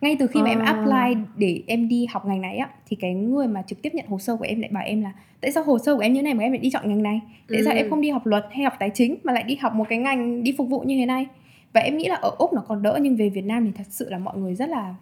ngay 0.00 0.16
từ 0.18 0.26
khi 0.26 0.40
mà 0.42 0.48
em 0.48 0.58
À. 0.58 0.66
apply 0.72 1.22
để 1.36 1.62
em 1.66 1.88
đi 1.88 2.06
học 2.10 2.26
ngành 2.26 2.40
này 2.40 2.56
á 2.56 2.68
thì 2.88 2.96
cái 3.00 3.14
người 3.14 3.46
mà 3.48 3.62
trực 3.62 3.82
tiếp 3.82 3.94
nhận 3.94 4.06
hồ 4.06 4.18
sơ 4.18 4.36
của 4.36 4.44
em 4.44 4.60
lại 4.60 4.70
bảo 4.72 4.84
em 4.84 5.02
là 5.02 5.12
tại 5.40 5.52
sao 5.52 5.64
hồ 5.64 5.78
sơ 5.78 5.94
của 5.94 6.00
em 6.00 6.12
như 6.12 6.22
này 6.22 6.34
mà 6.34 6.42
em 6.44 6.52
lại 6.52 6.58
đi 6.58 6.70
chọn 6.70 6.88
ngành 6.88 7.02
này 7.02 7.20
tại 7.48 7.58
sao 7.64 7.72
Ừ. 7.72 7.76
em 7.76 7.90
không 7.90 8.00
đi 8.00 8.10
học 8.10 8.26
luật 8.26 8.46
hay 8.52 8.64
học 8.64 8.72
tài 8.78 8.90
chính 8.90 9.16
mà 9.24 9.32
lại 9.32 9.42
đi 9.42 9.56
học 9.56 9.74
một 9.74 9.84
cái 9.88 9.98
ngành 9.98 10.42
đi 10.42 10.54
phục 10.58 10.68
vụ 10.68 10.80
như 10.80 10.96
thế 10.98 11.06
này 11.06 11.26
và 11.72 11.80
em 11.80 11.96
nghĩ 11.98 12.08
là 12.08 12.14
ở 12.14 12.30
úc 12.38 12.52
nó 12.52 12.62
còn 12.68 12.82
đỡ 12.82 12.98
nhưng 13.02 13.16
về 13.16 13.28
việt 13.28 13.44
nam 13.44 13.64
thì 13.66 13.72
thật 13.76 13.84
sự 13.90 14.10
là 14.10 14.18
mọi 14.18 14.38
người 14.38 14.54
rất 14.54 14.68
là 14.68 14.94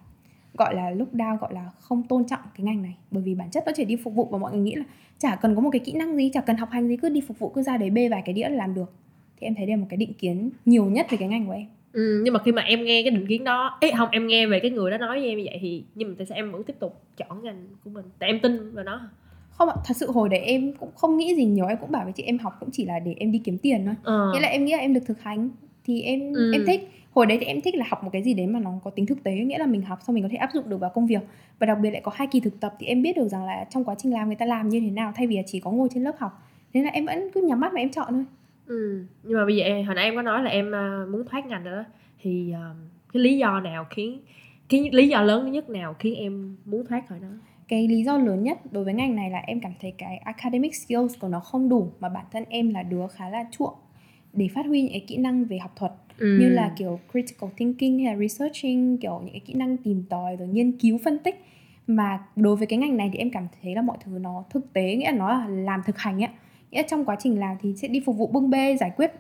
gọi 0.60 0.74
là 0.74 0.90
lúc 0.90 1.14
down 1.14 1.38
gọi 1.38 1.54
là 1.54 1.70
không 1.80 2.02
tôn 2.02 2.24
trọng 2.24 2.40
cái 2.56 2.64
ngành 2.64 2.82
này. 2.82 2.96
Bởi 3.10 3.22
vì 3.22 3.34
bản 3.34 3.50
chất 3.50 3.62
nó 3.66 3.72
chỉ 3.76 3.84
đi 3.84 3.96
phục 3.96 4.14
vụ 4.14 4.28
và 4.30 4.38
mọi 4.38 4.52
người 4.52 4.60
nghĩ 4.60 4.74
là 4.74 4.84
chả 5.18 5.36
cần 5.36 5.54
có 5.54 5.60
một 5.60 5.70
cái 5.72 5.80
kỹ 5.80 5.92
năng 5.92 6.16
gì 6.16 6.30
chả 6.34 6.40
cần 6.40 6.56
học 6.56 6.68
hành 6.72 6.88
gì 6.88 6.96
cứ 6.96 7.08
đi 7.08 7.20
phục 7.28 7.38
vụ 7.38 7.48
cứ 7.48 7.62
ra 7.62 7.76
đấy 7.76 7.90
bê 7.90 8.08
vài 8.08 8.22
cái 8.24 8.32
đĩa 8.32 8.48
là 8.48 8.56
làm 8.56 8.74
được. 8.74 8.92
Thì 9.40 9.46
em 9.46 9.54
thấy 9.54 9.66
đây 9.66 9.76
là 9.76 9.80
một 9.80 9.86
cái 9.90 9.96
định 9.96 10.14
kiến 10.14 10.50
nhiều 10.64 10.84
nhất 10.84 11.06
về 11.10 11.18
cái 11.18 11.28
ngành 11.28 11.46
của 11.46 11.52
em. 11.52 11.66
Ừ, 11.92 12.22
nhưng 12.24 12.34
mà 12.34 12.40
khi 12.44 12.52
mà 12.52 12.62
em 12.62 12.84
nghe 12.84 13.02
cái 13.02 13.10
định 13.10 13.26
kiến 13.26 13.44
đó 13.44 13.78
ấy 13.80 13.92
không 13.96 14.08
em 14.12 14.26
nghe 14.26 14.46
về 14.46 14.60
cái 14.60 14.70
người 14.70 14.90
đó 14.90 14.98
nói 14.98 15.20
với 15.20 15.28
em 15.28 15.38
như 15.38 15.44
vậy 15.46 15.58
thì 15.60 15.84
nhưng 15.94 16.08
mà 16.08 16.14
tại 16.18 16.26
sao 16.26 16.36
em 16.36 16.52
vẫn 16.52 16.64
tiếp 16.64 16.76
tục 16.78 17.02
chọn 17.16 17.42
ngành 17.42 17.68
của 17.84 17.90
mình? 17.90 18.04
Tại 18.18 18.30
em 18.30 18.40
tin 18.40 18.74
vào 18.74 18.84
nó 18.84 19.00
không 19.50 19.68
ạ 19.68 19.74
thật 19.84 19.96
sự 19.96 20.10
hồi 20.10 20.28
đấy 20.28 20.40
em 20.40 20.72
cũng 20.72 20.90
không 20.94 21.16
nghĩ 21.16 21.34
gì 21.34 21.44
nhiều 21.44 21.66
em 21.66 21.78
cũng 21.80 21.90
bảo 21.90 22.04
với 22.04 22.12
chị 22.12 22.22
em 22.22 22.38
học 22.38 22.56
cũng 22.60 22.68
chỉ 22.72 22.84
là 22.84 22.98
để 22.98 23.14
em 23.18 23.32
đi 23.32 23.40
kiếm 23.44 23.58
tiền 23.58 23.82
thôi. 23.86 23.94
Ờ. 24.02 24.30
nghĩa 24.32 24.40
là 24.40 24.48
em 24.48 24.64
nghĩ 24.64 24.72
là 24.72 24.78
em 24.78 24.94
được 24.94 25.00
thực 25.06 25.22
hành 25.22 25.48
thì 25.84 26.02
em 26.02 26.32
Ừ. 26.32 26.50
em 26.52 26.64
thích 26.66 26.88
hồi 27.10 27.26
đấy 27.26 27.38
thì 27.40 27.46
em 27.46 27.60
thích 27.60 27.74
là 27.74 27.84
học 27.88 28.04
một 28.04 28.10
cái 28.12 28.22
gì 28.22 28.34
đấy 28.34 28.46
mà 28.46 28.60
nó 28.60 28.70
có 28.84 28.90
tính 28.90 29.06
thực 29.06 29.22
tế 29.24 29.32
nghĩa 29.34 29.58
là 29.58 29.66
mình 29.66 29.82
học 29.82 29.98
xong 30.06 30.14
mình 30.14 30.22
có 30.22 30.28
thể 30.28 30.36
áp 30.36 30.50
dụng 30.54 30.68
được 30.68 30.76
vào 30.80 30.90
công 30.94 31.06
việc. 31.06 31.22
Và 31.58 31.66
đặc 31.66 31.78
biệt 31.82 31.90
lại 31.90 32.00
có 32.04 32.12
hai 32.14 32.26
kỳ 32.26 32.40
thực 32.40 32.60
tập 32.60 32.74
thì 32.78 32.86
em 32.86 33.02
biết 33.02 33.16
được 33.16 33.28
rằng 33.28 33.44
là 33.44 33.64
trong 33.70 33.84
quá 33.84 33.94
trình 33.98 34.12
làm 34.12 34.26
người 34.26 34.36
ta 34.36 34.46
làm 34.46 34.68
như 34.68 34.80
thế 34.80 34.90
nào 34.90 35.12
thay 35.16 35.26
vì 35.26 35.36
là 35.36 35.42
chỉ 35.46 35.60
có 35.60 35.70
ngồi 35.70 35.88
trên 35.94 36.02
lớp 36.02 36.14
học. 36.18 36.42
Nên 36.72 36.84
là 36.84 36.90
em 36.90 37.06
vẫn 37.06 37.28
cứ 37.34 37.40
nhắm 37.48 37.60
mắt 37.60 37.72
mà 37.74 37.80
em 37.80 37.90
chọn 37.90 38.06
thôi. 38.12 38.24
Ừ. 38.66 39.04
nhưng 39.22 39.38
mà 39.38 39.44
bây 39.46 39.56
giờ 39.56 39.64
hồi 39.86 39.94
nãy 39.94 40.04
em 40.04 40.16
có 40.16 40.22
nói 40.22 40.42
là 40.42 40.50
em 40.50 40.74
à, 40.74 41.04
muốn 41.12 41.24
thoát 41.30 41.46
ngành 41.46 41.64
rồi 41.64 41.72
đó. 41.76 41.84
Thì 42.20 42.52
à, 42.52 42.74
cái 43.12 43.22
lý 43.22 43.38
do 43.38 43.60
nào 43.60 43.86
khiến 43.90 44.20
cái 44.68 44.88
lý 44.92 45.08
do 45.08 45.22
lớn 45.22 45.52
nhất 45.52 45.70
nào 45.70 45.94
khiến 45.98 46.14
em 46.14 46.56
muốn 46.64 46.86
thoát 46.86 47.08
khỏi 47.08 47.18
nó? 47.22 47.28
Cái 47.68 47.88
lý 47.88 48.02
do 48.04 48.18
lớn 48.18 48.42
nhất 48.42 48.58
đối 48.72 48.84
với 48.84 48.94
ngành 48.94 49.16
này 49.16 49.30
là 49.30 49.38
em 49.38 49.60
cảm 49.60 49.72
thấy 49.80 49.92
cái 49.98 50.16
academic 50.16 50.74
skills 50.74 51.18
của 51.20 51.28
nó 51.28 51.40
không 51.40 51.68
đủ 51.68 51.92
mà 52.00 52.08
bản 52.08 52.24
thân 52.32 52.44
em 52.48 52.70
là 52.74 52.82
đứa 52.82 53.06
khá 53.12 53.30
là 53.30 53.44
chuộng 53.50 53.74
để 54.32 54.48
phát 54.54 54.66
huy 54.66 54.82
những 54.82 54.92
cái 54.92 55.04
kỹ 55.06 55.16
năng 55.16 55.44
về 55.44 55.58
học 55.58 55.72
thuật. 55.76 55.92
Ừ. 56.20 56.38
như 56.40 56.48
là 56.48 56.72
kiểu 56.76 57.00
critical 57.12 57.50
thinking 57.56 57.98
hay 57.98 58.14
là 58.14 58.20
researching 58.20 58.98
kiểu 58.98 59.20
những 59.24 59.32
cái 59.32 59.40
kỹ 59.40 59.54
năng 59.54 59.76
tìm 59.76 60.04
tòi 60.08 60.36
rồi 60.36 60.48
nghiên 60.48 60.72
cứu 60.72 60.98
phân 61.04 61.18
tích. 61.18 61.44
Mà 61.86 62.18
đối 62.36 62.56
với 62.56 62.66
cái 62.66 62.78
ngành 62.78 62.96
này 62.96 63.10
thì 63.12 63.18
em 63.18 63.30
cảm 63.30 63.46
thấy 63.62 63.74
là 63.74 63.82
mọi 63.82 63.96
thứ 64.04 64.18
nó 64.20 64.44
thực 64.50 64.72
tế 64.72 64.96
nghĩa 64.96 65.10
là 65.10 65.18
nó 65.18 65.28
là 65.28 65.48
làm 65.48 65.82
thực 65.86 65.98
hành 65.98 66.22
ấy. 66.24 66.30
Nghĩa 66.70 66.82
là 66.82 66.88
trong 66.88 67.04
quá 67.04 67.16
trình 67.18 67.40
làm 67.40 67.56
thì 67.62 67.74
sẽ 67.76 67.88
đi 67.88 68.00
phục 68.00 68.16
vụ 68.16 68.26
bưng 68.26 68.50
bê 68.50 68.76
giải 68.80 68.90
quyết 68.96 69.12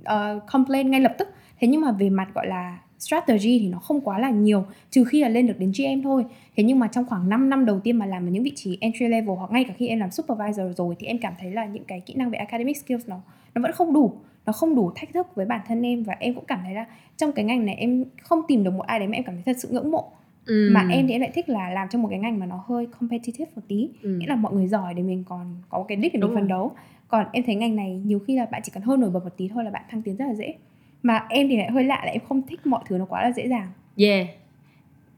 uh, 0.00 0.42
complain 0.52 0.90
ngay 0.90 1.00
lập 1.00 1.14
tức. 1.18 1.28
Thế 1.60 1.68
nhưng 1.68 1.80
mà 1.80 1.92
về 1.92 2.10
mặt 2.10 2.28
gọi 2.34 2.46
là 2.46 2.78
strategy 2.98 3.58
thì 3.58 3.68
nó 3.68 3.78
không 3.78 4.00
quá 4.00 4.18
là 4.18 4.30
nhiều 4.30 4.64
trừ 4.90 5.04
khi 5.04 5.22
là 5.22 5.28
lên 5.28 5.46
được 5.46 5.58
đến 5.58 5.72
GM 5.78 6.02
thôi. 6.02 6.24
Thế 6.56 6.62
nhưng 6.62 6.78
mà 6.78 6.88
trong 6.88 7.06
khoảng 7.06 7.28
5 7.28 7.50
năm 7.50 7.64
đầu 7.64 7.80
tiên 7.80 7.96
mà 7.96 8.06
làm 8.06 8.26
ở 8.26 8.30
những 8.30 8.42
vị 8.42 8.52
trí 8.54 8.78
entry 8.80 9.06
level 9.08 9.36
hoặc 9.36 9.50
ngay 9.50 9.64
cả 9.64 9.74
khi 9.76 9.88
em 9.88 9.98
làm 9.98 10.10
supervisor 10.10 10.76
rồi 10.76 10.94
thì 10.98 11.06
em 11.06 11.18
cảm 11.18 11.32
thấy 11.40 11.50
là 11.50 11.64
những 11.64 11.84
cái 11.84 12.00
kỹ 12.00 12.14
năng 12.14 12.30
về 12.30 12.38
academic 12.38 12.76
skills 12.76 13.08
nó 13.08 13.20
nó 13.54 13.62
vẫn 13.62 13.72
không 13.72 13.92
đủ 13.92 14.20
nó 14.46 14.52
không 14.52 14.74
đủ 14.74 14.92
thách 14.96 15.12
thức 15.14 15.26
với 15.34 15.46
bản 15.46 15.60
thân 15.66 15.82
em 15.82 16.02
và 16.02 16.16
em 16.18 16.34
cũng 16.34 16.44
cảm 16.44 16.60
thấy 16.64 16.74
là 16.74 16.86
trong 17.16 17.32
cái 17.32 17.44
ngành 17.44 17.66
này 17.66 17.74
em 17.74 18.04
không 18.22 18.40
tìm 18.48 18.64
được 18.64 18.70
một 18.70 18.86
ai 18.86 18.98
đấy 18.98 19.08
mà 19.08 19.14
em 19.14 19.24
cảm 19.24 19.34
thấy 19.34 19.42
thật 19.46 19.56
sự 19.60 19.68
ngưỡng 19.68 19.90
mộ. 19.90 20.10
Ừ. 20.46 20.70
mà 20.72 20.86
em 20.90 21.06
thì 21.06 21.12
em 21.12 21.20
lại 21.20 21.30
thích 21.34 21.48
là 21.48 21.70
làm 21.70 21.88
trong 21.88 22.02
một 22.02 22.08
cái 22.08 22.18
ngành 22.18 22.38
mà 22.38 22.46
nó 22.46 22.64
hơi 22.66 22.86
competitive 23.00 23.50
một 23.56 23.62
tí. 23.68 23.90
Ừ. 24.02 24.16
nghĩa 24.18 24.26
là 24.26 24.36
mọi 24.36 24.52
người 24.52 24.66
giỏi 24.66 24.94
để 24.94 25.02
mình 25.02 25.24
còn 25.28 25.56
có 25.68 25.78
một 25.78 25.84
cái 25.88 25.96
đích 25.96 26.14
để 26.14 26.20
Đúng 26.20 26.30
mình 26.30 26.38
phấn 26.40 26.48
đấu. 26.48 26.72
Còn 27.08 27.26
em 27.32 27.44
thấy 27.46 27.54
ngành 27.54 27.76
này 27.76 28.02
nhiều 28.04 28.18
khi 28.18 28.36
là 28.36 28.46
bạn 28.46 28.60
chỉ 28.64 28.72
cần 28.74 28.82
hơi 28.82 28.96
nổi 28.96 29.10
bật 29.10 29.24
một 29.24 29.36
tí 29.36 29.48
thôi 29.48 29.64
là 29.64 29.70
bạn 29.70 29.82
thăng 29.90 30.02
tiến 30.02 30.16
rất 30.16 30.24
là 30.24 30.34
dễ. 30.34 30.54
Mà 31.02 31.26
em 31.28 31.48
thì 31.48 31.56
lại 31.56 31.70
hơi 31.70 31.84
lạ 31.84 32.02
là 32.04 32.10
em 32.10 32.22
không 32.28 32.42
thích 32.42 32.66
mọi 32.66 32.84
thứ 32.86 32.98
nó 32.98 33.04
quá 33.04 33.22
là 33.22 33.32
dễ 33.32 33.48
dàng. 33.48 33.68
Yeah 33.96 34.26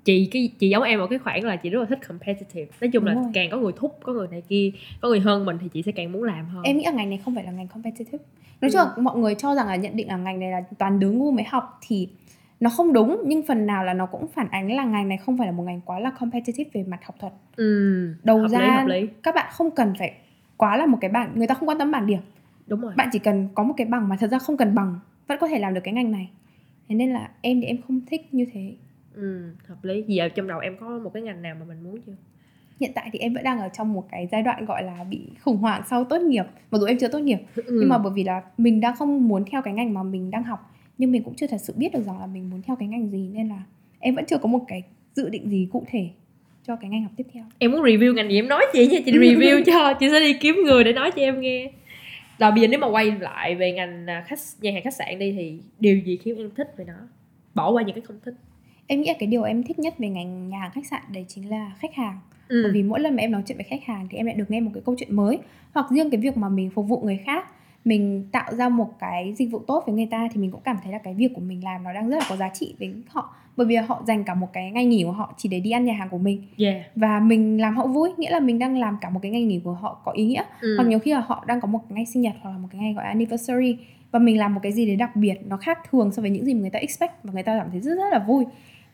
chị 0.07 0.28
cái 0.32 0.50
chị 0.59 0.68
giống 0.68 0.82
em 0.82 1.00
ở 1.00 1.07
cái 1.07 1.18
khoảng 1.18 1.44
là 1.44 1.57
chị 1.57 1.70
rất 1.70 1.80
là 1.80 1.86
thích 1.86 1.98
competitive. 2.09 2.66
Nói 2.80 2.90
chung 2.92 3.04
Đúng 3.04 3.14
là 3.14 3.14
rồi. 3.14 3.30
càng 3.34 3.50
có 3.50 3.57
người 3.57 3.72
thúc 3.76 3.98
có 4.02 4.12
người 4.12 4.28
này 4.28 4.42
kia 4.48 4.70
có 5.00 5.09
người 5.09 5.20
hơn 5.20 5.44
mình 5.44 5.59
thì 5.61 5.68
chị 5.72 5.82
sẽ 5.82 5.92
càng 5.92 6.12
muốn 6.12 6.22
làm 6.24 6.46
hơn. 6.48 6.62
Em 6.62 6.78
nghĩ 6.78 6.84
là 6.84 6.90
ngành 6.90 7.09
này 7.09 7.18
không 7.24 7.34
phải 7.34 7.44
là 7.44 7.50
ngành 7.50 7.68
competitive. 7.68 8.18
Nói 8.61 8.70
chung 8.70 8.80
là 8.80 8.92
mọi 8.96 9.18
người 9.18 9.34
cho 9.34 9.54
rằng 9.54 9.66
là 9.66 9.76
nhận 9.76 9.96
định 9.96 10.09
là 10.09 10.16
ngành 10.16 10.40
này 10.40 10.50
là 10.50 10.62
toàn 10.78 10.98
đứa 11.00 11.11
ngu 11.11 11.30
mới 11.30 11.44
học 11.44 11.78
thì 11.86 12.09
nó 12.61 12.70
không 12.70 12.92
đúng 12.92 13.22
nhưng 13.26 13.42
phần 13.46 13.66
nào 13.66 13.84
là 13.84 13.94
nó 13.94 14.07
cũng 14.07 14.26
phản 14.28 14.48
ánh 14.50 14.72
là 14.72 14.84
ngành 14.84 15.09
này 15.09 15.18
không 15.18 15.38
phải 15.38 15.46
là 15.46 15.52
một 15.52 15.62
ngành 15.62 15.80
quá 15.80 16.00
là 16.00 16.11
competitive 16.20 16.70
về 16.72 16.82
mặt 16.82 17.00
học 17.04 17.14
thuật. 17.20 17.32
Ừ. 17.57 18.14
đầu 18.24 18.38
hợp 18.38 18.48
ra 18.48 18.59
lý 18.61 18.66
hợp 18.68 18.86
lý. 18.86 19.09
các 19.22 19.34
bạn 19.34 19.46
không 19.52 19.70
cần 19.70 19.94
phải 19.98 20.12
quá 20.57 20.76
là 20.76 20.86
một 20.86 20.98
cái 21.00 21.11
bảng 21.11 21.30
người 21.34 21.46
ta 21.46 21.54
không 21.54 21.68
quan 21.68 21.78
tâm 21.78 21.90
bảng 21.90 22.07
điểm. 22.07 22.20
Đúng 22.66 22.80
rồi. 22.80 22.92
Bạn 22.96 23.09
chỉ 23.12 23.18
cần 23.18 23.48
có 23.54 23.62
một 23.62 23.74
cái 23.76 23.86
bằng 23.86 24.09
mà 24.09 24.16
thật 24.20 24.30
ra 24.30 24.38
không 24.38 24.57
cần 24.57 24.74
bằng 24.74 24.98
vẫn 25.26 25.38
có 25.40 25.48
thể 25.48 25.59
làm 25.59 25.74
được 25.74 25.80
cái 25.84 25.94
ngành 25.94 26.12
này. 26.12 26.28
Thế 26.88 26.94
nên 26.94 27.12
là 27.12 27.30
em 27.40 27.61
thì 27.61 27.66
em 27.66 27.76
không 27.86 28.00
thích 28.11 28.34
như 28.34 28.46
thế 28.52 28.74
ừ. 29.16 29.50
hợp 29.66 29.84
lý. 29.84 30.04
Giờ 30.06 30.28
trong 30.28 30.48
đầu 30.48 30.58
em 30.58 30.76
có 30.80 30.98
một 30.98 31.10
cái 31.14 31.22
ngành 31.22 31.42
nào 31.42 31.56
mà 31.60 31.64
mình 31.64 31.84
muốn 31.84 32.00
chưa? 32.06 32.12
Hiện 32.80 32.92
tại 32.94 33.10
thì 33.12 33.18
em 33.18 33.34
vẫn 33.34 33.44
đang 33.44 33.60
ở 33.60 33.68
trong 33.68 33.92
một 33.92 34.06
cái 34.10 34.28
giai 34.32 34.42
đoạn 34.42 34.64
gọi 34.64 34.82
là 34.82 35.04
bị 35.04 35.20
khủng 35.40 35.56
hoảng 35.56 35.82
sau 35.90 36.04
tốt 36.04 36.20
nghiệp. 36.20 36.44
Mặc 36.70 36.78
dù 36.78 36.86
em 36.86 36.98
chưa 36.98 37.08
tốt 37.08 37.18
nghiệp 37.18 37.38
ừ. 37.56 37.62
nhưng 37.80 37.88
mà 37.88 37.98
bởi 37.98 38.12
vì 38.16 38.24
là 38.24 38.42
mình 38.58 38.80
đang 38.80 38.96
không 38.96 39.28
muốn 39.28 39.44
theo 39.50 39.62
cái 39.62 39.74
ngành 39.74 39.94
mà 39.94 40.02
mình 40.02 40.30
đang 40.30 40.42
học. 40.42 40.74
Nhưng 40.98 41.12
mình 41.12 41.22
cũng 41.22 41.34
chưa 41.34 41.46
thật 41.46 41.60
sự 41.60 41.74
biết 41.76 41.92
được 41.92 42.02
rằng 42.06 42.20
là 42.20 42.26
mình 42.26 42.50
muốn 42.50 42.62
theo 42.62 42.76
cái 42.76 42.88
ngành 42.88 43.10
gì 43.10 43.30
nên 43.32 43.48
là 43.48 43.62
em 43.98 44.14
vẫn 44.14 44.24
chưa 44.26 44.38
có 44.38 44.48
một 44.48 44.64
cái 44.68 44.82
dự 45.14 45.28
định 45.28 45.50
gì 45.50 45.68
cụ 45.72 45.84
thể 45.90 46.08
cho 46.66 46.76
cái 46.76 46.90
ngành 46.90 47.02
học 47.02 47.12
tiếp 47.16 47.26
theo. 47.32 47.44
Em 47.58 47.72
muốn 47.72 47.82
review 47.82 48.14
ngành 48.14 48.28
gì 48.28 48.38
em 48.38 48.48
nói 48.48 48.64
chị 48.72 48.86
nha. 48.86 48.98
Chị 49.06 49.12
review 49.18 49.62
cho 49.66 49.94
chị 50.00 50.08
sẽ 50.10 50.20
đi 50.20 50.34
kiếm 50.40 50.56
người 50.64 50.84
để 50.84 50.92
nói 50.92 51.10
cho 51.10 51.22
em 51.22 51.40
nghe. 51.40 51.70
Rồi 52.38 52.50
bây 52.50 52.60
giờ 52.60 52.66
nếu 52.68 52.80
mà 52.80 52.86
quay 52.86 53.12
lại 53.20 53.54
về 53.54 53.72
ngành 53.72 54.06
à, 54.06 54.24
khách 54.26 54.38
nhà 54.60 54.72
hàng 54.72 54.82
khách 54.82 54.94
sạn 54.94 55.18
đi 55.18 55.32
thì 55.32 55.58
điều 55.80 55.98
gì 55.98 56.16
khiến 56.16 56.36
em 56.36 56.50
thích 56.56 56.74
về 56.76 56.84
nó? 56.84 56.94
Bỏ 57.54 57.70
qua 57.70 57.82
những 57.82 57.94
cái 57.94 58.02
không 58.06 58.18
thích 58.24 58.34
em 58.87 59.01
nghĩ 59.01 59.09
là 59.09 59.14
cái 59.18 59.26
điều 59.26 59.43
em 59.43 59.62
thích 59.62 59.78
nhất 59.78 59.95
về 59.99 60.09
ngành 60.09 60.49
nhà 60.49 60.59
hàng 60.59 60.70
khách 60.70 60.87
sạn 60.87 61.03
đấy 61.12 61.24
chính 61.28 61.51
là 61.51 61.72
khách 61.78 61.95
hàng 61.95 62.18
ừ. 62.49 62.61
bởi 62.62 62.72
vì 62.72 62.82
mỗi 62.82 63.01
lần 63.01 63.16
mà 63.16 63.20
em 63.20 63.32
nói 63.32 63.43
chuyện 63.47 63.59
với 63.59 63.64
khách 63.64 63.84
hàng 63.84 64.07
thì 64.11 64.16
em 64.16 64.26
lại 64.26 64.34
được 64.34 64.51
nghe 64.51 64.61
một 64.61 64.70
cái 64.74 64.82
câu 64.87 64.95
chuyện 64.99 65.16
mới 65.16 65.39
hoặc 65.74 65.87
riêng 65.91 66.11
cái 66.11 66.20
việc 66.20 66.37
mà 66.37 66.49
mình 66.49 66.70
phục 66.70 66.89
vụ 66.89 67.01
người 67.01 67.20
khác 67.26 67.47
mình 67.84 68.28
tạo 68.32 68.55
ra 68.55 68.68
một 68.68 68.89
cái 68.99 69.34
dịch 69.37 69.51
vụ 69.51 69.59
tốt 69.59 69.82
với 69.87 69.95
người 69.95 70.09
ta 70.11 70.28
thì 70.32 70.41
mình 70.41 70.51
cũng 70.51 70.61
cảm 70.64 70.76
thấy 70.82 70.93
là 70.93 70.99
cái 70.99 71.14
việc 71.14 71.28
của 71.34 71.41
mình 71.41 71.64
làm 71.64 71.84
nó 71.84 71.93
đang 71.93 72.09
rất 72.09 72.16
là 72.16 72.24
có 72.28 72.37
giá 72.37 72.49
trị 72.55 72.74
với 72.78 72.95
họ 73.09 73.34
bởi 73.57 73.66
vì 73.66 73.76
họ 73.76 74.03
dành 74.07 74.24
cả 74.24 74.34
một 74.34 74.53
cái 74.53 74.70
ngày 74.70 74.84
nghỉ 74.84 75.05
của 75.05 75.12
họ 75.12 75.34
chỉ 75.37 75.49
để 75.49 75.61
đi 75.61 75.70
ăn 75.70 75.84
nhà 75.84 75.93
hàng 75.93 76.09
của 76.09 76.18
mình 76.18 76.43
yeah. 76.59 76.76
và 76.97 77.20
mình 77.20 77.61
làm 77.61 77.76
họ 77.76 77.87
vui 77.87 78.11
nghĩa 78.16 78.30
là 78.30 78.41
mình 78.41 78.59
đang 78.59 78.78
làm 78.78 78.97
cả 79.01 79.11
một 79.11 79.20
cái 79.22 79.30
ngày 79.32 79.43
nghỉ 79.43 79.61
của 79.64 79.72
họ 79.72 80.01
có 80.05 80.12
ý 80.12 80.24
nghĩa 80.24 80.43
ừ. 80.61 80.76
hoặc 80.76 80.84
nhiều 80.89 80.99
khi 80.99 81.12
là 81.12 81.20
họ 81.20 81.45
đang 81.47 81.61
có 81.61 81.68
một 81.68 81.80
ngày 81.89 82.07
sinh 82.07 82.22
nhật 82.22 82.34
hoặc 82.41 82.51
là 82.51 82.59
một 82.59 82.68
cái 82.72 82.80
ngày 82.80 82.93
gọi 82.93 83.05
là 83.05 83.09
anniversary 83.09 83.76
và 84.11 84.18
mình 84.18 84.39
làm 84.39 84.55
một 84.55 84.61
cái 84.62 84.72
gì 84.72 84.87
đấy 84.87 84.97
đặc 84.97 85.16
biệt 85.16 85.34
nó 85.47 85.57
khác 85.57 85.78
thường 85.91 86.12
so 86.12 86.20
với 86.20 86.30
những 86.30 86.45
gì 86.45 86.55
mà 86.55 86.61
người 86.61 86.70
ta 86.70 86.78
expect 86.78 87.12
và 87.22 87.32
người 87.32 87.43
ta 87.43 87.59
cảm 87.59 87.70
thấy 87.70 87.80
rất 87.80 87.95
rất 87.95 88.11
là 88.12 88.18
vui 88.18 88.45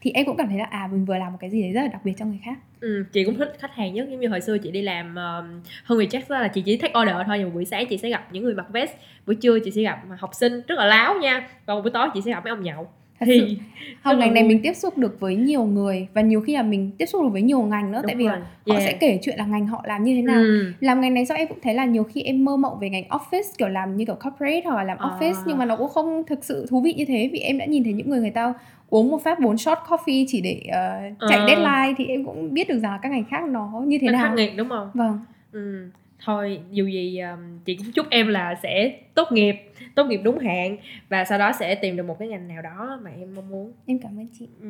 thì 0.03 0.11
em 0.15 0.27
cũng 0.27 0.37
cảm 0.37 0.49
thấy 0.49 0.59
là 0.59 0.65
à 0.65 0.89
mình 0.93 1.05
vừa 1.05 1.19
làm 1.19 1.33
một 1.33 1.39
cái 1.41 1.51
gì 1.51 1.63
đấy 1.63 1.73
rất 1.73 1.83
là 1.83 1.89
đặc 1.89 2.05
biệt 2.05 2.13
cho 2.19 2.25
người 2.25 2.41
khác. 2.45 2.59
Ừ, 2.81 3.05
chị 3.13 3.25
cũng 3.25 3.39
thích 3.39 3.57
khách 3.59 3.75
hàng 3.75 3.95
nhất 3.95 4.09
giống 4.11 4.21
như 4.21 4.29
hồi 4.29 4.41
xưa 4.41 4.59
chị 4.59 4.71
đi 4.71 4.83
làm 4.83 5.13
uh, 5.13 5.67
hơn 5.85 5.97
người 5.97 6.07
chắc 6.07 6.31
là 6.31 6.49
chị 6.49 6.63
chỉ 6.67 6.77
take 6.77 7.01
order 7.01 7.17
thôi 7.27 7.39
nhưng 7.39 7.55
buổi 7.55 7.65
sáng 7.65 7.87
chị 7.87 7.99
sẽ 7.99 8.11
gặp 8.11 8.29
những 8.33 8.45
người 8.45 8.55
mặc 8.55 8.67
vest 8.73 8.91
buổi 9.27 9.37
trưa 9.37 9.59
chị 9.65 9.71
sẽ 9.71 9.83
gặp 9.83 10.03
học 10.19 10.31
sinh 10.35 10.63
rất 10.67 10.79
là 10.79 10.85
láo 10.85 11.15
nha. 11.19 11.49
Còn 11.67 11.83
buổi 11.83 11.91
tối 11.91 12.09
chị 12.15 12.21
sẽ 12.25 12.31
gặp 12.31 12.45
mấy 12.45 12.51
ông 12.51 12.63
nhậu. 12.63 12.87
Thật 13.21 13.27
thì 13.27 13.41
sự, 13.41 13.57
học 14.03 14.17
ngành 14.19 14.35
này 14.35 14.43
mình 14.43 14.61
tiếp 14.63 14.73
xúc 14.73 14.99
được 14.99 15.21
với 15.21 15.37
nhiều 15.37 15.65
người 15.65 16.09
và 16.15 16.21
nhiều 16.21 16.41
khi 16.41 16.55
là 16.55 16.63
mình 16.63 16.91
tiếp 16.99 17.07
xúc 17.07 17.23
được 17.23 17.29
với 17.33 17.43
nhiều 17.43 17.63
ngành 17.63 17.93
nữa 17.93 17.99
Đúng 18.03 18.09
tại 18.09 18.17
vì 18.17 18.25
là 18.25 18.43
họ 18.69 18.79
sẽ 18.79 18.93
kể 19.01 19.19
chuyện 19.23 19.39
là 19.39 19.47
ngành 19.47 19.67
họ 19.67 19.83
làm 19.87 20.05
như 20.05 20.15
thế 20.17 20.23
nào. 20.23 20.41
Ừ. 20.41 20.73
làm 20.81 21.01
ngành 21.01 21.15
này 21.15 21.27
sao 21.27 21.37
em 21.37 21.49
cũng 21.49 21.59
thấy 21.63 21.75
là 21.75 21.85
nhiều 21.85 22.05
khi 22.05 22.23
em 22.23 22.45
mơ 22.45 22.57
mộng 22.57 22.79
về 22.81 22.91
ngành 22.91 23.05
office 23.09 23.43
kiểu 23.59 23.69
làm 23.69 23.97
như 23.97 24.05
kiểu 24.05 24.15
corporate 24.15 24.63
hoặc 24.65 24.77
là 24.77 24.85
làm 24.85 24.99
office 24.99 25.35
à. 25.35 25.43
nhưng 25.47 25.59
mà 25.59 25.65
nó 25.65 25.77
cũng 25.77 25.89
không 25.89 26.23
thực 26.27 26.45
sự 26.45 26.67
thú 26.71 26.81
vị 26.81 26.95
như 26.95 27.05
thế 27.05 27.31
vì 27.33 27.39
em 27.39 27.59
đã 27.59 27.65
nhìn 27.65 27.85
thấy 27.85 27.93
những 27.93 28.11
người 28.11 28.21
người 28.21 28.31
ta 28.31 28.55
uống 28.93 29.11
một 29.11 29.23
phát 29.25 29.41
bốn 29.41 29.59
shot 29.59 29.79
coffee 29.89 30.25
chỉ 30.29 30.41
để 30.41 30.61
uh, 30.67 31.19
chạy 31.29 31.39
à. 31.39 31.47
deadline 31.47 31.95
thì 31.99 32.07
em 32.07 32.25
cũng 32.25 32.55
biết 32.55 32.69
được 32.69 32.79
rằng 32.79 32.93
là 32.93 32.99
các 33.03 33.09
ngành 33.13 33.25
khác 33.25 33.49
nó 33.49 33.83
như 33.87 33.99
thế 34.01 34.07
nó 34.07 34.13
nào 34.13 34.23
khắc 34.23 34.35
nghiệt 34.37 34.57
đúng 34.57 34.69
không 34.69 34.91
vâng 34.95 35.21
ừ. 35.53 35.91
thôi 36.25 36.61
dù 36.71 36.87
gì 36.87 37.19
um, 37.19 37.59
chị 37.65 37.77
cũng 37.77 37.93
chúc 37.93 38.07
em 38.11 38.29
là 38.29 38.55
sẽ 38.63 38.99
tốt 39.15 39.29
nghiệp 39.33 39.55
tốt 39.95 40.05
nghiệp 40.05 40.21
đúng 40.25 40.39
hạn 40.39 40.77
và 41.09 41.25
sau 41.25 41.39
đó 41.39 41.53
sẽ 41.53 41.75
tìm 41.75 41.97
được 41.97 42.07
một 42.07 42.19
cái 42.19 42.29
ngành 42.29 42.49
nào 42.49 42.63
đó 42.63 43.01
mà 43.03 43.11
em 43.21 43.35
mong 43.35 43.49
muốn 43.49 43.73
em 43.87 43.99
cảm 43.99 44.19
ơn 44.19 44.27
chị 44.39 44.49
ừ. 44.61 44.69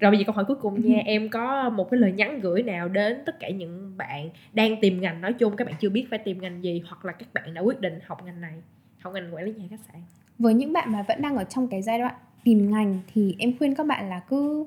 rồi 0.00 0.10
bây 0.10 0.18
giờ 0.18 0.24
câu 0.26 0.34
hỏi 0.34 0.44
cuối 0.44 0.56
cùng 0.56 0.90
nha 0.90 1.02
em 1.04 1.28
có 1.28 1.70
một 1.70 1.90
cái 1.90 2.00
lời 2.00 2.12
nhắn 2.12 2.40
gửi 2.40 2.62
nào 2.62 2.88
đến 2.88 3.22
tất 3.26 3.40
cả 3.40 3.48
những 3.48 3.94
bạn 3.96 4.30
đang 4.52 4.80
tìm 4.80 5.00
ngành 5.00 5.20
nói 5.20 5.32
chung 5.32 5.56
các 5.56 5.66
bạn 5.66 5.74
chưa 5.80 5.90
biết 5.90 6.06
phải 6.10 6.18
tìm 6.18 6.40
ngành 6.40 6.64
gì 6.64 6.82
hoặc 6.88 7.04
là 7.04 7.12
các 7.12 7.28
bạn 7.34 7.54
đã 7.54 7.60
quyết 7.60 7.80
định 7.80 7.98
học 8.06 8.22
ngành 8.24 8.40
này 8.40 8.54
học 8.98 9.14
ngành 9.14 9.34
quản 9.34 9.44
lý 9.44 9.52
nhà 9.52 9.64
khách 9.70 9.80
sạn 9.92 10.02
với 10.38 10.54
những 10.54 10.72
bạn 10.72 10.92
mà 10.92 11.04
vẫn 11.08 11.22
đang 11.22 11.36
ở 11.36 11.44
trong 11.44 11.68
cái 11.68 11.82
giai 11.82 11.98
đoạn 11.98 12.14
tìm 12.48 12.70
ngành 12.70 12.98
thì 13.14 13.36
em 13.38 13.52
khuyên 13.58 13.74
các 13.74 13.86
bạn 13.86 14.08
là 14.08 14.20
cứ 14.20 14.66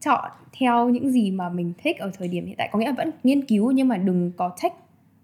chọn 0.00 0.30
theo 0.58 0.88
những 0.88 1.10
gì 1.10 1.30
mà 1.30 1.48
mình 1.48 1.72
thích 1.78 1.98
ở 1.98 2.10
thời 2.18 2.28
điểm 2.28 2.46
hiện 2.46 2.54
tại 2.58 2.68
có 2.72 2.78
nghĩa 2.78 2.86
là 2.86 2.92
vẫn 2.92 3.10
nghiên 3.24 3.44
cứu 3.44 3.70
nhưng 3.70 3.88
mà 3.88 3.96
đừng 3.96 4.32
có 4.36 4.52
take 4.62 4.74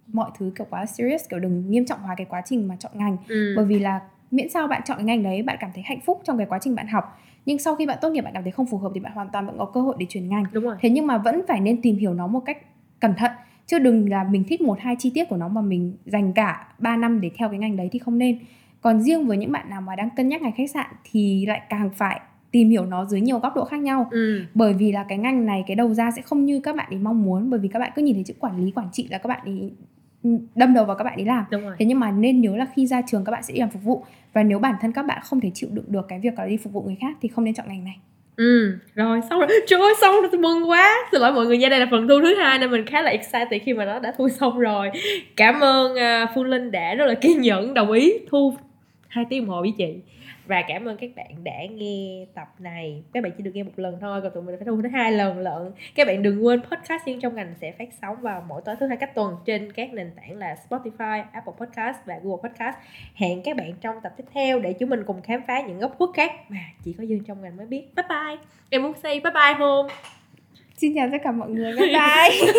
mọi 0.07 0.31
thứ 0.39 0.53
kiểu 0.59 0.67
quá 0.71 0.87
serious 0.87 1.29
kiểu 1.31 1.39
đừng 1.39 1.71
nghiêm 1.71 1.87
trọng 1.87 2.01
hóa 2.01 2.15
cái 2.19 2.27
quá 2.31 2.43
trình 2.45 2.69
mà 2.69 2.77
chọn 2.77 2.93
ngành 2.95 3.17
ừ. 3.29 3.53
bởi 3.57 3.65
vì 3.65 3.79
là 3.79 4.01
miễn 4.31 4.51
sao 4.51 4.69
bạn 4.69 4.83
chọn 4.85 4.97
cái 4.97 5.05
ngành 5.05 5.23
đấy 5.23 5.43
bạn 5.43 5.57
cảm 5.61 5.71
thấy 5.75 5.83
hạnh 5.87 6.01
phúc 6.01 6.21
trong 6.25 6.39
cái 6.39 6.47
quá 6.47 6.59
trình 6.63 6.75
bạn 6.75 6.87
học 6.87 7.19
nhưng 7.47 7.59
sau 7.59 7.77
khi 7.77 7.87
bạn 7.87 7.99
tốt 8.01 8.11
nghiệp 8.11 8.21
bạn 8.21 8.33
cảm 8.35 8.43
thấy 8.43 8.53
không 8.53 8.67
phù 8.67 8.79
hợp 8.79 8.91
thì 8.95 9.01
bạn 9.01 9.13
hoàn 9.13 9.29
toàn 9.33 9.47
vẫn 9.47 9.59
có 9.59 9.65
cơ 9.65 9.81
hội 9.81 9.97
để 9.99 10.07
chuyển 10.09 10.29
ngành 10.29 10.45
Đúng 10.53 10.65
rồi. 10.65 10.77
thế 10.81 10.91
nhưng 10.91 11.07
mà 11.07 11.19
vẫn 11.19 11.43
phải 11.49 11.61
nên 11.61 11.83
tìm 11.83 11.97
hiểu 11.97 12.15
nó 12.15 12.27
một 12.27 12.41
cách 12.41 12.59
cẩn 13.01 13.15
thận 13.15 13.31
chứ 13.67 13.79
đừng 13.79 14.11
là 14.11 14.25
mình 14.25 14.45
thích 14.45 14.61
một 14.61 14.79
hai 14.81 14.97
chi 14.99 15.11
tiết 15.15 15.25
của 15.29 15.37
nó 15.37 15.49
mà 15.49 15.61
mình 15.61 15.97
dành 16.05 16.33
cả 16.33 16.67
3 16.79 16.97
năm 16.97 17.21
để 17.21 17.31
theo 17.37 17.49
cái 17.49 17.59
ngành 17.59 17.77
đấy 17.77 17.89
thì 17.93 17.99
không 17.99 18.19
nên 18.19 18.39
còn 18.83 19.01
riêng 19.01 19.27
với 19.27 19.37
những 19.37 19.53
bạn 19.53 19.71
nào 19.71 19.81
mà 19.81 19.97
đang 19.97 20.09
cân 20.17 20.29
nhắc 20.29 20.43
ngành 20.43 20.53
khách 20.57 20.71
sạn 20.71 20.87
thì 21.11 21.47
lại 21.47 21.63
càng 21.69 21.91
phải 21.97 22.21
tìm 22.51 22.71
hiểu 22.71 22.87
nó 22.87 23.05
dưới 23.05 23.21
nhiều 23.21 23.39
góc 23.39 23.57
độ 23.57 23.65
khác 23.65 23.81
nhau 23.81 24.09
ừ. 24.11 24.43
bởi 24.55 24.75
vì 24.75 24.93
là 24.93 25.05
cái 25.09 25.19
ngành 25.19 25.47
này 25.47 25.65
cái 25.67 25.77
đầu 25.77 25.95
ra 25.95 26.11
sẽ 26.11 26.23
không 26.23 26.45
như 26.45 26.61
các 26.61 26.77
bạn 26.77 26.87
ấy 26.91 26.99
mong 26.99 27.23
muốn 27.23 27.51
bởi 27.51 27.61
vì 27.61 27.69
các 27.69 27.79
bạn 27.79 27.93
cứ 27.95 28.03
nhìn 28.03 28.15
thấy 28.15 28.25
chữ 28.25 28.35
quản 28.39 28.65
lý 28.65 28.71
quản 28.71 28.89
trị 28.93 29.09
là 29.11 29.19
các 29.19 29.29
bạn 29.29 29.41
ấy 29.45 29.71
đâm 30.55 30.75
đầu 30.75 30.85
vào 30.85 30.97
các 30.97 31.05
bạn 31.05 31.19
ấy 31.19 31.25
làm 31.25 31.45
Đúng 31.51 31.63
rồi. 31.63 31.77
thế 31.79 31.87
nhưng 31.87 32.01
mà 32.01 32.11
nên 32.11 32.41
nhớ 32.41 32.57
là 32.57 32.67
khi 32.77 32.87
ra 32.87 33.03
trường 33.07 33.25
các 33.25 33.33
bạn 33.33 33.43
sẽ 33.43 33.55
đi 33.55 33.61
làm 33.61 33.71
phục 33.71 33.83
vụ 33.83 34.05
và 34.33 34.43
nếu 34.43 34.59
bản 34.59 34.75
thân 34.81 34.93
các 34.93 35.03
bạn 35.03 35.19
không 35.25 35.41
thể 35.41 35.51
chịu 35.55 35.69
đựng 35.73 35.85
được 35.89 36.09
cái 36.09 36.19
việc 36.19 36.39
là 36.39 36.47
đi 36.47 36.57
phục 36.57 36.73
vụ 36.73 36.83
người 36.83 36.97
khác 37.01 37.17
thì 37.23 37.29
không 37.29 37.45
nên 37.45 37.55
chọn 37.55 37.69
ngành 37.69 37.85
này 37.85 37.99
Ừ, 38.37 38.79
rồi 38.95 39.21
xong 39.31 39.39
rồi. 39.39 39.49
Trời 39.67 39.81
ơi, 39.81 39.95
xong 40.01 40.15
rồi 40.21 40.29
tôi 40.33 40.41
mừng 40.41 40.71
quá. 40.71 40.95
Xin 41.13 41.21
lỗi 41.21 41.33
mọi 41.33 41.47
người 41.47 41.59
nha, 41.59 41.69
đây 41.69 41.81
là 41.81 41.87
phần 41.91 42.09
thu 42.09 42.15
thứ 42.23 42.35
hai 42.35 42.59
nên 42.59 42.71
mình 42.71 42.87
khá 42.87 43.03
là 43.03 43.11
excited 43.11 43.63
khi 43.63 43.73
mà 43.73 43.85
nó 43.85 43.99
đã 43.99 44.15
thu 44.19 44.29
xong 44.29 44.59
rồi. 44.59 44.91
Cảm 45.37 45.61
ơn 45.61 45.93
uh, 45.93 46.31
Phương 46.35 46.47
Linh 46.47 46.71
đã 46.71 46.95
rất 46.95 47.07
là 47.07 47.15
kiên 47.15 47.41
nhẫn 47.41 47.75
đồng 47.75 47.93
ý 47.93 48.13
thu 48.31 48.55
hai 49.13 49.25
tiếng 49.29 49.47
đồng 49.47 49.55
hồ 49.55 49.61
với 49.61 49.73
chị. 49.79 50.01
Và 50.47 50.63
cảm 50.69 50.85
ơn 50.85 50.97
các 50.97 51.11
bạn 51.17 51.45
đã 51.45 51.67
nghe 51.71 52.27
tập 52.35 52.49
này. 52.59 53.03
Các 53.13 53.23
bạn 53.23 53.33
chỉ 53.37 53.43
được 53.43 53.51
nghe 53.55 53.63
một 53.63 53.73
lần 53.77 53.99
thôi 54.01 54.21
còn 54.23 54.33
tụi 54.35 54.43
mình 54.43 54.55
phải 54.59 54.67
thu 54.67 54.81
đến 54.81 54.93
hai 54.93 55.13
lần 55.13 55.39
lận. 55.39 55.73
Các 55.95 56.07
bạn 56.07 56.23
đừng 56.23 56.47
quên 56.47 56.61
podcast 56.63 57.05
riêng 57.07 57.21
trong 57.21 57.35
ngành 57.35 57.55
sẽ 57.61 57.73
phát 57.73 57.89
sóng 58.03 58.17
vào 58.21 58.45
mỗi 58.49 58.63
tối 58.65 58.75
thứ 58.81 58.87
hai 58.87 58.97
cách 58.97 59.15
tuần 59.15 59.37
trên 59.45 59.73
các 59.73 59.93
nền 59.93 60.11
tảng 60.17 60.39
là 60.39 60.57
Spotify, 60.69 61.25
Apple 61.33 61.53
Podcast 61.59 61.97
và 62.07 62.15
Google 62.23 62.49
Podcast. 62.49 62.77
Hẹn 63.15 63.43
các 63.43 63.57
bạn 63.57 63.73
trong 63.81 63.97
tập 64.03 64.13
tiếp 64.17 64.25
theo 64.35 64.61
để 64.61 64.73
chúng 64.73 64.91
mình 64.91 65.03
cùng 65.07 65.23
khám 65.23 65.43
phá 65.47 65.61
những 65.61 65.79
góc 65.79 65.95
khuất 65.99 66.11
khác 66.15 66.33
mà 66.49 66.65
chỉ 66.85 66.93
có 66.93 67.05
dương 67.05 67.25
trong 67.25 67.43
ngành 67.43 67.57
mới 67.57 67.67
biết. 67.67 67.85
Bye 67.97 68.07
bye. 68.09 68.37
Em 68.71 68.83
muốn 68.83 68.93
say 69.03 69.21
bye 69.21 69.33
bye 69.33 69.55
không? 69.59 69.87
Xin 70.77 70.95
chào 70.95 71.09
tất 71.13 71.19
cả 71.25 71.33
mọi 71.33 71.51
người. 71.51 71.73
Bye 71.77 71.87
bye. 71.87 72.53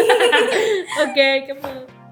Ok 0.98 1.48
cảm 1.48 1.58
ơn 1.62 2.03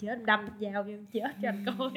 chết 0.00 0.24
đâm 0.24 0.40
dao 0.60 0.84
em 0.84 1.06
chết 1.12 1.28
cho 1.42 1.48
anh 1.48 1.64
coi 1.78 1.90